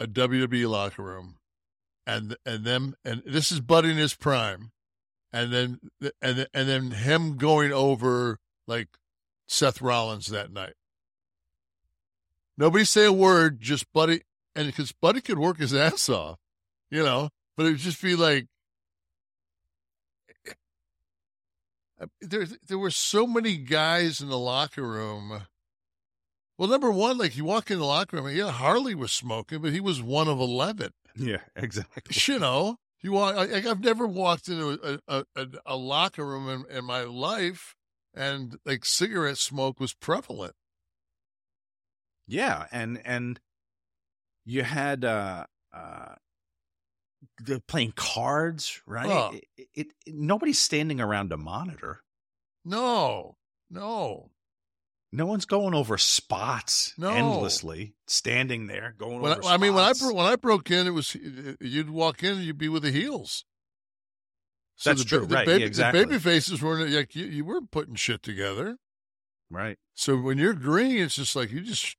a 0.00 0.06
WWE 0.06 0.68
locker 0.68 1.02
room 1.02 1.36
and 2.06 2.36
and 2.44 2.64
them 2.64 2.94
and 3.04 3.22
this 3.24 3.52
is 3.52 3.60
Buddy 3.60 3.90
in 3.90 3.96
his 3.96 4.14
prime 4.14 4.72
and 5.32 5.52
then 5.52 5.78
and 6.20 6.46
and 6.52 6.68
then 6.68 6.90
him 6.90 7.36
going 7.36 7.72
over 7.72 8.38
like 8.66 8.88
Seth 9.46 9.80
Rollins 9.80 10.26
that 10.28 10.52
night. 10.52 10.74
Nobody 12.58 12.84
say 12.84 13.06
a 13.06 13.12
word, 13.12 13.60
just 13.60 13.92
Buddy 13.92 14.22
and 14.54 14.66
because 14.66 14.92
Buddy 14.92 15.20
could 15.20 15.38
work 15.38 15.58
his 15.58 15.74
ass 15.74 16.08
off, 16.08 16.38
you 16.90 17.02
know, 17.02 17.30
but 17.56 17.66
it 17.66 17.70
would 17.70 17.78
just 17.78 18.02
be 18.02 18.16
like 18.16 18.46
there 22.20 22.46
there 22.66 22.78
were 22.78 22.90
so 22.90 23.26
many 23.26 23.56
guys 23.56 24.20
in 24.20 24.28
the 24.28 24.38
locker 24.38 24.82
room. 24.82 25.42
Well, 26.58 26.68
number 26.68 26.90
one, 26.90 27.18
like 27.18 27.36
you 27.36 27.44
walk 27.44 27.70
in 27.70 27.78
the 27.78 27.84
locker 27.84 28.18
room, 28.18 28.34
yeah, 28.34 28.50
Harley 28.50 28.94
was 28.94 29.12
smoking, 29.12 29.60
but 29.62 29.72
he 29.72 29.80
was 29.80 30.02
one 30.02 30.28
of 30.28 30.38
eleven. 30.38 30.92
Yeah, 31.16 31.38
exactly. 31.56 32.02
You 32.32 32.38
know, 32.38 32.76
you 33.00 33.12
walk. 33.12 33.36
I, 33.36 33.68
I've 33.68 33.82
never 33.82 34.06
walked 34.06 34.48
into 34.48 35.00
a 35.06 35.24
a, 35.34 35.46
a 35.66 35.76
locker 35.76 36.24
room 36.24 36.48
in, 36.48 36.76
in 36.76 36.84
my 36.84 37.02
life, 37.02 37.74
and 38.14 38.58
like 38.64 38.84
cigarette 38.84 39.38
smoke 39.38 39.80
was 39.80 39.94
prevalent. 39.94 40.54
Yeah, 42.26 42.66
and 42.70 43.00
and 43.04 43.40
you 44.44 44.62
had 44.62 45.04
uh 45.04 45.46
uh 45.72 46.14
they're 47.40 47.60
playing 47.60 47.92
cards, 47.96 48.80
right? 48.86 49.34
It, 49.34 49.68
it, 49.74 49.92
it- 50.06 50.14
nobody's 50.14 50.58
standing 50.58 51.00
around 51.00 51.32
a 51.32 51.36
monitor. 51.36 52.02
No, 52.64 53.36
no. 53.70 54.30
No 55.14 55.26
one's 55.26 55.44
going 55.44 55.74
over 55.74 55.98
spots 55.98 56.94
No. 56.96 57.10
endlessly, 57.10 57.94
standing 58.06 58.66
there 58.66 58.94
going 58.96 59.20
When 59.20 59.32
over. 59.32 59.44
I, 59.44 59.54
I 59.54 59.56
mean, 59.58 59.74
when 59.74 59.84
I 59.84 59.92
bro- 59.92 60.14
when 60.14 60.24
I 60.24 60.36
broke 60.36 60.70
in, 60.70 60.86
it 60.86 60.90
was 60.90 61.14
you'd 61.60 61.90
walk 61.90 62.22
in 62.22 62.36
and 62.36 62.42
you'd 62.44 62.56
be 62.56 62.70
with 62.70 62.82
the 62.82 62.90
heels. 62.92 63.44
That's 64.84 65.02
the, 65.02 65.08
true, 65.08 65.26
the 65.26 65.34
right, 65.34 65.46
Baby, 65.46 65.60
yeah, 65.60 65.66
exactly. 65.66 66.00
The 66.00 66.06
baby 66.06 66.18
faces 66.18 66.62
weren't 66.62 66.90
like 66.90 67.14
you, 67.14 67.26
you 67.26 67.44
weren't 67.44 67.70
putting 67.70 67.94
shit 67.94 68.22
together. 68.22 68.78
right, 69.50 69.76
So 69.94 70.16
when 70.18 70.38
you're 70.38 70.54
green, 70.54 70.96
it's 70.96 71.14
just 71.16 71.36
like 71.36 71.52
you 71.52 71.60
just. 71.60 71.96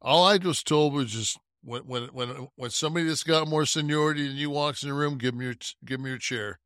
All 0.00 0.24
I 0.24 0.36
was 0.36 0.62
told 0.62 0.92
was 0.92 1.10
just 1.10 1.38
when 1.66 1.82
when 1.82 2.04
when 2.12 2.48
when 2.54 2.70
somebody 2.70 3.06
that's 3.06 3.24
got 3.24 3.48
more 3.48 3.66
seniority 3.66 4.26
than 4.26 4.36
you 4.36 4.50
walks 4.50 4.82
in 4.82 4.88
the 4.88 4.94
room, 4.94 5.18
give 5.18 5.34
me 5.34 5.46
your 5.46 5.54
give 5.84 6.00
me 6.00 6.10
your 6.10 6.18
chair. 6.18 6.60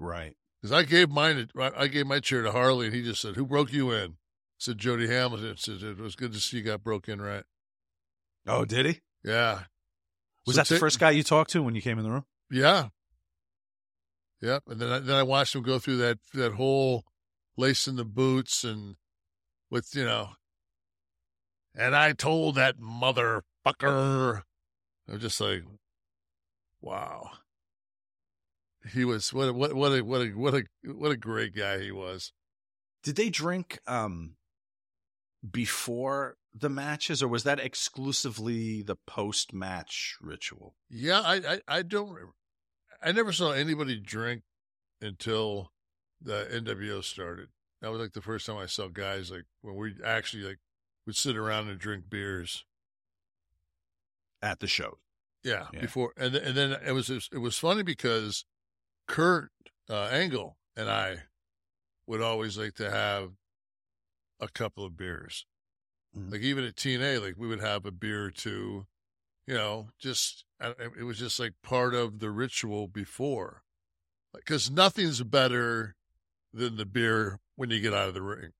right. 0.00 0.34
Because 0.60 0.72
I 0.72 0.84
gave 0.84 1.10
mine, 1.10 1.48
I 1.56 1.88
gave 1.88 2.06
my 2.06 2.20
chair 2.20 2.42
to 2.42 2.52
Harley, 2.52 2.86
and 2.86 2.94
he 2.94 3.02
just 3.02 3.20
said, 3.20 3.34
"Who 3.34 3.44
broke 3.44 3.72
you 3.72 3.90
in?" 3.90 4.12
I 4.12 4.14
said 4.58 4.78
Jody 4.78 5.08
Hamilton. 5.08 5.50
I 5.50 5.54
said 5.56 5.82
it 5.82 5.98
was 5.98 6.14
good 6.14 6.32
to 6.32 6.38
see 6.40 6.58
you 6.58 6.62
got 6.62 6.84
broke 6.84 7.08
in 7.08 7.20
right. 7.20 7.42
Oh, 8.46 8.64
did 8.64 8.86
he? 8.86 9.00
Yeah, 9.24 9.64
Was 10.46 10.56
So 10.56 10.62
that 10.62 10.68
the 10.68 10.78
first 10.78 10.98
guy 11.00 11.10
you 11.10 11.22
talked 11.24 11.50
to 11.50 11.62
when 11.62 11.74
you 11.74 11.82
came 11.82 11.98
in 11.98 12.04
the 12.04 12.10
room? 12.10 12.24
Yeah. 12.50 12.88
Yep. 14.40 14.64
And 14.68 14.80
then 14.80 14.92
I, 14.92 14.98
then 14.98 15.16
I 15.16 15.22
watched 15.22 15.54
him 15.54 15.62
go 15.62 15.78
through 15.78 15.98
that 15.98 16.18
that 16.34 16.54
whole 16.54 17.04
lacing 17.56 17.96
the 17.96 18.04
boots 18.04 18.64
and 18.64 18.96
with 19.70 19.94
you 19.94 20.04
know. 20.04 20.30
And 21.74 21.96
I 21.96 22.12
told 22.12 22.56
that 22.56 22.78
motherfucker, 22.78 24.42
I'm 25.08 25.18
just 25.18 25.40
like, 25.40 25.64
wow. 26.80 27.30
He 28.92 29.04
was 29.04 29.32
what 29.32 29.54
what 29.54 29.74
what 29.74 29.92
a 29.92 30.02
what 30.02 30.22
a 30.22 30.30
what 30.30 30.54
a 30.54 30.64
what 30.84 31.12
a 31.12 31.16
great 31.16 31.54
guy 31.54 31.78
he 31.78 31.92
was. 31.92 32.32
Did 33.04 33.16
they 33.16 33.30
drink 33.30 33.78
um 33.86 34.34
before 35.48 36.36
the 36.54 36.68
matches, 36.68 37.22
or 37.22 37.28
was 37.28 37.44
that 37.44 37.60
exclusively 37.60 38.82
the 38.82 38.96
post 39.06 39.52
match 39.52 40.16
ritual? 40.20 40.74
Yeah, 40.90 41.20
I, 41.20 41.34
I 41.36 41.60
I 41.68 41.82
don't. 41.82 42.16
I 43.02 43.12
never 43.12 43.32
saw 43.32 43.52
anybody 43.52 43.98
drink 43.98 44.42
until 45.00 45.72
the 46.20 46.46
NWO 46.52 47.02
started. 47.02 47.48
That 47.80 47.90
was 47.90 48.00
like 48.00 48.12
the 48.12 48.20
first 48.20 48.46
time 48.46 48.56
I 48.58 48.66
saw 48.66 48.88
guys 48.88 49.30
like 49.30 49.44
when 49.60 49.76
we 49.76 49.94
actually 50.04 50.44
like 50.44 50.58
would 51.06 51.16
sit 51.16 51.36
around 51.36 51.68
and 51.68 51.78
drink 51.78 52.08
beers. 52.08 52.64
At 54.40 54.58
the 54.60 54.66
show. 54.66 54.98
Yeah, 55.44 55.68
Yeah. 55.72 55.80
before 55.80 56.12
and 56.16 56.34
and 56.34 56.56
then 56.56 56.72
it 56.84 56.92
was 56.92 57.10
it 57.10 57.38
was 57.38 57.58
funny 57.58 57.82
because 57.82 58.44
Kurt 59.08 59.50
uh, 59.88 60.04
Angle 60.06 60.56
and 60.76 60.88
I 60.90 61.24
would 62.06 62.20
always 62.22 62.56
like 62.58 62.74
to 62.74 62.90
have 62.90 63.32
a 64.40 64.48
couple 64.48 64.84
of 64.84 64.96
beers. 64.96 65.46
Mhm. 66.16 66.30
Like 66.32 66.40
even 66.42 66.64
at 66.64 66.76
TNA, 66.76 67.20
like 67.20 67.34
we 67.36 67.46
would 67.48 67.60
have 67.60 67.86
a 67.86 67.90
beer 67.92 68.24
or 68.26 68.30
two. 68.30 68.86
You 69.46 69.54
know, 69.54 69.90
just 69.98 70.44
it 70.60 71.04
was 71.04 71.18
just 71.18 71.38
like 71.40 71.54
part 71.62 71.94
of 71.94 72.20
the 72.20 72.30
ritual 72.30 72.86
before, 72.86 73.62
because 74.32 74.70
nothing's 74.70 75.22
better 75.22 75.96
than 76.52 76.76
the 76.76 76.86
beer 76.86 77.40
when 77.56 77.70
you 77.70 77.80
get 77.80 77.92
out 77.94 78.08
of 78.08 78.14
the 78.14 78.22
ring. 78.22 78.52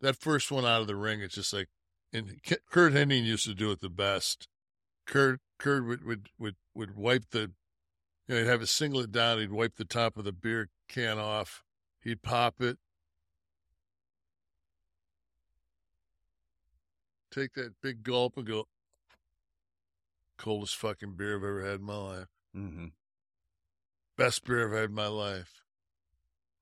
That 0.00 0.16
first 0.16 0.50
one 0.50 0.64
out 0.64 0.82
of 0.82 0.86
the 0.86 0.96
ring, 0.96 1.20
it's 1.20 1.34
just 1.34 1.52
like, 1.52 1.68
and 2.12 2.40
Curt 2.70 2.92
Hennig 2.92 3.24
used 3.24 3.44
to 3.46 3.54
do 3.54 3.70
it 3.70 3.80
the 3.80 3.88
best. 3.88 4.48
Kurt 5.06 5.40
Kurt 5.58 5.86
would 5.86 6.04
would 6.04 6.28
would, 6.38 6.56
would 6.74 6.96
wipe 6.96 7.30
the, 7.30 7.52
you 8.28 8.34
know, 8.34 8.36
he'd 8.38 8.46
have 8.46 8.62
a 8.62 8.66
singlet 8.66 9.12
down. 9.12 9.38
He'd 9.38 9.52
wipe 9.52 9.76
the 9.76 9.84
top 9.84 10.16
of 10.16 10.24
the 10.24 10.32
beer 10.32 10.68
can 10.88 11.18
off. 11.18 11.62
He'd 12.00 12.22
pop 12.22 12.60
it. 12.60 12.78
Take 17.32 17.54
that 17.54 17.74
big 17.82 18.02
gulp 18.02 18.36
and 18.36 18.46
go. 18.46 18.66
Coldest 20.38 20.76
fucking 20.76 21.14
beer 21.16 21.36
I've 21.36 21.44
ever 21.44 21.64
had 21.64 21.80
in 21.80 21.86
my 21.86 21.96
life. 21.96 22.28
Mm-hmm. 22.56 22.86
Best 24.16 24.44
beer 24.44 24.66
I've 24.66 24.78
had 24.78 24.90
in 24.90 24.94
my 24.94 25.08
life. 25.08 25.62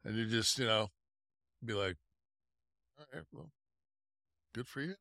And 0.04 0.16
you 0.16 0.26
just, 0.26 0.58
you 0.58 0.66
know, 0.66 0.90
be 1.64 1.74
like, 1.74 1.96
well, 3.32 3.50
good 4.54 4.66
for 4.66 4.80
you. 4.82 4.94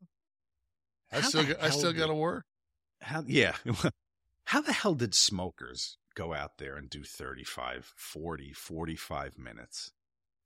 I 1.11 1.19
How 1.21 1.27
still 1.29 1.45
got, 1.45 1.61
I 1.63 1.69
still 1.69 1.93
got 1.93 2.07
to 2.07 2.13
work. 2.15 2.45
How 3.01 3.23
yeah. 3.27 3.55
How 4.45 4.61
the 4.61 4.73
hell 4.73 4.93
did 4.95 5.15
smokers 5.15 5.97
go 6.15 6.33
out 6.33 6.57
there 6.57 6.75
and 6.75 6.89
do 6.89 7.03
35, 7.03 7.93
40, 7.95 8.51
45 8.53 9.37
minutes? 9.37 9.91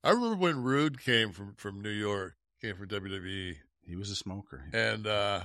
I 0.03 0.11
remember 0.11 0.35
when 0.35 0.63
Rude 0.63 1.01
came 1.03 1.31
from, 1.31 1.55
from 1.57 1.81
New 1.81 1.89
York, 1.89 2.35
came 2.61 2.75
from 2.75 2.87
WWE, 2.89 3.55
He 3.85 3.95
was 3.95 4.09
a 4.11 4.15
smoker. 4.15 4.65
and 4.71 5.07
uh, 5.07 5.43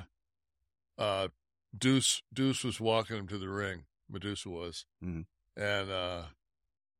uh, 0.99 1.29
Deuce 1.77 2.23
Deuce 2.33 2.63
was 2.63 2.79
walking 2.81 3.17
him 3.17 3.29
to 3.29 3.39
the 3.39 3.49
ring. 3.49 3.85
Medusa 4.11 4.51
was, 4.51 4.85
Mhm. 5.03 5.25
and 5.57 5.91
uh, 5.91 6.23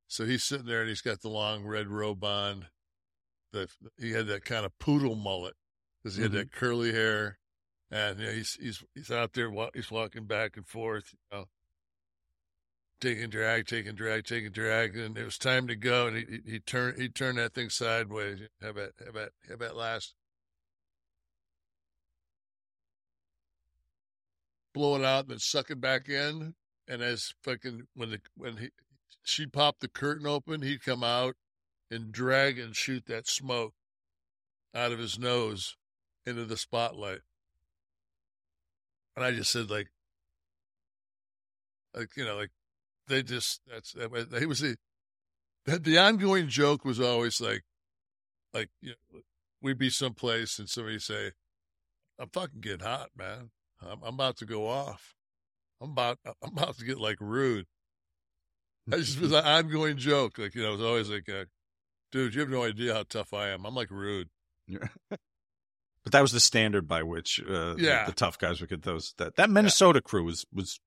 so 0.07 0.25
he's 0.25 0.43
sitting 0.43 0.65
there 0.65 0.79
and 0.81 0.89
he's 0.89 1.01
got 1.01 1.21
the 1.21 1.29
long 1.29 1.63
red 1.63 1.87
robe 1.87 2.23
on. 2.23 2.67
The 3.53 3.69
he 3.97 4.11
had 4.11 4.27
that 4.27 4.43
kind 4.43 4.65
of 4.65 4.77
poodle 4.79 5.15
mullet 5.15 5.55
because 6.03 6.17
he 6.17 6.23
had 6.23 6.31
mm-hmm. 6.31 6.39
that 6.39 6.51
curly 6.51 6.91
hair, 6.91 7.37
and 7.89 8.19
you 8.19 8.25
know, 8.25 8.31
he's 8.33 8.57
he's 8.59 8.83
he's 8.93 9.11
out 9.11 9.33
there. 9.33 9.51
He's 9.73 9.91
walking 9.91 10.25
back 10.25 10.57
and 10.57 10.67
forth, 10.67 11.13
you 11.13 11.37
know, 11.37 11.45
taking 12.99 13.29
drag, 13.29 13.67
taking 13.67 13.95
drag, 13.95 14.25
taking 14.25 14.51
drag, 14.51 14.97
and 14.97 15.17
it 15.17 15.23
was 15.23 15.37
time 15.37 15.67
to 15.67 15.75
go. 15.75 16.07
And 16.07 16.17
he 16.17 16.39
he, 16.45 16.59
turned 16.59 16.99
he 16.99 17.07
turned 17.07 17.37
that 17.37 17.53
thing 17.53 17.69
sideways. 17.69 18.39
Have 18.61 18.75
that 18.75 18.91
have 19.05 19.13
that 19.13 19.29
have 19.47 19.59
that 19.59 19.77
last. 19.77 20.15
blow 24.73 24.95
it 24.95 25.03
out 25.03 25.25
and 25.25 25.29
then 25.29 25.39
suck 25.39 25.69
it 25.69 25.79
back 25.79 26.09
in. 26.09 26.55
And 26.87 27.01
as 27.01 27.33
fucking 27.43 27.83
when 27.95 28.09
the 28.09 28.19
when 28.35 28.57
he 28.57 28.69
she 29.23 29.45
popped 29.45 29.79
the 29.79 29.87
curtain 29.87 30.27
open, 30.27 30.61
he'd 30.61 30.83
come 30.83 31.03
out 31.03 31.35
and 31.93 32.11
drag 32.11 32.59
and 32.59 32.75
shoot 32.75 33.05
that 33.07 33.27
smoke 33.27 33.73
out 34.73 34.91
of 34.91 34.99
his 34.99 35.19
nose 35.19 35.77
into 36.25 36.45
the 36.45 36.57
spotlight. 36.57 37.19
And 39.15 39.23
I 39.23 39.31
just 39.31 39.51
said 39.51 39.69
like 39.69 39.89
like 41.93 42.09
you 42.17 42.25
know, 42.25 42.35
like 42.35 42.51
they 43.07 43.23
just 43.23 43.61
that's 43.69 43.93
that 43.93 44.37
he 44.39 44.45
was 44.45 44.59
the 44.59 44.75
the, 45.65 45.79
the 45.79 45.97
ongoing 45.97 46.47
joke 46.49 46.83
was 46.83 46.99
always 46.99 47.39
like 47.39 47.63
like 48.53 48.69
you 48.81 48.93
know, 49.13 49.21
we'd 49.61 49.77
be 49.77 49.89
someplace 49.89 50.59
and 50.59 50.69
somebody 50.69 50.99
say, 50.99 51.31
I'm 52.19 52.29
fucking 52.29 52.61
getting 52.61 52.85
hot, 52.85 53.09
man. 53.17 53.51
I'm, 53.81 53.99
I'm 54.03 54.15
about 54.15 54.37
to 54.37 54.45
go 54.45 54.67
off. 54.67 55.15
I'm 55.81 55.91
about 55.91 56.17
I'm 56.25 56.57
about 56.57 56.77
to 56.77 56.85
get 56.85 56.99
like 56.99 57.17
rude. 57.19 57.67
That 58.87 58.99
just 58.99 59.19
was 59.19 59.31
an 59.31 59.45
ongoing 59.45 59.97
joke. 59.97 60.37
Like, 60.37 60.55
you 60.55 60.61
know, 60.61 60.69
it 60.69 60.77
was 60.77 60.81
always 60.81 61.09
like, 61.09 61.29
dude, 62.13 62.33
you 62.33 62.39
have 62.39 62.49
no 62.49 62.63
idea 62.63 62.93
how 62.93 63.03
tough 63.03 63.33
I 63.33 63.49
am. 63.49 63.65
I'm 63.65 63.75
like 63.75 63.91
rude. 63.91 64.29
But 66.05 66.11
that 66.11 66.21
was 66.21 66.33
the 66.33 66.41
standard 66.41 66.85
by 66.85 67.01
which 67.03 67.39
uh, 67.41 67.75
the- 67.75 67.77
Yeah. 67.79 68.05
the, 68.05 68.11
tough 68.11 68.37
guys 68.37 68.59
would 68.59 68.69
get 68.69 68.81
those. 68.83 69.13
That 69.19 69.37
that 69.37 69.49
Minnesota 69.49 70.01
crew 70.01 70.25
was 70.25 70.45
was 70.53 70.81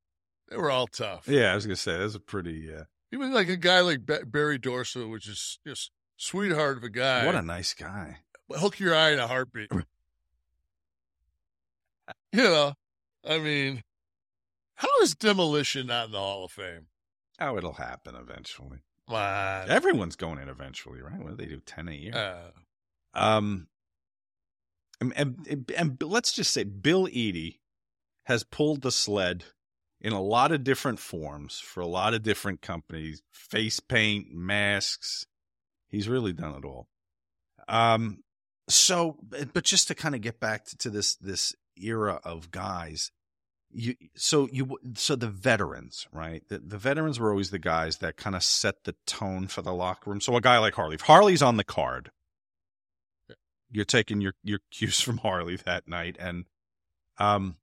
They 0.50 0.58
were 0.58 0.70
all 0.70 0.86
tough. 0.86 1.26
yeah. 1.26 1.52
I 1.52 1.54
was 1.54 1.64
gonna 1.64 1.74
say 1.76 1.92
that 1.96 2.02
was 2.04 2.14
a 2.14 2.20
pretty 2.20 2.70
uh, 2.74 2.82
Even 3.12 3.32
like 3.32 3.48
a 3.48 3.56
guy 3.56 3.80
like 3.80 4.04
Ba- 4.04 4.26
Barry 4.26 4.58
Darsow, 4.58 5.10
which 5.10 5.26
is 5.26 5.58
just 5.66 5.90
sweetheart 6.18 6.76
of 6.76 6.84
a 6.84 6.90
guy. 6.90 7.24
what 7.24 7.34
a 7.34 7.40
nice 7.40 7.72
guy. 7.72 8.18
hook 8.50 8.78
your 8.78 8.94
eye 8.94 9.12
in 9.12 9.18
a 9.18 9.26
heartbeat. 9.26 9.70
you 9.72 9.84
know, 12.42 12.74
I 13.26 13.38
mean, 13.38 13.82
how 14.74 15.00
is 15.00 15.14
Demolition 15.14 15.86
not 15.86 16.06
in 16.06 16.12
the 16.12 16.18
Hall 16.18 16.44
of 16.44 16.52
Fame? 16.52 16.88
Oh, 17.40 17.56
it'll 17.56 17.72
happen 17.72 18.14
eventually. 18.14 18.80
On. 19.08 19.70
Everyone's 19.70 20.16
going 20.16 20.38
in 20.38 20.48
eventually, 20.48 21.00
right? 21.00 21.18
What 21.18 21.30
do 21.30 21.36
they 21.36 21.46
do? 21.50 21.60
Ten 21.64 21.88
a 21.88 21.92
year. 21.92 22.14
Uh, 22.14 22.50
Um, 23.14 23.68
and, 25.00 25.12
and, 25.16 25.72
and 25.76 26.02
let's 26.02 26.32
just 26.32 26.52
say 26.52 26.64
Bill 26.64 27.06
Eadie 27.06 27.60
has 28.24 28.44
pulled 28.44 28.82
the 28.82 28.90
sled 28.90 29.44
in 30.00 30.12
a 30.12 30.20
lot 30.20 30.52
of 30.52 30.64
different 30.64 30.98
forms 30.98 31.58
for 31.58 31.80
a 31.80 31.86
lot 31.86 32.14
of 32.14 32.22
different 32.22 32.60
companies, 32.60 33.22
face 33.32 33.80
paint, 33.80 34.26
masks. 34.32 35.26
He's 35.88 36.08
really 36.08 36.32
done 36.32 36.54
it 36.56 36.64
all. 36.64 36.88
Um, 37.68 38.22
so, 38.68 39.16
but 39.22 39.52
but 39.52 39.64
just 39.64 39.88
to 39.88 39.94
kind 39.94 40.14
of 40.14 40.20
get 40.20 40.40
back 40.40 40.64
to, 40.66 40.76
to 40.78 40.90
this, 40.90 41.16
this 41.16 41.54
era 41.76 42.20
of 42.24 42.50
guys, 42.50 43.12
you, 43.76 43.94
so 44.14 44.48
you, 44.50 44.78
so 44.94 45.16
the 45.16 45.28
veterans, 45.28 46.08
right? 46.10 46.42
The, 46.48 46.58
the 46.58 46.78
veterans 46.78 47.20
were 47.20 47.30
always 47.30 47.50
the 47.50 47.58
guys 47.58 47.98
that 47.98 48.16
kind 48.16 48.34
of 48.34 48.42
set 48.42 48.84
the 48.84 48.94
tone 49.06 49.48
for 49.48 49.60
the 49.60 49.74
locker 49.74 50.08
room. 50.08 50.20
So 50.22 50.34
a 50.34 50.40
guy 50.40 50.58
like 50.58 50.74
Harley, 50.74 50.94
if 50.94 51.02
Harley's 51.02 51.42
on 51.42 51.58
the 51.58 51.64
card, 51.64 52.10
you're 53.70 53.84
taking 53.84 54.22
your 54.22 54.32
your 54.42 54.60
cues 54.70 55.00
from 55.00 55.18
Harley 55.18 55.56
that 55.56 55.86
night, 55.86 56.16
and 56.18 56.46
um, 57.18 57.56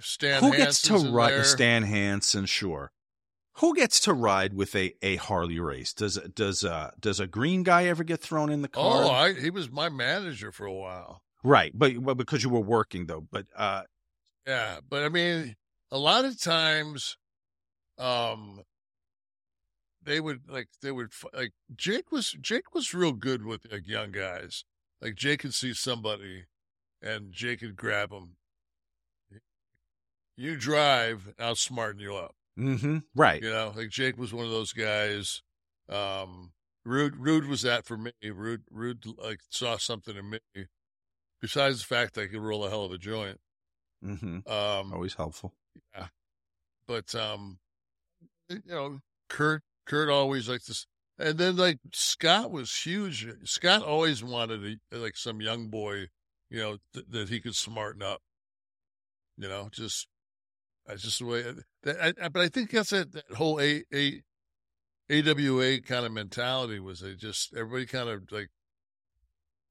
Stan 0.00 0.42
who 0.42 0.50
gets 0.50 0.82
to 0.82 0.98
ride. 0.98 1.46
Stan 1.46 1.84
Hansen? 1.84 2.46
Sure, 2.46 2.90
who 3.54 3.74
gets 3.76 4.00
to 4.00 4.12
ride 4.12 4.54
with 4.54 4.74
a, 4.74 4.94
a 5.00 5.14
Harley 5.16 5.60
race? 5.60 5.92
Does 5.92 6.16
does 6.34 6.64
uh 6.64 6.90
does 6.98 7.20
a 7.20 7.28
green 7.28 7.62
guy 7.62 7.84
ever 7.84 8.02
get 8.02 8.20
thrown 8.20 8.50
in 8.50 8.62
the 8.62 8.68
car? 8.68 9.04
Oh, 9.04 9.10
I, 9.10 9.34
he 9.34 9.50
was 9.50 9.70
my 9.70 9.88
manager 9.88 10.50
for 10.50 10.66
a 10.66 10.74
while. 10.74 11.22
right, 11.44 11.70
but, 11.72 12.02
but 12.02 12.16
because 12.16 12.42
you 12.42 12.50
were 12.50 12.60
working 12.60 13.06
though, 13.06 13.24
but 13.30 13.46
uh, 13.56 13.82
Yeah, 14.46 14.78
but 14.88 15.04
I 15.04 15.08
mean, 15.08 15.56
a 15.90 15.98
lot 15.98 16.24
of 16.24 16.40
times, 16.40 17.16
um, 17.98 18.62
they 20.02 20.20
would 20.20 20.40
like 20.48 20.68
they 20.82 20.90
would 20.90 21.12
like 21.32 21.52
Jake 21.76 22.10
was 22.10 22.32
Jake 22.40 22.74
was 22.74 22.94
real 22.94 23.12
good 23.12 23.44
with 23.44 23.70
like 23.70 23.86
young 23.86 24.10
guys. 24.10 24.64
Like 25.00 25.14
Jake 25.14 25.40
could 25.40 25.54
see 25.54 25.74
somebody, 25.74 26.44
and 27.00 27.32
Jake 27.32 27.60
could 27.60 27.76
grab 27.76 28.12
him. 28.12 28.36
You 30.36 30.56
drive, 30.56 31.34
I'll 31.38 31.54
smarten 31.54 32.00
you 32.00 32.16
up. 32.16 32.34
mm-hmm, 32.58 32.98
right, 33.14 33.42
You 33.42 33.50
know, 33.50 33.72
like 33.76 33.90
Jake 33.90 34.16
was 34.16 34.32
one 34.32 34.44
of 34.44 34.50
those 34.50 34.72
guys. 34.72 35.42
Um, 35.88 36.52
Rude, 36.84 37.16
Rude 37.16 37.46
was 37.46 37.62
that 37.62 37.84
for 37.86 37.96
me. 37.96 38.12
Rude, 38.22 38.62
Rude, 38.70 39.04
like 39.18 39.40
saw 39.50 39.76
something 39.76 40.16
in 40.16 40.30
me. 40.30 40.38
Besides 41.40 41.78
the 41.80 41.84
fact 41.84 42.18
I 42.18 42.26
could 42.26 42.40
roll 42.40 42.64
a 42.64 42.70
hell 42.70 42.84
of 42.84 42.92
a 42.92 42.98
joint. 42.98 43.40
Mm-hmm, 44.04 44.50
Um, 44.50 44.92
always 44.92 45.14
helpful. 45.14 45.54
Yeah. 45.94 46.08
But 46.86 47.14
um, 47.14 47.58
you 48.48 48.60
know, 48.66 49.00
Kurt 49.28 49.62
Kurt 49.86 50.08
always 50.08 50.48
like 50.48 50.64
this, 50.64 50.86
and 51.18 51.38
then 51.38 51.56
like 51.56 51.78
Scott 51.92 52.50
was 52.50 52.74
huge. 52.74 53.26
Scott 53.44 53.82
always 53.82 54.22
wanted 54.24 54.78
a, 54.92 54.96
like 54.96 55.16
some 55.16 55.40
young 55.40 55.68
boy, 55.68 56.06
you 56.50 56.58
know, 56.58 56.78
th- 56.94 57.06
that 57.10 57.28
he 57.28 57.40
could 57.40 57.54
smarten 57.54 58.02
up. 58.02 58.20
You 59.36 59.48
know, 59.48 59.68
just 59.72 60.08
that's 60.86 61.02
just 61.02 61.20
the 61.20 61.26
way. 61.26 61.44
That, 61.84 62.16
I, 62.20 62.28
but 62.28 62.42
I 62.42 62.48
think 62.48 62.70
that's 62.70 62.90
that, 62.90 63.12
that 63.12 63.32
whole 63.36 63.60
a, 63.60 63.84
a 63.94 64.22
AWA 65.10 65.80
kind 65.80 66.06
of 66.06 66.12
mentality 66.12 66.80
was 66.80 67.00
they 67.00 67.14
just 67.14 67.54
everybody 67.54 67.86
kind 67.86 68.08
of 68.08 68.30
like 68.30 68.48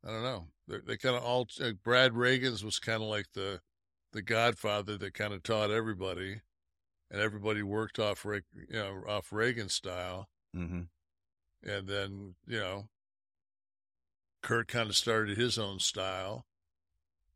I 0.05 0.09
don't 0.09 0.23
know 0.23 0.47
they, 0.67 0.77
they 0.85 0.97
kind 0.97 1.15
of 1.15 1.23
all 1.23 1.47
like 1.59 1.83
Brad 1.83 2.13
Rheingans 2.13 2.63
was 2.63 2.79
kind 2.79 3.01
of 3.01 3.09
like 3.09 3.27
the 3.33 3.59
the 4.13 4.21
Godfather 4.21 4.97
that 4.97 5.13
kind 5.13 5.33
of 5.33 5.43
taught 5.43 5.71
everybody, 5.71 6.41
and 7.09 7.21
everybody 7.21 7.63
worked 7.63 7.99
off 7.99 8.25
you 8.25 8.41
know 8.71 9.03
off 9.07 9.31
Reagan 9.31 9.69
style, 9.69 10.27
Mm-hmm. 10.55 10.81
and 11.69 11.87
then 11.87 12.35
you 12.45 12.59
know 12.59 12.89
Curt 14.43 14.67
kind 14.67 14.89
of 14.89 14.97
started 14.97 15.37
his 15.37 15.57
own 15.57 15.79
style, 15.79 16.45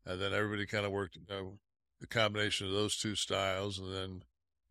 and 0.04 0.20
then 0.20 0.32
everybody 0.32 0.66
kind 0.66 0.84
of 0.84 0.92
worked 0.92 1.16
you 1.16 1.22
know, 1.28 1.58
the 2.00 2.06
combination 2.06 2.66
of 2.66 2.72
those 2.72 2.96
two 2.96 3.14
styles, 3.14 3.78
and 3.78 3.94
then 3.94 4.22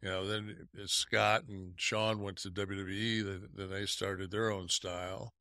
you 0.02 0.10
know 0.10 0.28
then 0.28 0.68
Scott 0.86 1.44
and 1.48 1.74
Sean 1.78 2.22
went 2.22 2.38
to 2.40 2.50
WWE, 2.52 3.24
then, 3.56 3.70
they 3.70 3.86
started 3.86 4.30
their 4.32 4.52
own 4.52 4.68
style, 4.68 5.34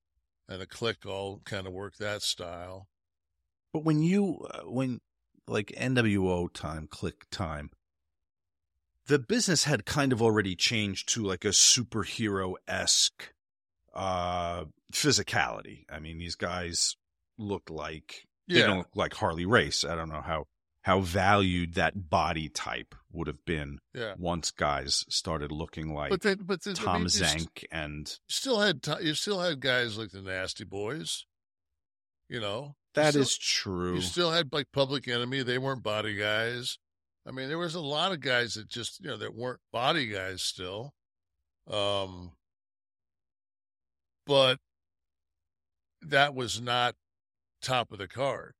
and 0.48 0.60
the 0.60 0.66
Kliq 0.66 1.04
all 1.04 1.40
kind 1.44 1.66
of 1.66 1.72
worked 1.72 1.98
that 1.98 2.22
style. 2.22 2.88
But 3.72 3.84
when 3.84 4.02
you 4.02 4.46
uh, 4.50 4.62
when 4.62 5.00
like 5.46 5.68
NWO 5.78 6.52
time, 6.52 6.86
Kliq 6.88 7.14
time, 7.30 7.70
the 9.06 9.18
business 9.18 9.64
had 9.64 9.84
kind 9.84 10.12
of 10.12 10.22
already 10.22 10.56
changed 10.56 11.08
to 11.14 11.22
like 11.22 11.44
a 11.44 11.48
superhero 11.48 12.54
esque 12.66 13.32
uh 13.92 14.64
physicality. 14.92 15.84
I 15.90 16.00
mean, 16.00 16.18
these 16.18 16.34
guys 16.36 16.96
look 17.38 17.68
like 17.70 18.26
they 18.48 18.60
Yeah. 18.60 18.66
don't 18.66 18.78
look 18.78 18.96
like 18.96 19.14
Harley 19.14 19.46
Race. 19.46 19.84
I 19.84 19.94
don't 19.94 20.08
know 20.08 20.22
how 20.22 20.46
how 20.82 21.00
valued 21.00 21.74
that 21.74 22.10
body 22.10 22.48
type 22.50 22.94
would 23.10 23.26
have 23.26 23.42
been 23.46 23.78
Yeah. 23.94 24.14
once 24.18 24.50
guys 24.50 25.04
started 25.08 25.50
looking 25.50 25.94
like 25.94 26.10
But 26.10 26.20
they, 26.20 26.34
but 26.34 26.62
the, 26.62 26.72
I 26.72 26.74
Tom 26.74 26.94
mean, 26.96 27.02
you 27.04 27.08
st- 27.08 27.54
Zenk 27.54 27.64
and 27.70 28.18
still 28.28 28.60
had 28.60 28.86
you 29.00 29.14
still 29.14 29.40
had 29.40 29.60
guys 29.60 29.96
like 29.96 30.10
the 30.10 30.20
Nasty 30.22 30.64
Boys, 30.64 31.24
you 32.28 32.40
know. 32.40 32.76
That 32.94 33.14
You 33.14 33.20
is 33.20 33.36
true. 33.36 33.96
You 33.96 34.00
still 34.00 34.30
had 34.30 34.52
like 34.52 34.66
Public 34.72 35.06
Enemy; 35.08 35.42
they 35.42 35.58
weren't 35.58 35.82
body 35.82 36.14
guys. 36.16 36.78
I 37.26 37.30
mean, 37.30 37.48
there 37.48 37.58
was 37.58 37.74
a 37.74 37.80
lot 37.80 38.12
of 38.12 38.20
guys 38.20 38.54
that 38.54 38.68
just 38.68 39.00
you 39.00 39.08
know 39.08 39.16
that 39.16 39.34
weren't 39.34 39.60
body 39.72 40.06
guys 40.08 40.42
still. 40.42 40.92
Um, 41.70 42.32
but 44.26 44.58
that 46.02 46.34
was 46.34 46.60
not 46.60 46.94
top 47.62 47.92
of 47.92 47.98
the 47.98 48.08
card. 48.08 48.52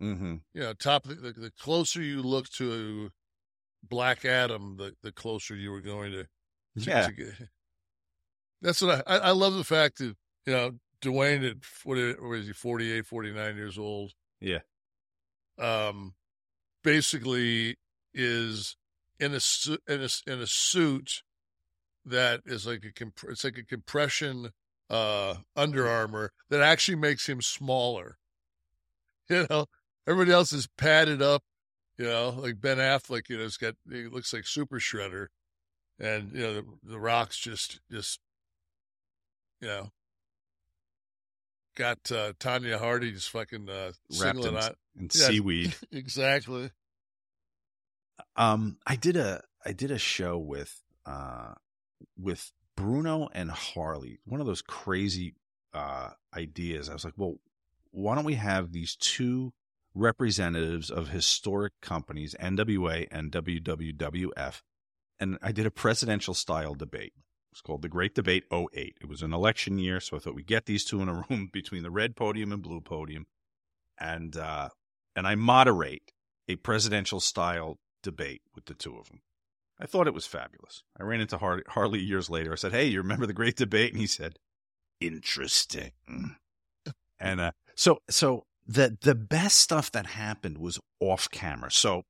mm-hmm. 0.00 0.36
You 0.54 0.60
know, 0.60 0.72
top 0.72 1.04
of 1.06 1.20
the, 1.20 1.32
the, 1.32 1.40
the 1.40 1.52
closer 1.58 2.00
you 2.02 2.22
look 2.22 2.48
to 2.50 3.10
Black 3.88 4.24
Adam, 4.24 4.76
the 4.76 4.94
the 5.02 5.12
closer 5.12 5.54
you 5.56 5.70
were 5.70 5.80
going 5.80 6.12
to. 6.12 6.22
to- 6.24 6.28
Yeah. 6.76 7.06
to 7.06 7.12
get. 7.12 7.32
That's 8.62 8.80
what 8.82 9.02
I, 9.06 9.16
I 9.16 9.18
I 9.18 9.30
love 9.30 9.54
the 9.54 9.64
fact 9.64 9.98
that 9.98 10.14
you 10.46 10.52
know 10.52 10.72
Dwayne 11.02 11.48
at 11.48 11.56
what 11.84 11.98
is 11.98 12.46
he 12.46 12.52
48, 12.52 13.06
49 13.06 13.56
years 13.56 13.78
old. 13.78 14.12
Yeah. 14.40 14.60
Um, 15.58 16.14
basically 16.82 17.76
is 18.14 18.76
in 19.18 19.34
a 19.34 19.40
in 19.88 20.02
a 20.02 20.08
in 20.26 20.40
a 20.40 20.46
suit 20.46 21.22
that 22.04 22.40
is 22.46 22.66
like 22.66 22.84
a 22.84 22.92
comp- 22.92 23.28
it's 23.28 23.44
like 23.44 23.58
a 23.58 23.64
compression 23.64 24.50
uh 24.88 25.34
Under 25.56 25.88
Armour 25.88 26.32
that 26.48 26.60
actually 26.60 26.96
makes 26.96 27.28
him 27.28 27.42
smaller. 27.42 28.18
You 29.28 29.44
know, 29.50 29.66
everybody 30.06 30.30
else 30.32 30.52
is 30.52 30.68
padded 30.78 31.20
up. 31.20 31.42
You 31.98 32.04
know, 32.04 32.36
like 32.38 32.60
Ben 32.60 32.76
Affleck. 32.78 33.28
You 33.28 33.38
know, 33.38 33.44
it's 33.44 33.56
got 33.56 33.74
he 33.90 34.04
looks 34.04 34.32
like 34.32 34.46
Super 34.46 34.78
Shredder, 34.78 35.26
and 35.98 36.30
you 36.32 36.42
know 36.42 36.54
the, 36.54 36.64
the 36.84 37.00
Rock's 37.00 37.36
just 37.36 37.80
just 37.90 38.20
you 39.60 39.66
know 39.66 39.90
got 41.76 42.10
uh, 42.10 42.32
Tanya 42.40 42.78
Hardy 42.78 43.12
just 43.12 43.30
fucking 43.30 43.68
uh, 43.68 43.92
Wrapped 44.18 44.44
in, 44.44 44.56
out 44.56 44.76
in 44.98 45.08
Yeah. 45.14 45.28
seaweed. 45.28 45.74
exactly. 45.92 46.70
Um, 48.34 48.78
I 48.86 48.96
did 48.96 49.16
a 49.16 49.42
I 49.64 49.72
did 49.72 49.90
a 49.90 49.98
show 49.98 50.38
with 50.38 50.82
uh 51.04 51.54
with 52.18 52.52
Bruno 52.76 53.28
and 53.32 53.50
Harley. 53.50 54.18
One 54.24 54.40
of 54.40 54.46
those 54.46 54.62
crazy 54.62 55.34
uh 55.72 56.10
ideas. 56.34 56.88
I 56.88 56.92
was 56.94 57.04
like, 57.04 57.14
well, 57.16 57.36
why 57.90 58.14
don't 58.14 58.24
we 58.24 58.34
have 58.34 58.72
these 58.72 58.96
two 58.96 59.52
representatives 59.94 60.90
of 60.90 61.08
historic 61.08 61.72
companies, 61.80 62.34
NWA 62.40 63.06
and 63.10 63.32
WWWF, 63.32 64.60
and 65.18 65.38
I 65.42 65.52
did 65.52 65.64
a 65.66 65.70
presidential 65.70 66.34
style 66.34 66.74
debate. 66.74 67.14
It's 67.56 67.62
called 67.62 67.80
the 67.80 67.88
Great 67.88 68.14
Debate 68.14 68.44
08. 68.52 68.98
It 69.00 69.08
was 69.08 69.22
an 69.22 69.32
election 69.32 69.78
year, 69.78 69.98
so 69.98 70.14
I 70.14 70.20
thought 70.20 70.34
we'd 70.34 70.46
get 70.46 70.66
these 70.66 70.84
two 70.84 71.00
in 71.00 71.08
a 71.08 71.24
room 71.30 71.48
between 71.50 71.82
the 71.82 71.90
red 71.90 72.14
podium 72.14 72.52
and 72.52 72.62
blue 72.62 72.82
podium, 72.82 73.24
and 73.98 74.36
uh, 74.36 74.68
and 75.16 75.26
I 75.26 75.36
moderate 75.36 76.12
a 76.48 76.56
presidential 76.56 77.18
style 77.18 77.78
debate 78.02 78.42
with 78.54 78.66
the 78.66 78.74
two 78.74 78.98
of 78.98 79.08
them. 79.08 79.22
I 79.80 79.86
thought 79.86 80.06
it 80.06 80.12
was 80.12 80.26
fabulous. 80.26 80.82
I 81.00 81.04
ran 81.04 81.22
into 81.22 81.38
Har- 81.38 81.62
Harley 81.68 82.00
years 82.00 82.28
later. 82.28 82.52
I 82.52 82.56
said, 82.56 82.72
"Hey, 82.72 82.88
you 82.88 82.98
remember 82.98 83.24
the 83.24 83.32
Great 83.32 83.56
Debate?" 83.56 83.92
And 83.92 84.02
he 84.02 84.06
said, 84.06 84.38
"Interesting." 85.00 85.92
and 87.18 87.40
uh, 87.40 87.52
so, 87.74 88.00
so 88.10 88.44
the 88.66 88.98
the 89.00 89.14
best 89.14 89.60
stuff 89.60 89.90
that 89.92 90.08
happened 90.08 90.58
was 90.58 90.78
off 91.00 91.30
camera. 91.30 91.70
So 91.70 92.02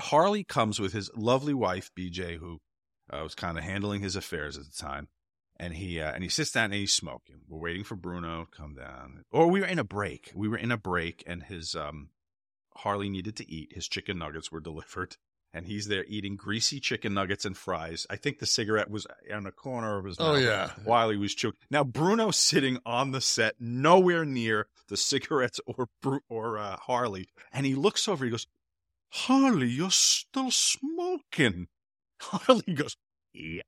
Harley 0.00 0.44
comes 0.44 0.78
with 0.78 0.92
his 0.92 1.10
lovely 1.16 1.54
wife 1.54 1.90
BJ, 1.98 2.38
who 2.38 2.60
uh, 3.12 3.22
was 3.22 3.34
kind 3.34 3.58
of 3.58 3.64
handling 3.64 4.00
his 4.00 4.16
affairs 4.16 4.56
at 4.56 4.64
the 4.64 4.76
time, 4.76 5.08
and 5.58 5.74
he 5.74 6.00
uh, 6.00 6.12
and 6.12 6.22
he 6.22 6.28
sits 6.30 6.52
down 6.52 6.66
and 6.66 6.74
he's 6.74 6.92
smoking. 6.92 7.40
We're 7.48 7.58
waiting 7.58 7.84
for 7.84 7.96
Bruno 7.96 8.44
to 8.44 8.56
come 8.56 8.74
down, 8.74 9.24
or 9.30 9.48
we 9.48 9.60
were 9.60 9.66
in 9.66 9.78
a 9.78 9.84
break. 9.84 10.32
We 10.34 10.48
were 10.48 10.56
in 10.56 10.72
a 10.72 10.76
break, 10.76 11.22
and 11.26 11.42
his 11.42 11.74
um 11.74 12.10
Harley 12.76 13.08
needed 13.08 13.36
to 13.36 13.50
eat. 13.50 13.72
His 13.74 13.88
chicken 13.88 14.18
nuggets 14.18 14.50
were 14.50 14.60
delivered, 14.60 15.16
and 15.52 15.66
he's 15.66 15.88
there 15.88 16.04
eating 16.08 16.36
greasy 16.36 16.80
chicken 16.80 17.14
nuggets 17.14 17.44
and 17.44 17.56
fries. 17.56 18.06
I 18.08 18.16
think 18.16 18.38
the 18.38 18.46
cigarette 18.46 18.90
was 18.90 19.06
on 19.32 19.44
the 19.44 19.52
corner 19.52 19.98
of 19.98 20.04
his 20.04 20.18
mouth. 20.18 20.28
Oh, 20.28 20.32
mouth 20.34 20.42
yeah. 20.42 20.70
while 20.84 21.10
he 21.10 21.16
was 21.16 21.34
chewing. 21.34 21.54
Now 21.70 21.84
Bruno's 21.84 22.36
sitting 22.36 22.78
on 22.86 23.10
the 23.10 23.20
set, 23.20 23.56
nowhere 23.60 24.24
near 24.24 24.68
the 24.88 24.96
cigarettes 24.96 25.60
or 25.66 25.88
or 26.28 26.58
uh, 26.58 26.76
Harley, 26.76 27.28
and 27.52 27.66
he 27.66 27.74
looks 27.74 28.08
over. 28.08 28.24
He 28.24 28.30
goes, 28.30 28.46
"Harley, 29.10 29.68
you're 29.68 29.90
still 29.90 30.50
smoking." 30.50 31.68
Harley 32.20 32.74
goes, 32.74 32.96
"Yeah," 33.32 33.62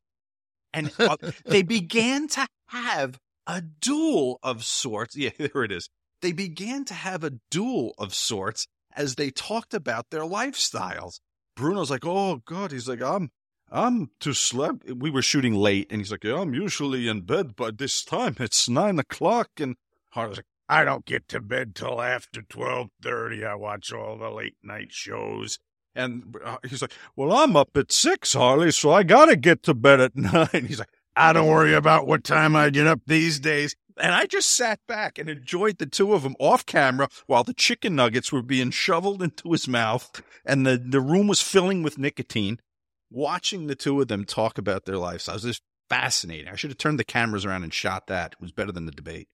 and 0.72 0.92
uh, 0.98 1.16
they 1.44 1.62
began 1.78 2.28
to 2.28 2.46
have 2.68 3.18
a 3.46 3.60
duel 3.60 4.38
of 4.42 4.64
sorts. 4.64 5.16
Yeah, 5.16 5.30
there 5.38 5.64
it 5.64 5.72
is. 5.72 5.88
They 6.20 6.32
began 6.32 6.84
to 6.86 6.94
have 6.94 7.24
a 7.24 7.32
duel 7.50 7.94
of 7.98 8.14
sorts 8.14 8.66
as 8.94 9.16
they 9.16 9.30
talked 9.30 9.74
about 9.74 10.10
their 10.10 10.22
lifestyles. 10.22 11.20
Bruno's 11.56 11.90
like, 11.90 12.04
"Oh 12.06 12.42
God," 12.44 12.72
he's 12.72 12.88
like, 12.88 13.02
"I'm." 13.02 13.30
I'm 13.74 14.10
too 14.20 14.34
slept. 14.34 14.84
We 14.92 15.08
were 15.08 15.22
shooting 15.22 15.54
late, 15.54 15.90
and 15.90 15.98
he's 15.98 16.10
like, 16.12 16.24
yeah, 16.24 16.38
"I'm 16.38 16.52
usually 16.52 17.08
in 17.08 17.22
bed 17.22 17.56
by 17.56 17.70
this 17.70 18.04
time. 18.04 18.36
It's 18.38 18.68
nine 18.68 18.98
o'clock." 18.98 19.48
And 19.58 19.76
Harley's 20.10 20.36
like, 20.36 20.46
"I 20.68 20.84
don't 20.84 21.06
get 21.06 21.26
to 21.28 21.40
bed 21.40 21.74
till 21.74 22.02
after 22.02 22.42
twelve 22.42 22.88
thirty. 23.02 23.46
I 23.46 23.54
watch 23.54 23.90
all 23.90 24.18
the 24.18 24.28
late 24.28 24.56
night 24.62 24.92
shows." 24.92 25.58
And 25.94 26.36
uh, 26.44 26.56
he's 26.68 26.82
like, 26.82 26.92
"Well, 27.16 27.32
I'm 27.32 27.56
up 27.56 27.76
at 27.76 27.92
six, 27.92 28.32
Harley, 28.32 28.70
so 28.70 28.90
I 28.90 29.02
gotta 29.02 29.36
get 29.36 29.62
to 29.64 29.74
bed 29.74 30.00
at 30.00 30.16
nine. 30.16 30.66
He's 30.66 30.78
like, 30.78 30.90
"I 31.16 31.32
don't 31.32 31.48
worry 31.48 31.74
about 31.74 32.06
what 32.06 32.24
time 32.24 32.56
I 32.56 32.70
get 32.70 32.86
up 32.86 33.00
these 33.06 33.38
days." 33.38 33.76
And 33.98 34.14
I 34.14 34.24
just 34.24 34.50
sat 34.50 34.80
back 34.88 35.18
and 35.18 35.28
enjoyed 35.28 35.76
the 35.76 35.86
two 35.86 36.14
of 36.14 36.22
them 36.22 36.34
off 36.40 36.64
camera 36.64 37.08
while 37.26 37.44
the 37.44 37.52
chicken 37.52 37.94
nuggets 37.94 38.32
were 38.32 38.40
being 38.40 38.70
shoveled 38.70 39.22
into 39.22 39.52
his 39.52 39.68
mouth, 39.68 40.22
and 40.46 40.66
the 40.66 40.78
the 40.78 41.00
room 41.00 41.26
was 41.26 41.42
filling 41.42 41.82
with 41.82 41.98
nicotine. 41.98 42.58
Watching 43.10 43.66
the 43.66 43.74
two 43.74 44.00
of 44.00 44.08
them 44.08 44.24
talk 44.24 44.56
about 44.56 44.86
their 44.86 44.96
lives. 44.96 45.28
I 45.28 45.34
was 45.34 45.42
just 45.42 45.62
fascinating. 45.90 46.48
I 46.48 46.56
should 46.56 46.70
have 46.70 46.78
turned 46.78 46.98
the 46.98 47.04
cameras 47.04 47.44
around 47.44 47.64
and 47.64 47.74
shot 47.74 48.06
that. 48.06 48.32
It 48.32 48.40
was 48.40 48.52
better 48.52 48.72
than 48.72 48.86
the 48.86 48.92
debate. 48.92 49.28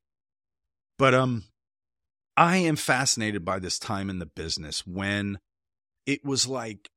But 0.99 1.15
um, 1.15 1.45
I 2.37 2.57
am 2.57 2.75
fascinated 2.75 3.45
by 3.45 3.61
this 3.61 3.79
time 3.79 4.11
in 4.11 4.19
the 4.19 4.27
business 4.27 4.85
when 4.85 5.39
it 6.09 6.25
was 6.25 6.47
like 6.49 6.89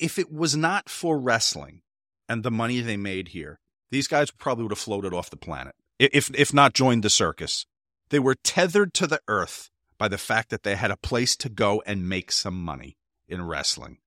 if 0.00 0.18
it 0.18 0.32
was 0.32 0.56
not 0.56 0.88
for 0.88 1.18
wrestling 1.18 1.82
and 2.28 2.42
the 2.42 2.50
money 2.50 2.80
they 2.80 2.96
made 2.96 3.28
here, 3.28 3.60
these 3.90 4.08
guys 4.08 4.30
probably 4.32 4.64
would 4.64 4.72
have 4.72 4.78
floated 4.78 5.14
off 5.14 5.30
the 5.30 5.36
planet. 5.36 5.74
If 5.98 6.30
if 6.34 6.52
not 6.52 6.74
joined 6.74 7.02
the 7.04 7.10
circus. 7.10 7.66
They 8.08 8.18
were 8.18 8.34
tethered 8.34 8.92
to 8.94 9.06
the 9.06 9.20
earth 9.28 9.70
by 9.96 10.08
the 10.08 10.18
fact 10.18 10.50
that 10.50 10.64
they 10.64 10.74
had 10.74 10.90
a 10.90 10.96
place 10.96 11.36
to 11.36 11.48
go 11.48 11.80
and 11.86 12.08
make 12.08 12.32
some 12.32 12.60
money 12.60 12.96
in 13.28 13.46
wrestling. 13.46 13.98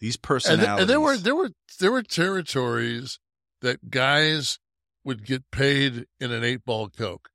These 0.00 0.16
And, 0.16 0.22
personalities. 0.22 0.66
th- 0.66 0.80
and 0.80 0.90
there 0.90 1.00
were 1.00 1.16
there 1.16 1.34
were 1.36 1.50
there 1.80 1.92
were 1.92 2.02
territories 2.02 3.18
that 3.62 3.88
guys 3.90 4.58
would 5.04 5.24
get 5.24 5.50
paid 5.50 6.06
in 6.20 6.30
an 6.32 6.44
eight 6.44 6.64
ball 6.66 6.90
coke 6.90 7.30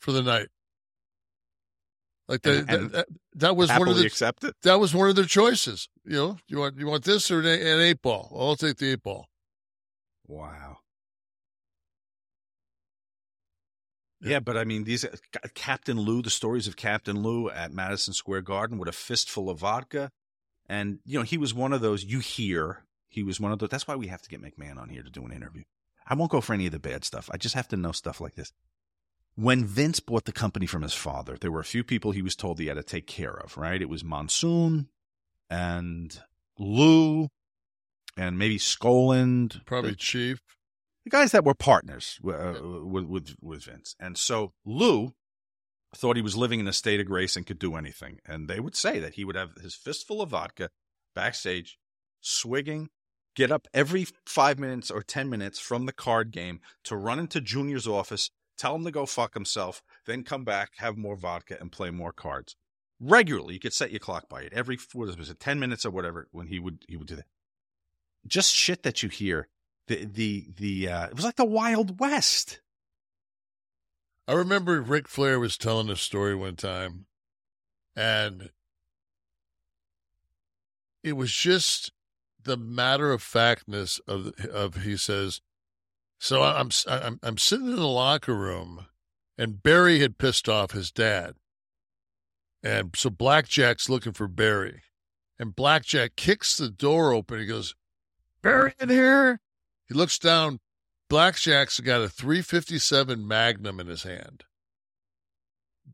for 0.00 0.10
the 0.10 0.22
night. 0.22 0.48
Like 2.28 2.42
that, 2.42 2.68
And- 2.68 2.94
and 2.94 3.04
that, 3.36 3.56
was 3.56 3.70
one 3.70 3.88
of 3.88 3.96
the 3.96 4.04
accept 4.04 4.44
it. 4.44 4.54
that 4.62 4.78
was 4.78 4.94
one 4.94 5.08
of 5.08 5.16
their 5.16 5.24
choices. 5.24 5.88
You 6.04 6.12
know, 6.12 6.38
you 6.46 6.58
want 6.58 6.76
you 6.78 6.86
want 6.86 7.04
this 7.04 7.30
or 7.30 7.40
an, 7.40 7.46
an 7.46 7.80
eight 7.80 8.02
ball? 8.02 8.30
I'll 8.38 8.54
take 8.56 8.76
the 8.76 8.92
eight 8.92 9.02
ball. 9.02 9.28
Wow. 10.26 10.78
Yeah, 14.20 14.40
but 14.40 14.56
I 14.56 14.64
mean, 14.64 14.84
these 14.84 15.04
uh, 15.04 15.14
Captain 15.54 15.98
Lou, 15.98 16.22
the 16.22 16.30
stories 16.30 16.66
of 16.66 16.76
Captain 16.76 17.22
Lou 17.22 17.48
at 17.50 17.72
Madison 17.72 18.12
Square 18.12 18.42
Garden 18.42 18.76
with 18.76 18.88
a 18.88 18.92
fistful 18.92 19.48
of 19.48 19.60
vodka, 19.60 20.10
and 20.68 20.98
you 21.04 21.18
know 21.18 21.24
he 21.24 21.38
was 21.38 21.54
one 21.54 21.72
of 21.72 21.80
those 21.80 22.04
you 22.04 22.18
hear. 22.18 22.84
He 23.08 23.22
was 23.22 23.40
one 23.40 23.52
of 23.52 23.58
those. 23.58 23.68
That's 23.70 23.86
why 23.86 23.94
we 23.96 24.08
have 24.08 24.20
to 24.22 24.28
get 24.28 24.42
McMahon 24.42 24.76
on 24.76 24.88
here 24.88 25.02
to 25.02 25.10
do 25.10 25.24
an 25.24 25.32
interview. 25.32 25.62
I 26.06 26.14
won't 26.14 26.30
go 26.32 26.40
for 26.40 26.52
any 26.52 26.66
of 26.66 26.72
the 26.72 26.78
bad 26.80 27.04
stuff. 27.04 27.30
I 27.32 27.36
just 27.36 27.54
have 27.54 27.68
to 27.68 27.76
know 27.76 27.92
stuff 27.92 28.20
like 28.20 28.34
this. 28.34 28.52
When 29.40 29.64
Vince 29.64 30.00
bought 30.00 30.24
the 30.24 30.32
company 30.32 30.66
from 30.66 30.82
his 30.82 30.94
father, 30.94 31.36
there 31.40 31.52
were 31.52 31.60
a 31.60 31.64
few 31.64 31.84
people 31.84 32.10
he 32.10 32.22
was 32.22 32.34
told 32.34 32.58
he 32.58 32.66
had 32.66 32.74
to 32.74 32.82
take 32.82 33.06
care 33.06 33.38
of. 33.38 33.56
Right? 33.56 33.80
It 33.80 33.88
was 33.88 34.02
Monsoon 34.02 34.88
and 35.48 36.20
Lou, 36.58 37.28
and 38.16 38.36
maybe 38.36 38.58
Skaaland, 38.58 39.64
Probably 39.64 39.94
Chief. 39.94 40.40
the 41.04 41.10
guys 41.10 41.30
that 41.30 41.44
were 41.44 41.54
partners 41.54 42.18
uh, 42.26 42.54
with, 42.82 43.04
with 43.04 43.36
with 43.40 43.64
Vince. 43.64 43.94
And 44.00 44.18
so 44.18 44.54
Lou 44.64 45.14
thought 45.94 46.16
he 46.16 46.22
was 46.22 46.36
living 46.36 46.58
in 46.58 46.66
a 46.66 46.72
state 46.72 46.98
of 46.98 47.06
grace 47.06 47.36
and 47.36 47.46
could 47.46 47.60
do 47.60 47.76
anything. 47.76 48.18
And 48.26 48.48
they 48.48 48.58
would 48.58 48.74
say 48.74 48.98
that 48.98 49.14
he 49.14 49.24
would 49.24 49.36
have 49.36 49.54
his 49.62 49.76
fistful 49.76 50.20
of 50.20 50.30
vodka 50.30 50.70
backstage, 51.14 51.78
swigging, 52.20 52.90
get 53.36 53.52
up 53.52 53.68
every 53.72 54.08
five 54.26 54.58
minutes 54.58 54.90
or 54.90 55.02
ten 55.02 55.30
minutes 55.30 55.60
from 55.60 55.86
the 55.86 55.92
card 55.92 56.32
game 56.32 56.60
to 56.82 56.96
run 56.96 57.20
into 57.20 57.40
Junior's 57.40 57.86
office, 57.86 58.30
tell 58.58 58.74
him 58.74 58.84
to 58.84 58.90
go 58.90 59.06
fuck 59.06 59.34
himself, 59.34 59.82
then 60.06 60.24
come 60.24 60.44
back, 60.44 60.72
have 60.76 60.96
more 60.96 61.16
vodka, 61.16 61.56
and 61.60 61.72
play 61.72 61.90
more 61.90 62.12
cards. 62.12 62.56
Regularly, 63.00 63.54
you 63.54 63.60
could 63.60 63.72
set 63.72 63.90
your 63.90 64.00
clock 64.00 64.28
by 64.28 64.42
it. 64.42 64.52
Every 64.52 64.78
what 64.92 65.16
was 65.16 65.30
it, 65.30 65.40
ten 65.40 65.60
minutes 65.60 65.86
or 65.86 65.90
whatever, 65.90 66.28
when 66.32 66.48
he 66.48 66.58
would 66.58 66.84
he 66.88 66.96
would 66.96 67.06
do 67.06 67.16
that. 67.16 67.26
Just 68.26 68.52
shit 68.52 68.82
that 68.82 69.02
you 69.02 69.08
hear 69.08 69.48
the 69.86 70.04
the 70.04 70.48
the 70.56 70.88
uh, 70.88 71.06
it 71.06 71.16
was 71.16 71.24
like 71.24 71.36
the 71.36 71.44
Wild 71.44 72.00
West. 72.00 72.60
I 74.26 74.34
remember 74.34 74.80
Ric 74.80 75.08
Flair 75.08 75.40
was 75.40 75.56
telling 75.56 75.88
a 75.88 75.96
story 75.96 76.34
one 76.34 76.56
time, 76.56 77.06
and 77.96 78.50
it 81.02 81.12
was 81.12 81.32
just 81.32 81.92
the 82.42 82.56
matter 82.56 83.12
of 83.12 83.22
factness 83.22 84.00
of 84.06 84.32
of 84.52 84.82
he 84.82 84.96
says. 84.96 85.40
So 86.18 86.42
I'm 86.42 86.70
I'm 86.88 87.20
I'm 87.22 87.38
sitting 87.38 87.68
in 87.68 87.76
the 87.76 87.86
locker 87.86 88.34
room, 88.34 88.86
and 89.36 89.62
Barry 89.62 90.00
had 90.00 90.18
pissed 90.18 90.48
off 90.48 90.72
his 90.72 90.90
dad, 90.90 91.34
and 92.62 92.94
so 92.96 93.08
Blackjack's 93.08 93.88
looking 93.88 94.12
for 94.12 94.26
Barry, 94.26 94.82
and 95.38 95.54
Blackjack 95.54 96.16
kicks 96.16 96.56
the 96.56 96.70
door 96.70 97.12
open. 97.12 97.38
He 97.38 97.46
goes, 97.46 97.76
"Barry 98.42 98.74
in 98.80 98.88
here." 98.88 99.40
He 99.86 99.94
looks 99.94 100.18
down. 100.18 100.58
Blackjack's 101.08 101.80
got 101.80 102.02
a 102.02 102.08
357 102.08 103.26
Magnum 103.26 103.80
in 103.80 103.86
his 103.86 104.02
hand. 104.02 104.44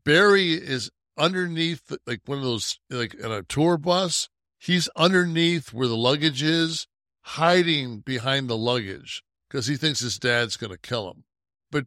Barry 0.03 0.53
is 0.53 0.91
underneath, 1.17 1.95
like 2.05 2.21
one 2.25 2.39
of 2.39 2.43
those, 2.43 2.79
like 2.89 3.13
in 3.13 3.31
a 3.31 3.43
tour 3.43 3.77
bus. 3.77 4.27
He's 4.57 4.89
underneath 4.95 5.71
where 5.71 5.87
the 5.87 5.95
luggage 5.95 6.41
is, 6.41 6.87
hiding 7.21 7.99
behind 7.99 8.49
the 8.49 8.57
luggage 8.57 9.23
because 9.55 9.67
he 9.67 9.77
thinks 9.77 10.01
his 10.01 10.19
dad's 10.19 10.57
going 10.57 10.73
to 10.73 10.77
kill 10.77 11.09
him. 11.09 11.23
But 11.71 11.85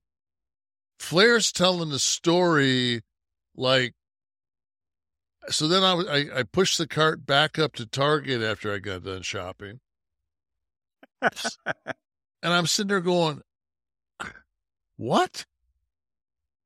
Flair's 0.99 1.53
telling 1.53 1.91
the 1.91 1.99
story 1.99 3.03
like, 3.55 3.93
so 5.51 5.69
then 5.69 5.85
I, 5.85 5.93
I, 5.93 6.39
I 6.39 6.43
pushed 6.45 6.79
the 6.79 6.87
cart 6.87 7.27
back 7.27 7.59
up 7.59 7.75
to 7.75 7.85
Target 7.85 8.41
after 8.41 8.73
I 8.73 8.79
got 8.79 9.05
done 9.05 9.21
shopping. 9.21 9.81
And 12.41 12.53
I'm 12.53 12.67
sitting 12.69 12.89
there 12.89 13.01
going, 13.01 13.43
what? 14.97 15.45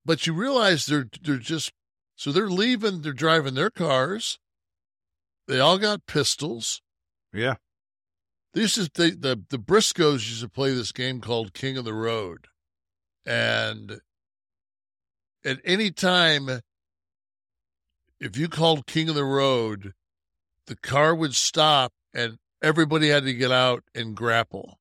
But 0.05 0.27
you 0.27 0.35
realize 0.35 0.85
they're 0.85 1.09
they're 1.23 1.39
just 1.39 1.73
so 2.15 2.31
they're 2.31 2.51
leaving, 2.51 3.01
they're 3.01 3.15
driving 3.15 3.55
their 3.55 3.71
cars. 3.71 4.39
They 5.49 5.59
all 5.59 5.79
got 5.79 6.05
pistols. 6.05 6.83
Yeah. 7.33 7.55
Used 8.55 8.75
to 8.75 8.91
they, 8.95 9.11
the 9.11 9.43
the 9.49 9.59
Briscoes 9.59 10.29
used 10.29 10.43
to 10.43 10.49
play 10.49 10.75
this 10.75 10.93
game 10.93 11.21
called 11.21 11.55
King 11.55 11.77
of 11.77 11.85
the 11.85 11.95
Road. 11.95 12.49
And 13.25 14.01
at 15.45 15.59
any 15.65 15.91
time 15.91 16.61
if 18.21 18.37
you 18.37 18.49
called 18.49 18.87
King 18.87 19.09
of 19.09 19.15
the 19.15 19.25
Road, 19.25 19.95
the 20.67 20.77
car 20.77 21.15
would 21.15 21.35
stop 21.35 21.93
and 22.15 22.39
everybody 22.63 23.09
had 23.09 23.25
to 23.25 23.35
get 23.35 23.51
out 23.51 23.83
and 23.95 24.15
grapple 24.15 24.79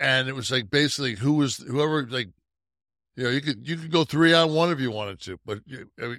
and 0.00 0.28
it 0.28 0.34
was 0.34 0.50
like 0.50 0.70
basically 0.70 1.14
who 1.16 1.34
was 1.34 1.58
whoever 1.58 2.04
like 2.06 2.30
you 3.14 3.24
know 3.24 3.30
you 3.30 3.42
could 3.42 3.68
you 3.68 3.76
could 3.76 3.92
go 3.92 4.02
three 4.02 4.32
on 4.32 4.52
one 4.52 4.72
if 4.72 4.80
you 4.80 4.90
wanted 4.90 5.20
to 5.20 5.38
but 5.44 5.60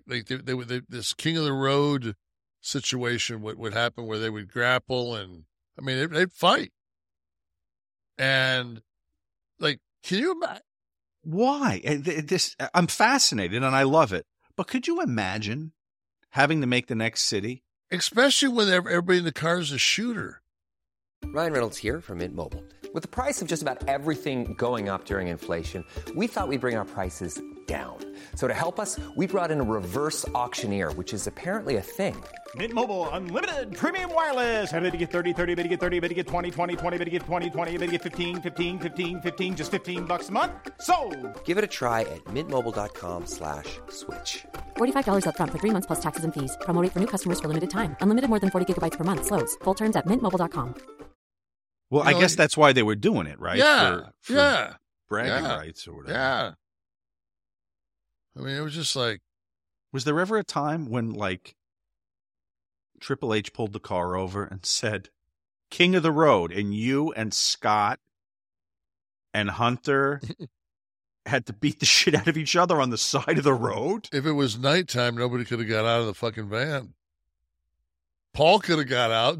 like 0.07 0.27
they, 0.27 0.37
they, 0.37 0.53
they, 0.53 0.81
this 0.87 1.13
king 1.13 1.35
of 1.35 1.43
the 1.43 1.51
road 1.51 2.15
situation 2.61 3.41
would, 3.41 3.57
would 3.57 3.73
happen 3.73 4.05
where 4.05 4.19
they 4.19 4.29
would 4.29 4.47
grapple 4.47 5.15
and 5.15 5.43
i 5.79 5.81
mean 5.81 5.97
they'd, 5.97 6.11
they'd 6.11 6.31
fight 6.31 6.71
and 8.17 8.81
like 9.59 9.79
can 10.03 10.19
you 10.19 10.31
imagine 10.31 10.63
Why? 11.23 11.81
Eh, 11.83 12.21
this 12.23 12.55
eh, 12.59 12.67
I'm 12.73 12.87
fascinated 12.87 13.63
and 13.63 13.75
I 13.75 13.83
love 13.83 14.11
it. 14.13 14.25
But 14.55 14.67
could 14.67 14.87
you 14.87 15.01
imagine 15.01 15.73
having 16.31 16.61
to 16.61 16.67
make 16.67 16.87
the 16.87 16.95
next 16.95 17.23
city? 17.23 17.63
especially 17.91 18.47
when 18.47 18.69
everybody 18.69 19.17
in 19.19 19.25
the 19.25 19.33
car 19.33 19.59
is 19.59 19.71
a 19.71 19.77
shooter 19.77 20.41
Ryan 21.25 21.53
Reynolds 21.53 21.77
here 21.77 22.01
from 22.01 22.17
Mint 22.17 22.35
Mobile. 22.35 22.63
With 22.93 23.03
the 23.03 23.09
price 23.09 23.41
of 23.41 23.47
just 23.47 23.61
about 23.61 23.87
everything 23.87 24.53
going 24.55 24.89
up 24.89 25.05
during 25.05 25.27
inflation, 25.27 25.85
we 26.15 26.27
thought 26.27 26.47
we'd 26.47 26.61
bring 26.61 26.75
our 26.75 26.85
prices 26.85 27.39
down. 27.71 27.97
So 28.35 28.47
to 28.47 28.53
help 28.53 28.79
us, 28.79 28.99
we 29.15 29.27
brought 29.27 29.51
in 29.51 29.59
a 29.61 29.63
reverse 29.79 30.27
auctioneer, 30.43 30.91
which 30.99 31.13
is 31.13 31.27
apparently 31.27 31.75
a 31.77 31.81
thing. 31.97 32.15
Mint 32.55 32.73
Mobile 32.73 33.07
unlimited 33.09 33.65
premium 33.81 34.13
wireless. 34.13 34.73
Ready 34.73 34.91
to 34.91 34.97
get 34.97 35.11
30, 35.11 35.33
30, 35.33 35.55
bit 35.55 35.63
to 35.63 35.69
get 35.69 35.79
30, 35.79 35.99
bit 36.01 36.09
to 36.09 36.15
get 36.15 36.27
20, 36.27 36.51
20, 36.51 36.75
20, 36.75 36.97
bit 36.97 37.05
to 37.05 37.11
get 37.11 37.21
20, 37.23 37.49
20, 37.49 37.71
bit 37.77 37.85
to 37.87 37.91
get 37.91 38.01
15, 38.01 38.41
15, 38.41 38.79
15, 38.79 39.21
15 39.21 39.55
just 39.55 39.71
15 39.71 40.03
bucks 40.05 40.27
a 40.29 40.31
month. 40.31 40.51
So, 40.81 40.95
Give 41.45 41.57
it 41.57 41.63
a 41.63 41.67
try 41.79 42.01
at 42.01 42.21
mintmobile.com 42.35 43.25
slash 43.25 43.79
switch. 43.89 44.45
$45 44.77 45.23
upfront 45.29 45.51
for 45.51 45.59
three 45.59 45.71
months 45.75 45.87
plus 45.87 46.01
taxes 46.01 46.23
and 46.25 46.33
fees. 46.33 46.57
Promo 46.65 46.81
rate 46.83 46.91
for 46.91 46.99
new 46.99 47.07
customers 47.15 47.39
for 47.39 47.47
limited 47.47 47.69
time. 47.69 47.95
Unlimited 48.01 48.29
more 48.29 48.39
than 48.39 48.49
40 48.49 48.65
gigabytes 48.73 48.97
per 48.97 49.05
month. 49.05 49.25
Slows. 49.27 49.55
Full 49.63 49.75
terms 49.75 49.95
at 49.95 50.05
mintmobile.com. 50.07 50.75
Well, 51.89 52.03
You 52.03 52.09
I 52.09 52.13
know, 52.13 52.19
guess 52.21 52.35
that's 52.35 52.55
why 52.57 52.73
they 52.73 52.83
were 52.83 52.95
doing 52.95 53.27
it, 53.27 53.39
right? 53.39 53.57
yeah 53.57 53.95
For, 53.95 54.11
for 54.21 54.33
yeah 54.33 54.73
bragging 55.09 55.43
Yeah. 55.45 55.57
rights 55.57 55.87
or 55.87 55.93
whatever. 55.97 56.17
yeah 56.17 56.51
i 58.37 58.41
mean 58.41 58.55
it 58.55 58.61
was 58.61 58.73
just 58.75 58.95
like 58.95 59.21
Was 59.91 60.03
there 60.05 60.19
ever 60.19 60.37
a 60.37 60.43
time 60.43 60.89
when 60.89 61.11
like 61.11 61.55
Triple 62.99 63.33
H 63.33 63.51
pulled 63.53 63.73
the 63.73 63.79
car 63.79 64.15
over 64.15 64.43
and 64.43 64.63
said, 64.63 65.09
"King 65.71 65.95
of 65.95 66.03
the 66.03 66.11
road," 66.11 66.51
and 66.51 66.71
you 66.73 67.11
and 67.13 67.33
Scott 67.33 67.99
and 69.33 69.49
Hunter 69.49 70.21
had 71.25 71.47
to 71.47 71.53
beat 71.53 71.79
the 71.79 71.85
shit 71.87 72.13
out 72.13 72.27
of 72.27 72.37
each 72.37 72.55
other 72.55 72.79
on 72.79 72.91
the 72.91 72.97
side 72.99 73.39
of 73.39 73.43
the 73.43 73.53
road? 73.55 74.07
if 74.13 74.25
it 74.25 74.33
was 74.33 74.57
nighttime, 74.59 75.15
nobody 75.17 75.43
could 75.45 75.57
have 75.59 75.67
got 75.67 75.83
out 75.85 76.01
of 76.01 76.05
the 76.05 76.13
fucking 76.13 76.47
van. 76.47 76.93
Paul 78.33 78.59
could 78.59 78.77
have 78.77 78.87
got 78.87 79.09
out 79.11 79.35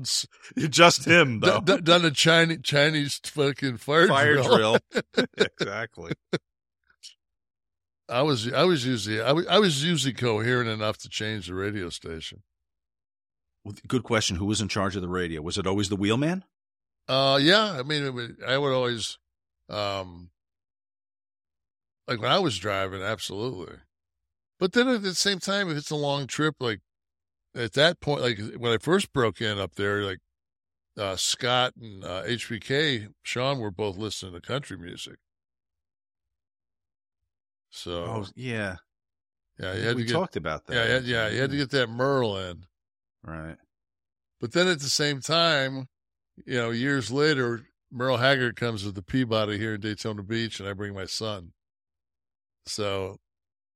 and 0.58 0.72
Just 0.74 1.06
him, 1.06 1.40
d- 1.40 1.48
though. 1.48 1.62
d- 1.62 1.82
done 1.82 2.04
a 2.04 2.12
Chinese 2.12 2.60
Chinese 2.64 3.20
fucking 3.24 3.78
fire, 3.78 4.08
Fire 4.08 4.42
drill. 4.42 4.58
drill. 4.58 5.26
exactly. 5.38 6.14
I 8.12 8.22
was 8.22 8.52
I 8.52 8.64
was 8.64 8.86
usually 8.86 9.22
I 9.22 9.32
was, 9.32 9.48
I 9.48 9.60
was 9.60 9.84
usually 9.84 10.14
coherent 10.14 10.70
enough 10.70 10.98
to 11.00 11.10
change 11.10 11.48
the 11.48 11.54
radio 11.54 11.90
station. 11.90 12.44
Well, 13.64 13.76
Good 13.88 14.04
question. 14.04 14.38
Who 14.38 14.46
was 14.46 14.62
in 14.62 14.68
charge 14.68 14.96
of 14.96 15.02
the 15.02 15.08
radio? 15.08 15.42
Was 15.42 15.58
it 15.58 15.68
always 15.68 15.90
the 15.90 15.96
wheelman? 15.96 16.44
Uh, 17.08 17.40
yeah, 17.42 17.78
I 17.78 17.84
mean, 17.84 18.04
it 18.06 18.14
would, 18.14 18.38
I 18.46 18.58
would 18.58 18.74
always, 18.74 19.18
um, 19.70 20.30
like 22.08 22.22
when 22.22 22.32
I 22.32 22.40
was 22.40 22.58
driving, 22.58 23.02
absolutely. 23.02 23.78
But 24.60 24.74
then 24.74 24.88
at 24.88 25.02
the 25.02 25.16
same 25.16 25.40
time, 25.40 25.70
if 25.70 25.78
it's 25.78 25.92
a 25.92 25.96
long 25.96 26.28
trip, 26.28 26.56
like 26.60 26.80
at 27.56 27.74
that 27.74 28.00
point, 28.00 28.22
like 28.22 28.40
when 28.58 28.72
I 28.72 28.78
first 28.78 29.12
broke 29.14 29.42
in 29.42 29.60
up 29.60 29.76
there, 29.76 30.04
like 30.04 30.20
uh, 30.98 31.16
Scott 31.16 31.74
and 31.80 32.04
uh, 32.04 32.24
HBK, 32.24 33.10
Sean 33.24 33.60
were 33.60 33.72
both 33.72 33.98
listening 33.98 34.34
to 34.34 34.42
country 34.42 34.78
music. 34.78 35.16
So 37.72 38.04
Oh, 38.04 38.26
yeah. 38.36 38.76
yeah, 39.58 39.74
you 39.74 39.82
had 39.82 39.96
we 39.96 40.04
to 40.04 40.08
get, 40.08 40.14
talked 40.14 40.36
about 40.36 40.68
that. 40.68 40.76
yeah, 40.76 41.00
yeah, 41.00 41.30
you 41.30 41.42
had 41.42 41.50
to 41.52 41.58
get 41.58 41.72
that 41.72 41.90
Merlin. 41.90 42.66
Right. 43.24 43.58
But 44.40 44.52
then 44.52 44.68
at 44.68 44.80
the 44.80 44.90
same 44.90 45.22
time, 45.22 45.88
you 46.46 46.58
know, 46.58 46.70
years 46.72 47.12
later, 47.12 47.62
Merle 47.92 48.18
Haggard 48.18 48.56
comes 48.56 48.84
with 48.86 48.96
the 48.96 49.02
Peabody 49.02 49.58
here 49.58 49.76
in 49.76 49.82
Daytona 49.82 50.24
Beach, 50.24 50.60
and 50.60 50.68
I 50.68 50.74
bring 50.74 50.94
my 50.94 51.06
son. 51.06 51.54
So, 52.66 53.18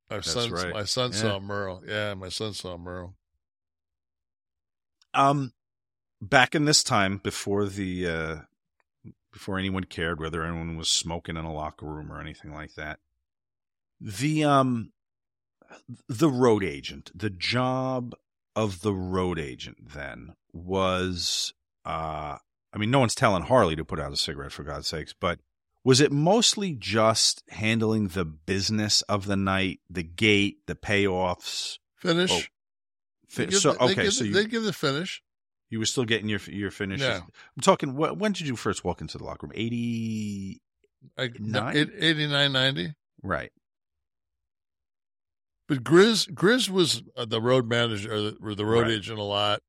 our 0.10 0.18
That's 0.18 0.32
son, 0.32 0.52
right. 0.52 0.74
my 0.74 0.84
son 0.84 1.12
Yeah. 1.12 1.18
saw 1.18 1.40
Merle. 1.40 1.84
Yeah, 1.88 2.14
my 2.16 2.30
son 2.30 2.54
saw 2.54 2.78
Merle. 2.78 3.16
Um, 5.14 5.54
back 6.22 6.56
in 6.56 6.66
this 6.66 6.84
time, 6.84 7.18
before 7.24 7.66
the 7.66 8.08
uh, 8.08 8.36
before 9.32 9.58
anyone 9.58 9.84
cared 9.86 10.20
whether 10.20 10.44
anyone 10.44 10.78
was 10.78 10.90
smoking 10.90 11.38
in 11.38 11.46
a 11.46 11.54
locker 11.54 11.86
room 11.86 12.12
or 12.12 12.20
anything 12.20 12.54
like 12.54 12.74
that, 12.76 13.00
the 14.00 14.44
um, 14.44 14.92
the 16.08 16.30
road 16.30 16.64
agent, 16.64 17.12
the 17.16 17.30
job 17.30 18.16
of 18.56 18.82
the 18.82 18.94
road 18.94 19.38
agent 19.40 19.78
then 19.94 20.34
was, 20.54 21.54
uh, 21.86 22.38
I 22.74 22.78
mean, 22.78 22.92
no 22.92 23.00
one's 23.00 23.16
telling 23.16 23.44
Harley 23.44 23.76
to 23.76 23.84
put 23.86 24.00
out 24.00 24.14
a 24.14 24.18
cigarette 24.18 24.52
for 24.54 24.64
God's 24.64 24.88
sakes, 24.88 25.14
but 25.20 25.40
was 25.84 26.00
it 26.02 26.12
mostly 26.12 26.74
just 26.74 27.44
handling 27.50 28.08
the 28.10 28.26
business 28.26 29.02
of 29.04 29.26
the 29.26 29.36
night, 29.36 29.82
the 29.90 30.04
gate, 30.04 30.58
the 30.68 30.76
payoffs? 30.76 31.78
Finish. 31.98 32.32
Oh, 32.32 32.42
fi- 33.28 33.50
so 33.52 33.74
the- 33.74 33.84
okay, 33.84 34.04
give 34.04 34.14
so 34.14 34.24
you, 34.24 34.34
they 34.34 34.46
give 34.46 34.64
the 34.64 34.74
finish. 34.74 35.22
you 35.70 35.80
were 35.80 35.86
still 35.86 36.06
getting 36.06 36.30
your 36.30 36.40
your 36.48 36.72
finishes. 36.72 37.06
Yeah. 37.08 37.20
I'm 37.22 37.62
talking. 37.62 37.90
wh- 37.90 38.18
When 38.18 38.32
did 38.32 38.48
you 38.48 38.56
first 38.56 38.84
walk 38.84 39.02
into 39.02 39.18
the 39.18 39.24
locker 39.26 39.46
room? 39.48 39.54
Eighty 39.56 40.62
I, 41.18 41.30
Nine? 41.40 41.92
89, 42.00 42.52
90. 42.52 42.94
right. 43.22 43.52
But 45.68 45.84
Grizz, 45.84 46.32
Grizz 46.34 46.70
was 46.70 47.02
uh, 47.18 47.26
the 47.26 47.42
road 47.42 47.68
manager 47.68 48.14
or 48.14 48.22
the, 48.22 48.38
or 48.42 48.56
the 48.56 48.66
road 48.66 48.84
Right. 48.84 48.92
agent 48.92 49.18
a 49.18 49.24
lot, 49.24 49.62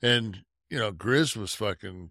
and 0.00 0.42
you 0.68 0.78
know 0.78 0.92
Grizz 0.92 1.36
was 1.36 1.54
fucking. 1.54 2.10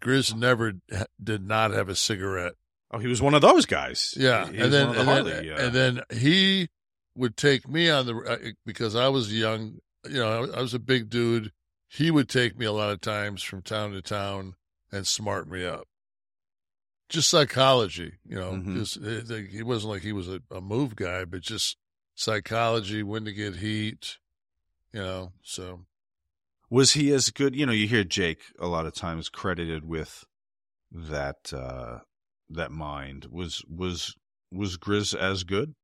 Grizz 0.00 0.34
never 0.36 0.74
did 1.22 1.46
not 1.46 1.70
have 1.70 1.88
a 1.88 1.94
cigarette. 1.96 2.54
Oh, 2.90 2.98
he 2.98 3.06
was 3.06 3.22
one 3.22 3.34
of 3.34 3.42
those 3.42 3.64
guys. 3.66 4.14
Yeah, 4.16 4.46
He 4.48 4.58
and 4.58 4.72
then 4.72 4.88
of 4.90 4.96
and 4.96 5.08
the 5.08 5.12
then, 5.14 5.24
Harley, 5.24 5.50
uh, 5.52 5.58
and 5.66 5.72
then 5.74 6.00
he 6.12 6.68
would 7.16 7.36
take 7.36 7.68
me 7.68 7.88
on 7.88 8.06
the 8.06 8.14
uh, 8.16 8.50
because 8.64 8.94
I 8.96 9.08
was 9.08 9.32
young. 9.32 9.78
You 10.08 10.18
know, 10.20 10.50
I 10.52 10.60
was- 10.60 10.74
a 10.74 10.78
big 10.78 11.08
dude. 11.08 11.52
He 11.88 12.10
would 12.10 12.28
take 12.28 12.58
me 12.58 12.66
a 12.66 12.72
lot 12.72 12.90
of 12.90 13.00
times 13.00 13.42
from 13.42 13.62
town 13.62 13.92
to 13.92 14.02
town 14.02 14.54
and 14.92 15.06
smart 15.06 15.48
me 15.48 15.64
up. 15.64 15.86
Just 17.08 17.30
psychology, 17.30 18.14
you 18.24 18.34
know. 18.36 18.52
Mhm. 18.52 18.76
Just 18.76 18.96
it, 18.98 19.48
he 19.50 19.62
wasn't 19.62 19.92
like 19.92 20.02
he 20.02 20.12
was 20.12 20.28
a, 20.28 20.40
a 20.50 20.60
move 20.60 20.96
guy, 20.96 21.24
but 21.24 21.40
just 21.42 21.76
psychology, 22.16 23.04
when 23.04 23.24
to 23.26 23.32
get 23.32 23.56
heat, 23.56 24.18
you 24.92 25.00
know. 25.00 25.32
So 25.42 25.82
was 26.68 26.92
he 26.92 27.12
as 27.12 27.30
good? 27.30 27.54
You 27.54 27.66
know, 27.66 27.72
you 27.72 27.86
hear 27.86 28.02
Jake 28.02 28.40
a 28.58 28.66
lot 28.66 28.86
of 28.86 28.94
times 28.94 29.28
credited 29.28 29.84
with 29.84 30.24
that 30.90 31.52
uh 31.52 31.98
that 32.50 32.72
mind. 32.72 33.28
Was 33.30 33.62
was 33.68 34.16
was 34.50 34.76
Grizz 34.76 35.14
as 35.14 35.44
good? 35.44 35.74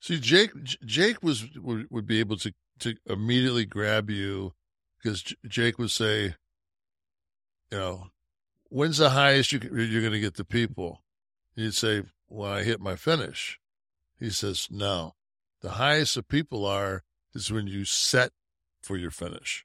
See, 0.00 0.18
Jake, 0.18 0.50
Jake 0.64 1.22
was 1.22 1.48
would, 1.56 1.86
would 1.90 2.06
be 2.06 2.20
able 2.20 2.36
to 2.38 2.52
to 2.80 2.96
immediately 3.06 3.64
grab 3.64 4.10
you 4.10 4.52
because 4.98 5.22
J- 5.22 5.36
Jake 5.46 5.78
would 5.78 5.92
say, 5.92 6.34
you 7.70 7.78
know, 7.78 8.06
when's 8.68 8.98
the 8.98 9.10
highest 9.10 9.52
you, 9.52 9.60
you're 9.62 10.00
going 10.00 10.12
to 10.12 10.20
get 10.20 10.34
the 10.34 10.44
people? 10.44 11.04
You'd 11.54 11.74
say, 11.74 12.02
when 12.32 12.50
I 12.50 12.62
hit 12.62 12.80
my 12.80 12.96
finish. 12.96 13.58
He 14.18 14.30
says, 14.30 14.68
no, 14.70 15.14
the 15.60 15.72
highest 15.72 16.14
the 16.14 16.22
people 16.22 16.64
are 16.64 17.02
is 17.34 17.52
when 17.52 17.66
you 17.66 17.84
set 17.84 18.32
for 18.82 18.96
your 18.96 19.10
finish. 19.10 19.64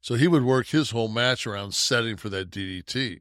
So 0.00 0.14
he 0.14 0.28
would 0.28 0.44
work 0.44 0.68
his 0.68 0.90
whole 0.90 1.08
match 1.08 1.46
around 1.46 1.74
setting 1.74 2.16
for 2.16 2.28
that 2.28 2.50
DDT. 2.50 3.20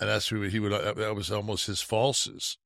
And 0.00 0.08
that's 0.08 0.28
who 0.28 0.42
he 0.42 0.60
would, 0.60 0.72
that 0.72 1.16
was 1.16 1.32
almost 1.32 1.66
his 1.66 1.80
falses. 1.80 2.56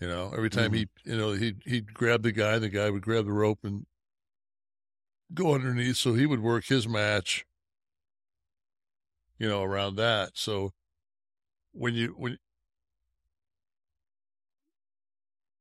You 0.00 0.08
know, 0.08 0.32
every 0.34 0.50
time 0.50 0.72
mm-hmm. 0.72 0.74
he, 0.74 0.88
you 1.04 1.18
know, 1.18 1.32
he'd, 1.32 1.62
he'd 1.66 1.92
grab 1.92 2.22
the 2.22 2.32
guy, 2.32 2.58
the 2.58 2.68
guy 2.68 2.90
would 2.90 3.02
grab 3.02 3.26
the 3.26 3.32
rope 3.32 3.58
and 3.64 3.86
go 5.34 5.54
underneath. 5.54 5.96
So 5.96 6.14
he 6.14 6.26
would 6.26 6.40
work 6.40 6.66
his 6.66 6.88
match, 6.88 7.44
you 9.38 9.48
know, 9.48 9.62
around 9.62 9.96
that. 9.96 10.30
So 10.34 10.72
when 11.72 11.94
you, 11.94 12.14
when, 12.16 12.38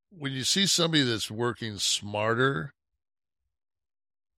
when 0.09 0.31
you 0.31 0.43
see 0.43 0.65
somebody 0.65 1.03
that's 1.03 1.29
working 1.31 1.77
smarter 1.77 2.73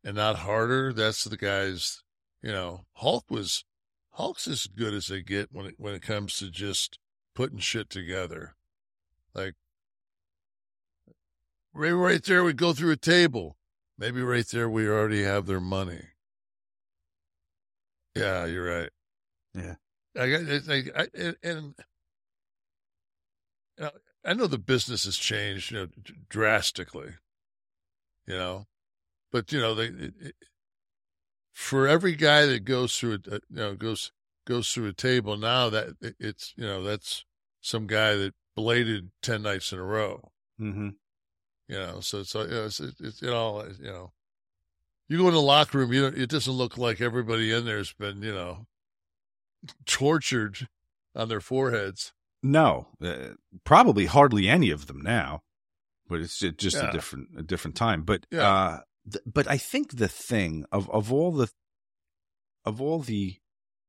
and 0.04 0.16
not 0.16 0.38
harder, 0.38 0.94
that's 0.94 1.24
the 1.24 1.38
guys, 1.38 2.04
you 2.42 2.52
know, 2.52 2.86
Hulk 2.94 3.26
was, 3.30 3.64
Hulk's 4.12 4.48
as 4.48 4.68
good 4.68 4.94
as 4.94 5.08
they 5.08 5.22
get 5.22 5.50
when 5.52 5.68
it, 5.68 5.76
when 5.78 5.94
it 5.94 6.02
comes 6.02 6.38
to 6.38 6.50
just 6.50 7.00
putting 7.34 7.60
shit 7.60 7.90
together. 7.90 8.56
Like, 9.34 9.54
maybe 11.74 11.94
right 11.94 12.24
there 12.24 12.44
we 12.44 12.54
go 12.54 12.74
through 12.74 12.92
a 12.92 12.98
table. 12.98 13.58
Maybe 13.98 14.22
right 14.22 14.48
there 14.48 14.70
we 14.70 14.88
already 14.88 15.24
have 15.24 15.46
their 15.46 15.62
money. 15.62 16.08
Yeah, 18.16 18.46
you're 18.46 18.66
right. 18.66 18.90
Yeah. 19.54 19.76
I 20.18 20.26
it's 20.26 20.68
like 20.68 20.92
I 20.96 21.08
and, 21.14 21.38
you 21.44 21.74
know, 23.80 23.92
I 24.26 24.34
know 24.34 24.48
the 24.48 24.58
business 24.58 25.06
has 25.06 25.18
changed, 25.18 25.72
you 25.72 25.78
know, 25.78 25.88
drastically. 26.30 27.12
You 28.28 28.38
know, 28.38 28.68
but 29.32 29.52
you 29.52 29.60
know, 29.60 29.74
they 29.74 29.86
it, 29.86 30.14
it, 30.20 30.36
for 31.52 31.88
every 31.88 32.16
guy 32.16 32.46
that 32.46 32.66
goes 32.66 32.96
through 32.96 33.20
a, 33.32 33.34
you 33.34 33.42
know 33.50 33.76
goes 33.76 34.12
goes 34.46 34.72
through 34.72 34.88
a 34.88 34.94
table 34.94 35.38
now 35.38 35.70
that 35.70 35.90
it, 36.02 36.16
it's 36.20 36.54
you 36.56 36.66
know 36.66 36.84
that's 36.84 37.26
some 37.62 37.88
guy 37.88 38.16
that 38.16 38.34
bladed 38.56 39.12
ten 39.22 39.42
nights 39.42 39.72
in 39.72 39.80
a 39.80 39.84
row. 39.84 40.32
Mm-hmm. 40.60 40.90
You 41.68 41.76
know, 41.76 42.00
so 42.02 42.20
it's 42.20 42.34
you 42.34 42.48
know, 42.48 42.66
it's, 42.66 42.80
it's 42.80 43.22
it 43.22 43.30
all 43.30 43.66
you 43.80 43.92
know. 43.92 44.12
You 45.08 45.18
go 45.18 45.28
in 45.28 45.34
the 45.34 45.42
locker 45.42 45.78
room, 45.78 45.92
you 45.92 46.02
know, 46.02 46.14
it 46.16 46.30
doesn't 46.30 46.54
look 46.54 46.78
like 46.78 47.02
everybody 47.02 47.52
in 47.52 47.66
there's 47.66 47.94
been 47.94 48.22
you 48.22 48.34
know 48.34 48.68
tortured 49.86 50.68
on 51.16 51.30
their 51.30 51.42
foreheads. 51.42 52.14
No, 52.44 52.88
uh, 53.04 53.34
probably 53.64 54.06
hardly 54.08 54.48
any 54.50 54.72
of 54.72 54.88
them 54.88 55.02
now, 55.02 55.42
but 56.08 56.20
it's 56.20 56.40
just 56.40 56.76
Yeah. 56.78 56.90
a 56.90 56.92
different 56.92 57.30
a 57.38 57.44
different 57.44 57.76
time. 57.76 58.04
But 58.04 58.26
Yeah. 58.32 58.50
uh, 58.50 58.80
th- 59.12 59.24
but 59.26 59.48
I 59.48 59.58
think 59.58 59.98
the 59.98 60.08
thing 60.08 60.66
of 60.72 60.90
of 60.90 61.12
all 61.12 61.32
the 61.32 61.50
of 62.66 62.82
all 62.82 63.00
the 63.00 63.38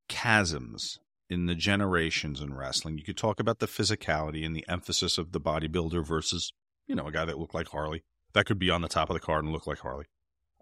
chasms 0.09 0.99
in 1.31 1.47
the 1.47 1.55
generations 1.55 2.41
in 2.41 2.53
wrestling, 2.53 2.99
you 2.99 3.05
could 3.05 3.17
talk 3.17 3.41
about 3.41 3.59
the 3.59 3.67
physicality 3.67 4.45
and 4.45 4.55
the 4.55 4.67
emphasis 4.69 5.17
of 5.17 5.33
the 5.33 5.41
bodybuilder 5.41 6.05
versus 6.07 6.53
you 6.87 6.95
know 6.95 7.07
a 7.07 7.13
guy 7.13 7.25
that 7.25 7.39
looked 7.39 7.55
like 7.55 7.69
Harley 7.69 8.03
that 8.35 8.45
could 8.47 8.59
be 8.59 8.71
on 8.71 8.83
the 8.83 8.89
top 8.89 9.09
of 9.09 9.15
the 9.15 9.21
card 9.21 9.45
and 9.45 9.53
look 9.53 9.67
like 9.67 9.79
Harley. 9.79 10.07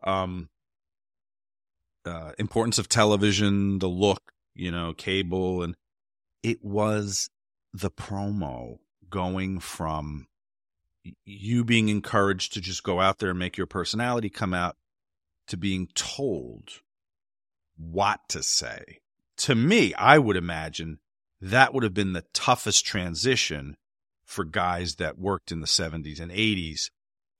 Um, 0.04 0.48
uh, 2.04 2.32
importance 2.38 2.78
of 2.78 2.88
television, 2.88 3.78
the 3.78 3.88
look, 3.88 4.32
you 4.54 4.70
know, 4.70 4.92
cable, 4.92 5.62
and 5.62 5.74
it 6.42 6.64
was 6.64 7.30
the 7.72 7.90
promo 7.90 8.78
going 9.08 9.60
from 9.60 10.26
you 11.24 11.64
being 11.64 11.88
encouraged 11.88 12.52
to 12.52 12.60
just 12.60 12.82
go 12.82 13.00
out 13.00 13.18
there 13.18 13.30
and 13.30 13.38
make 13.38 13.56
your 13.56 13.66
personality 13.66 14.28
come 14.28 14.52
out 14.52 14.76
to 15.48 15.56
being 15.56 15.88
told 15.94 16.68
what 17.76 18.20
to 18.28 18.42
say. 18.42 19.00
To 19.38 19.54
me, 19.54 19.94
I 19.94 20.18
would 20.18 20.36
imagine 20.36 20.98
that 21.40 21.72
would 21.72 21.82
have 21.82 21.94
been 21.94 22.12
the 22.12 22.26
toughest 22.34 22.84
transition 22.84 23.76
for 24.24 24.44
guys 24.44 24.96
that 24.96 25.18
worked 25.18 25.50
in 25.50 25.60
the 25.60 25.66
70s 25.66 26.20
and 26.20 26.30
80s 26.30 26.90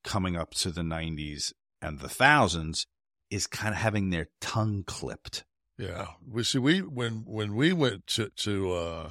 coming 0.02 0.36
up 0.36 0.54
to 0.54 0.70
the 0.70 0.80
90s 0.80 1.52
and 1.82 1.98
the 1.98 2.08
thousands 2.08 2.86
is 3.30 3.46
kind 3.46 3.74
of 3.74 3.80
having 3.80 4.10
their 4.10 4.28
tongue 4.40 4.82
clipped. 4.86 5.44
Yeah, 5.80 6.08
we 6.30 6.44
see 6.44 6.58
we 6.58 6.80
when 6.80 7.24
when 7.26 7.56
we 7.56 7.72
went 7.72 8.06
to 8.08 8.28
to 8.28 8.72
uh 8.74 9.10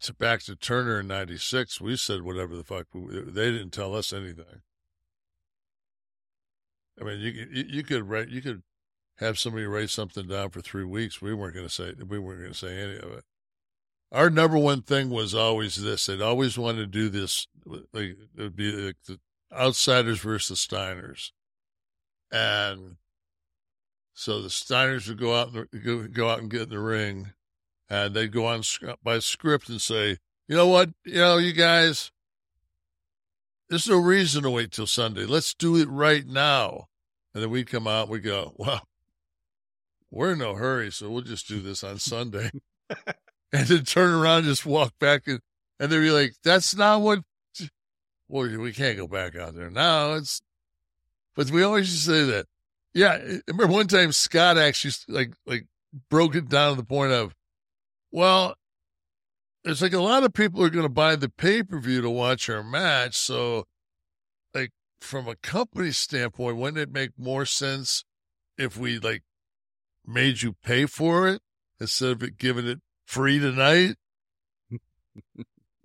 to 0.00 0.12
back 0.12 0.42
to 0.42 0.56
Turner 0.56 0.98
in 0.98 1.06
'96, 1.06 1.80
we 1.80 1.96
said 1.96 2.22
whatever 2.22 2.56
the 2.56 2.64
fuck. 2.64 2.86
They 2.92 3.52
didn't 3.52 3.70
tell 3.70 3.94
us 3.94 4.12
anything. 4.12 4.62
I 7.00 7.04
mean, 7.04 7.20
you 7.20 7.46
you, 7.52 7.84
could 7.84 8.08
write, 8.08 8.28
you 8.30 8.42
could 8.42 8.64
have 9.18 9.38
somebody 9.38 9.66
write 9.66 9.90
something 9.90 10.26
down 10.26 10.50
for 10.50 10.60
three 10.60 10.84
weeks. 10.84 11.22
We 11.22 11.32
weren't 11.32 11.54
going 11.54 11.68
to 11.68 11.72
say 11.72 11.92
we 12.04 12.18
weren't 12.18 12.40
going 12.40 12.52
to 12.52 12.58
say 12.58 12.76
any 12.76 12.96
of 12.96 13.12
it. 13.12 13.24
Our 14.10 14.30
number 14.30 14.58
one 14.58 14.82
thing 14.82 15.10
was 15.10 15.32
always 15.32 15.76
this. 15.76 16.06
They'd 16.06 16.20
always 16.20 16.58
wanted 16.58 16.80
to 16.92 16.98
do 16.98 17.08
this. 17.08 17.46
Like, 17.64 18.16
it 18.16 18.18
would 18.36 18.56
be 18.56 18.72
like 18.72 18.96
the 19.06 19.20
outsiders 19.52 20.18
versus 20.18 20.66
Steiners, 20.66 21.30
and 22.32 22.96
so 24.12 24.42
the 24.42 24.48
Steiners 24.48 25.08
would 25.08 25.18
go 25.18 25.34
out 25.34 25.52
and 25.54 26.12
go, 26.14 26.28
out 26.28 26.40
and 26.40 26.50
get 26.50 26.62
in 26.62 26.68
the 26.70 26.78
ring, 26.78 27.32
and 27.88 28.14
they'd 28.14 28.32
go 28.32 28.46
on 28.46 28.62
by 29.02 29.18
script 29.18 29.68
and 29.68 29.80
say, 29.80 30.18
"You 30.48 30.56
know 30.56 30.66
what? 30.66 30.90
You 31.04 31.16
know, 31.16 31.38
you 31.38 31.52
guys, 31.52 32.10
there's 33.70 33.88
no 33.88 33.98
reason 33.98 34.42
to 34.42 34.50
wait 34.50 34.72
till 34.72 34.86
Sunday. 34.86 35.24
Let's 35.24 35.54
do 35.54 35.76
it 35.76 35.88
right 35.88 36.26
now. 36.26 36.88
And 37.32 37.42
then 37.42 37.50
we'd 37.50 37.70
come 37.70 37.86
out, 37.86 38.08
we 38.08 38.18
go, 38.18 38.52
well, 38.58 38.82
we're 40.10 40.32
in 40.32 40.40
no 40.40 40.54
hurry, 40.54 40.90
so 40.90 41.08
we'll 41.08 41.22
just 41.22 41.48
do 41.48 41.60
this 41.60 41.84
on 41.84 41.98
Sunday. 41.98 42.50
and 43.52 43.66
then 43.66 43.84
turn 43.84 44.12
around 44.12 44.38
and 44.38 44.48
just 44.48 44.66
walk 44.66 44.92
back 44.98 45.22
and, 45.26 45.40
and 45.78 45.90
they'd 45.90 46.00
be 46.00 46.10
like, 46.10 46.34
that's 46.42 46.74
not 46.74 47.00
what, 47.00 47.20
well, 48.28 48.58
we 48.58 48.72
can't 48.72 48.98
go 48.98 49.06
back 49.06 49.36
out 49.36 49.54
there 49.54 49.70
now. 49.70 50.14
It's, 50.14 50.42
but 51.36 51.50
we 51.50 51.62
always 51.62 51.88
say 52.02 52.24
that. 52.24 52.46
Yeah. 52.94 53.12
I 53.12 53.40
remember 53.48 53.72
one 53.72 53.86
time 53.86 54.12
Scott 54.12 54.58
actually 54.58 54.92
like, 55.08 55.34
like 55.46 55.66
broke 56.08 56.34
it 56.34 56.48
down 56.48 56.72
to 56.72 56.76
the 56.76 56.86
point 56.86 57.12
of, 57.12 57.34
well, 58.12 58.54
it's 59.64 59.82
like 59.82 59.92
a 59.92 60.00
lot 60.00 60.24
of 60.24 60.32
people 60.32 60.62
are 60.62 60.70
going 60.70 60.84
to 60.84 60.88
buy 60.88 61.16
the 61.16 61.28
pay 61.28 61.62
per 61.62 61.78
view 61.78 62.00
to 62.00 62.10
watch 62.10 62.48
our 62.48 62.62
match. 62.62 63.16
So, 63.16 63.66
like, 64.54 64.70
from 65.00 65.28
a 65.28 65.36
company 65.36 65.92
standpoint, 65.92 66.56
wouldn't 66.56 66.78
it 66.78 66.92
make 66.92 67.10
more 67.18 67.44
sense 67.44 68.04
if 68.56 68.76
we 68.76 68.98
like 68.98 69.22
made 70.06 70.42
you 70.42 70.54
pay 70.64 70.86
for 70.86 71.28
it 71.28 71.42
instead 71.78 72.12
of 72.12 72.22
it 72.22 72.38
giving 72.38 72.66
it 72.66 72.78
free 73.06 73.38
tonight? 73.38 73.96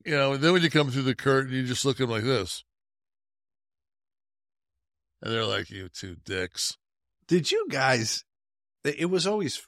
you 0.05 0.15
know, 0.15 0.33
and 0.33 0.43
then 0.43 0.53
when 0.53 0.61
you 0.61 0.69
come 0.69 0.89
through 0.91 1.03
the 1.03 1.15
curtain, 1.15 1.53
you 1.53 1.65
just 1.65 1.83
look 1.85 1.97
at 1.99 2.07
them 2.07 2.11
like 2.11 2.23
this. 2.23 2.63
And 5.21 5.33
they're 5.33 5.45
like, 5.45 5.69
you 5.69 5.89
two 5.89 6.15
dicks. 6.23 6.77
Did 7.27 7.51
you 7.51 7.67
guys? 7.69 8.23
It 8.83 9.09
was 9.09 9.25
always 9.25 9.61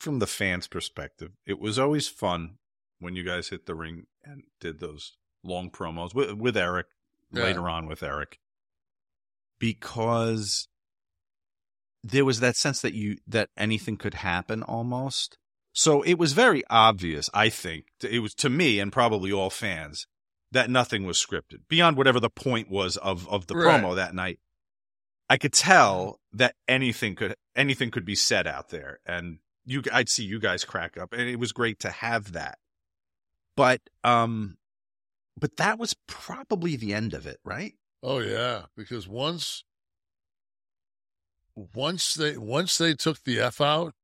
from 0.00 0.18
the 0.18 0.26
fans' 0.26 0.66
perspective. 0.66 1.32
It 1.46 1.58
was 1.60 1.78
always 1.78 2.08
fun 2.08 2.58
when 2.98 3.14
you 3.16 3.22
guys 3.22 3.48
hit 3.48 3.66
the 3.66 3.74
ring 3.74 4.06
and 4.24 4.42
did 4.60 4.80
those 4.80 5.16
long 5.44 5.70
promos 5.70 6.14
with, 6.14 6.32
with 6.32 6.56
Eric 6.56 6.86
Yeah. 7.32 7.44
later 7.44 7.68
on 7.68 7.86
with 7.86 8.02
Eric 8.02 8.38
because 9.58 10.68
there 12.02 12.24
was 12.24 12.40
that 12.40 12.56
sense 12.56 12.80
that 12.80 12.94
you 12.94 13.18
that 13.26 13.50
anything 13.56 13.96
could 13.96 14.14
happen 14.14 14.62
almost. 14.62 15.38
So 15.72 16.02
it 16.02 16.14
was 16.14 16.32
very 16.32 16.64
obvious, 16.70 17.30
I 17.34 17.50
think, 17.50 17.86
it 18.02 18.20
was 18.20 18.34
to 18.36 18.48
me 18.50 18.80
and 18.80 18.92
probably 18.92 19.30
all 19.32 19.50
fans 19.50 20.06
that 20.50 20.70
nothing 20.70 21.04
was 21.04 21.18
scripted 21.24 21.60
beyond 21.68 21.96
whatever 21.96 22.18
the 22.18 22.30
point 22.30 22.70
was 22.70 22.96
of 22.96 23.28
of 23.28 23.46
the 23.46 23.54
Right. 23.56 23.80
promo 23.82 23.94
that 23.94 24.14
night. 24.14 24.40
I 25.28 25.36
could 25.36 25.52
tell 25.52 26.20
that 26.32 26.54
anything 26.66 27.14
could 27.14 27.34
anything 27.54 27.90
could 27.90 28.04
be 28.04 28.14
said 28.14 28.46
out 28.46 28.70
there, 28.70 29.00
and 29.04 29.38
you 29.64 29.82
I'd 29.92 30.08
see 30.08 30.24
you 30.24 30.38
guys 30.38 30.64
crack 30.64 30.96
up, 30.96 31.12
and 31.12 31.22
it 31.22 31.36
was 31.38 31.52
great 31.52 31.78
to 31.80 31.90
have 31.90 32.32
that. 32.32 32.58
But 33.56 33.80
um, 34.04 34.56
but 35.38 35.56
that 35.56 35.78
was 35.78 35.94
probably 36.06 36.76
the 36.76 36.94
end 36.94 37.12
of 37.12 37.26
it, 37.26 37.38
right? 37.44 37.74
Oh 38.02 38.20
yeah, 38.20 38.62
because 38.76 39.06
once 39.06 39.64
once 41.74 42.14
they 42.14 42.36
once 42.36 42.78
they 42.78 42.94
took 42.94 43.22
the 43.24 43.40
F 43.40 43.60
out, 43.60 43.94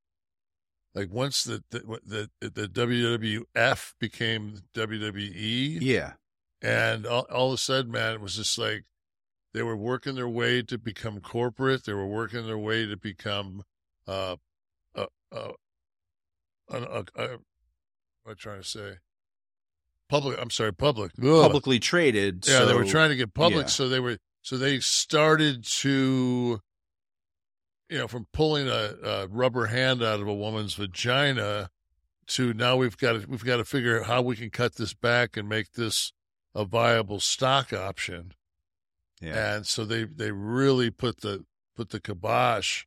like 0.95 1.11
once 1.11 1.45
the 1.45 1.63
the 1.71 2.29
the, 2.41 2.51
the 2.51 2.69
WWF 2.69 3.95
became 3.99 4.59
WWE, 4.75 5.79
Yeah, 5.81 6.15
and 6.61 7.07
all, 7.07 7.27
all 7.31 7.49
of 7.49 7.55
a 7.55 7.59
sudden, 7.59 7.93
man, 7.93 8.15
it 8.15 8.21
was 8.21 8.37
just 8.37 8.59
like 8.59 8.85
they 9.55 9.63
were 9.63 9.77
working 9.77 10.17
their 10.17 10.29
way 10.29 10.61
to 10.63 10.77
become 10.77 11.21
corporate. 11.21 11.85
They 11.85 11.95
were 11.95 12.07
working 12.07 12.45
their 12.47 12.59
way 12.59 12.85
to 12.87 12.97
become 12.97 13.63
uh 14.07 14.37
uh 14.95 15.07
uh, 15.33 15.53
uh, 16.71 16.75
uh, 16.75 16.77
uh 16.77 17.03
what 17.17 17.23
am 17.27 17.39
I 18.31 18.35
trying 18.35 18.61
to 18.61 18.69
say? 18.69 18.95
Public. 20.09 20.39
I'm 20.41 20.51
sorry, 20.51 20.75
public. 20.75 21.13
Ugh. 21.19 21.43
publicly 21.43 21.79
traded. 21.79 22.47
Yeah, 22.47 22.65
they 22.65 22.75
were 22.75 22.85
trying 22.85 23.11
to 23.11 23.17
get 23.17 23.33
public, 23.33 23.67
yeah. 23.67 23.71
so 23.71 23.89
they 23.89 24.01
were 24.01 24.19
so 24.43 24.59
they 24.59 24.81
started 24.81 25.65
to, 25.65 26.61
you 27.89 27.99
know, 27.99 28.09
from 28.09 28.27
pulling 28.33 28.69
a, 28.69 28.95
a 29.03 29.27
rubber 29.29 29.67
hand 29.67 30.03
out 30.03 30.21
of 30.21 30.29
a 30.29 30.35
woman's 30.35 30.75
vagina 30.75 31.71
to 32.27 32.53
now 32.55 32.77
we've 32.77 32.97
got 32.99 33.13
to 33.13 33.27
we've 33.29 33.45
got 33.45 33.59
to 33.59 33.65
figure 33.65 34.01
out 34.01 34.07
how 34.07 34.21
we 34.21 34.37
can 34.37 34.51
cut 34.51 34.75
this 34.75 34.95
back 34.95 35.37
and 35.37 35.49
make 35.49 35.73
this 35.73 36.13
a 36.55 36.65
viable 36.65 37.21
stock 37.21 37.73
option. 37.73 38.33
Yeah. 39.25 39.57
And 39.57 39.67
so 39.67 39.85
they 39.85 40.05
they 40.05 40.31
really 40.33 40.91
put 40.91 41.21
the 41.21 41.45
put 41.77 41.91
the 41.91 42.01
kibosh, 42.01 42.85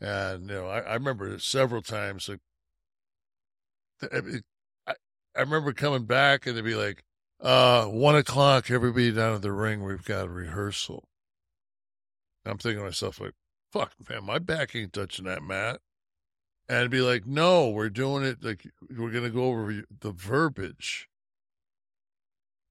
and 0.00 0.48
you 0.48 0.54
know 0.54 0.66
I, 0.66 0.80
I 0.80 0.94
remember 0.94 1.38
several 1.38 1.82
times 1.82 2.28
like. 2.28 2.40
I, 4.02 4.18
I, 5.36 5.40
remember 5.40 5.72
coming 5.72 6.04
back 6.04 6.46
and 6.46 6.56
they'd 6.56 6.64
be 6.64 6.74
like, 6.74 7.04
uh, 7.40 7.86
one 7.86 8.16
o'clock, 8.16 8.70
everybody 8.70 9.12
down 9.12 9.34
at 9.34 9.42
the 9.42 9.52
ring, 9.52 9.82
we've 9.82 10.04
got 10.04 10.26
a 10.26 10.30
rehearsal. 10.30 11.04
I'm 12.44 12.58
thinking 12.58 12.80
to 12.80 12.86
myself, 12.86 13.20
like, 13.20 13.34
fuck, 13.72 13.92
man, 14.08 14.24
my 14.24 14.38
back 14.38 14.74
ain't 14.74 14.92
touching 14.92 15.24
that 15.26 15.42
mat. 15.42 15.80
And 16.68 16.78
it'd 16.78 16.90
be 16.90 17.00
like, 17.00 17.26
no, 17.26 17.68
we're 17.68 17.90
doing 17.90 18.24
it, 18.24 18.42
like, 18.42 18.66
we're 18.96 19.10
to 19.10 19.30
go 19.30 19.44
over 19.44 19.82
the 20.00 20.12
verbiage. 20.12 21.08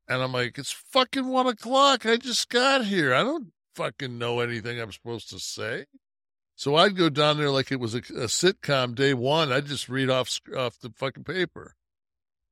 And 0.07 0.21
I'm 0.21 0.33
like, 0.33 0.57
it's 0.57 0.71
fucking 0.71 1.27
one 1.27 1.47
o'clock. 1.47 2.05
I 2.05 2.17
just 2.17 2.49
got 2.49 2.85
here. 2.85 3.13
I 3.13 3.23
don't 3.23 3.51
fucking 3.75 4.17
know 4.17 4.41
anything 4.41 4.79
I'm 4.79 4.91
supposed 4.91 5.29
to 5.29 5.39
say. 5.39 5.85
So 6.55 6.75
I'd 6.75 6.95
go 6.95 7.09
down 7.09 7.37
there 7.37 7.49
like 7.49 7.71
it 7.71 7.79
was 7.79 7.95
a, 7.95 7.99
a 7.99 8.27
sitcom 8.27 8.95
day 8.95 9.13
one. 9.13 9.51
I'd 9.51 9.65
just 9.65 9.89
read 9.89 10.09
off 10.09 10.39
off 10.55 10.77
the 10.79 10.91
fucking 10.95 11.23
paper, 11.23 11.75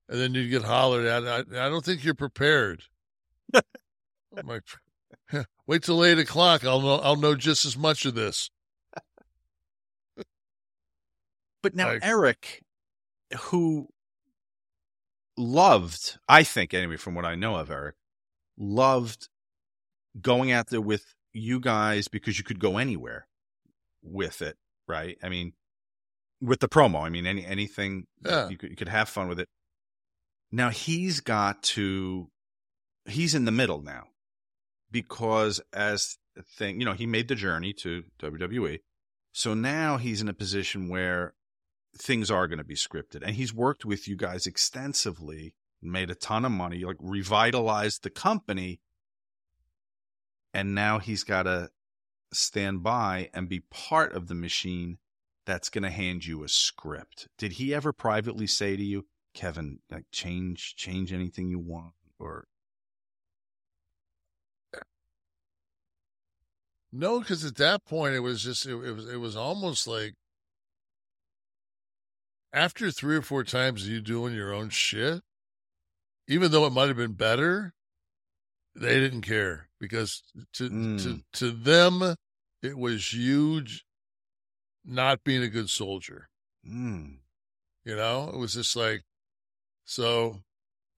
and 0.09 0.19
then 0.19 0.33
you'd 0.33 0.49
get 0.49 0.63
hollered 0.63 1.05
at. 1.05 1.27
I, 1.27 1.65
I 1.65 1.69
don't 1.69 1.85
think 1.85 2.03
you're 2.03 2.15
prepared. 2.15 2.83
I'm 3.53 4.47
like, 4.47 4.63
wait 5.67 5.83
till 5.83 6.03
eight 6.03 6.17
o'clock. 6.19 6.65
I'll 6.65 6.81
know. 6.81 6.95
I'll 6.95 7.15
know 7.15 7.35
just 7.35 7.63
as 7.65 7.77
much 7.77 8.05
of 8.05 8.15
this. 8.15 8.49
But 11.61 11.75
now 11.75 11.89
Like- 11.89 11.99
Eric, 12.03 12.63
who 13.39 13.87
loved, 15.37 16.17
I 16.27 16.43
think 16.43 16.73
anyway, 16.73 16.97
from 16.97 17.15
what 17.15 17.25
I 17.25 17.35
know 17.35 17.55
of 17.55 17.71
Eric, 17.71 17.95
loved 18.57 19.27
going 20.19 20.51
out 20.51 20.67
there 20.69 20.81
with 20.81 21.05
you 21.33 21.59
guys 21.59 22.07
because 22.07 22.37
you 22.37 22.43
could 22.43 22.59
go 22.59 22.77
anywhere 22.77 23.27
with 24.03 24.41
it, 24.41 24.57
right? 24.87 25.17
I 25.23 25.29
mean, 25.29 25.53
with 26.41 26.59
the 26.59 26.67
promo, 26.67 27.01
I 27.03 27.09
mean, 27.09 27.25
any 27.25 27.45
anything 27.45 28.07
Yeah. 28.25 28.49
you 28.49 28.57
could 28.57 28.71
you 28.71 28.75
could 28.75 28.89
have 28.89 29.07
fun 29.09 29.27
with 29.27 29.39
it. 29.39 29.47
Now 30.51 30.69
he's 30.69 31.21
got 31.21 31.63
to, 31.63 32.29
he's 33.05 33.33
in 33.35 33.45
the 33.45 33.51
middle 33.51 33.81
now, 33.81 34.07
because 34.91 35.61
as 35.71 36.17
a 36.37 36.43
thing, 36.43 36.79
you 36.79 36.85
know, 36.85 36.93
he 36.93 37.05
made 37.05 37.29
the 37.29 37.35
journey 37.35 37.73
to 37.73 38.03
WWE, 38.21 38.79
so 39.31 39.53
now 39.53 39.95
he's 39.97 40.21
in 40.21 40.27
a 40.27 40.33
position 40.33 40.89
where 40.89 41.33
things 41.97 42.31
are 42.31 42.47
going 42.47 42.57
to 42.57 42.63
be 42.63 42.75
scripted. 42.75 43.21
And 43.23 43.35
he's 43.35 43.53
worked 43.53 43.85
with 43.85 44.07
you 44.07 44.15
guys 44.15 44.45
extensively, 44.45 45.53
made 45.81 46.09
a 46.09 46.15
ton 46.15 46.45
of 46.45 46.51
money, 46.51 46.83
like 46.83 46.97
revitalized 46.99 48.03
the 48.03 48.09
company. 48.09 48.79
And 50.53 50.75
now 50.75 50.99
he's 50.99 51.23
got 51.23 51.43
to 51.43 51.69
stand 52.33 52.83
by 52.83 53.29
and 53.33 53.49
be 53.49 53.61
part 53.69 54.13
of 54.13 54.27
the 54.27 54.35
machine 54.35 54.97
that's 55.45 55.69
going 55.69 55.83
to 55.83 55.89
hand 55.89 56.25
you 56.25 56.43
a 56.43 56.49
script. 56.49 57.27
Did 57.37 57.53
he 57.53 57.73
ever 57.73 57.91
privately 57.91 58.47
say 58.47 58.75
to 58.75 58.83
you, 58.83 59.05
Kevin, 59.33 59.79
like 59.89 60.05
change 60.11 60.75
change 60.75 61.13
anything 61.13 61.49
you 61.49 61.59
want 61.59 61.93
or 62.19 62.47
No, 66.91 67.19
because 67.19 67.45
at 67.45 67.55
that 67.55 67.85
point 67.85 68.15
it 68.15 68.19
was 68.19 68.43
just 68.43 68.65
it, 68.65 68.73
it 68.73 68.91
was 68.91 69.07
it 69.07 69.17
was 69.17 69.35
almost 69.35 69.87
like 69.87 70.15
after 72.53 72.91
three 72.91 73.15
or 73.15 73.21
four 73.21 73.43
times 73.43 73.87
you 73.87 74.01
doing 74.01 74.33
your 74.33 74.53
own 74.53 74.69
shit, 74.69 75.21
even 76.27 76.51
though 76.51 76.65
it 76.65 76.73
might 76.73 76.87
have 76.87 76.97
been 76.97 77.13
better, 77.13 77.73
they 78.75 78.99
didn't 78.99 79.21
care 79.21 79.69
because 79.79 80.23
to 80.53 80.69
to 80.69 80.73
Mm. 80.73 81.23
to 81.33 81.51
them 81.51 82.15
it 82.61 82.77
was 82.77 83.13
huge 83.13 83.85
not 84.83 85.23
being 85.23 85.43
a 85.43 85.47
good 85.49 85.69
soldier. 85.69 86.29
mm, 86.65 87.19
You 87.83 87.95
know, 87.95 88.29
it 88.29 88.37
was 88.37 88.53
just 88.53 88.75
like 88.75 89.03
so 89.83 90.43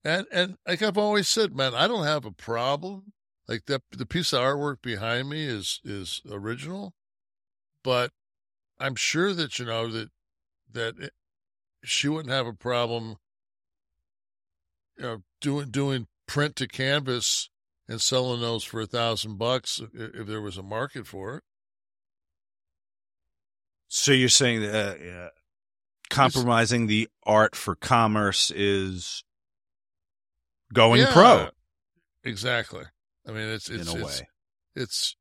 and 0.04 0.26
and 0.30 0.56
like 0.66 0.82
I've 0.82 0.98
always 0.98 1.28
said, 1.28 1.54
man, 1.56 1.74
I 1.74 1.88
don't 1.88 2.04
have 2.06 2.24
a 2.24 2.32
problem. 2.32 3.12
Like 3.48 3.66
that 3.66 3.82
the 3.90 4.06
piece 4.06 4.32
of 4.32 4.40
artwork 4.40 4.82
behind 4.82 5.28
me 5.28 5.44
is 5.44 5.80
is 5.84 6.22
original, 6.30 6.94
but 7.82 8.12
I'm 8.78 8.94
sure 8.94 9.32
that 9.34 9.58
you 9.58 9.66
know 9.66 9.88
that 9.88 10.10
that 10.72 11.12
she 11.84 12.08
wouldn't 12.08 12.32
have 12.34 12.46
a 12.46 12.52
problem 12.52 13.16
you 14.96 15.02
know 15.04 15.22
doing 15.40 15.70
doing 15.70 16.06
print 16.26 16.56
to 16.56 16.66
canvas 16.66 17.48
and 17.88 18.00
selling 18.00 18.40
those 18.40 18.64
for 18.64 18.80
a 18.80 18.86
thousand 18.86 19.36
bucks 19.38 19.80
if, 19.92 20.26
there 20.26 20.40
was 20.40 20.56
a 20.56 20.62
market 20.62 21.06
for 21.06 21.36
it. 21.36 21.42
So 23.88 24.12
you're 24.12 24.28
saying 24.28 24.62
that 24.62 24.96
uh, 24.96 25.28
compromising 26.10 26.86
the 26.86 27.08
art 27.24 27.54
for 27.54 27.74
commerce 27.76 28.50
is 28.50 29.22
going 30.72 31.02
Yeah, 31.02 31.12
pro. 31.12 31.48
Exactly. 32.24 32.84
I 33.28 33.32
mean, 33.32 33.48
it's 33.48 33.68
In 33.68 33.80
it's 33.80 33.94
a 33.94 33.98
it's, 33.98 34.20
way. 34.20 34.28
it's, 34.74 35.16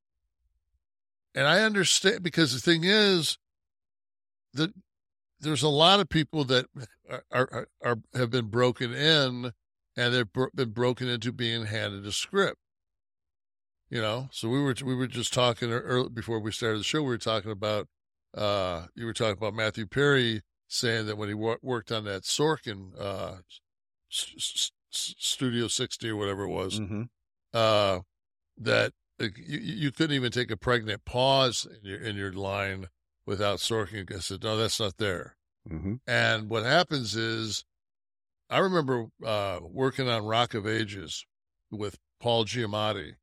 and 1.35 1.45
I 1.45 1.61
understand 1.61 2.23
because 2.23 2.53
the 2.53 2.60
thing 2.60 2.84
is 2.85 3.38
that 4.53 4.72
there's 5.44 5.64
a 5.64 5.70
lot 5.70 5.99
of 5.99 6.10
people 6.10 6.44
that 6.45 6.65
are, 7.10 7.24
are, 7.32 7.68
are 7.84 7.98
have 8.14 8.30
been 8.32 8.48
broken 8.48 8.94
in 8.94 9.52
and 9.95 10.14
they've 10.14 10.28
been 10.56 10.72
broken 10.72 11.07
into 11.07 11.32
being 11.32 11.65
handed 11.65 12.06
a 12.06 12.11
script. 12.11 12.57
You 13.90 14.02
know, 14.02 14.30
so 14.32 14.49
we 14.49 14.60
were 14.60 14.76
we 14.84 14.95
were 14.95 15.06
just 15.07 15.34
talking 15.34 15.72
early, 15.72 16.10
before 16.10 16.40
we 16.40 16.52
started 16.52 16.80
the 16.80 16.84
show. 16.84 17.03
We 17.03 17.10
were 17.10 17.18
talking 17.20 17.52
about 17.52 17.88
uh, 18.36 18.88
you 18.95 19.06
were 19.06 19.14
talking 19.14 19.38
about 19.38 19.53
Matthew 19.53 19.86
Perry 19.86 20.41
saying 20.68 21.06
that 21.06 21.18
when 21.18 21.28
he 21.30 21.36
wor- 21.36 21.60
worked 21.61 21.91
on 21.91 22.03
that 22.06 22.24
Sorkin 22.24 22.99
uh, 22.99 23.36
s- 24.11 24.32
s- 24.38 24.72
Studio 25.20 25.68
60 25.68 26.10
or 26.10 26.15
whatever 26.15 26.44
it 26.45 26.49
was, 26.49 26.80
Mhm. 26.80 27.10
uh, 27.53 27.99
that 28.57 28.94
you, 29.20 29.60
you 29.60 29.91
couldn't 29.91 30.15
even 30.15 30.32
take 30.32 30.49
a 30.49 30.57
pregnant 30.57 31.06
pause 31.06 31.68
in 31.68 31.88
your 31.88 31.99
in 31.99 32.15
your 32.15 32.34
line 32.34 32.88
without 33.26 33.60
Sorkin. 33.60 34.14
I 34.14 34.20
said, 34.20 34.44
no, 34.44 34.58
that's 34.58 34.80
not 34.80 34.98
there. 34.98 35.36
Mhm. 35.70 36.00
And 36.06 36.50
what 36.50 36.64
happens 36.64 37.16
is, 37.16 37.64
I 38.50 38.60
remember 38.60 39.08
uh, 39.26 39.60
working 39.62 40.10
on 40.10 40.26
Rock 40.26 40.54
of 40.54 40.68
Ages 40.68 41.26
with 41.72 41.98
Paul 42.20 42.45
Giamatti, 42.45 43.16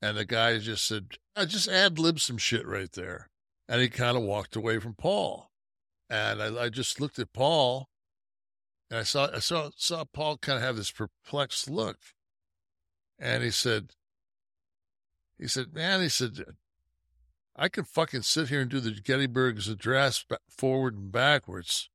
and 0.00 0.16
the 0.16 0.24
guy 0.24 0.58
just 0.58 0.86
said, 0.86 1.16
I 1.34 1.44
just 1.44 1.68
ad 1.68 1.98
lib 1.98 2.20
some 2.20 2.38
shit 2.38 2.66
right 2.66 2.90
there. 2.92 3.28
And 3.68 3.82
he 3.82 3.88
kind 3.88 4.16
of 4.16 4.22
walked 4.22 4.56
away 4.56 4.78
from 4.78 4.94
Paul. 4.94 5.50
And 6.08 6.42
I, 6.42 6.64
I 6.64 6.68
just 6.70 7.00
looked 7.00 7.18
at 7.18 7.34
Paul, 7.34 7.88
and 8.90 8.98
I 9.00 9.02
saw 9.02 9.28
I 9.34 9.40
saw 9.40 9.70
saw 9.76 10.04
Paul 10.04 10.38
kind 10.38 10.56
of 10.56 10.62
have 10.62 10.76
this 10.76 10.90
perplexed 10.90 11.68
look. 11.68 11.98
And 13.18 13.42
he 13.42 13.50
said, 13.50 13.90
he 15.38 15.48
said, 15.48 15.74
man, 15.74 16.00
he 16.00 16.08
said, 16.08 16.44
I 17.58 17.68
could 17.68 17.88
fucking 17.88 18.22
sit 18.22 18.48
here 18.48 18.60
and 18.60 18.70
do 18.70 18.78
the 18.78 18.92
Gettysburg's 18.92 19.68
address 19.68 20.24
forward 20.48 20.94
and 20.94 21.10
backwards. 21.10 21.90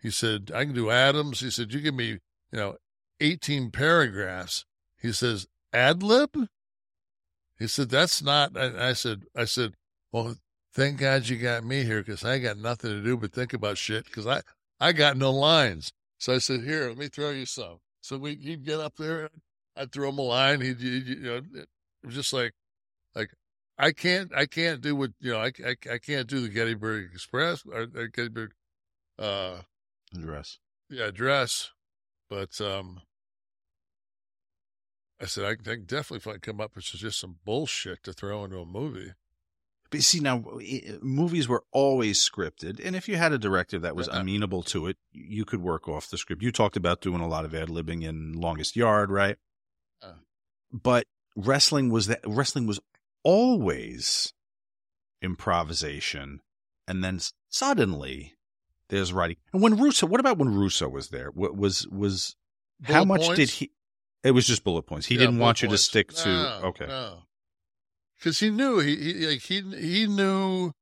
He 0.00 0.10
said, 0.10 0.50
I 0.54 0.64
can 0.64 0.74
do 0.74 0.90
Adams. 0.90 1.40
He 1.40 1.50
said, 1.50 1.72
you 1.72 1.80
give 1.80 1.94
me, 1.94 2.06
you 2.06 2.20
know, 2.52 2.76
18 3.20 3.70
paragraphs. 3.70 4.64
He 5.00 5.12
says, 5.12 5.46
ad 5.72 6.02
lib? 6.02 6.48
He 7.58 7.66
said, 7.66 7.90
that's 7.90 8.22
not, 8.22 8.56
and 8.56 8.80
I 8.80 8.94
said, 8.94 9.24
I 9.36 9.44
said, 9.44 9.74
well, 10.10 10.34
thank 10.72 10.98
God 10.98 11.28
you 11.28 11.36
got 11.36 11.62
me 11.62 11.84
here 11.84 12.02
because 12.02 12.24
I 12.24 12.38
got 12.38 12.56
nothing 12.56 12.90
to 12.90 13.02
do 13.02 13.16
but 13.18 13.32
think 13.32 13.52
about 13.52 13.78
shit 13.78 14.06
because 14.06 14.26
I, 14.26 14.40
I 14.80 14.92
got 14.92 15.18
no 15.18 15.30
lines. 15.30 15.92
So 16.18 16.34
I 16.34 16.38
said, 16.38 16.64
here, 16.64 16.88
let 16.88 16.96
me 16.96 17.08
throw 17.08 17.30
you 17.30 17.46
some. 17.46 17.78
So 18.00 18.16
we, 18.16 18.36
he'd 18.36 18.64
get 18.64 18.80
up 18.80 18.96
there, 18.96 19.28
I'd 19.76 19.92
throw 19.92 20.08
him 20.08 20.18
a 20.18 20.22
line. 20.22 20.60
He'd, 20.62 20.80
he'd 20.80 21.06
you 21.06 21.16
know, 21.20 21.36
it 21.54 21.68
was 22.04 22.14
just 22.14 22.32
like, 22.32 22.52
like, 23.14 23.30
I 23.78 23.92
can't, 23.92 24.30
I 24.36 24.46
can't 24.46 24.80
do 24.80 24.94
what, 24.94 25.10
you 25.20 25.32
know, 25.32 25.38
I, 25.40 25.50
I, 25.66 25.76
I 25.92 25.98
can't 25.98 26.28
do 26.28 26.40
the 26.40 26.48
Gettysburg 26.48 27.10
Express 27.12 27.64
or, 27.66 27.86
or 27.94 28.06
Gettysburg, 28.08 28.52
uh, 29.18 29.62
Address. 30.14 30.58
yeah, 30.90 31.06
address. 31.06 31.70
But, 32.28 32.60
um, 32.60 33.00
I 35.20 35.26
said, 35.26 35.44
I, 35.44 35.54
can- 35.54 35.68
I 35.70 35.74
can 35.76 35.84
definitely 35.84 36.18
if 36.18 36.26
I 36.36 36.38
come 36.38 36.60
up 36.60 36.74
with 36.74 36.84
just 36.84 37.18
some 37.20 37.36
bullshit 37.44 38.02
to 38.04 38.12
throw 38.12 38.44
into 38.44 38.58
a 38.58 38.66
movie. 38.66 39.12
But 39.90 39.98
you 39.98 40.02
see, 40.02 40.20
now 40.20 40.42
movies 41.02 41.48
were 41.48 41.64
always 41.70 42.18
scripted, 42.18 42.80
and 42.82 42.96
if 42.96 43.08
you 43.10 43.16
had 43.16 43.32
a 43.34 43.38
director 43.38 43.78
that 43.80 43.94
was 43.94 44.08
amenable 44.08 44.62
to 44.64 44.86
it, 44.86 44.96
you 45.12 45.44
could 45.44 45.60
work 45.60 45.86
off 45.86 46.08
the 46.08 46.16
script. 46.16 46.42
You 46.42 46.50
talked 46.50 46.78
about 46.78 47.02
doing 47.02 47.20
a 47.20 47.28
lot 47.28 47.44
of 47.44 47.54
ad 47.54 47.68
libbing 47.68 48.02
in 48.02 48.32
Longest 48.32 48.74
Yard, 48.74 49.10
right? 49.10 49.36
Uh. 50.02 50.14
But 50.72 51.08
wrestling 51.36 51.90
was 51.90 52.06
that 52.06 52.20
wrestling 52.26 52.66
was 52.66 52.80
always 53.24 54.32
improvisation, 55.20 56.40
and 56.86 57.02
then 57.02 57.20
suddenly 57.48 58.34
there's 58.88 59.12
writing. 59.12 59.36
And 59.52 59.62
when 59.62 59.78
Russo, 59.78 60.06
what 60.06 60.20
about 60.20 60.38
when 60.38 60.54
Russo 60.54 60.88
was 60.88 61.08
there? 61.08 61.30
What 61.30 61.56
was 61.56 61.86
was 61.88 62.36
how 62.82 63.04
Bullet 63.04 63.20
much 63.20 63.36
did 63.36 63.50
he? 63.50 63.70
It 64.22 64.32
was 64.32 64.46
just 64.46 64.64
bullet 64.64 64.82
points. 64.82 65.06
He 65.06 65.14
Yeah, 65.14 65.20
didn't 65.22 65.38
want 65.38 65.62
you 65.62 65.68
to 65.68 65.78
stick 65.78 66.12
to 66.12 66.28
No, 66.28 66.60
okay. 66.64 66.86
No. 66.86 67.22
Because 68.18 68.38
he 68.38 68.50
knew 68.50 68.78
he, 68.78 68.96
he 68.96 69.26
like 69.26 69.40
he 69.42 69.60
he 69.60 70.06
knew 70.06 70.72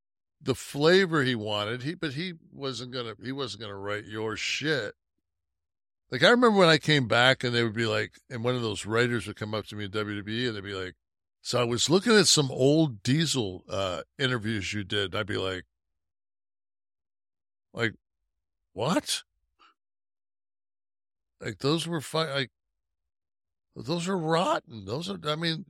the 0.42 0.54
flavor 0.54 1.22
he 1.22 1.34
wanted. 1.34 1.82
He 1.82 1.94
but 1.94 2.14
he 2.14 2.34
wasn't 2.52 2.92
gonna 2.92 3.14
he 3.22 3.32
wasn't 3.32 3.62
gonna 3.62 3.76
write 3.76 4.04
your 4.04 4.36
shit. 4.36 4.94
Like 6.10 6.22
I 6.22 6.30
remember 6.30 6.58
when 6.58 6.68
I 6.68 6.78
came 6.78 7.06
back 7.06 7.44
and 7.44 7.54
they 7.54 7.62
would 7.62 7.74
be 7.74 7.86
like, 7.86 8.12
and 8.28 8.42
one 8.42 8.56
of 8.56 8.62
those 8.62 8.84
writers 8.84 9.26
would 9.26 9.36
come 9.36 9.54
up 9.54 9.66
to 9.68 9.76
me 9.76 9.84
in 9.84 9.90
WWE 9.90 10.48
and 10.48 10.56
they'd 10.56 10.64
be 10.64 10.74
like, 10.74 10.96
"So 11.42 11.60
I 11.60 11.64
was 11.64 11.90
looking 11.90 12.14
at 12.14 12.28
some 12.28 12.50
old 12.50 13.02
Diesel 13.02 13.64
uh, 13.68 14.02
interviews 14.18 14.72
you 14.72 14.84
did." 14.84 15.14
I'd 15.14 15.26
be 15.26 15.36
like, 15.36 15.64
"Like 17.72 17.94
what? 18.72 19.22
Like 21.40 21.58
those 21.58 21.86
were 21.86 22.00
fine. 22.00 22.30
Like 22.30 22.50
those 23.76 24.08
are 24.08 24.18
rotten. 24.18 24.84
Those 24.84 25.08
are. 25.08 25.18
I 25.24 25.36
mean, 25.36 25.64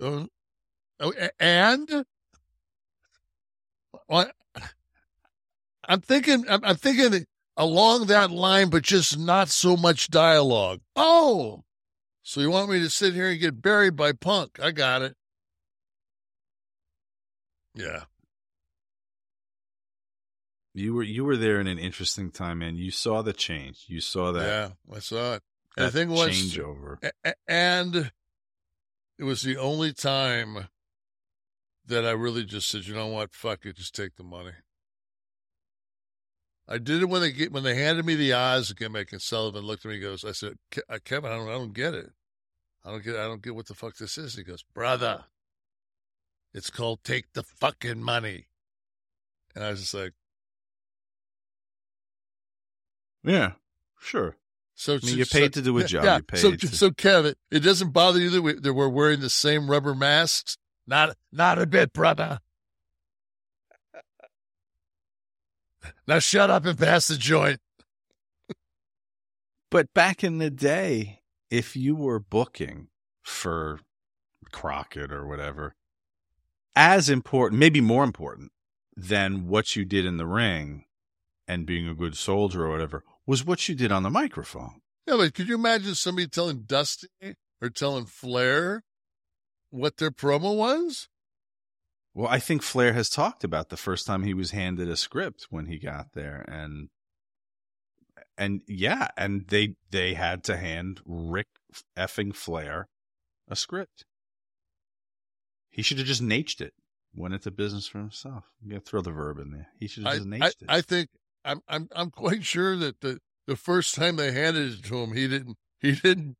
uh, 0.00 0.26
oh, 1.00 1.12
and? 1.40 2.04
I'm 5.84 6.00
thinking. 6.00 6.44
I'm 6.48 6.76
thinking 6.76 7.26
along 7.56 8.06
that 8.06 8.30
line, 8.30 8.70
but 8.70 8.82
just 8.82 9.18
not 9.18 9.48
so 9.48 9.76
much 9.76 10.08
dialogue. 10.08 10.80
Oh, 10.96 11.64
so 12.22 12.40
you 12.40 12.50
want 12.50 12.70
me 12.70 12.80
to 12.80 12.90
sit 12.90 13.14
here 13.14 13.28
and 13.28 13.40
get 13.40 13.60
buried 13.62 13.96
by 13.96 14.12
Punk? 14.12 14.58
I 14.60 14.70
got 14.70 15.02
it. 15.02 15.16
Yeah. 17.74 18.04
You 20.74 20.94
were 20.94 21.02
you 21.02 21.24
were 21.24 21.36
there 21.36 21.60
in 21.60 21.66
an 21.66 21.78
interesting 21.78 22.30
time, 22.30 22.60
man. 22.60 22.76
You 22.76 22.90
saw 22.90 23.22
the 23.22 23.32
change. 23.32 23.84
You 23.88 24.00
saw 24.00 24.32
that. 24.32 24.46
yeah, 24.46 24.94
I 24.94 25.00
saw 25.00 25.34
it. 25.34 25.42
The 25.76 25.90
thing 25.90 26.10
was, 26.10 26.30
changeover. 26.30 27.10
And 27.48 28.12
it 29.18 29.24
was 29.24 29.42
the 29.42 29.56
only 29.56 29.92
time 29.92 30.68
that 31.86 32.04
I 32.04 32.10
really 32.10 32.44
just 32.44 32.68
said, 32.68 32.86
you 32.86 32.94
know 32.94 33.08
what, 33.08 33.34
fuck 33.34 33.64
it, 33.64 33.76
just 33.76 33.94
take 33.94 34.16
the 34.16 34.22
money. 34.22 34.52
I 36.72 36.78
did 36.78 37.02
it 37.02 37.08
when 37.08 37.20
they 37.20 37.32
when 37.50 37.62
they 37.64 37.74
handed 37.74 38.06
me 38.06 38.14
the 38.14 38.32
Oz. 38.32 38.72
Gimmick 38.72 39.12
and 39.12 39.20
Sullivan 39.20 39.64
looked 39.64 39.84
at 39.84 39.88
me 39.90 39.96
and 39.96 40.02
goes, 40.02 40.24
I 40.24 40.32
said, 40.32 40.54
"Ke- 40.70 40.78
uh, 40.88 40.98
Kevin, 41.04 41.30
I 41.30 41.36
don't, 41.36 41.48
I 41.48 41.52
don't 41.52 41.74
get 41.74 41.92
it. 41.92 42.10
I 42.84 42.90
don't 42.90 43.04
get, 43.04 43.14
I 43.16 43.24
don't 43.24 43.42
get 43.42 43.54
what 43.54 43.66
the 43.66 43.74
fuck 43.74 43.96
this 43.96 44.16
is. 44.16 44.34
He 44.36 44.42
goes, 44.42 44.64
brother, 44.74 45.24
it's 46.54 46.70
called 46.70 47.04
take 47.04 47.32
the 47.34 47.42
fucking 47.42 48.02
money. 48.02 48.46
And 49.54 49.62
I 49.64 49.70
was 49.70 49.80
just 49.82 49.94
like, 49.94 50.14
Yeah, 53.22 53.52
sure. 54.00 54.36
so 54.74 54.94
I 54.94 55.06
mean, 55.06 55.16
you're 55.16 55.26
paid 55.26 55.52
to 55.52 55.62
do 55.62 55.78
a 55.78 55.84
job. 55.84 56.04
Yeah. 56.04 56.14
You're 56.14 56.22
paid 56.22 56.38
so, 56.38 56.50
to- 56.56 56.66
so 56.68 56.90
Kevin, 56.90 57.34
it 57.50 57.60
doesn't 57.60 57.90
bother 57.90 58.18
you 58.18 58.30
that, 58.30 58.42
we, 58.42 58.54
that 58.54 58.72
we're 58.74 58.88
wearing 58.88 59.20
the 59.20 59.30
same 59.30 59.70
rubber 59.70 59.94
masks? 59.94 60.56
Not, 60.86 61.16
not 61.30 61.58
a 61.60 61.66
bit, 61.66 61.92
brother. 61.92 62.40
Now 66.06 66.18
shut 66.18 66.50
up 66.50 66.64
and 66.64 66.78
pass 66.78 67.08
the 67.08 67.16
joint. 67.16 67.60
But 69.70 69.94
back 69.94 70.22
in 70.22 70.38
the 70.38 70.50
day, 70.50 71.22
if 71.50 71.76
you 71.76 71.96
were 71.96 72.18
booking 72.18 72.88
for 73.22 73.80
Crockett 74.52 75.10
or 75.10 75.26
whatever, 75.26 75.74
as 76.76 77.08
important, 77.08 77.58
maybe 77.58 77.80
more 77.80 78.04
important 78.04 78.52
than 78.96 79.48
what 79.48 79.74
you 79.74 79.84
did 79.84 80.04
in 80.04 80.18
the 80.18 80.26
ring 80.26 80.84
and 81.48 81.66
being 81.66 81.88
a 81.88 81.94
good 81.94 82.16
soldier 82.16 82.66
or 82.66 82.70
whatever, 82.70 83.02
was 83.26 83.44
what 83.44 83.68
you 83.68 83.74
did 83.74 83.90
on 83.90 84.02
the 84.02 84.10
microphone. 84.10 84.80
Yeah, 85.06 85.16
but 85.16 85.34
could 85.34 85.48
you 85.48 85.54
imagine 85.54 85.94
somebody 85.94 86.28
telling 86.28 86.62
Dusty 86.62 87.08
or 87.60 87.70
telling 87.70 88.06
Flair 88.06 88.84
what 89.70 89.96
their 89.96 90.10
promo 90.10 90.54
was? 90.54 91.08
Well, 92.14 92.28
I 92.28 92.38
think 92.38 92.62
Flair 92.62 92.92
has 92.92 93.08
talked 93.08 93.42
about 93.42 93.70
the 93.70 93.76
first 93.76 94.06
time 94.06 94.22
he 94.22 94.34
was 94.34 94.50
handed 94.50 94.88
a 94.88 94.96
script 94.96 95.46
when 95.48 95.66
he 95.66 95.78
got 95.78 96.12
there, 96.12 96.44
and 96.46 96.90
and 98.36 98.60
yeah, 98.66 99.08
and 99.16 99.46
they 99.48 99.76
they 99.90 100.14
had 100.14 100.44
to 100.44 100.56
hand 100.56 101.00
Ric 101.06 101.46
effing 101.96 102.34
Flair 102.34 102.88
a 103.48 103.56
script. 103.56 104.04
He 105.70 105.82
should 105.82 105.98
have 105.98 106.06
just 106.06 106.22
Nashed 106.22 106.60
it. 106.60 106.74
Went 107.14 107.34
into 107.34 107.50
business 107.50 107.86
for 107.86 107.98
himself. 107.98 108.44
You 108.62 108.72
gotta 108.72 108.82
throw 108.82 109.00
the 109.00 109.10
verb 109.10 109.38
in 109.38 109.50
there. 109.50 109.68
He 109.78 109.86
should 109.86 110.04
have 110.04 110.12
I, 110.12 110.16
just 110.16 110.28
I, 110.28 110.30
Nashed 110.30 110.62
it. 110.62 110.68
I 110.68 110.80
think 110.82 111.08
I'm 111.44 111.60
I'm 111.66 111.88
I'm 111.94 112.10
quite 112.10 112.44
sure 112.44 112.76
that 112.76 113.00
the 113.00 113.20
the 113.46 113.56
first 113.56 113.94
time 113.94 114.16
they 114.16 114.32
handed 114.32 114.72
it 114.72 114.84
to 114.84 114.96
him, 114.98 115.14
he 115.14 115.28
didn't 115.28 115.56
he 115.80 115.92
didn't 115.92 116.36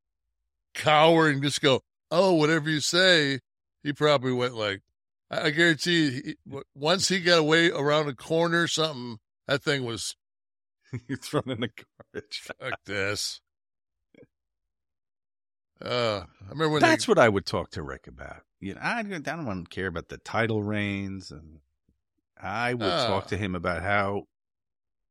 cower 0.74 1.28
and 1.28 1.42
just 1.42 1.62
go, 1.62 1.80
"Oh, 2.10 2.34
whatever 2.34 2.68
you 2.68 2.80
say." 2.80 3.40
He 3.82 3.92
probably 3.92 4.32
went 4.32 4.54
like, 4.54 4.80
I, 5.32 5.50
guarantee 5.50 6.34
you, 6.46 6.62
once 6.74 7.08
he 7.08 7.20
got 7.20 7.38
away 7.38 7.70
around 7.70 8.08
a 8.08 8.14
corner, 8.14 8.64
or 8.64 8.68
something 8.68 9.18
that 9.46 9.62
thing 9.62 9.84
was 9.84 10.14
thrown 11.22 11.48
in 11.48 11.60
the 11.60 11.70
garbage. 12.12 12.48
like 12.60 12.74
this. 12.86 13.40
Uh, 15.84 16.24
I 16.40 16.50
remember 16.50 16.68
when 16.68 16.80
That's 16.82 17.06
they, 17.06 17.10
what 17.10 17.18
I 17.18 17.28
would 17.28 17.46
talk 17.46 17.70
to 17.72 17.82
Rick 17.82 18.06
about. 18.06 18.42
You 18.60 18.74
know, 18.74 18.80
I, 18.80 19.00
I 19.00 19.02
don't 19.02 19.46
want 19.46 19.68
to 19.68 19.74
care 19.74 19.88
about 19.88 20.08
the 20.08 20.18
title 20.18 20.62
reigns, 20.62 21.30
and 21.32 21.60
I 22.40 22.74
would 22.74 22.86
Ah. 22.86 23.06
talk 23.06 23.26
to 23.28 23.36
him 23.36 23.54
about 23.54 23.82
how 23.82 24.28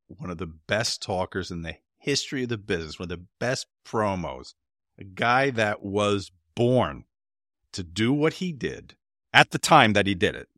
one 0.06 0.30
of 0.30 0.38
the 0.38 0.46
best 0.46 1.02
talkers 1.02 1.50
in 1.50 1.62
the 1.62 1.76
history 1.98 2.44
of 2.44 2.48
the 2.48 2.58
business, 2.58 2.98
one 2.98 3.10
of 3.10 3.18
the 3.18 3.26
best 3.38 3.66
promos, 3.84 4.54
a 4.98 5.04
guy 5.04 5.50
that 5.50 5.82
was 5.82 6.30
born 6.54 7.04
to 7.72 7.82
do 7.82 8.12
what 8.12 8.34
he 8.34 8.52
did 8.52 8.96
at 9.32 9.50
the 9.50 9.58
time 9.58 9.92
that 9.94 10.06
he 10.06 10.14
did 10.14 10.34
it. 10.34 10.48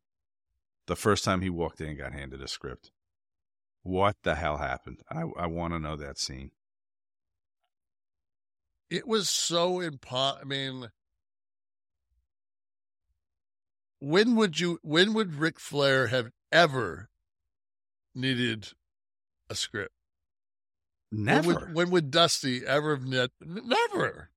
The 0.86 0.96
first 0.96 1.24
time 1.24 1.40
he 1.40 1.50
walked 1.50 1.80
in 1.80 1.88
and 1.88 1.98
got 1.98 2.12
handed 2.12 2.42
a 2.42 2.48
script. 2.48 2.90
What 3.82 4.16
the 4.22 4.34
hell 4.34 4.58
happened? 4.58 5.00
I, 5.10 5.22
I 5.38 5.46
want 5.46 5.72
to 5.74 5.78
know 5.78 5.96
that 5.96 6.18
scene. 6.18 6.50
it 8.90 9.06
was 9.06 9.28
so 9.28 9.78
impo. 9.78 10.40
I 10.40 10.44
mean, 10.44 10.88
when 13.98 14.36
would 14.36 14.60
you? 14.60 14.78
When 14.82 15.14
would 15.14 15.34
Ric 15.34 15.58
Flair 15.58 16.08
have 16.08 16.30
ever 16.52 17.08
needed 18.14 18.68
a 19.50 19.54
script? 19.54 19.94
Never. 21.10 21.48
When 21.48 21.56
would, 21.56 21.74
when 21.74 21.90
would 21.90 22.10
Dusty 22.10 22.64
ever 22.66 22.96
have 22.96 23.04
net? 23.06 23.30
Never. 23.40 24.30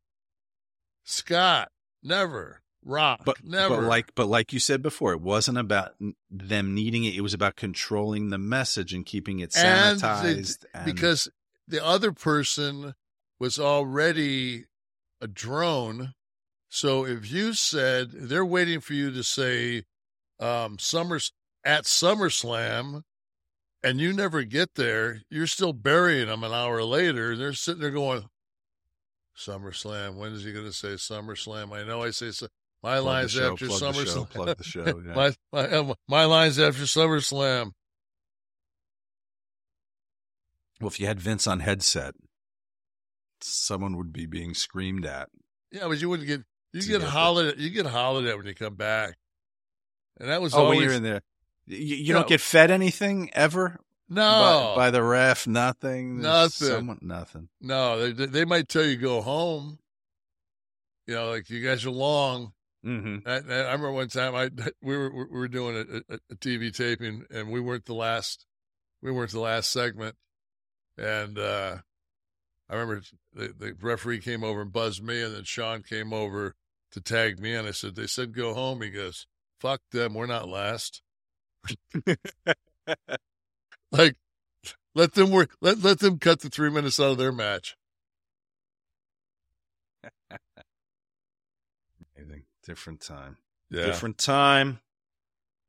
Scott, 1.03 1.71
never. 2.03 2.61
Rock, 2.85 3.21
but 3.25 3.43
never. 3.43 3.77
But 3.77 3.83
like, 3.83 4.15
but 4.15 4.27
like 4.27 4.53
you 4.53 4.59
said 4.59 4.81
before, 4.81 5.11
it 5.13 5.21
wasn't 5.21 5.57
about 5.57 5.95
them 6.29 6.73
needing 6.73 7.03
it. 7.03 7.15
It 7.15 7.21
was 7.21 7.33
about 7.33 7.55
controlling 7.55 8.29
the 8.29 8.37
message 8.37 8.93
and 8.93 9.05
keeping 9.05 9.39
it 9.39 9.55
and 9.57 9.99
sanitized. 10.01 10.65
and- 10.73 10.85
because 10.85 11.27
the 11.67 11.83
other 11.83 12.11
person 12.13 12.93
was 13.39 13.59
already 13.59 14.65
a 15.19 15.27
drone. 15.27 16.13
So 16.69 17.05
if 17.05 17.29
you 17.31 17.53
said 17.53 18.11
they're 18.11 18.45
waiting 18.45 18.79
for 18.79 18.93
you 18.93 19.11
to 19.11 19.23
say 19.23 19.83
um, 20.39 20.77
Summers 20.79 21.33
at 21.65 21.83
SummerSlam, 21.83 23.03
and 23.83 23.99
you 23.99 24.13
never 24.13 24.43
get 24.43 24.75
there, 24.75 25.21
you're 25.29 25.47
still 25.47 25.73
burying 25.73 26.27
them 26.27 26.43
an 26.43 26.51
hour 26.53 26.83
later. 26.83 27.31
And 27.31 27.41
they're 27.41 27.53
sitting 27.53 27.81
there 27.81 27.91
going, 27.91 28.29
SummerSlam. 29.37 30.15
When 30.15 30.33
is 30.33 30.43
he 30.43 30.51
going 30.53 30.65
to 30.65 30.73
say 30.73 30.89
SummerSlam? 30.93 31.71
I 31.73 31.83
know 31.83 32.03
I 32.03 32.11
say 32.11 32.31
so. 32.31 32.47
My 32.83 32.95
Plug 32.99 33.05
lines 33.05 33.31
show, 33.31 33.53
after 33.53 33.67
plug 33.67 33.79
the 33.79 33.93
show, 33.93 34.03
SummerSlam. 34.25 34.29
plug 34.29 34.57
the 34.57 34.63
show, 34.63 34.85
yeah. 35.05 35.13
my, 35.13 35.33
my, 35.51 35.67
uh, 35.67 35.93
my 36.07 36.25
lines 36.25 36.59
after 36.59 36.83
SummerSlam. 36.83 37.71
well, 40.79 40.87
if 40.87 40.99
you 40.99 41.07
had 41.07 41.19
Vince 41.19 41.47
on 41.47 41.61
headset, 41.61 42.13
someone 43.41 43.97
would 43.97 44.13
be 44.13 44.25
being 44.25 44.53
screamed 44.53 45.05
at. 45.05 45.29
Yeah, 45.71 45.87
but 45.87 45.99
you 45.99 46.09
wouldn't 46.09 46.27
get 46.27 46.43
you 46.73 46.81
get 46.83 47.01
hollered 47.01 47.47
at, 47.47 47.57
you 47.57 47.69
get 47.71 47.85
hollered 47.87 48.25
at 48.25 48.37
when 48.37 48.45
you 48.45 48.53
come 48.53 48.75
back, 48.75 49.17
and 50.19 50.29
that 50.29 50.41
was 50.41 50.53
oh, 50.53 50.59
always 50.65 50.77
when 50.77 50.85
you're 50.85 50.93
in 50.97 51.03
there, 51.03 51.21
you, 51.65 51.95
you 51.95 52.13
No. 52.13 52.19
don't 52.19 52.29
get 52.29 52.41
fed 52.41 52.69
anything 52.71 53.31
ever. 53.33 53.79
no 54.07 54.73
by, 54.75 54.85
by 54.85 54.91
the 54.91 55.01
ref, 55.03 55.47
nothing, 55.47 56.21
Nothing. 56.21 56.67
Someone, 56.67 56.99
nothing. 57.01 57.49
no 57.59 58.11
they 58.11 58.25
they 58.27 58.45
might 58.45 58.69
tell 58.69 58.85
you 58.85 58.97
go 58.97 59.21
home. 59.21 59.79
You 61.07 61.15
know, 61.15 61.29
like 61.31 61.49
you 61.49 61.65
guys 61.65 61.85
are 61.85 61.89
long. 61.91 62.51
Mm-hmm. 62.85 63.27
I, 63.27 63.33
I 63.33 63.71
remember 63.71 63.91
one 63.91 64.07
time 64.07 64.35
I 64.35 64.49
we 64.81 64.97
were 64.97 65.11
we 65.11 65.39
were 65.39 65.47
doing 65.47 66.03
a, 66.09 66.15
a, 66.15 66.35
TV 66.35 66.75
taping 66.75 67.25
and 67.31 67.49
we 67.51 67.59
weren't 67.59 67.85
the 67.85 67.95
last 67.95 68.45
we 69.01 69.11
weren't 69.11 69.31
the 69.31 69.39
last 69.39 69.71
segment, 69.71 70.15
and 70.97 71.37
uh 71.37 71.77
I 72.69 72.75
remember 72.75 73.01
the, 73.33 73.53
the 73.57 73.75
referee 73.81 74.19
came 74.19 74.43
over 74.43 74.61
and 74.61 74.71
buzzed 74.71 75.03
me, 75.03 75.21
and 75.21 75.33
then 75.33 75.43
Sean 75.45 75.83
came 75.83 76.11
over 76.11 76.53
to 76.91 77.01
tag 77.01 77.39
me, 77.39 77.53
and 77.53 77.67
I 77.67 77.71
said 77.71 77.95
they 77.95 78.07
said 78.07 78.33
go 78.33 78.53
home. 78.53 78.81
He 78.81 78.89
goes, 78.89 79.25
"Fuck 79.59 79.81
them, 79.91 80.13
we're 80.13 80.25
not 80.25 80.49
last." 80.49 81.01
like, 83.91 84.15
let 84.95 85.13
them 85.13 85.31
work. 85.31 85.55
Let 85.61 85.81
let 85.81 85.99
them 85.99 86.19
cut 86.19 86.41
the 86.41 86.49
three 86.49 86.69
minutes 86.69 86.99
out 86.99 87.11
of 87.11 87.17
their 87.17 87.31
match. 87.31 87.77
Amazing. 92.17 92.43
Different 92.67 92.99
time. 92.99 93.37
Yeah. 93.71 93.85
Different 93.85 94.17
time. 94.17 94.81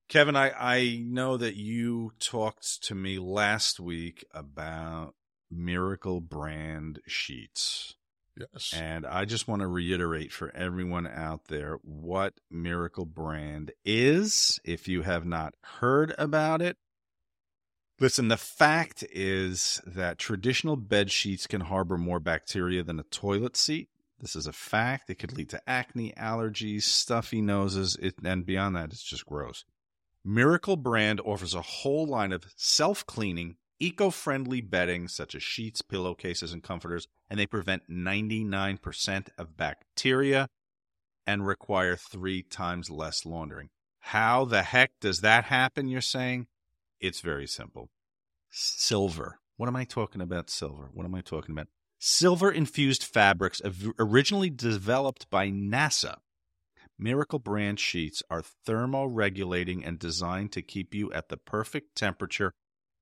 Kevin, 0.08 0.34
I, 0.34 0.50
I 0.50 1.02
know 1.04 1.36
that 1.36 1.54
you 1.54 2.12
talked 2.18 2.82
to 2.84 2.94
me 2.94 3.18
last 3.20 3.78
week 3.78 4.24
about 4.34 5.14
Miracle 5.48 6.20
brand 6.20 7.00
sheets. 7.06 7.94
Yes. 8.36 8.72
And 8.74 9.06
I 9.06 9.24
just 9.24 9.46
want 9.46 9.62
to 9.62 9.68
reiterate 9.68 10.32
for 10.32 10.54
everyone 10.54 11.06
out 11.06 11.46
there 11.46 11.78
what 11.82 12.34
Miracle 12.50 13.04
Brand 13.04 13.72
is. 13.84 14.60
If 14.64 14.88
you 14.88 15.02
have 15.02 15.24
not 15.24 15.54
heard 15.80 16.14
about 16.18 16.62
it, 16.62 16.76
listen, 18.00 18.28
the 18.28 18.36
fact 18.36 19.04
is 19.10 19.80
that 19.86 20.18
traditional 20.18 20.76
bed 20.76 21.10
sheets 21.10 21.46
can 21.46 21.62
harbor 21.62 21.98
more 21.98 22.20
bacteria 22.20 22.82
than 22.82 22.98
a 23.00 23.04
toilet 23.04 23.56
seat. 23.56 23.88
This 24.20 24.34
is 24.34 24.46
a 24.46 24.52
fact. 24.52 25.10
It 25.10 25.18
could 25.18 25.36
lead 25.36 25.48
to 25.50 25.62
acne, 25.68 26.12
allergies, 26.18 26.82
stuffy 26.82 27.40
noses, 27.40 27.96
it, 28.00 28.16
and 28.24 28.44
beyond 28.44 28.76
that, 28.76 28.92
it's 28.92 29.02
just 29.02 29.26
gross. 29.26 29.64
Miracle 30.24 30.76
Brand 30.76 31.20
offers 31.20 31.54
a 31.54 31.62
whole 31.62 32.06
line 32.06 32.32
of 32.32 32.44
self 32.56 33.06
cleaning, 33.06 33.56
eco 33.78 34.10
friendly 34.10 34.60
bedding 34.60 35.08
such 35.08 35.34
as 35.34 35.42
sheets, 35.42 35.82
pillowcases, 35.82 36.52
and 36.52 36.62
comforters, 36.62 37.06
and 37.30 37.38
they 37.38 37.46
prevent 37.46 37.88
99% 37.88 39.28
of 39.38 39.56
bacteria 39.56 40.48
and 41.26 41.46
require 41.46 41.94
three 41.96 42.42
times 42.42 42.90
less 42.90 43.24
laundering. 43.24 43.68
How 44.00 44.44
the 44.44 44.62
heck 44.62 44.92
does 45.00 45.20
that 45.20 45.44
happen, 45.44 45.88
you're 45.88 46.00
saying? 46.00 46.46
It's 47.00 47.20
very 47.20 47.46
simple. 47.46 47.90
Silver. 48.50 49.38
What 49.56 49.68
am 49.68 49.76
I 49.76 49.84
talking 49.84 50.20
about, 50.20 50.50
silver? 50.50 50.88
What 50.92 51.04
am 51.04 51.14
I 51.14 51.20
talking 51.20 51.52
about? 51.52 51.68
Silver 51.98 52.50
infused 52.50 53.02
fabrics 53.02 53.60
originally 53.98 54.50
developed 54.50 55.28
by 55.30 55.50
NASA. 55.50 56.18
Miracle 56.96 57.38
brand 57.38 57.80
sheets 57.80 58.22
are 58.30 58.42
thermoregulating 58.66 59.86
and 59.86 59.98
designed 59.98 60.52
to 60.52 60.62
keep 60.62 60.94
you 60.94 61.12
at 61.12 61.28
the 61.28 61.36
perfect 61.36 61.96
temperature 61.96 62.52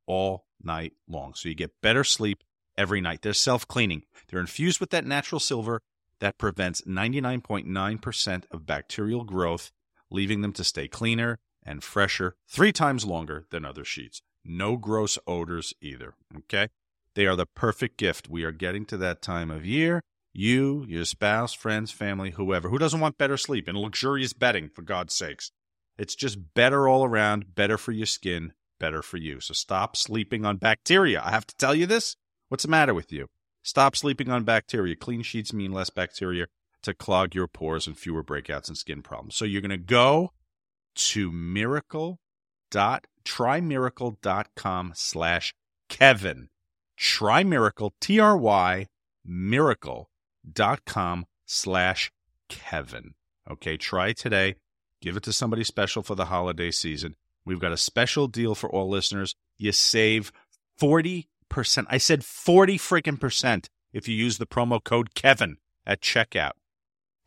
all 0.07 0.47
night 0.63 0.95
long. 1.09 1.35
So 1.35 1.49
you 1.49 1.55
get 1.55 1.81
better 1.83 2.05
sleep 2.05 2.43
every 2.77 3.01
night. 3.01 3.23
They're 3.23 3.33
self 3.33 3.69
cleaning, 3.69 4.05
they're 4.29 4.41
infused 4.41 4.81
with 4.81 4.91
that 4.91 5.07
natural 5.07 5.41
silver 5.41 5.81
that 6.21 6.39
prevents 6.39 6.81
99.9% 6.83 8.45
of 8.51 8.67
bacterial 8.67 9.25
growth, 9.25 9.71
leaving 10.11 10.41
them 10.41 10.53
to 10.55 10.65
stay 10.65 10.89
cleaner 10.89 11.39
and 11.63 11.85
fresher 11.85 12.37
three 12.49 12.73
times 12.73 13.05
longer 13.05 13.45
than 13.51 13.65
other 13.65 13.85
sheets. 13.85 14.23
No 14.45 14.77
gross 14.77 15.19
odors 15.27 15.75
either. 15.83 16.15
Okay? 16.37 16.69
They 17.17 17.27
are 17.27 17.35
the 17.35 17.47
perfect 17.47 17.97
gift. 17.97 18.29
We 18.29 18.45
are 18.45 18.53
getting 18.53 18.85
to 18.87 18.99
that 18.99 19.23
time 19.23 19.51
of 19.51 19.65
year. 19.65 20.03
You, 20.35 20.85
your 20.87 21.07
spouse, 21.07 21.55
friends, 21.55 21.91
family, 21.91 22.33
whoever, 22.33 22.69
who 22.69 22.79
doesn't 22.79 23.01
want 23.01 23.17
better 23.17 23.39
sleep 23.39 23.67
and 23.67 23.79
luxurious 23.79 24.35
bedding, 24.35 24.69
for 24.69 24.83
God's 24.83 25.15
sakes? 25.15 25.51
It's 25.97 26.15
just 26.15 26.53
better 26.53 26.87
all 26.87 27.05
around, 27.05 27.55
better 27.55 27.79
for 27.79 27.93
your 27.93 28.05
skin, 28.05 28.53
better 28.79 29.01
for 29.01 29.17
you. 29.17 29.41
So 29.41 29.55
stop 29.55 29.97
sleeping 29.97 30.45
on 30.45 30.59
bacteria. 30.59 31.23
I 31.25 31.31
have 31.31 31.47
to 31.47 31.57
tell 31.57 31.75
you 31.75 31.87
this. 31.87 32.17
What's 32.51 32.65
the 32.65 32.71
matter 32.71 32.93
with 32.93 33.11
you? 33.11 33.29
Stop 33.63 33.97
sleeping 33.97 34.29
on 34.29 34.45
bacteria. 34.45 34.95
Clean 34.95 35.23
sheets 35.23 35.55
mean 35.55 35.73
less 35.73 35.89
bacteria 35.89 36.49
to 36.83 36.93
clog 36.93 37.35
your 37.35 37.49
pores 37.49 37.87
and 37.87 37.97
fewer 37.97 38.23
breakouts 38.23 38.69
and 38.69 38.77
skin 38.77 39.01
problems. 39.01 39.37
So 39.37 39.47
you're 39.47 39.63
going 39.63 39.71
to 39.71 39.79
go 39.79 40.33
to 40.97 41.33
miracle 41.33 42.21
dot 42.71 43.07
slash 44.95 45.55
Kevin. 45.89 46.51
Try 46.97 47.45
miracle, 47.45 47.95
T 48.01 48.19
R 48.19 48.37
Y 48.37 48.87
miracle 49.25 50.11
dot 50.51 50.85
com 50.85 51.27
slash 51.45 52.11
Kevin. 52.49 53.15
Okay, 53.51 53.77
try 53.77 54.13
today. 54.13 54.57
Give 55.01 55.17
it 55.17 55.23
to 55.25 55.33
somebody 55.33 55.63
special 55.63 56.03
for 56.03 56.15
the 56.15 56.27
holiday 56.27 56.71
season. 56.71 57.17
We've 57.45 57.61
got 57.61 57.73
a 57.73 57.77
special 57.77 58.27
deal 58.27 58.55
for 58.55 58.69
all 58.71 58.89
listeners. 58.89 59.35
You 59.57 59.73
save 59.73 60.33
40%. 60.81 61.27
I 61.89 61.99
said 61.99 62.25
40 62.25 62.79
freaking 62.79 63.21
percent 63.21 63.69
if 63.93 64.09
you 64.09 64.17
use 64.17 64.39
the 64.39 64.47
promo 64.47 64.83
code 64.83 65.15
Kevin 65.15 65.59
at 65.87 66.01
checkout. 66.01 66.53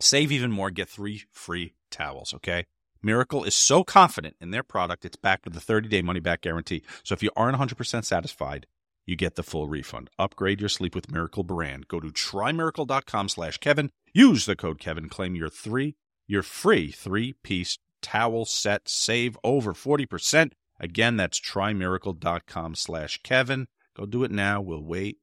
Save 0.02 0.32
even 0.32 0.52
more, 0.52 0.72
get 0.72 0.90
three 0.90 1.24
free 1.32 1.74
towels, 1.90 2.34
okay? 2.34 2.66
Miracle 3.02 3.44
is 3.46 3.56
so 3.56 3.84
confident 3.84 4.36
in 4.42 4.52
their 4.52 4.64
product, 4.64 5.06
it's 5.06 5.16
backed 5.16 5.46
with 5.46 5.56
a 5.56 5.62
30 5.62 5.88
day 5.88 6.02
money 6.02 6.20
back 6.20 6.42
guarantee. 6.42 6.84
So 7.04 7.14
if 7.14 7.24
you 7.24 7.32
aren't 7.36 7.58
100% 7.58 8.04
satisfied, 8.04 8.66
you 9.10 9.16
get 9.16 9.36
the 9.36 9.44
full 9.44 9.68
refund. 9.68 10.10
Upgrade 10.20 10.60
your 10.60 10.70
sleep 10.70 10.94
with 10.94 11.12
Miracle 11.12 11.44
brand. 11.44 11.88
Go 11.88 12.00
to 12.00 12.10
trymiracle.com 12.10 13.30
slash 13.30 13.58
Kevin. 13.58 13.90
Use 14.14 14.46
the 14.46 14.56
code 14.56 14.80
Kevin. 14.80 15.10
Claim 15.10 15.36
your 15.36 15.50
three, 15.50 15.96
your 16.28 16.44
free 16.44 16.92
three 16.92 17.34
piece 17.44 17.80
towel 18.02 18.46
set. 18.46 18.88
Save 18.88 19.38
over 19.44 19.74
40%. 19.74 20.52
Again, 20.80 21.18
that's 21.18 21.40
trymiracle.com 21.40 22.76
slash 22.76 23.20
Kevin. 23.24 23.68
Go 23.98 24.06
do 24.06 24.24
it 24.24 24.32
now. 24.32 24.62
We'll 24.62 24.84
wait. 24.84 25.18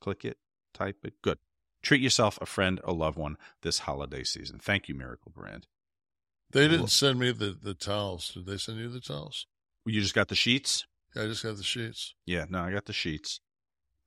Click 0.00 0.24
it. 0.24 0.38
Type 0.72 1.04
it. 1.04 1.14
Good. 1.22 1.38
Treat 1.82 2.00
yourself, 2.00 2.38
a 2.40 2.46
friend, 2.46 2.80
a 2.82 2.92
loved 2.92 3.18
one 3.18 3.36
this 3.62 3.80
holiday 3.80 4.24
season. 4.24 4.58
Thank 4.58 4.88
you, 4.88 4.94
Miracle 4.94 5.30
Brand. 5.34 5.66
They 6.50 6.66
didn't 6.68 6.88
send 6.88 7.18
me 7.18 7.32
the, 7.32 7.56
the 7.60 7.74
towels. 7.74 8.32
Did 8.32 8.46
they 8.46 8.56
send 8.56 8.78
you 8.78 8.88
the 8.88 9.00
towels? 9.00 9.46
You 9.84 10.00
just 10.00 10.14
got 10.14 10.28
the 10.28 10.34
sheets? 10.34 10.86
I 11.16 11.26
just 11.26 11.42
got 11.42 11.56
the 11.56 11.62
sheets. 11.62 12.14
Yeah, 12.26 12.46
no, 12.48 12.60
I 12.60 12.72
got 12.72 12.86
the 12.86 12.92
sheets. 12.92 13.40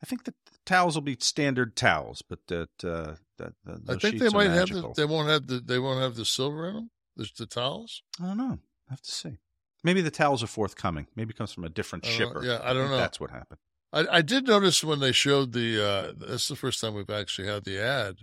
I 0.04 0.06
think 0.06 0.26
the 0.26 0.34
towels 0.66 0.96
will 0.96 1.02
be 1.02 1.18
standard 1.20 1.76
towels, 1.76 2.22
but 2.28 2.40
that 2.48 2.70
uh, 2.84 3.16
that, 3.38 3.54
that 3.66 3.82
I 3.90 3.96
think 3.98 4.20
they 4.20 4.30
might 4.30 4.50
have 4.52 4.70
the, 4.70 4.94
they 4.96 5.06
won't 5.06 5.30
have 5.30 5.48
the 5.48 5.60
they 5.60 5.80
won't 5.80 6.02
have 6.02 6.16
the 6.16 6.26
silver 6.26 6.68
in 6.70 6.76
them. 6.76 6.92
The, 7.16 7.30
the 7.38 7.46
towels. 7.48 8.04
I 8.22 8.28
don't 8.28 8.38
know. 8.38 8.60
I 8.90 8.94
have 8.94 9.02
to 9.02 9.12
see. 9.12 9.38
Maybe 9.84 10.02
the 10.02 10.12
towels 10.12 10.44
are 10.44 10.48
forthcoming. 10.48 11.08
Maybe 11.16 11.32
it 11.32 11.38
comes 11.38 11.54
from 11.54 11.64
a 11.64 11.70
different 11.70 12.06
I 12.06 12.10
know. 12.10 12.16
shipper. 12.16 12.44
Yeah, 12.46 12.60
I 12.64 12.74
don't 12.74 12.84
think 12.84 12.92
know. 12.92 12.98
That's 12.98 13.20
what 13.20 13.32
happened. 13.32 13.60
I, 13.94 14.06
I 14.18 14.22
did 14.22 14.48
notice 14.48 14.84
when 14.84 15.00
they 15.00 15.12
showed 15.14 15.54
the. 15.54 15.84
uh 15.84 16.14
That's 16.18 16.48
the 16.48 16.56
first 16.56 16.80
time 16.82 16.94
we've 16.94 17.10
actually 17.10 17.48
had 17.48 17.64
the 17.64 17.80
ad, 17.82 18.18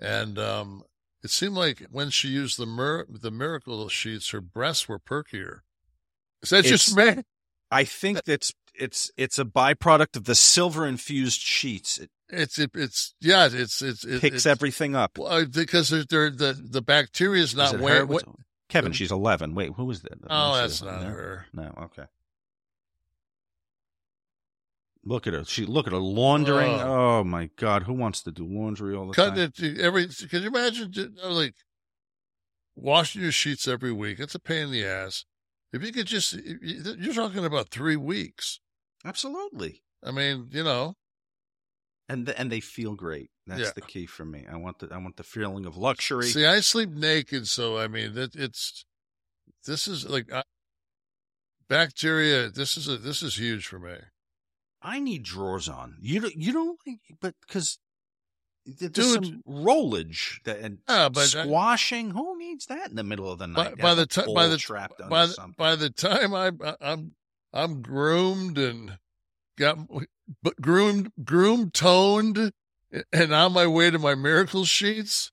and 0.00 0.38
um 0.38 0.82
it 1.22 1.30
seemed 1.30 1.54
like 1.54 1.86
when 1.90 2.10
she 2.10 2.28
used 2.28 2.58
the 2.58 2.66
mir- 2.66 3.06
the 3.08 3.30
miracle 3.30 3.88
sheets, 3.88 4.30
her 4.30 4.40
breasts 4.40 4.88
were 4.88 4.98
perkier. 4.98 5.60
Is 6.42 6.50
that 6.50 6.64
just 6.64 6.96
It's- 6.98 7.16
me? 7.16 7.22
I 7.70 7.84
think 7.84 8.24
that's 8.24 8.52
it's 8.74 9.10
it's 9.16 9.38
a 9.38 9.44
byproduct 9.44 10.16
of 10.16 10.24
the 10.24 10.34
silver 10.34 10.86
infused 10.86 11.40
sheets. 11.40 11.98
It 11.98 12.10
It's 12.28 12.58
it, 12.58 12.70
it's 12.74 13.14
yeah. 13.20 13.48
It's 13.50 13.82
it's 13.82 14.04
it, 14.04 14.20
picks 14.20 14.36
it's, 14.36 14.46
everything 14.46 14.94
up. 14.94 15.18
well, 15.18 15.28
uh, 15.28 15.44
because 15.44 15.88
they're, 15.88 16.04
they're, 16.04 16.30
the 16.30 16.52
the 16.52 16.82
bacteria 16.82 17.42
is 17.42 17.50
Is 17.50 17.56
not 17.56 17.80
where. 17.80 18.06
What, 18.06 18.24
Kevin, 18.68 18.92
she's 18.92 19.12
eleven. 19.12 19.54
Wait, 19.54 19.72
who 19.76 19.84
was 19.84 20.02
that? 20.02 20.18
Oh, 20.28 20.56
that's 20.56 20.82
not 20.82 21.02
No? 21.02 21.08
her. 21.08 21.46
No, 21.52 21.74
okay. 21.82 22.04
Look 25.04 25.26
at 25.26 25.34
her. 25.34 25.44
She 25.44 25.66
look 25.66 25.86
at 25.86 25.92
her 25.92 25.98
laundering. 25.98 26.80
Oh. 26.80 27.18
Oh, 27.18 27.24
my 27.24 27.50
God, 27.56 27.82
who 27.82 27.92
wants 27.92 28.22
to 28.22 28.32
do 28.32 28.46
laundry 28.46 28.96
all 28.96 29.06
the 29.06 29.14
time? 29.14 29.38
it 29.38 29.78
every. 29.78 30.08
Can 30.08 30.42
you 30.42 30.48
imagine 30.48 31.14
like 31.24 31.54
washing 32.74 33.22
your 33.22 33.32
sheets 33.32 33.68
every 33.68 33.92
week? 33.92 34.18
It's 34.18 34.34
a 34.34 34.40
pain 34.40 34.64
in 34.64 34.70
the 34.70 34.84
ass. 34.84 35.26
If 35.74 35.82
you 35.82 35.92
could 35.92 36.06
just, 36.06 36.32
you- 36.34 36.96
you're 36.98 37.14
talking 37.14 37.44
about 37.44 37.68
three 37.70 37.96
weeks. 37.96 38.60
Absolutely. 39.04 39.82
I 40.02 40.10
mean, 40.12 40.48
you 40.52 40.62
know, 40.62 40.94
And 42.08 42.26
the, 42.26 42.38
and 42.38 42.52
they 42.52 42.60
feel 42.60 42.94
great. 42.94 43.30
That's 43.46 43.60
Yeah. 43.60 43.72
the 43.74 43.80
key 43.80 44.06
for 44.06 44.24
me. 44.24 44.46
I 44.48 44.56
want 44.56 44.78
the 44.78 44.88
I 44.92 44.98
want 44.98 45.16
the 45.16 45.22
feeling 45.24 45.64
of 45.66 45.76
luxury. 45.76 46.28
See, 46.28 46.46
I 46.46 46.60
sleep 46.60 46.90
naked, 46.90 47.48
so 47.48 47.78
I 47.78 47.88
mean, 47.88 48.14
that 48.14 48.34
it's 48.36 48.84
this 49.66 49.88
is 49.88 50.06
like 50.08 50.30
I, 50.32 50.42
bacteria. 51.68 52.50
This 52.50 52.76
is 52.76 52.88
a 52.88 52.96
this 52.98 53.22
is 53.22 53.36
huge 53.38 53.66
for 53.66 53.78
me. 53.78 53.96
I 54.82 55.00
need 55.00 55.22
drawers 55.24 55.68
on. 55.68 55.96
You 56.00 56.20
don't 56.20 56.36
you 56.36 56.52
don't 56.52 56.78
like, 56.86 57.00
but 57.20 57.34
because 57.46 57.78
there's 58.66 58.90
Dude. 58.92 59.24
some 59.26 59.42
rollage 59.48 60.42
that, 60.44 60.58
and 60.60 60.78
Yeah, 60.88 61.08
but 61.08 61.34
I- 61.36 61.44
squashing. 61.44 62.10
Who 62.10 62.38
needs 62.38 62.66
that 62.66 62.90
in 62.90 62.96
the 62.96 63.04
middle 63.04 63.30
of 63.30 63.38
the 63.38 63.46
night? 63.46 63.76
by 63.78 63.88
Have 63.90 63.96
the 63.98 64.06
time, 64.06 64.32
by 64.34 64.46
the 64.46 64.56
trapped 64.56 64.98
by 65.08 65.26
the, 65.26 65.52
by 65.56 65.76
the 65.76 65.90
time 65.90 66.34
I 66.34 66.50
I'm 66.80 67.12
I'm 67.52 67.82
groomed 67.82 68.56
and 68.58 68.98
got 69.58 69.78
but 70.42 70.60
groomed 70.60 71.12
groomed 71.22 71.74
toned 71.74 72.52
and 73.12 73.32
on 73.34 73.52
my 73.52 73.66
way 73.66 73.90
to 73.90 73.98
my 73.98 74.14
miracle 74.14 74.64
sheets. 74.64 75.30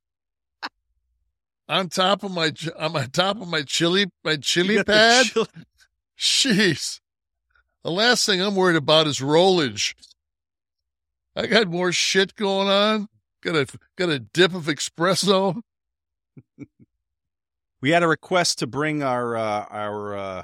On 1.69 1.87
top 1.87 2.23
of 2.23 2.31
my 2.31 2.51
on 2.77 2.91
my 2.91 3.05
top 3.05 3.39
of 3.41 3.47
my 3.47 3.61
chili 3.61 4.07
my 4.25 4.35
chili 4.35 4.83
pad. 4.83 5.27
Jeez. 6.19 6.99
The 7.83 7.91
last 7.91 8.25
thing 8.25 8.41
I'm 8.41 8.55
worried 8.55 8.75
about 8.75 9.07
is 9.07 9.19
rollage. 9.21 9.95
I 11.35 11.47
got 11.47 11.67
more 11.67 11.91
shit 11.93 12.35
going 12.35 12.67
on. 12.67 13.07
Got 13.41 13.55
a 13.55 13.77
got 13.97 14.09
a 14.09 14.19
dip 14.19 14.53
of 14.53 14.65
espresso. 14.65 15.61
We 17.81 17.89
had 17.89 18.03
a 18.03 18.07
request 18.07 18.59
to 18.59 18.67
bring 18.67 19.01
our 19.01 19.35
uh, 19.35 19.65
our 19.69 20.15
uh, 20.15 20.43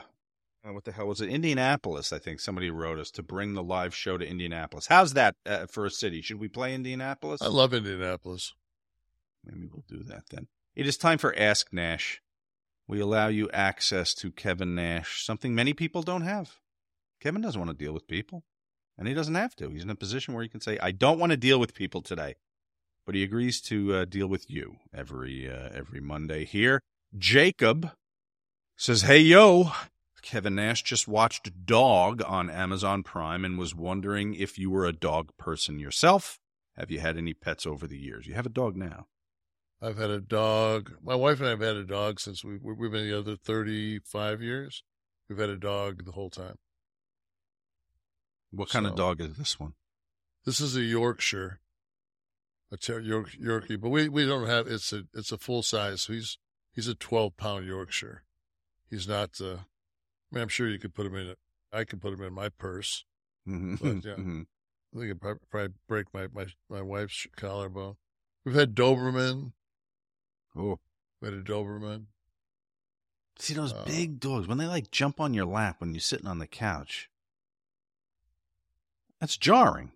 what 0.63 0.85
the 0.85 0.91
hell 0.91 1.07
was 1.07 1.21
it? 1.21 1.29
Indianapolis, 1.29 2.11
I 2.11 2.19
think 2.19 2.39
somebody 2.39 2.69
wrote 2.69 2.99
us 2.99 3.11
to 3.11 3.23
bring 3.23 3.53
the 3.53 3.63
live 3.63 3.95
show 3.95 4.17
to 4.17 4.27
Indianapolis. 4.27 4.87
How's 4.87 5.13
that 5.13 5.35
uh, 5.45 5.67
for 5.67 5.85
a 5.85 5.91
city? 5.91 6.21
Should 6.21 6.39
we 6.39 6.47
play 6.47 6.73
Indianapolis? 6.73 7.41
I 7.41 7.47
love 7.47 7.73
Indianapolis. 7.73 8.53
Maybe 9.45 9.67
we'll 9.71 9.85
do 9.87 10.03
that 10.05 10.23
then. 10.29 10.47
It 10.75 10.87
is 10.87 10.97
time 10.97 11.17
for 11.17 11.37
Ask 11.37 11.71
Nash. 11.71 12.21
We 12.87 12.99
allow 12.99 13.27
you 13.27 13.49
access 13.51 14.13
to 14.15 14.31
Kevin 14.31 14.75
Nash, 14.75 15.23
something 15.25 15.53
many 15.53 15.73
people 15.73 16.01
don't 16.01 16.21
have. 16.21 16.55
Kevin 17.19 17.41
doesn't 17.41 17.59
want 17.59 17.77
to 17.77 17.85
deal 17.85 17.93
with 17.93 18.07
people, 18.07 18.43
and 18.97 19.07
he 19.07 19.13
doesn't 19.13 19.35
have 19.35 19.55
to. 19.57 19.69
He's 19.69 19.83
in 19.83 19.89
a 19.89 19.95
position 19.95 20.33
where 20.33 20.43
he 20.43 20.49
can 20.49 20.61
say, 20.61 20.77
"I 20.79 20.91
don't 20.91 21.19
want 21.19 21.31
to 21.31 21.37
deal 21.37 21.59
with 21.59 21.73
people 21.73 22.01
today," 22.01 22.35
but 23.07 23.15
he 23.15 23.23
agrees 23.23 23.59
to 23.61 23.95
uh, 23.95 24.05
deal 24.05 24.27
with 24.27 24.47
you 24.51 24.75
every 24.93 25.49
uh, 25.49 25.69
every 25.73 25.99
Monday 26.01 26.45
here. 26.45 26.81
Jacob 27.17 27.89
says, 28.75 29.01
"Hey 29.03 29.19
yo, 29.19 29.71
Kevin 30.21 30.55
Nash 30.55 30.83
just 30.83 31.07
watched 31.07 31.65
Dog 31.65 32.21
on 32.27 32.49
Amazon 32.49 33.01
Prime 33.01 33.43
and 33.45 33.57
was 33.57 33.73
wondering 33.73 34.35
if 34.35 34.59
you 34.59 34.69
were 34.69 34.85
a 34.85 34.93
dog 34.93 35.31
person 35.37 35.79
yourself. 35.79 36.37
Have 36.75 36.91
you 36.91 36.99
had 36.99 37.17
any 37.17 37.33
pets 37.33 37.65
over 37.65 37.87
the 37.87 37.97
years? 37.97 38.27
You 38.27 38.35
have 38.35 38.45
a 38.45 38.49
dog 38.49 38.75
now." 38.75 39.07
I've 39.81 39.97
had 39.97 40.09
a 40.09 40.19
dog. 40.19 40.93
My 41.03 41.13
wife 41.15 41.37
and 41.39 41.45
I 41.47 41.51
have 41.51 41.59
had 41.61 41.75
a 41.75 41.85
dog 41.85 42.19
since 42.19 42.43
we, 42.43 42.57
we- 42.57 42.73
we've 42.73 42.91
been 42.91 43.03
together 43.09 43.35
35 43.37 44.41
years. 44.41 44.83
We've 45.29 45.37
had 45.37 45.49
a 45.51 45.55
dog 45.57 46.03
the 46.03 46.13
whole 46.13 46.31
time. 46.31 46.55
What 48.51 48.69
kind 48.69 48.87
of 48.87 48.95
dog 48.95 49.21
is 49.21 49.37
this 49.37 49.59
one? 49.59 49.73
This 50.45 50.59
is 50.59 50.75
a 50.75 50.81
Yorkshire, 50.81 51.59
a 52.71 52.77
ter- 52.77 52.99
York, 52.99 53.29
Yorkie, 53.41 53.79
but 53.79 53.89
we, 53.89 54.09
we 54.09 54.25
don't 54.25 54.47
have, 54.47 54.67
it's 54.67 54.91
a, 54.93 55.03
it's 55.13 55.31
a 55.31 55.37
full 55.37 55.63
size. 55.63 56.01
So 56.03 56.13
he's, 56.13 56.37
he's 56.71 56.87
a 56.87 56.95
12 56.95 57.37
pound 57.37 57.65
Yorkshire. 57.65 58.23
He's 58.89 59.07
not, 59.07 59.39
uh, 59.41 59.53
I 59.55 60.35
mean, 60.35 60.41
I'm 60.43 60.47
sure 60.49 60.67
you 60.67 60.79
could 60.79 60.93
put 60.93 61.05
him 61.05 61.15
in, 61.15 61.29
a, 61.29 61.35
I 61.71 61.83
could 61.83 62.01
put 62.01 62.13
him 62.13 62.21
in 62.23 62.33
my 62.33 62.49
purse. 62.49 63.05
Mhm, 63.47 63.79
But, 63.79 64.05
yeah. 64.09 64.15
mhm. 64.15 64.45
I 64.93 64.99
think 64.99 65.05
it'd 65.05 65.21
prob- 65.21 65.39
probably 65.49 65.73
break 65.87 66.07
my, 66.13 66.27
my, 66.33 66.45
my 66.69 66.81
wife's 66.81 67.27
collarbone. 67.35 67.95
We've 68.45 68.55
had 68.55 68.73
Doberman. 68.75 69.51
Oh, 70.55 70.79
We 71.21 71.27
had 71.29 71.37
a 71.37 71.41
Doberman. 71.43 72.05
see 73.37 73.53
those 73.53 73.73
Uh, 73.73 73.83
big 73.85 74.19
dogs 74.19 74.47
when 74.47 74.57
they 74.57 74.65
like 74.67 74.89
jump 74.91 75.19
on 75.19 75.33
your 75.33 75.45
lap 75.45 75.75
when 75.79 75.93
you're 75.93 75.99
sitting 76.01 76.27
on 76.27 76.39
the 76.39 76.47
couch. 76.47 77.09
That's 79.19 79.37
jarring. 79.37 79.91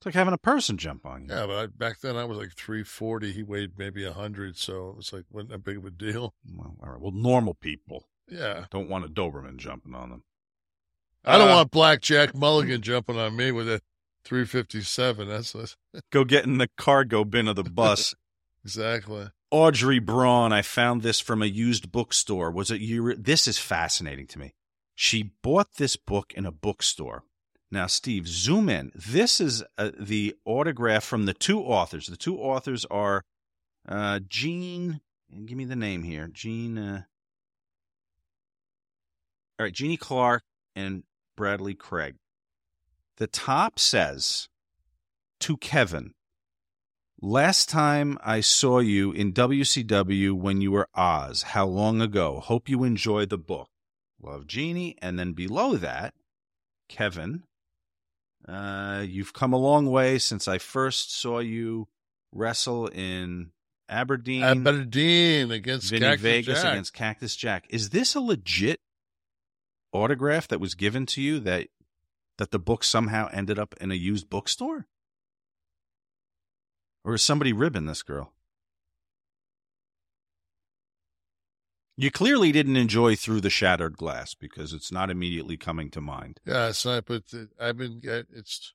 It's 0.00 0.06
like 0.06 0.14
having 0.14 0.32
a 0.32 0.38
person 0.38 0.78
jump 0.78 1.04
on 1.04 1.24
you. 1.26 1.28
Yeah, 1.34 1.46
but 1.46 1.56
I, 1.58 1.66
back 1.66 2.00
then 2.00 2.16
I 2.16 2.24
was 2.24 2.38
like 2.38 2.54
340. 2.54 3.32
He 3.32 3.42
weighed 3.42 3.72
maybe 3.78 4.04
100. 4.04 4.56
So 4.56 4.88
it 4.88 4.96
was 4.96 5.12
like, 5.12 5.24
wasn't 5.30 5.50
that 5.50 5.62
big 5.64 5.76
of 5.76 5.84
a 5.84 5.90
deal. 5.90 6.32
Well, 6.56 6.74
all 6.82 6.90
right. 6.92 7.00
Well, 7.00 7.12
normal 7.12 7.52
people 7.52 8.08
Yeah. 8.26 8.64
don't 8.70 8.88
want 8.88 9.04
a 9.04 9.08
Doberman 9.08 9.58
jumping 9.58 9.94
on 9.94 10.08
them. 10.08 10.22
I 11.22 11.36
don't 11.36 11.50
Uh, 11.50 11.56
want 11.56 11.70
Blackjack 11.70 12.34
Mulligan 12.34 12.80
jumping 12.80 13.18
on 13.18 13.36
me 13.36 13.52
with 13.52 13.68
a 13.68 13.82
357. 14.24 15.28
That's 15.28 15.54
what, 15.54 15.76
Go 16.10 16.24
get 16.24 16.44
in 16.46 16.56
the 16.56 16.68
cargo 16.78 17.24
bin 17.24 17.46
of 17.46 17.56
the 17.56 17.64
bus. 17.64 18.14
exactly. 18.64 19.28
Audrey 19.50 19.98
Braun, 19.98 20.50
I 20.52 20.62
found 20.62 21.02
this 21.02 21.20
from 21.20 21.42
a 21.42 21.46
used 21.46 21.92
bookstore. 21.92 22.50
Was 22.50 22.70
it 22.70 22.80
you? 22.80 23.14
This 23.16 23.46
is 23.46 23.58
fascinating 23.58 24.26
to 24.28 24.38
me. 24.38 24.54
She 24.94 25.32
bought 25.42 25.74
this 25.74 25.96
book 25.96 26.32
in 26.34 26.46
a 26.46 26.52
bookstore. 26.52 27.24
Now, 27.72 27.86
Steve, 27.86 28.26
zoom 28.26 28.68
in. 28.68 28.90
This 28.94 29.40
is 29.40 29.62
uh, 29.78 29.90
the 29.98 30.34
autograph 30.44 31.04
from 31.04 31.26
the 31.26 31.34
two 31.34 31.60
authors. 31.60 32.08
The 32.08 32.16
two 32.16 32.38
authors 32.38 32.84
are 32.86 33.22
uh, 33.88 34.20
Jean. 34.28 35.00
Give 35.46 35.56
me 35.56 35.64
the 35.64 35.76
name 35.76 36.02
here. 36.02 36.26
Gene, 36.26 36.78
Uh, 36.78 37.02
all 39.58 39.64
right, 39.64 39.72
Jeannie 39.72 39.96
Clark 39.96 40.42
and 40.74 41.04
Bradley 41.36 41.74
Craig. 41.74 42.16
The 43.18 43.26
top 43.26 43.78
says 43.78 44.48
to 45.40 45.56
Kevin, 45.58 46.12
Last 47.22 47.68
time 47.68 48.16
I 48.24 48.40
saw 48.40 48.78
you 48.78 49.12
in 49.12 49.34
WCW 49.34 50.32
when 50.32 50.62
you 50.62 50.72
were 50.72 50.88
Oz. 50.94 51.42
How 51.42 51.66
long 51.66 52.00
ago? 52.00 52.40
Hope 52.40 52.66
you 52.66 52.82
enjoy 52.82 53.26
the 53.26 53.36
book. 53.36 53.68
Love 54.22 54.46
Jeannie. 54.46 54.96
And 55.02 55.18
then 55.18 55.34
below 55.34 55.76
that, 55.76 56.14
Kevin, 56.88 57.42
uh, 58.50 59.02
you've 59.06 59.32
come 59.32 59.52
a 59.52 59.58
long 59.58 59.90
way 59.90 60.18
since 60.18 60.48
I 60.48 60.58
first 60.58 61.18
saw 61.18 61.38
you 61.38 61.88
wrestle 62.32 62.88
in 62.88 63.52
Aberdeen. 63.88 64.42
Aberdeen 64.42 65.50
against 65.50 65.90
Vinny 65.90 66.00
Cactus 66.00 66.22
Vegas 66.22 66.62
Jack. 66.62 66.72
against 66.72 66.92
Cactus 66.92 67.36
Jack. 67.36 67.66
Is 67.70 67.90
this 67.90 68.14
a 68.14 68.20
legit 68.20 68.80
autograph 69.92 70.48
that 70.48 70.60
was 70.60 70.74
given 70.74 71.06
to 71.06 71.22
you 71.22 71.40
that 71.40 71.68
that 72.38 72.50
the 72.50 72.58
book 72.58 72.82
somehow 72.82 73.28
ended 73.32 73.58
up 73.58 73.74
in 73.80 73.92
a 73.92 73.96
used 73.96 74.30
bookstore? 74.30 74.86
Or 77.04 77.14
is 77.14 77.22
somebody 77.22 77.52
ribbing 77.52 77.86
this 77.86 78.02
girl? 78.02 78.32
You 82.00 82.10
clearly 82.10 82.50
didn't 82.50 82.78
enjoy 82.78 83.14
Through 83.14 83.42
the 83.42 83.50
Shattered 83.50 83.98
Glass 83.98 84.32
because 84.32 84.72
it's 84.72 84.90
not 84.90 85.10
immediately 85.10 85.58
coming 85.58 85.90
to 85.90 86.00
mind. 86.00 86.40
Yeah, 86.46 86.68
it's 86.68 86.86
not, 86.86 87.04
but 87.04 87.24
I've 87.60 87.76
been, 87.76 88.00
it's, 88.02 88.72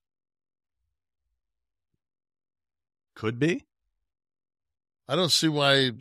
Could 3.16 3.40
be. 3.40 3.66
I 5.08 5.16
don't 5.16 5.32
see 5.32 5.48
why 5.48 5.94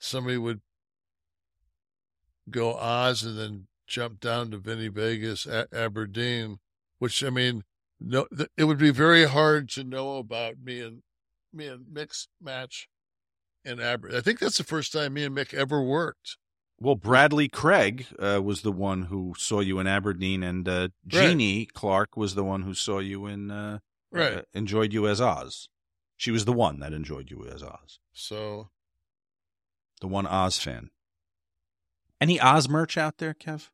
somebody 0.00 0.38
would 0.38 0.60
go 2.50 2.74
Oz 2.74 3.22
and 3.22 3.38
then 3.38 3.66
jump 3.86 4.18
down 4.18 4.50
to 4.50 4.58
Vinny 4.58 4.88
Vegas, 4.88 5.46
a- 5.46 5.68
Aberdeen, 5.72 6.58
which 6.98 7.22
I 7.22 7.30
mean, 7.30 7.62
no, 8.00 8.26
th- 8.36 8.50
it 8.56 8.64
would 8.64 8.78
be 8.78 8.90
very 8.90 9.26
hard 9.26 9.68
to 9.70 9.84
know 9.84 10.16
about 10.16 10.56
me 10.64 10.80
and 10.80 11.04
me 11.52 11.68
and 11.68 11.86
Mick's 11.92 12.26
match 12.40 12.88
in 13.64 13.80
Aberdeen. 13.80 14.18
I 14.18 14.20
think 14.20 14.38
that's 14.38 14.58
the 14.58 14.64
first 14.64 14.92
time 14.92 15.14
me 15.14 15.24
and 15.24 15.36
Mick 15.36 15.54
ever 15.54 15.82
worked. 15.82 16.36
Well, 16.80 16.96
Bradley 16.96 17.48
Craig 17.48 18.06
uh, 18.18 18.40
was 18.42 18.62
the 18.62 18.72
one 18.72 19.02
who 19.04 19.34
saw 19.38 19.60
you 19.60 19.78
in 19.78 19.86
Aberdeen, 19.86 20.42
and 20.42 20.68
uh, 20.68 20.88
Jeannie 21.06 21.66
Clark 21.66 22.16
was 22.16 22.34
the 22.34 22.42
one 22.42 22.62
who 22.62 22.74
saw 22.74 22.98
you 22.98 23.26
in 23.26 23.50
uh, 23.50 23.78
Right. 24.10 24.38
uh, 24.38 24.42
enjoyed 24.52 24.92
you 24.92 25.06
as 25.06 25.20
Oz. 25.20 25.68
She 26.16 26.30
was 26.30 26.44
the 26.44 26.52
one 26.52 26.80
that 26.80 26.92
enjoyed 26.92 27.30
you 27.30 27.44
as 27.46 27.62
Oz, 27.62 27.98
So 28.12 28.68
the 30.00 30.08
one 30.08 30.26
Oz 30.26 30.58
fan. 30.58 30.90
Any 32.20 32.40
Oz 32.40 32.68
merch 32.68 32.96
out 32.96 33.18
there, 33.18 33.34
Kev? 33.34 33.68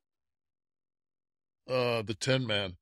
uh 1.67 2.01
the 2.03 2.15
Tin 2.15 2.45
Man. 2.47 2.77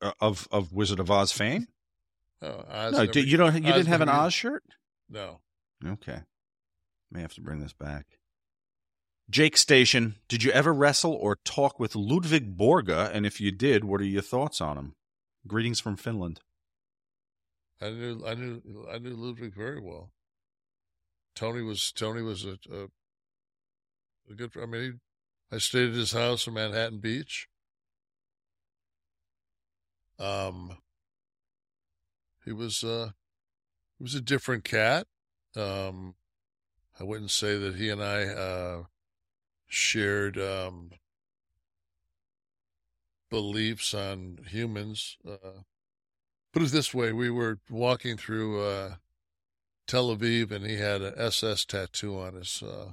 Uh, 0.00 0.12
of 0.20 0.46
of 0.50 0.72
Wizard 0.72 1.00
of 1.00 1.10
Oz 1.10 1.32
fame? 1.32 1.68
Oh, 2.44 2.64
Oz 2.68 2.92
no, 2.92 2.98
never- 2.98 3.12
did, 3.12 3.30
you 3.30 3.36
don't. 3.36 3.54
You 3.62 3.70
Oz 3.70 3.74
didn't 3.76 3.88
have 3.88 4.00
an 4.00 4.08
Oz 4.08 4.34
shirt. 4.34 4.62
No. 5.08 5.40
Okay, 5.84 6.20
may 7.10 7.20
have 7.22 7.34
to 7.34 7.40
bring 7.40 7.60
this 7.60 7.72
back. 7.72 8.06
Jake 9.30 9.56
Station, 9.56 10.16
did 10.28 10.42
you 10.44 10.50
ever 10.52 10.72
wrestle 10.72 11.12
or 11.12 11.36
talk 11.44 11.80
with 11.80 11.96
Ludwig 11.96 12.56
Borga? 12.58 13.10
And 13.12 13.24
if 13.24 13.40
you 13.40 13.50
did, 13.50 13.84
what 13.84 14.00
are 14.00 14.04
your 14.04 14.22
thoughts 14.22 14.60
on 14.60 14.76
him? 14.76 14.94
Greetings 15.46 15.80
from 15.80 15.96
Finland. 15.96 16.40
I 17.80 17.90
knew 17.90 18.22
I 18.26 18.34
knew 18.34 18.62
I 18.92 18.98
knew 18.98 19.14
Ludwig 19.14 19.54
very 19.54 19.80
well. 19.80 20.10
Tony 21.34 21.62
was 21.62 21.90
Tony 21.92 22.22
was 22.22 22.44
a 22.44 22.58
a, 22.70 22.84
a 24.30 24.34
good. 24.34 24.52
I 24.62 24.66
mean, 24.66 24.82
he, 25.50 25.56
I 25.56 25.58
stayed 25.58 25.90
at 25.90 25.94
his 25.94 26.12
house 26.12 26.46
in 26.46 26.54
Manhattan 26.54 26.98
Beach. 27.00 27.48
Um, 30.18 30.78
he 32.44 32.52
was 32.52 32.84
uh, 32.84 33.10
he 33.98 34.02
was 34.02 34.14
a 34.14 34.20
different 34.20 34.64
cat. 34.64 35.06
Um, 35.56 36.14
I 36.98 37.04
wouldn't 37.04 37.30
say 37.30 37.56
that 37.58 37.76
he 37.76 37.88
and 37.90 38.02
I 38.02 38.24
uh 38.24 38.82
shared 39.66 40.38
um 40.38 40.90
beliefs 43.30 43.94
on 43.94 44.38
humans. 44.48 45.16
Uh, 45.28 45.62
put 46.52 46.62
it 46.62 46.70
this 46.70 46.94
way: 46.94 47.12
we 47.12 47.30
were 47.30 47.58
walking 47.68 48.16
through 48.16 48.62
uh, 48.62 48.94
Tel 49.86 50.14
Aviv, 50.14 50.50
and 50.50 50.64
he 50.64 50.76
had 50.76 51.02
an 51.02 51.14
SS 51.16 51.64
tattoo 51.64 52.18
on 52.18 52.34
his 52.34 52.62
uh, 52.62 52.92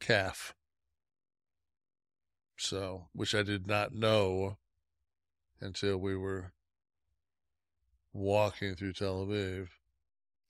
calf. 0.00 0.54
So, 2.56 3.06
which 3.12 3.34
I 3.34 3.44
did 3.44 3.68
not 3.68 3.94
know 3.94 4.56
until 5.60 5.98
we 5.98 6.16
were 6.16 6.52
walking 8.12 8.74
through 8.74 8.92
Tel 8.94 9.26
Aviv. 9.26 9.68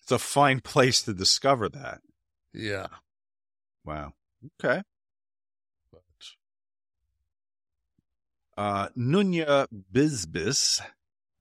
It's 0.03 0.13
a 0.13 0.19
fine 0.19 0.61
place 0.61 1.03
to 1.03 1.15
discover 1.15 1.69
that. 1.69 2.01
Yeah, 2.53 2.87
Wow. 3.85 4.13
Okay. 4.63 4.83
but 5.91 6.03
Uh, 8.57 8.89
Nunya 8.97 9.67
Bizbis. 9.93 10.81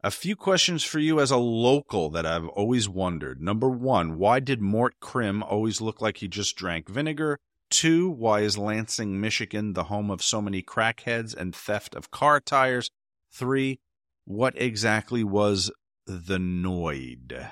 A 0.04 0.12
few 0.12 0.36
questions 0.36 0.84
for 0.84 1.00
you 1.00 1.20
as 1.20 1.32
a 1.32 1.38
local 1.38 2.10
that 2.12 2.26
I've 2.26 2.48
always 2.48 2.88
wondered. 2.88 3.42
Number 3.42 3.68
one, 3.68 4.18
why 4.18 4.40
did 4.40 4.62
Mort 4.62 5.00
Krim 5.02 5.42
always 5.44 5.82
look 5.82 6.00
like 6.02 6.18
he 6.18 6.28
just 6.28 6.56
drank 6.56 6.88
vinegar? 6.88 7.40
Two, 7.70 8.10
why 8.10 8.42
is 8.42 8.58
Lansing, 8.58 9.20
Michigan 9.20 9.74
the 9.74 9.86
home 9.86 10.10
of 10.10 10.22
so 10.22 10.42
many 10.42 10.62
crackheads 10.62 11.36
and 11.36 11.54
theft 11.54 11.96
of 11.96 12.12
car 12.12 12.40
tires? 12.40 12.92
Three, 13.32 13.80
what 14.24 14.54
exactly 14.56 15.24
was 15.24 15.72
the 16.08 16.38
Noid? 16.38 17.52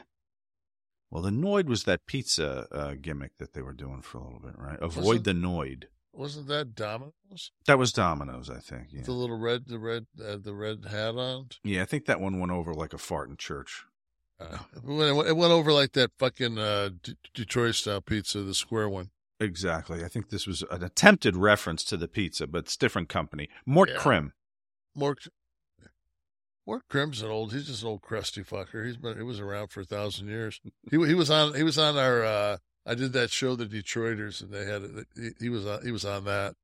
Well, 1.12 1.22
the 1.22 1.30
Noid 1.30 1.66
was 1.68 1.84
that 1.84 2.06
pizza 2.08 2.68
uh, 2.72 2.96
gimmick 3.00 3.38
that 3.38 3.54
they 3.54 3.62
were 3.62 3.74
doing 3.74 4.02
for 4.02 4.18
a 4.18 4.24
little 4.24 4.40
bit, 4.40 4.58
right? 4.58 4.80
Avoid 4.82 5.24
the 5.24 5.34
Noid. 5.34 5.86
wasn't 6.14 6.48
that 6.48 6.76
Domino's? 6.76 7.52
That 7.68 7.78
was 7.78 7.94
Domino's, 7.94 8.50
I 8.50 8.60
think. 8.60 8.88
Yeah. 8.92 9.04
The 9.04 9.12
little 9.14 9.38
red, 9.38 9.68
the 9.68 9.80
red, 9.80 10.08
uh, 10.24 10.38
the 10.42 10.54
red 10.54 10.86
hat 10.90 11.16
on. 11.16 11.50
Yeah, 11.64 11.84
I 11.84 11.86
think 11.86 12.06
that 12.06 12.20
one 12.20 12.40
went 12.40 12.52
over 12.52 12.74
like 12.74 12.94
a 12.94 12.98
fart 12.98 13.30
in 13.30 13.38
church. 13.38 13.84
Uh, 14.40 14.58
it 14.76 14.84
went 14.84 15.28
it 15.28 15.38
went 15.38 15.54
over 15.54 15.72
like 15.72 15.94
that 15.94 16.12
fucking 16.20 16.58
uh, 16.58 16.90
D- 17.02 17.16
Detroit 17.34 17.76
style 17.76 18.02
pizza, 18.02 18.42
the 18.42 18.54
square 18.54 18.90
one. 18.90 19.12
Exactly. 19.40 20.04
I 20.04 20.08
think 20.10 20.30
this 20.30 20.46
was 20.48 20.64
an 20.72 20.84
attempted 20.84 21.38
reference 21.38 21.84
to 21.86 21.96
the 21.98 22.08
pizza, 22.10 22.48
but 22.48 22.60
it's 22.60 22.76
different 22.76 23.08
company. 23.10 23.48
Mort 23.66 23.90
Yeah. 23.90 23.98
Krim. 23.98 24.34
Mort 24.96 25.28
Mort 26.68 26.84
Crimson 26.90 27.30
old. 27.30 27.54
He's 27.54 27.68
just 27.68 27.84
an 27.84 27.90
old 27.90 28.02
crusty 28.02 28.44
fucker. 28.44 28.86
He's 28.86 28.98
been 28.98 29.18
he 29.18 29.24
was 29.24 29.40
around 29.40 29.68
for 29.68 29.82
a 29.82 29.86
thousand 29.86 30.30
years. 30.30 30.60
He 30.90 30.98
he 31.06 31.14
was 31.14 31.30
on 31.30 31.54
he 31.56 31.64
was 31.64 31.78
on 31.78 31.98
our. 31.98 32.24
uh 32.24 32.58
I 32.88 32.94
did 32.94 33.14
that 33.14 33.32
show, 33.32 33.56
the 33.56 33.66
Detroiters, 33.66 34.42
and 34.42 34.52
they 34.52 34.66
had. 34.66 35.06
He, 35.16 35.46
he 35.46 35.50
was 35.50 35.66
on 35.66 35.84
he 35.84 35.92
was 35.92 36.06
on 36.06 36.26
that. 36.26 36.56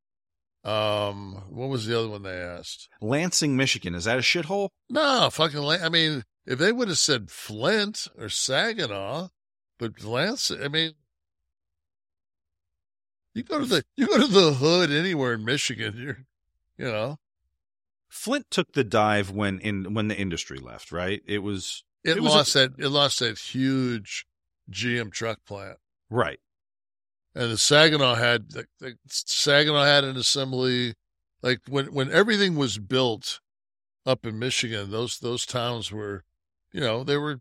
Um, 0.63 1.43
what 1.49 1.69
was 1.69 1.87
the 1.87 1.97
other 1.97 2.09
one 2.09 2.21
they 2.21 2.37
asked? 2.37 2.87
Lansing, 3.01 3.57
Michigan. 3.57 3.95
Is 3.95 4.05
that 4.05 4.19
a 4.19 4.21
shithole? 4.21 4.69
No, 4.89 5.29
fucking. 5.31 5.59
I 5.59 5.89
mean, 5.89 6.23
if 6.45 6.59
they 6.59 6.71
would 6.71 6.87
have 6.87 6.99
said 6.99 7.31
Flint 7.31 8.07
or 8.17 8.29
Saginaw, 8.29 9.29
but 9.79 10.03
Lansing. 10.03 10.61
I 10.61 10.67
mean, 10.67 10.93
you 13.33 13.43
go 13.43 13.59
to 13.59 13.65
the 13.65 13.83
you 13.95 14.07
go 14.07 14.19
to 14.19 14.27
the 14.27 14.53
hood 14.53 14.91
anywhere 14.91 15.33
in 15.33 15.45
Michigan, 15.45 15.95
you're, 15.97 16.25
you 16.77 16.91
know, 16.91 17.17
Flint 18.11 18.51
took 18.51 18.73
the 18.73 18.83
dive 18.83 19.31
when 19.31 19.59
in 19.59 19.93
when 19.93 20.09
the 20.09 20.17
industry 20.17 20.59
left, 20.59 20.91
right? 20.91 21.21
It 21.25 21.39
was 21.39 21.85
it, 22.03 22.21
was 22.21 22.33
a- 22.33 22.37
lost 22.37 22.53
that 22.55 22.71
it 22.77 22.89
lost 22.89 23.19
that 23.19 23.39
huge 23.39 24.25
GM 24.69 25.11
truck 25.13 25.45
plant, 25.45 25.77
right. 26.09 26.39
and 27.33 27.49
the 27.51 27.57
Saginaw 27.57 28.15
had 28.15 28.51
the, 28.51 28.65
the 28.79 28.97
Saginaw 29.07 29.85
had 29.85 30.03
an 30.03 30.17
assembly, 30.17 30.95
like 31.41 31.59
when 31.69 31.93
when 31.93 32.11
everything 32.11 32.55
was 32.55 32.77
built 32.77 33.39
up 34.05 34.25
in 34.25 34.37
Michigan, 34.37 34.91
those 34.91 35.19
those 35.19 35.45
towns 35.45 35.89
were, 35.89 36.25
you 36.73 36.81
know, 36.81 37.05
they 37.05 37.15
were. 37.15 37.39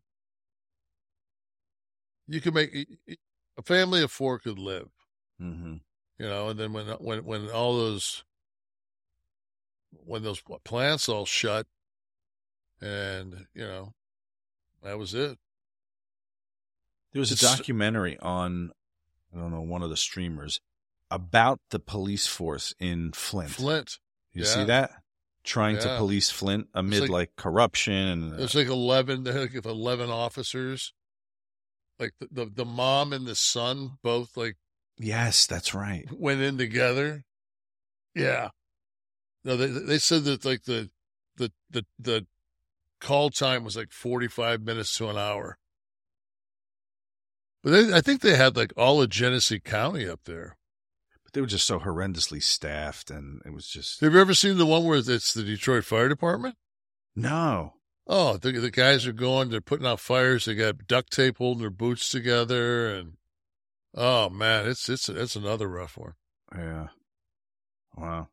You 2.29 2.41
could 2.41 2.55
make 2.55 2.87
a 3.59 3.63
family 3.63 4.05
of 4.05 4.13
four 4.13 4.39
could 4.39 4.59
live. 4.59 4.91
Mm-hmm. 5.43 5.75
you 6.19 6.27
know, 6.29 6.51
and 6.51 6.61
then 6.61 6.73
when 6.73 6.87
when 6.87 7.25
when 7.25 7.51
all 7.51 7.77
those 7.77 8.23
when 10.05 10.23
those 10.23 10.43
plants 10.65 11.09
all 11.09 11.27
shut, 11.27 11.67
and 12.81 13.47
you 13.55 13.63
know, 13.63 13.95
that 14.83 14.99
was 14.99 15.15
it. 15.15 15.39
There 17.13 17.21
was 17.21 17.33
a 17.33 17.37
documentary 17.37 18.19
on 18.21 18.71
I 19.35 19.39
don't 19.39 19.51
know 19.51 19.63
one 19.63 19.83
of 19.83 19.91
the 19.91 19.97
streamers 19.97 20.61
about 21.11 21.61
the 21.71 21.79
police 21.79 22.27
force 22.27 22.75
in 22.79 23.13
Flint. 23.13 23.51
Flint. 23.51 23.99
You 24.33 24.43
yeah. 24.43 24.49
see 24.49 24.65
that? 24.65 24.91
Trying 25.43 25.79
to 25.79 25.97
police 25.97 26.31
Flint 26.31 26.69
amid 26.75 27.03
like- 27.03 27.11
like, 27.11 27.37
corruption 27.37 27.95
and 27.95 28.35
uh, 28.35 28.37
There's 28.37 28.55
like 28.55 28.69
eleven. 28.69 29.25
They 29.25 29.33
had 29.33 29.55
like 29.55 29.65
eleven 29.65 30.11
officers. 30.11 30.93
Like 31.99 32.13
the, 32.21 32.29
the 32.31 32.53
the 32.57 32.65
mom 32.65 33.13
and 33.13 33.27
the 33.27 33.35
son 33.35 33.99
both 34.03 34.37
like 34.37 34.57
yes, 34.99 35.47
that's 35.47 35.75
right. 35.75 36.07
went 36.13 36.41
in 36.41 36.59
together. 36.59 37.25
Yeah. 38.15 38.49
No, 39.45 39.57
they 39.57 39.67
they 39.67 39.99
said 39.99 40.25
that 40.25 40.45
like 40.45 40.65
the 40.65 40.91
the 41.37 41.53
the 41.71 41.87
the 41.99 42.27
call 43.01 43.31
time 43.31 43.65
was 43.65 43.77
like 43.77 43.91
forty 43.93 44.29
five 44.29 44.63
minutes 44.63 44.97
to 44.99 45.09
an 45.09 45.17
hour. 45.17 45.59
But 47.63 47.71
they, 47.71 47.93
I 47.95 48.01
think 48.01 48.21
they 48.21 48.37
had 48.37 48.57
like 48.57 48.73
all 48.77 49.03
of 49.03 49.11
Genesee 49.11 49.61
County 49.61 50.09
up 50.09 50.21
there. 50.25 50.57
But 51.25 51.33
they 51.33 51.41
were 51.41 51.47
just 51.47 51.67
so 51.67 51.79
horrendously 51.79 52.43
staffed, 52.43 53.11
and 53.11 53.41
it 53.45 53.53
was 53.53 53.67
just 53.69 54.01
Have 54.01 54.15
you 54.15 54.21
ever 54.21 54.35
seen 54.35 54.59
the 54.59 54.67
one 54.67 54.85
where 54.85 54.99
it's 54.99 55.35
the 55.35 55.43
Detroit 55.43 55.85
Fire 55.85 56.09
Department? 56.09 56.57
no. 57.15 57.75
Oh, 58.13 58.39
the 58.39 58.51
the 58.53 58.73
guys 58.73 59.07
are 59.07 59.13
going, 59.13 59.51
they're 59.51 59.61
putting 59.61 59.87
out 59.87 60.01
fires. 60.01 60.47
They 60.47 60.57
got 60.57 60.89
duct 60.89 61.13
tape 61.13 61.39
holding 61.39 61.61
their 61.61 61.71
boots 61.71 62.09
together, 62.09 62.93
and 62.93 63.13
oh 63.95 64.29
man, 64.31 64.67
it's 64.67 64.89
it's 64.89 65.09
it's 65.09 65.37
another 65.37 65.69
rough 65.69 65.97
one. 65.97 66.15
Yeah. 66.53 66.89
Wow. 67.97 68.29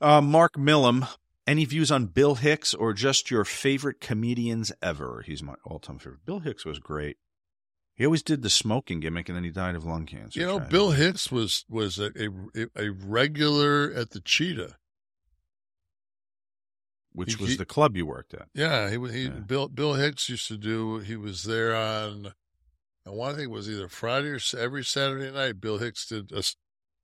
Uh, 0.00 0.20
Mark 0.20 0.54
Millam. 0.54 1.08
Any 1.46 1.64
views 1.64 1.90
on 1.90 2.06
Bill 2.06 2.36
Hicks 2.36 2.74
or 2.74 2.92
just 2.92 3.30
your 3.30 3.44
favorite 3.44 4.00
comedians 4.00 4.70
ever? 4.80 5.22
He's 5.26 5.42
my 5.42 5.54
all-time 5.64 5.98
favorite. 5.98 6.24
Bill 6.24 6.38
Hicks 6.40 6.64
was 6.64 6.78
great. 6.78 7.16
He 7.96 8.04
always 8.04 8.22
did 8.22 8.42
the 8.42 8.50
smoking 8.50 9.00
gimmick, 9.00 9.28
and 9.28 9.34
then 9.36 9.42
he 9.44 9.50
died 9.50 9.74
of 9.74 9.84
lung 9.84 10.06
cancer. 10.06 10.38
You 10.38 10.46
know. 10.46 10.60
Bill 10.60 10.92
Hicks 10.92 11.32
was 11.32 11.64
was 11.68 11.98
a, 11.98 12.12
a 12.54 12.66
a 12.76 12.88
regular 12.90 13.92
at 13.92 14.10
the 14.10 14.20
Cheetah. 14.20 14.76
which 17.12 17.34
He- 17.34 17.42
was 17.42 17.56
the 17.56 17.66
club 17.66 17.96
you 17.96 18.06
worked 18.06 18.32
at. 18.34 18.48
Yeah, 18.54 18.88
he 18.88 18.96
he 19.10 19.24
Yeah. 19.24 19.30
Bill 19.40 19.68
Bill 19.68 19.94
Hicks 19.94 20.28
used 20.28 20.46
to 20.48 20.56
do. 20.56 20.98
He 20.98 21.16
was 21.16 21.42
there 21.44 21.74
on. 21.74 22.32
I 23.06 23.10
want 23.10 23.32
to 23.32 23.36
think 23.38 23.50
it 23.50 23.54
was 23.54 23.68
either 23.68 23.88
Friday 23.88 24.28
or 24.28 24.38
every 24.56 24.84
Saturday 24.84 25.30
night. 25.32 25.60
Bill 25.60 25.78
Hicks 25.78 26.06
did. 26.06 26.30
A, 26.32 26.44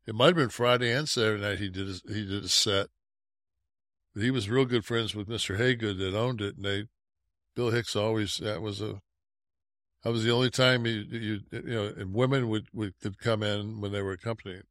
it 0.06 0.14
might 0.14 0.26
have 0.26 0.36
been 0.36 0.48
Friday 0.48 0.92
and 0.92 1.08
Saturday 1.08 1.42
night. 1.42 1.58
He 1.58 1.68
did. 1.68 1.86
His, 1.88 2.02
he 2.06 2.24
did 2.26 2.44
a 2.44 2.48
set. 2.48 2.88
But 4.14 4.22
he 4.22 4.30
was 4.30 4.48
real 4.48 4.64
good 4.64 4.84
friends 4.84 5.14
with 5.14 5.28
Mister 5.28 5.56
Haygood 5.56 5.98
that 5.98 6.16
owned 6.16 6.40
it, 6.40 6.56
and 6.56 6.64
they. 6.64 6.84
Bill 7.54 7.70
Hicks 7.70 7.96
always 7.96 8.36
that 8.36 8.60
was 8.60 8.80
a. 8.80 9.00
That 10.04 10.12
was 10.12 10.24
the 10.24 10.30
only 10.30 10.50
time 10.50 10.86
you 10.86 11.04
you 11.10 11.40
you 11.50 11.62
know 11.62 11.86
and 11.86 12.12
women 12.14 12.48
would, 12.48 12.66
would 12.72 12.98
could 13.00 13.18
come 13.18 13.42
in 13.42 13.80
when 13.80 13.92
they 13.92 14.02
were 14.02 14.12
accompanied. 14.12 14.64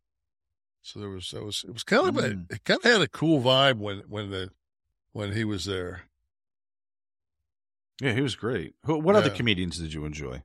So 0.83 0.99
there 0.99 1.09
was 1.09 1.31
that 1.31 1.43
was 1.43 1.65
it 1.67 1.73
was 1.73 1.83
kind 1.83 2.07
of 2.07 2.15
Mm. 2.15 2.49
a 2.51 2.53
it 2.53 2.63
kind 2.63 2.79
of 2.83 2.91
had 2.91 3.01
a 3.01 3.07
cool 3.07 3.41
vibe 3.41 3.79
when 3.79 4.03
when 4.07 4.29
the 4.29 4.51
when 5.13 5.33
he 5.33 5.43
was 5.43 5.65
there. 5.65 6.03
Yeah, 7.99 8.13
he 8.13 8.21
was 8.21 8.35
great. 8.35 8.75
Who, 8.85 8.99
what 8.99 9.15
other 9.15 9.29
comedians 9.29 9.79
did 9.79 9.93
you 9.93 10.05
enjoy? 10.05 10.43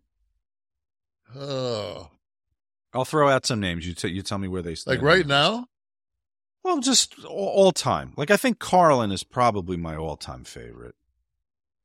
Oh, 1.36 2.10
I'll 2.92 3.04
throw 3.04 3.28
out 3.28 3.46
some 3.46 3.60
names. 3.60 3.86
You, 3.86 3.94
t- 3.94 4.08
you 4.08 4.22
tell 4.22 4.38
me 4.38 4.48
where 4.48 4.62
they 4.62 4.74
stand. 4.74 4.98
like 4.98 5.04
right 5.04 5.26
now? 5.26 5.66
Well, 6.64 6.80
just 6.80 7.24
all, 7.24 7.48
all 7.48 7.72
time. 7.72 8.12
Like 8.16 8.30
I 8.30 8.36
think 8.36 8.58
Carlin 8.58 9.12
is 9.12 9.22
probably 9.24 9.76
my 9.76 9.96
all-time 9.96 10.44
favorite 10.44 10.94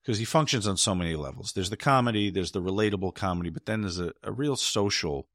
because 0.04 0.18
he 0.18 0.26
functions 0.26 0.68
on 0.68 0.78
so 0.78 0.94
many 0.96 1.16
levels. 1.16 1.54
There's 1.54 1.70
the 1.70 1.78
comedy, 1.78 2.30
there's 2.30 2.52
the 2.52 2.62
relatable 2.62 3.14
comedy, 3.16 3.50
but 3.50 3.66
then 3.66 3.82
there's 3.82 4.00
a, 4.00 4.14
a 4.24 4.32
real 4.32 4.56
social 4.56 5.28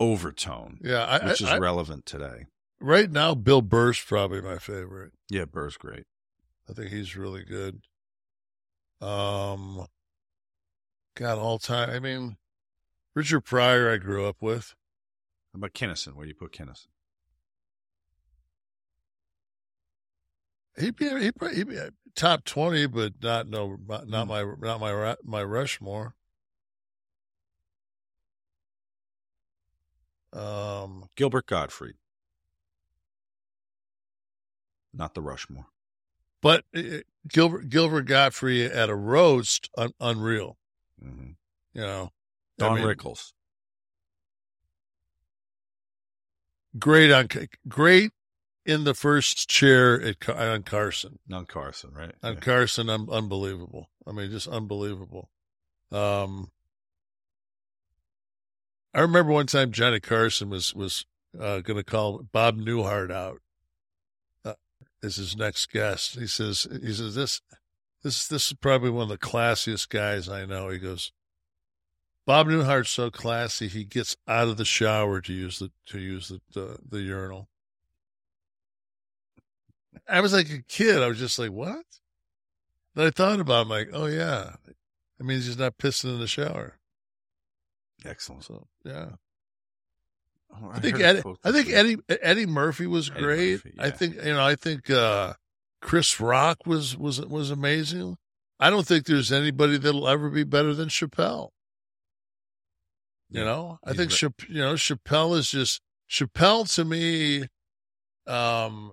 overtone, 0.00 0.78
Yeah, 0.82 1.04
I, 1.04 1.26
which 1.26 1.40
is 1.40 1.48
I- 1.48 1.58
relevant 1.58 2.06
today. 2.06 2.46
right 2.80 3.10
now. 3.10 3.34
Bill 3.34 3.62
Burr's 3.62 4.00
probably 4.00 4.40
my 4.40 4.58
favorite. 4.58 5.12
Yeah, 5.30 5.44
Burr's 5.46 5.76
great. 5.76 6.04
I 6.68 6.72
think 6.72 6.90
he's 6.90 7.16
really 7.16 7.44
good. 7.44 7.80
Um, 9.00 9.86
God, 11.16 11.38
all 11.38 11.58
time. 11.58 11.90
I 11.90 11.98
mean, 11.98 12.36
Richard 13.14 13.42
Pryor, 13.42 13.90
I 13.92 13.96
grew 13.96 14.26
up 14.26 14.36
with. 14.40 14.74
How 15.52 15.58
about 15.58 15.72
Kinnison? 15.72 16.16
Where 16.16 16.24
do 16.24 16.28
you 16.30 16.34
put 16.34 16.52
Kinnison? 16.52 16.90
He'd 20.76 20.96
be, 20.96 21.08
he'd, 21.08 21.36
probably- 21.36 21.56
he'd 21.56 21.68
be 21.68 21.78
top 22.16 22.44
twenty, 22.44 22.86
but 22.86 23.12
not 23.22 23.48
no, 23.48 23.76
not 23.88 24.24
Hmm. 24.24 24.28
my, 24.28 24.44
not 24.58 24.80
my, 24.80 25.14
my 25.22 25.42
Rushmore. 25.44 26.14
Um, 30.32 31.08
Gilbert 31.14 31.46
Gottfried. 31.46 31.94
Not 34.92 35.14
the 35.14 35.22
Rushmore. 35.22 35.66
but 36.42 36.64
uh, 36.76 36.98
Gilbert 37.28 37.68
Gilbert 37.68 38.02
Gottfried 38.02 38.70
at 38.72 38.90
a 38.90 38.94
roast, 38.96 39.70
un, 39.78 39.92
unreal. 40.00 40.56
hmm 41.00 41.32
You 41.72 41.80
know, 41.82 42.10
I 42.60 42.64
Don 42.68 42.74
mean, 42.76 42.84
Rickles. 42.84 43.32
great 46.78 47.10
on 47.10 47.28
great 47.68 48.12
in 48.64 48.84
the 48.84 48.94
first 48.94 49.48
chair 49.48 50.00
at 50.00 50.28
on 50.28 50.62
Carson. 50.62 51.18
Non 51.28 51.46
Carson, 51.46 51.90
right? 51.92 52.14
On 52.22 52.34
Yeah. 52.34 52.40
Carson, 52.40 52.88
un- 52.88 53.08
unbelievable. 53.10 53.90
I 54.06 54.12
mean, 54.12 54.30
just 54.30 54.48
unbelievable. 54.48 55.30
Um, 55.90 56.50
I 58.92 59.00
remember 59.00 59.32
one 59.32 59.46
time 59.46 59.72
Johnny 59.72 60.00
Carson 60.00 60.50
was 60.50 60.74
was 60.74 61.04
uh, 61.38 61.60
going 61.60 61.76
to 61.76 61.84
call 61.84 62.22
Bob 62.32 62.56
Newhart 62.58 63.10
out 63.10 63.40
uh, 64.44 64.54
as 65.02 65.16
his 65.16 65.36
next 65.36 65.70
guest. 65.70 66.14
He 66.18 66.26
says 66.26 66.66
he 66.82 66.92
says 66.92 67.14
this 67.14 67.40
this 68.02 68.26
this 68.28 68.46
is 68.48 68.52
probably 68.54 68.90
one 68.90 69.04
of 69.04 69.08
the 69.08 69.18
classiest 69.18 69.88
guys 69.88 70.28
I 70.28 70.44
know. 70.46 70.68
He 70.68 70.78
goes, 70.78 71.12
Bob 72.26 72.46
Newhart's 72.48 72.90
so 72.90 73.10
classy. 73.10 73.68
He 73.68 73.84
gets 73.84 74.16
out 74.26 74.48
of 74.48 74.56
the 74.56 74.64
shower 74.64 75.20
to 75.20 75.32
use 75.32 75.58
the 75.58 75.70
to 75.86 75.98
use 75.98 76.28
the 76.28 76.40
the, 76.52 76.78
the 76.88 77.00
urinal. 77.02 77.48
I 80.08 80.20
was 80.20 80.32
like 80.32 80.50
a 80.50 80.62
kid. 80.62 81.02
I 81.02 81.08
was 81.08 81.18
just 81.18 81.38
like, 81.38 81.50
what? 81.50 81.84
Then 82.94 83.06
I 83.06 83.10
thought 83.10 83.40
about. 83.40 83.58
it, 83.58 83.62
I'm 83.62 83.68
like, 83.68 83.88
oh 83.92 84.06
yeah, 84.06 84.54
that 85.18 85.24
means 85.24 85.46
he's 85.46 85.58
not 85.58 85.78
pissing 85.78 86.14
in 86.14 86.20
the 86.20 86.26
shower. 86.26 86.78
Excellent. 88.04 88.44
So 88.44 88.66
yeah, 88.84 89.10
Oh, 90.62 90.70
I 90.72 90.78
think 90.78 91.00
Eddie, 91.00 91.22
I 91.42 91.52
think 91.52 91.70
Eddie 91.70 91.96
Eddie 92.08 92.46
Murphy 92.46 92.86
was 92.86 93.10
Eddie 93.10 93.20
great. 93.20 93.50
Murphy, 93.52 93.74
I 93.78 93.90
think 93.90 94.14
you 94.16 94.32
know. 94.34 94.44
I 94.44 94.54
think 94.54 94.88
uh, 94.90 95.34
Chris 95.80 96.20
Rock 96.20 96.58
was 96.66 96.96
was 96.96 97.20
was 97.20 97.50
amazing. 97.50 98.16
I 98.60 98.70
don't 98.70 98.86
think 98.86 99.06
there's 99.06 99.32
anybody 99.32 99.78
that'll 99.78 100.08
ever 100.08 100.30
be 100.30 100.44
better 100.44 100.72
than 100.74 100.88
Chappelle. 100.88 101.50
You 103.34 103.44
know, 103.44 103.78
I 103.84 103.90
he's 103.90 103.96
think 103.96 104.10
ve- 104.12 104.16
Chap- 104.16 104.48
you 104.48 104.60
know 104.60 104.74
Chappelle 104.74 105.36
is 105.36 105.50
just 105.50 105.82
Chappelle 106.08 106.72
to 106.74 106.84
me. 106.84 107.48
Um, 108.26 108.92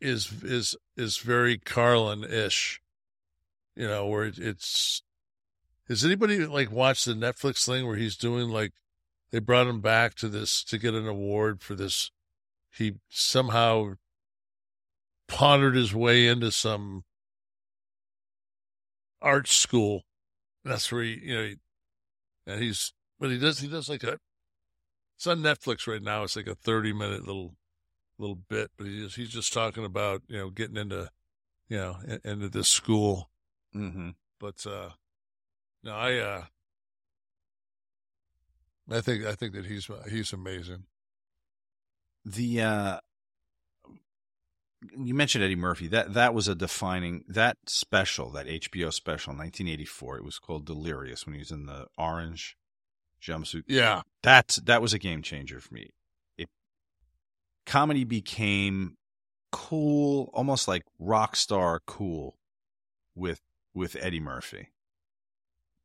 is 0.00 0.42
is 0.42 0.74
is 0.96 1.18
very 1.18 1.58
Carlin 1.58 2.24
ish. 2.24 2.80
You 3.76 3.86
know, 3.86 4.06
where 4.06 4.24
it, 4.24 4.38
it's. 4.38 5.02
Has 5.88 6.02
anybody 6.02 6.46
like 6.46 6.72
watched 6.72 7.04
the 7.04 7.12
Netflix 7.12 7.66
thing 7.66 7.86
where 7.86 7.96
he's 7.96 8.16
doing 8.16 8.48
like 8.48 8.72
they 9.30 9.38
brought 9.38 9.66
him 9.66 9.82
back 9.82 10.14
to 10.14 10.28
this 10.28 10.64
to 10.64 10.78
get 10.78 10.94
an 10.94 11.06
award 11.06 11.60
for 11.60 11.74
this. 11.74 12.10
He 12.72 12.94
somehow 13.10 13.94
pondered 15.28 15.76
his 15.76 15.94
way 15.94 16.26
into 16.26 16.50
some 16.52 17.04
art 19.20 19.46
school. 19.46 20.04
That's 20.64 20.90
where 20.90 21.02
he, 21.02 21.20
you 21.22 21.34
know, 21.34 21.42
he, 21.44 21.56
and 22.46 22.62
he's, 22.62 22.92
but 23.18 23.30
he 23.30 23.38
does, 23.38 23.58
he 23.58 23.68
does 23.68 23.88
like 23.88 24.02
a, 24.04 24.18
it's 25.16 25.26
on 25.26 25.40
Netflix 25.40 25.86
right 25.86 26.02
now. 26.02 26.24
It's 26.24 26.36
like 26.36 26.46
a 26.46 26.54
30 26.54 26.92
minute 26.92 27.26
little, 27.26 27.54
little 28.18 28.36
bit, 28.36 28.70
but 28.76 28.86
he's, 28.86 29.14
he's 29.14 29.30
just 29.30 29.52
talking 29.52 29.84
about, 29.84 30.22
you 30.28 30.38
know, 30.38 30.50
getting 30.50 30.76
into, 30.76 31.10
you 31.68 31.76
know, 31.76 31.96
in- 32.06 32.20
into 32.24 32.48
this 32.48 32.68
school. 32.68 33.30
Mm-hmm. 33.74 34.10
But, 34.40 34.66
uh, 34.66 34.90
no, 35.82 35.92
I, 35.92 36.18
uh, 36.18 36.44
I 38.90 39.00
think, 39.00 39.24
I 39.24 39.34
think 39.34 39.54
that 39.54 39.66
he's, 39.66 39.88
he's 40.10 40.32
amazing. 40.32 40.84
The 42.24 42.62
uh 42.62 42.98
you 44.98 45.14
mentioned 45.14 45.44
Eddie 45.44 45.56
Murphy. 45.56 45.86
That 45.88 46.14
that 46.14 46.34
was 46.34 46.48
a 46.48 46.54
defining 46.54 47.24
that 47.28 47.56
special, 47.66 48.30
that 48.30 48.46
HBO 48.46 48.92
special 48.92 49.32
in 49.32 49.38
1984. 49.38 50.18
It 50.18 50.24
was 50.24 50.38
called 50.38 50.64
Delirious 50.66 51.26
when 51.26 51.34
he 51.34 51.38
was 51.40 51.50
in 51.50 51.66
the 51.66 51.86
orange 51.98 52.56
jumpsuit. 53.22 53.64
Yeah. 53.66 54.02
That 54.22 54.58
that 54.64 54.82
was 54.82 54.92
a 54.92 54.98
game 54.98 55.22
changer 55.22 55.60
for 55.60 55.74
me. 55.74 55.90
It 56.36 56.48
comedy 57.66 58.04
became 58.04 58.96
cool, 59.52 60.30
almost 60.34 60.66
like 60.68 60.82
rock 60.98 61.36
star 61.36 61.80
cool 61.86 62.36
with 63.14 63.40
with 63.72 63.96
Eddie 64.00 64.20
Murphy. 64.20 64.68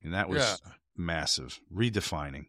And 0.04 0.14
that 0.14 0.30
was 0.30 0.62
Yeah. 0.66 0.72
massive, 0.96 1.60
redefining. 1.74 2.48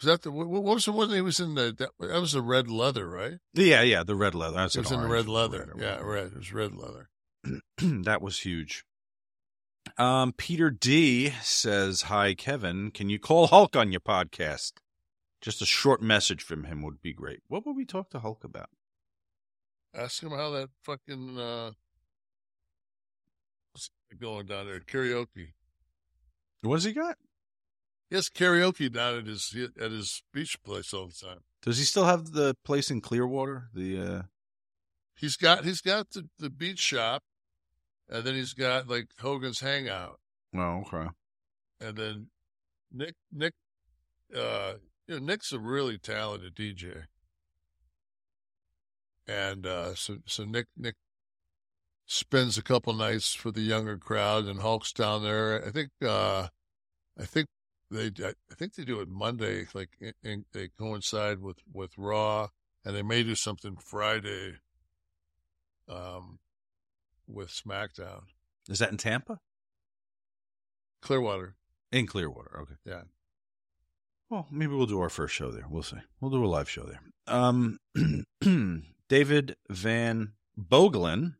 Was 0.00 0.06
that 0.06 0.22
the, 0.22 0.30
what 0.30 0.46
what 0.48 0.62
was 0.62 0.84
the 0.84 0.92
one 0.92 1.10
he 1.10 1.20
was 1.22 1.40
in 1.40 1.54
the, 1.54 1.74
that, 1.78 1.90
that 1.98 2.20
was 2.20 2.32
the 2.32 2.42
red 2.42 2.70
leather, 2.70 3.08
right? 3.08 3.38
Yeah, 3.54 3.82
yeah, 3.82 4.02
the 4.04 4.14
red 4.16 4.34
leather. 4.34 4.56
That's 4.56 4.76
It 4.76 4.80
was 4.80 4.92
in 4.92 5.00
the 5.00 5.08
red 5.08 5.26
leather. 5.26 5.72
or 5.74 5.80
yeah, 5.82 6.00
red. 6.02 6.26
It 6.28 6.36
was 6.36 6.52
red 6.52 6.74
leather. 6.74 7.08
that 7.78 8.20
was 8.20 8.40
huge. 8.40 8.84
Um, 9.96 10.32
Peter 10.32 10.70
D 10.70 11.30
says, 11.42 12.02
"Hi, 12.02 12.34
Kevin. 12.34 12.90
Can 12.90 13.08
you 13.08 13.18
call 13.18 13.46
Hulk 13.46 13.74
on 13.76 13.90
your 13.92 14.00
podcast? 14.00 14.72
Just 15.40 15.62
a 15.62 15.66
short 15.66 16.02
message 16.02 16.42
from 16.42 16.64
him 16.64 16.82
would 16.82 17.00
be 17.00 17.12
great. 17.14 17.40
What 17.48 17.64
would 17.66 17.76
we 17.76 17.84
talk 17.84 18.10
to 18.10 18.18
Hulk 18.18 18.42
about? 18.44 18.68
Ask 19.94 20.22
him 20.22 20.30
how 20.30 20.50
that 20.50 20.68
fucking 20.82 21.38
uh 21.38 21.70
what's 23.72 23.90
going 24.20 24.46
down 24.46 24.66
there 24.66 24.80
karaoke. 24.80 25.52
What 26.62 26.74
has 26.76 26.84
he 26.84 26.92
got? 26.92 27.16
He 28.08 28.16
has 28.16 28.28
karaoke 28.28 28.92
down 28.92 29.18
at 29.18 29.26
his 29.26 29.54
at 29.80 29.90
his 29.90 30.22
beach 30.32 30.62
place 30.62 30.94
all 30.94 31.08
the 31.08 31.26
time. 31.26 31.40
Does 31.62 31.78
he 31.78 31.84
still 31.84 32.04
have 32.04 32.32
the 32.32 32.56
place 32.64 32.90
in 32.90 33.00
Clearwater? 33.00 33.68
The 33.74 34.00
uh, 34.00 34.22
He's 35.16 35.36
got 35.36 35.64
he's 35.64 35.80
got 35.80 36.10
the, 36.10 36.28
the 36.38 36.50
beach 36.50 36.78
shop, 36.78 37.22
and 38.08 38.22
then 38.24 38.34
he's 38.34 38.52
got 38.52 38.86
like 38.86 39.08
Hogan's 39.18 39.60
Hangout, 39.60 40.20
oh, 40.54 40.84
okay. 40.86 41.08
and 41.80 41.96
then 41.96 42.26
Nick 42.92 43.14
Nick, 43.32 43.54
uh, 44.36 44.74
you 45.08 45.14
know 45.14 45.24
Nick's 45.24 45.52
a 45.52 45.58
really 45.58 45.96
talented 45.96 46.54
DJ, 46.54 47.04
and 49.26 49.66
uh, 49.66 49.94
so 49.94 50.18
so 50.26 50.44
Nick 50.44 50.66
Nick 50.76 50.96
spends 52.04 52.58
a 52.58 52.62
couple 52.62 52.92
nights 52.92 53.32
for 53.32 53.50
the 53.50 53.62
younger 53.62 53.96
crowd, 53.96 54.44
and 54.44 54.60
Hulk's 54.60 54.92
down 54.92 55.22
there. 55.22 55.64
I 55.66 55.70
think 55.70 55.88
uh, 56.04 56.48
I 57.18 57.24
think 57.24 57.46
they 57.90 58.06
I 58.24 58.54
think 58.54 58.74
they 58.74 58.84
do 58.84 59.00
it 59.00 59.08
Monday, 59.08 59.66
like 59.74 59.90
in, 60.00 60.12
in, 60.22 60.44
they 60.52 60.68
coincide 60.68 61.40
with 61.40 61.58
with 61.72 61.92
Raw, 61.96 62.48
and 62.84 62.96
they 62.96 63.02
may 63.02 63.22
do 63.22 63.34
something 63.34 63.76
Friday 63.76 64.54
um, 65.88 66.38
with 67.26 67.48
SmackDown. 67.48 68.22
Is 68.68 68.78
that 68.80 68.90
in 68.90 68.96
Tampa? 68.96 69.40
Clearwater. 71.02 71.54
In 71.92 72.06
Clearwater. 72.06 72.60
Okay. 72.62 72.74
Yeah. 72.84 73.02
Well, 74.28 74.46
maybe 74.50 74.74
we'll 74.74 74.86
do 74.86 75.00
our 75.00 75.08
first 75.08 75.34
show 75.34 75.52
there. 75.52 75.66
We'll 75.70 75.84
see. 75.84 75.98
We'll 76.20 76.32
do 76.32 76.44
a 76.44 76.46
live 76.46 76.68
show 76.68 76.82
there. 76.82 77.00
Um, 77.28 77.78
David 79.08 79.56
Van 79.70 80.32
Boglin. 80.58 81.34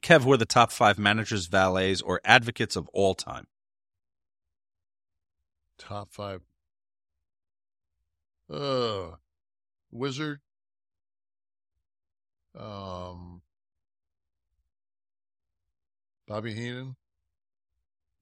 Kev, 0.00 0.24
we're 0.24 0.38
the 0.38 0.46
top 0.46 0.72
five 0.72 0.98
managers, 0.98 1.48
valets, 1.48 2.00
or 2.00 2.22
advocates 2.24 2.76
of 2.76 2.88
all 2.94 3.14
time. 3.14 3.46
Top 5.82 6.12
five. 6.12 6.40
Uh, 8.48 9.16
Wizard. 9.90 10.40
Um, 12.58 13.42
Bobby 16.28 16.54
Heenan. 16.54 16.94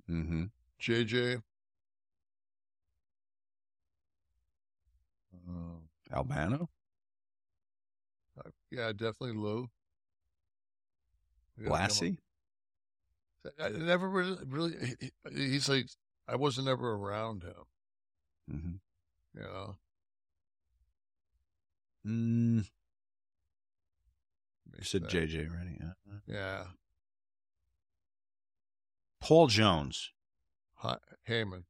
Mm-hmm. 0.08 0.44
JJ. 0.80 1.42
Um, 5.48 5.82
Albano. 6.12 6.68
uh, 8.38 8.50
yeah, 8.70 8.92
definitely 8.92 9.32
Lou. 9.32 9.68
We 11.58 11.64
gotta 11.66 11.76
come 11.76 11.84
up- 11.84 11.90
Blassie. 11.90 12.16
I 13.58 13.68
never 13.70 14.08
really, 14.08 14.38
really. 14.46 14.76
he- 15.00 15.10
he- 15.30 15.48
He's 15.52 15.68
like, 15.68 15.86
I 16.30 16.36
wasn't 16.36 16.68
ever 16.68 16.92
around 16.92 17.42
him. 17.42 17.64
Mm-hmm. 18.52 19.38
You 19.38 19.42
know, 19.42 19.76
Mm, 22.06 22.64
you 24.78 24.84
said 24.84 25.02
that. 25.02 25.10
JJ 25.10 25.50
right? 25.50 25.76
Yeah. 25.78 26.14
yeah. 26.26 26.62
Paul 29.20 29.48
Jones. 29.48 30.10
Hi- 30.76 30.96
Heyman, 31.28 31.64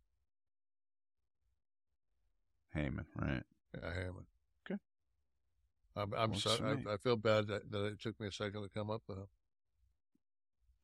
Heyman, 2.77 3.07
right? 3.16 3.43
yeah, 3.74 3.91
Heyman. 3.91 4.24
Okay. 4.65 4.78
I'm, 5.97 6.15
I'm 6.16 6.35
sorry. 6.37 6.85
I, 6.89 6.93
I 6.93 6.97
feel 6.99 7.16
bad 7.16 7.49
that, 7.49 7.69
that 7.73 7.87
it 7.87 8.01
took 8.01 8.20
me 8.20 8.28
a 8.28 8.32
second 8.32 8.62
to 8.62 8.69
come 8.69 8.89
up 8.89 9.03
with 9.09 9.19
him. 9.19 9.27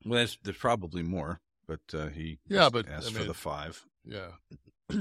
Well, 0.03 0.17
there's, 0.17 0.37
there's 0.43 0.57
probably 0.57 1.03
more, 1.03 1.39
but 1.67 1.79
uh, 1.93 2.07
he 2.07 2.39
Yeah, 2.47 2.69
but, 2.71 2.87
asked 2.87 3.15
I 3.15 3.19
for 3.19 3.23
the 3.25 3.33
five. 3.33 3.85
Yeah. 4.05 4.31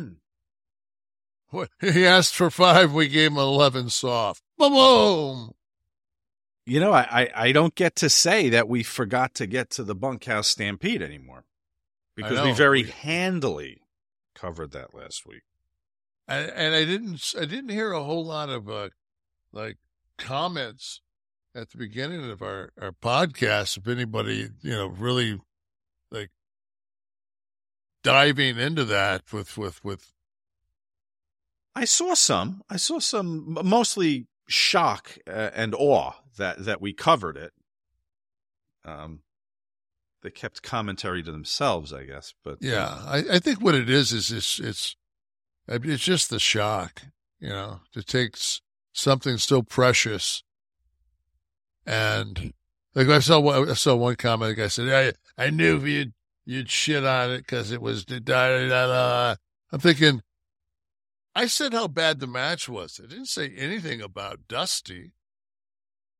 He 1.81 2.05
asked 2.05 2.35
for 2.35 2.51
five, 2.51 2.93
we 2.93 3.09
gave 3.09 3.31
him 3.31 3.39
eleven 3.39 3.89
soft. 3.89 4.43
Boom. 4.59 5.53
You 6.67 6.81
know, 6.81 6.93
I, 6.93 7.31
I, 7.35 7.53
don't 7.53 7.75
get 7.77 7.95
to 7.97 8.11
say 8.11 8.49
that 8.49 8.69
we 8.69 8.83
forgot 8.83 9.35
to 9.37 9.47
get 9.47 9.71
to 9.71 9.85
the 9.85 9.95
bunkhouse 9.95 10.49
stampede 10.49 11.01
anymore 11.01 11.45
because 12.17 12.45
we 12.45 12.51
very 12.53 12.83
We- 12.83 12.91
handily 12.91 13.83
covered 14.35 14.73
that 14.73 14.93
last 14.93 15.25
week. 15.25 15.43
And, 16.27 16.51
and 16.51 16.75
I 16.75 16.85
didn't, 16.85 17.35
I 17.41 17.45
didn't 17.45 17.71
hear 17.71 17.93
a 17.93 18.03
whole 18.03 18.27
lot 18.27 18.49
of 18.49 18.69
uh, 18.69 18.89
like 19.53 19.77
comments 20.19 21.01
at 21.55 21.71
the 21.71 21.79
beginning 21.79 22.29
of 22.29 22.43
our 22.43 22.73
our 22.81 22.91
podcast. 22.91 23.79
If 23.79 23.87
anybody, 23.87 24.49
you 24.63 24.73
know, 24.73 24.89
really 24.89 25.41
diving 28.07 28.59
into 28.59 28.85
that 28.85 29.33
with 29.33 29.59
with 29.59 29.85
with 29.85 30.13
I 31.75 31.85
saw 31.85 32.15
some. 32.15 32.63
I 32.71 32.77
saw 32.77 33.01
some, 33.01 33.59
mostly 33.63 34.29
shock 34.49 35.19
uh, 35.29 35.51
and 35.55 35.75
awe 35.75 36.13
that 36.39 36.65
that 36.65 36.81
we 36.81 36.93
covered 36.93 37.37
it. 37.37 37.53
Um, 38.85 39.21
they 40.23 40.31
kept 40.31 40.63
commentary 40.63 41.23
to 41.23 41.33
themselves, 41.33 41.93
I 41.93 42.05
guess. 42.05 42.33
But 42.45 42.59
Yeah, 42.61 42.99
I, 43.05 43.25
I 43.33 43.39
think 43.41 43.61
what 43.61 43.75
it 43.75 43.91
is 43.91 44.13
is 44.13 44.31
it's 44.31 44.59
it's 44.59 44.97
it's 45.69 46.05
just 46.05 46.31
the 46.31 46.39
shock, 46.39 47.03
you 47.41 47.49
know, 47.49 47.81
to 47.93 48.03
take 48.03 48.37
something 48.93 49.37
so 49.37 49.63
precious, 49.63 50.45
and 51.85 52.55
like 52.95 53.09
I 53.09 53.19
saw 53.19 53.41
one, 53.41 53.69
I 53.69 53.75
saw 53.75 53.97
one 53.97 54.17
comment. 54.17 54.57
The 54.57 54.63
guy 54.63 54.69
said, 54.69 55.17
"I 55.39 55.45
I 55.45 55.51
knew 55.51 55.79
you'd 55.85 56.15
you'd 56.47 56.71
shit 56.71 57.05
on 57.05 57.33
it 57.33 57.39
because 57.39 57.71
it 57.71 57.83
was 57.83 58.07
da, 58.07 58.19
da, 58.21 58.49
da, 58.49 58.69
da, 58.69 58.87
da." 58.87 59.37
I'm 59.73 59.81
thinking, 59.81 60.23
I 61.35 61.47
said 61.47 61.75
how 61.75 61.89
bad 61.89 62.21
the 62.21 62.27
match 62.27 62.67
was. 62.69 62.99
I 63.03 63.07
didn't 63.07 63.27
say 63.27 63.53
anything 63.55 64.01
about 64.01 64.49
Dusty. 64.49 65.13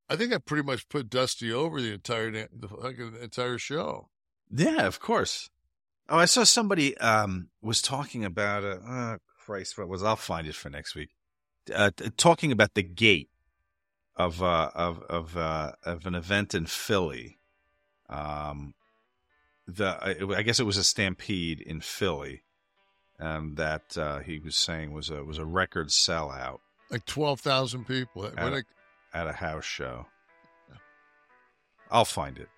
I 0.09 0.15
think 0.15 0.31
I 0.31 0.37
pretty 0.37 0.63
much 0.63 0.89
put 0.89 1.09
Dusty 1.09 1.51
over 1.51 1.81
the 1.81 1.93
entire 1.93 2.31
the 2.31 2.67
fucking 2.67 3.15
entire 3.21 3.57
show. 3.57 4.09
Yeah, 4.53 4.85
of 4.85 4.99
course. 4.99 5.49
Oh, 6.09 6.17
I 6.17 6.25
saw 6.25 6.43
somebody 6.43 6.97
um 6.97 7.49
was 7.61 7.81
talking 7.81 8.23
about 8.23 8.63
uh, 8.63 8.77
uh 8.87 9.17
Christ, 9.39 9.77
what 9.77 9.87
was 9.87 10.03
I'll 10.03 10.15
find 10.15 10.47
it 10.47 10.55
for 10.55 10.69
next 10.69 10.93
week. 10.93 11.09
Uh, 11.73 11.91
talking 12.15 12.51
about 12.51 12.75
the 12.75 12.83
gate 12.83 13.29
of 14.15 14.43
uh 14.43 14.71
of 14.75 15.01
of 15.09 15.35
uh 15.35 15.71
of 15.83 16.05
an 16.05 16.15
event 16.15 16.53
in 16.53 16.65
Philly. 16.65 17.39
Um 18.09 18.73
the 19.67 19.97
I, 20.33 20.37
I 20.37 20.41
guess 20.43 20.59
it 20.59 20.65
was 20.65 20.77
a 20.77 20.83
stampede 20.83 21.59
in 21.61 21.81
Philly. 21.81 22.43
Um 23.19 23.55
that 23.55 23.97
uh 23.97 24.19
he 24.19 24.39
was 24.39 24.55
saying 24.55 24.91
was 24.93 25.09
a 25.09 25.23
was 25.23 25.37
a 25.37 25.45
record 25.45 25.87
sellout 25.89 26.59
Like 26.89 27.05
twelve 27.05 27.39
thousand 27.41 27.85
people. 27.87 28.25
At, 28.25 28.53
it- 28.53 28.65
a, 29.13 29.17
at 29.17 29.27
a 29.27 29.33
house 29.33 29.65
show. 29.65 30.05
I'll 31.89 32.05
find 32.05 32.37
it. 32.37 32.49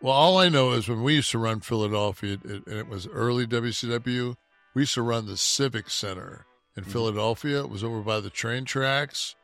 Well, 0.00 0.14
all 0.14 0.38
I 0.38 0.48
know 0.48 0.72
is 0.72 0.88
when 0.88 1.02
we 1.02 1.14
used 1.16 1.30
to 1.32 1.38
run 1.38 1.60
Philadelphia, 1.60 2.38
it, 2.44 2.66
and 2.66 2.78
it 2.78 2.88
was 2.88 3.06
early 3.08 3.46
WCW, 3.46 4.36
we 4.74 4.82
used 4.82 4.94
to 4.94 5.02
run 5.02 5.26
the 5.26 5.36
Civic 5.36 5.90
Center 5.90 6.46
in 6.76 6.84
Mm-hmm. 6.84 6.92
Philadelphia. 6.92 7.60
It 7.60 7.70
was 7.70 7.82
over 7.82 8.00
by 8.00 8.20
the 8.20 8.30
train 8.30 8.64
tracks. 8.64 9.34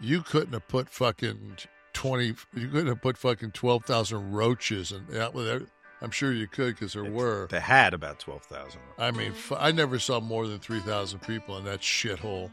You 0.00 0.22
couldn't 0.22 0.54
have 0.54 0.66
put 0.66 0.88
fucking 0.88 1.58
20, 1.92 2.24
you 2.54 2.68
couldn't 2.68 2.86
have 2.86 3.02
put 3.02 3.18
fucking 3.18 3.50
12,000 3.50 4.32
roaches. 4.32 4.90
And 4.90 5.06
that 5.08 5.34
was, 5.34 5.62
I'm 6.02 6.10
sure 6.10 6.32
you 6.32 6.46
could 6.46 6.74
because 6.74 6.94
there 6.94 7.04
were. 7.04 7.46
They 7.50 7.60
had 7.60 7.92
about 7.94 8.18
twelve 8.18 8.42
thousand. 8.44 8.80
I 8.98 9.10
mean, 9.10 9.32
f- 9.32 9.52
I 9.58 9.70
never 9.72 9.98
saw 9.98 10.20
more 10.20 10.46
than 10.46 10.58
3,000 10.58 11.20
people 11.20 11.58
in 11.58 11.64
that 11.64 11.80
shithole. 11.80 12.50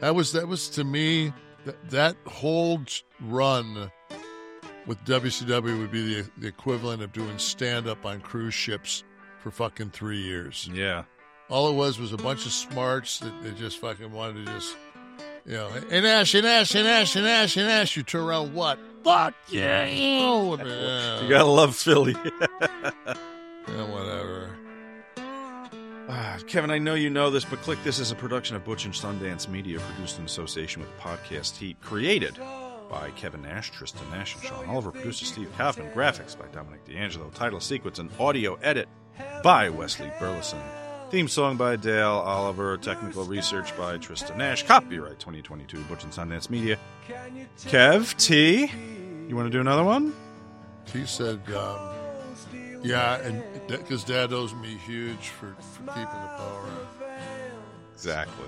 That 0.00 0.14
was, 0.14 0.32
that 0.32 0.46
was 0.46 0.68
to 0.70 0.84
me, 0.84 1.32
that, 1.64 1.90
that 1.90 2.16
whole 2.26 2.80
run 3.20 3.90
with 4.86 5.02
WCW 5.04 5.78
would 5.80 5.90
be 5.90 6.22
the, 6.22 6.30
the 6.38 6.46
equivalent 6.46 7.02
of 7.02 7.12
doing 7.12 7.38
stand 7.38 7.88
up 7.88 8.06
on 8.06 8.20
cruise 8.20 8.54
ships 8.54 9.02
for 9.42 9.50
fucking 9.50 9.90
three 9.90 10.20
years. 10.20 10.68
Yeah. 10.72 11.04
All 11.48 11.68
it 11.68 11.74
was 11.74 11.98
was 11.98 12.12
a 12.12 12.16
bunch 12.16 12.46
of 12.46 12.52
smarts 12.52 13.18
that 13.20 13.32
they 13.42 13.52
just 13.52 13.78
fucking 13.78 14.12
wanted 14.12 14.46
to 14.46 14.52
just, 14.52 14.76
you 15.46 15.54
know, 15.54 15.70
and 15.90 16.06
Ash, 16.06 16.34
and 16.34 16.46
Ash, 16.46 16.74
and 16.74 16.86
Ash, 16.86 17.16
and 17.16 17.26
Ash, 17.26 17.56
and 17.56 17.68
Ash. 17.68 17.96
You 17.96 18.02
turn 18.02 18.22
around, 18.22 18.52
what? 18.54 18.78
Fuck 19.04 19.34
yeah. 19.48 19.86
Oh, 20.22 20.56
man. 20.56 21.22
You 21.22 21.30
gotta 21.30 21.44
love 21.44 21.76
Philly. 21.76 22.16
Yeah, 23.68 23.82
whatever. 23.90 24.56
Ah, 26.08 26.38
Kevin, 26.46 26.70
I 26.70 26.78
know 26.78 26.94
you 26.94 27.10
know 27.10 27.30
this, 27.30 27.44
but 27.44 27.58
Kliq 27.62 27.82
This 27.82 27.98
is 27.98 28.12
a 28.12 28.14
production 28.14 28.54
of 28.54 28.64
Butch 28.64 28.84
and 28.84 28.94
Sundance 28.94 29.48
Media, 29.48 29.80
produced 29.80 30.20
in 30.20 30.24
association 30.24 30.80
with 30.82 30.96
Podcast 31.00 31.56
Heat, 31.56 31.80
created 31.80 32.38
by 32.88 33.10
Kevin 33.16 33.42
Nash, 33.42 33.72
Tristan 33.72 34.08
Nash, 34.10 34.36
and 34.36 34.44
Sean 34.44 34.66
Oliver, 34.66 34.92
producer 34.92 35.24
Steve 35.24 35.50
Kaufman, 35.58 35.90
graphics 35.90 36.38
by 36.38 36.46
Dominic 36.52 36.84
D'Angelo, 36.84 37.28
title 37.30 37.58
sequence 37.58 37.98
and 37.98 38.08
audio 38.20 38.54
edit 38.62 38.88
by 39.42 39.68
Wesley 39.68 40.12
Burleson, 40.20 40.60
theme 41.10 41.28
song 41.28 41.56
by 41.56 41.76
Dale 41.76 42.08
Oliver, 42.08 42.76
technical 42.76 43.24
research 43.24 43.76
by 43.76 43.96
Tristan 43.98 44.38
Nash, 44.38 44.64
copyright 44.64 45.18
2022, 45.18 45.80
Butch 45.84 46.04
and 46.04 46.12
Sundance 46.12 46.50
Media. 46.50 46.78
Kev, 47.64 48.16
T, 48.16 48.70
you 49.28 49.36
want 49.36 49.46
to 49.46 49.50
do 49.50 49.60
another 49.60 49.84
one? 49.84 50.12
He 50.92 51.06
said, 51.06 51.40
um, 51.54 51.94
yeah, 52.82 53.16
and 53.20 53.42
because 53.68 54.04
dad 54.04 54.32
owes 54.32 54.54
me 54.54 54.76
huge 54.86 55.28
for, 55.28 55.54
for 55.60 55.82
keeping 55.88 56.02
the 56.02 56.34
power 56.36 56.62
on. 56.62 56.86
Exactly. 57.94 58.46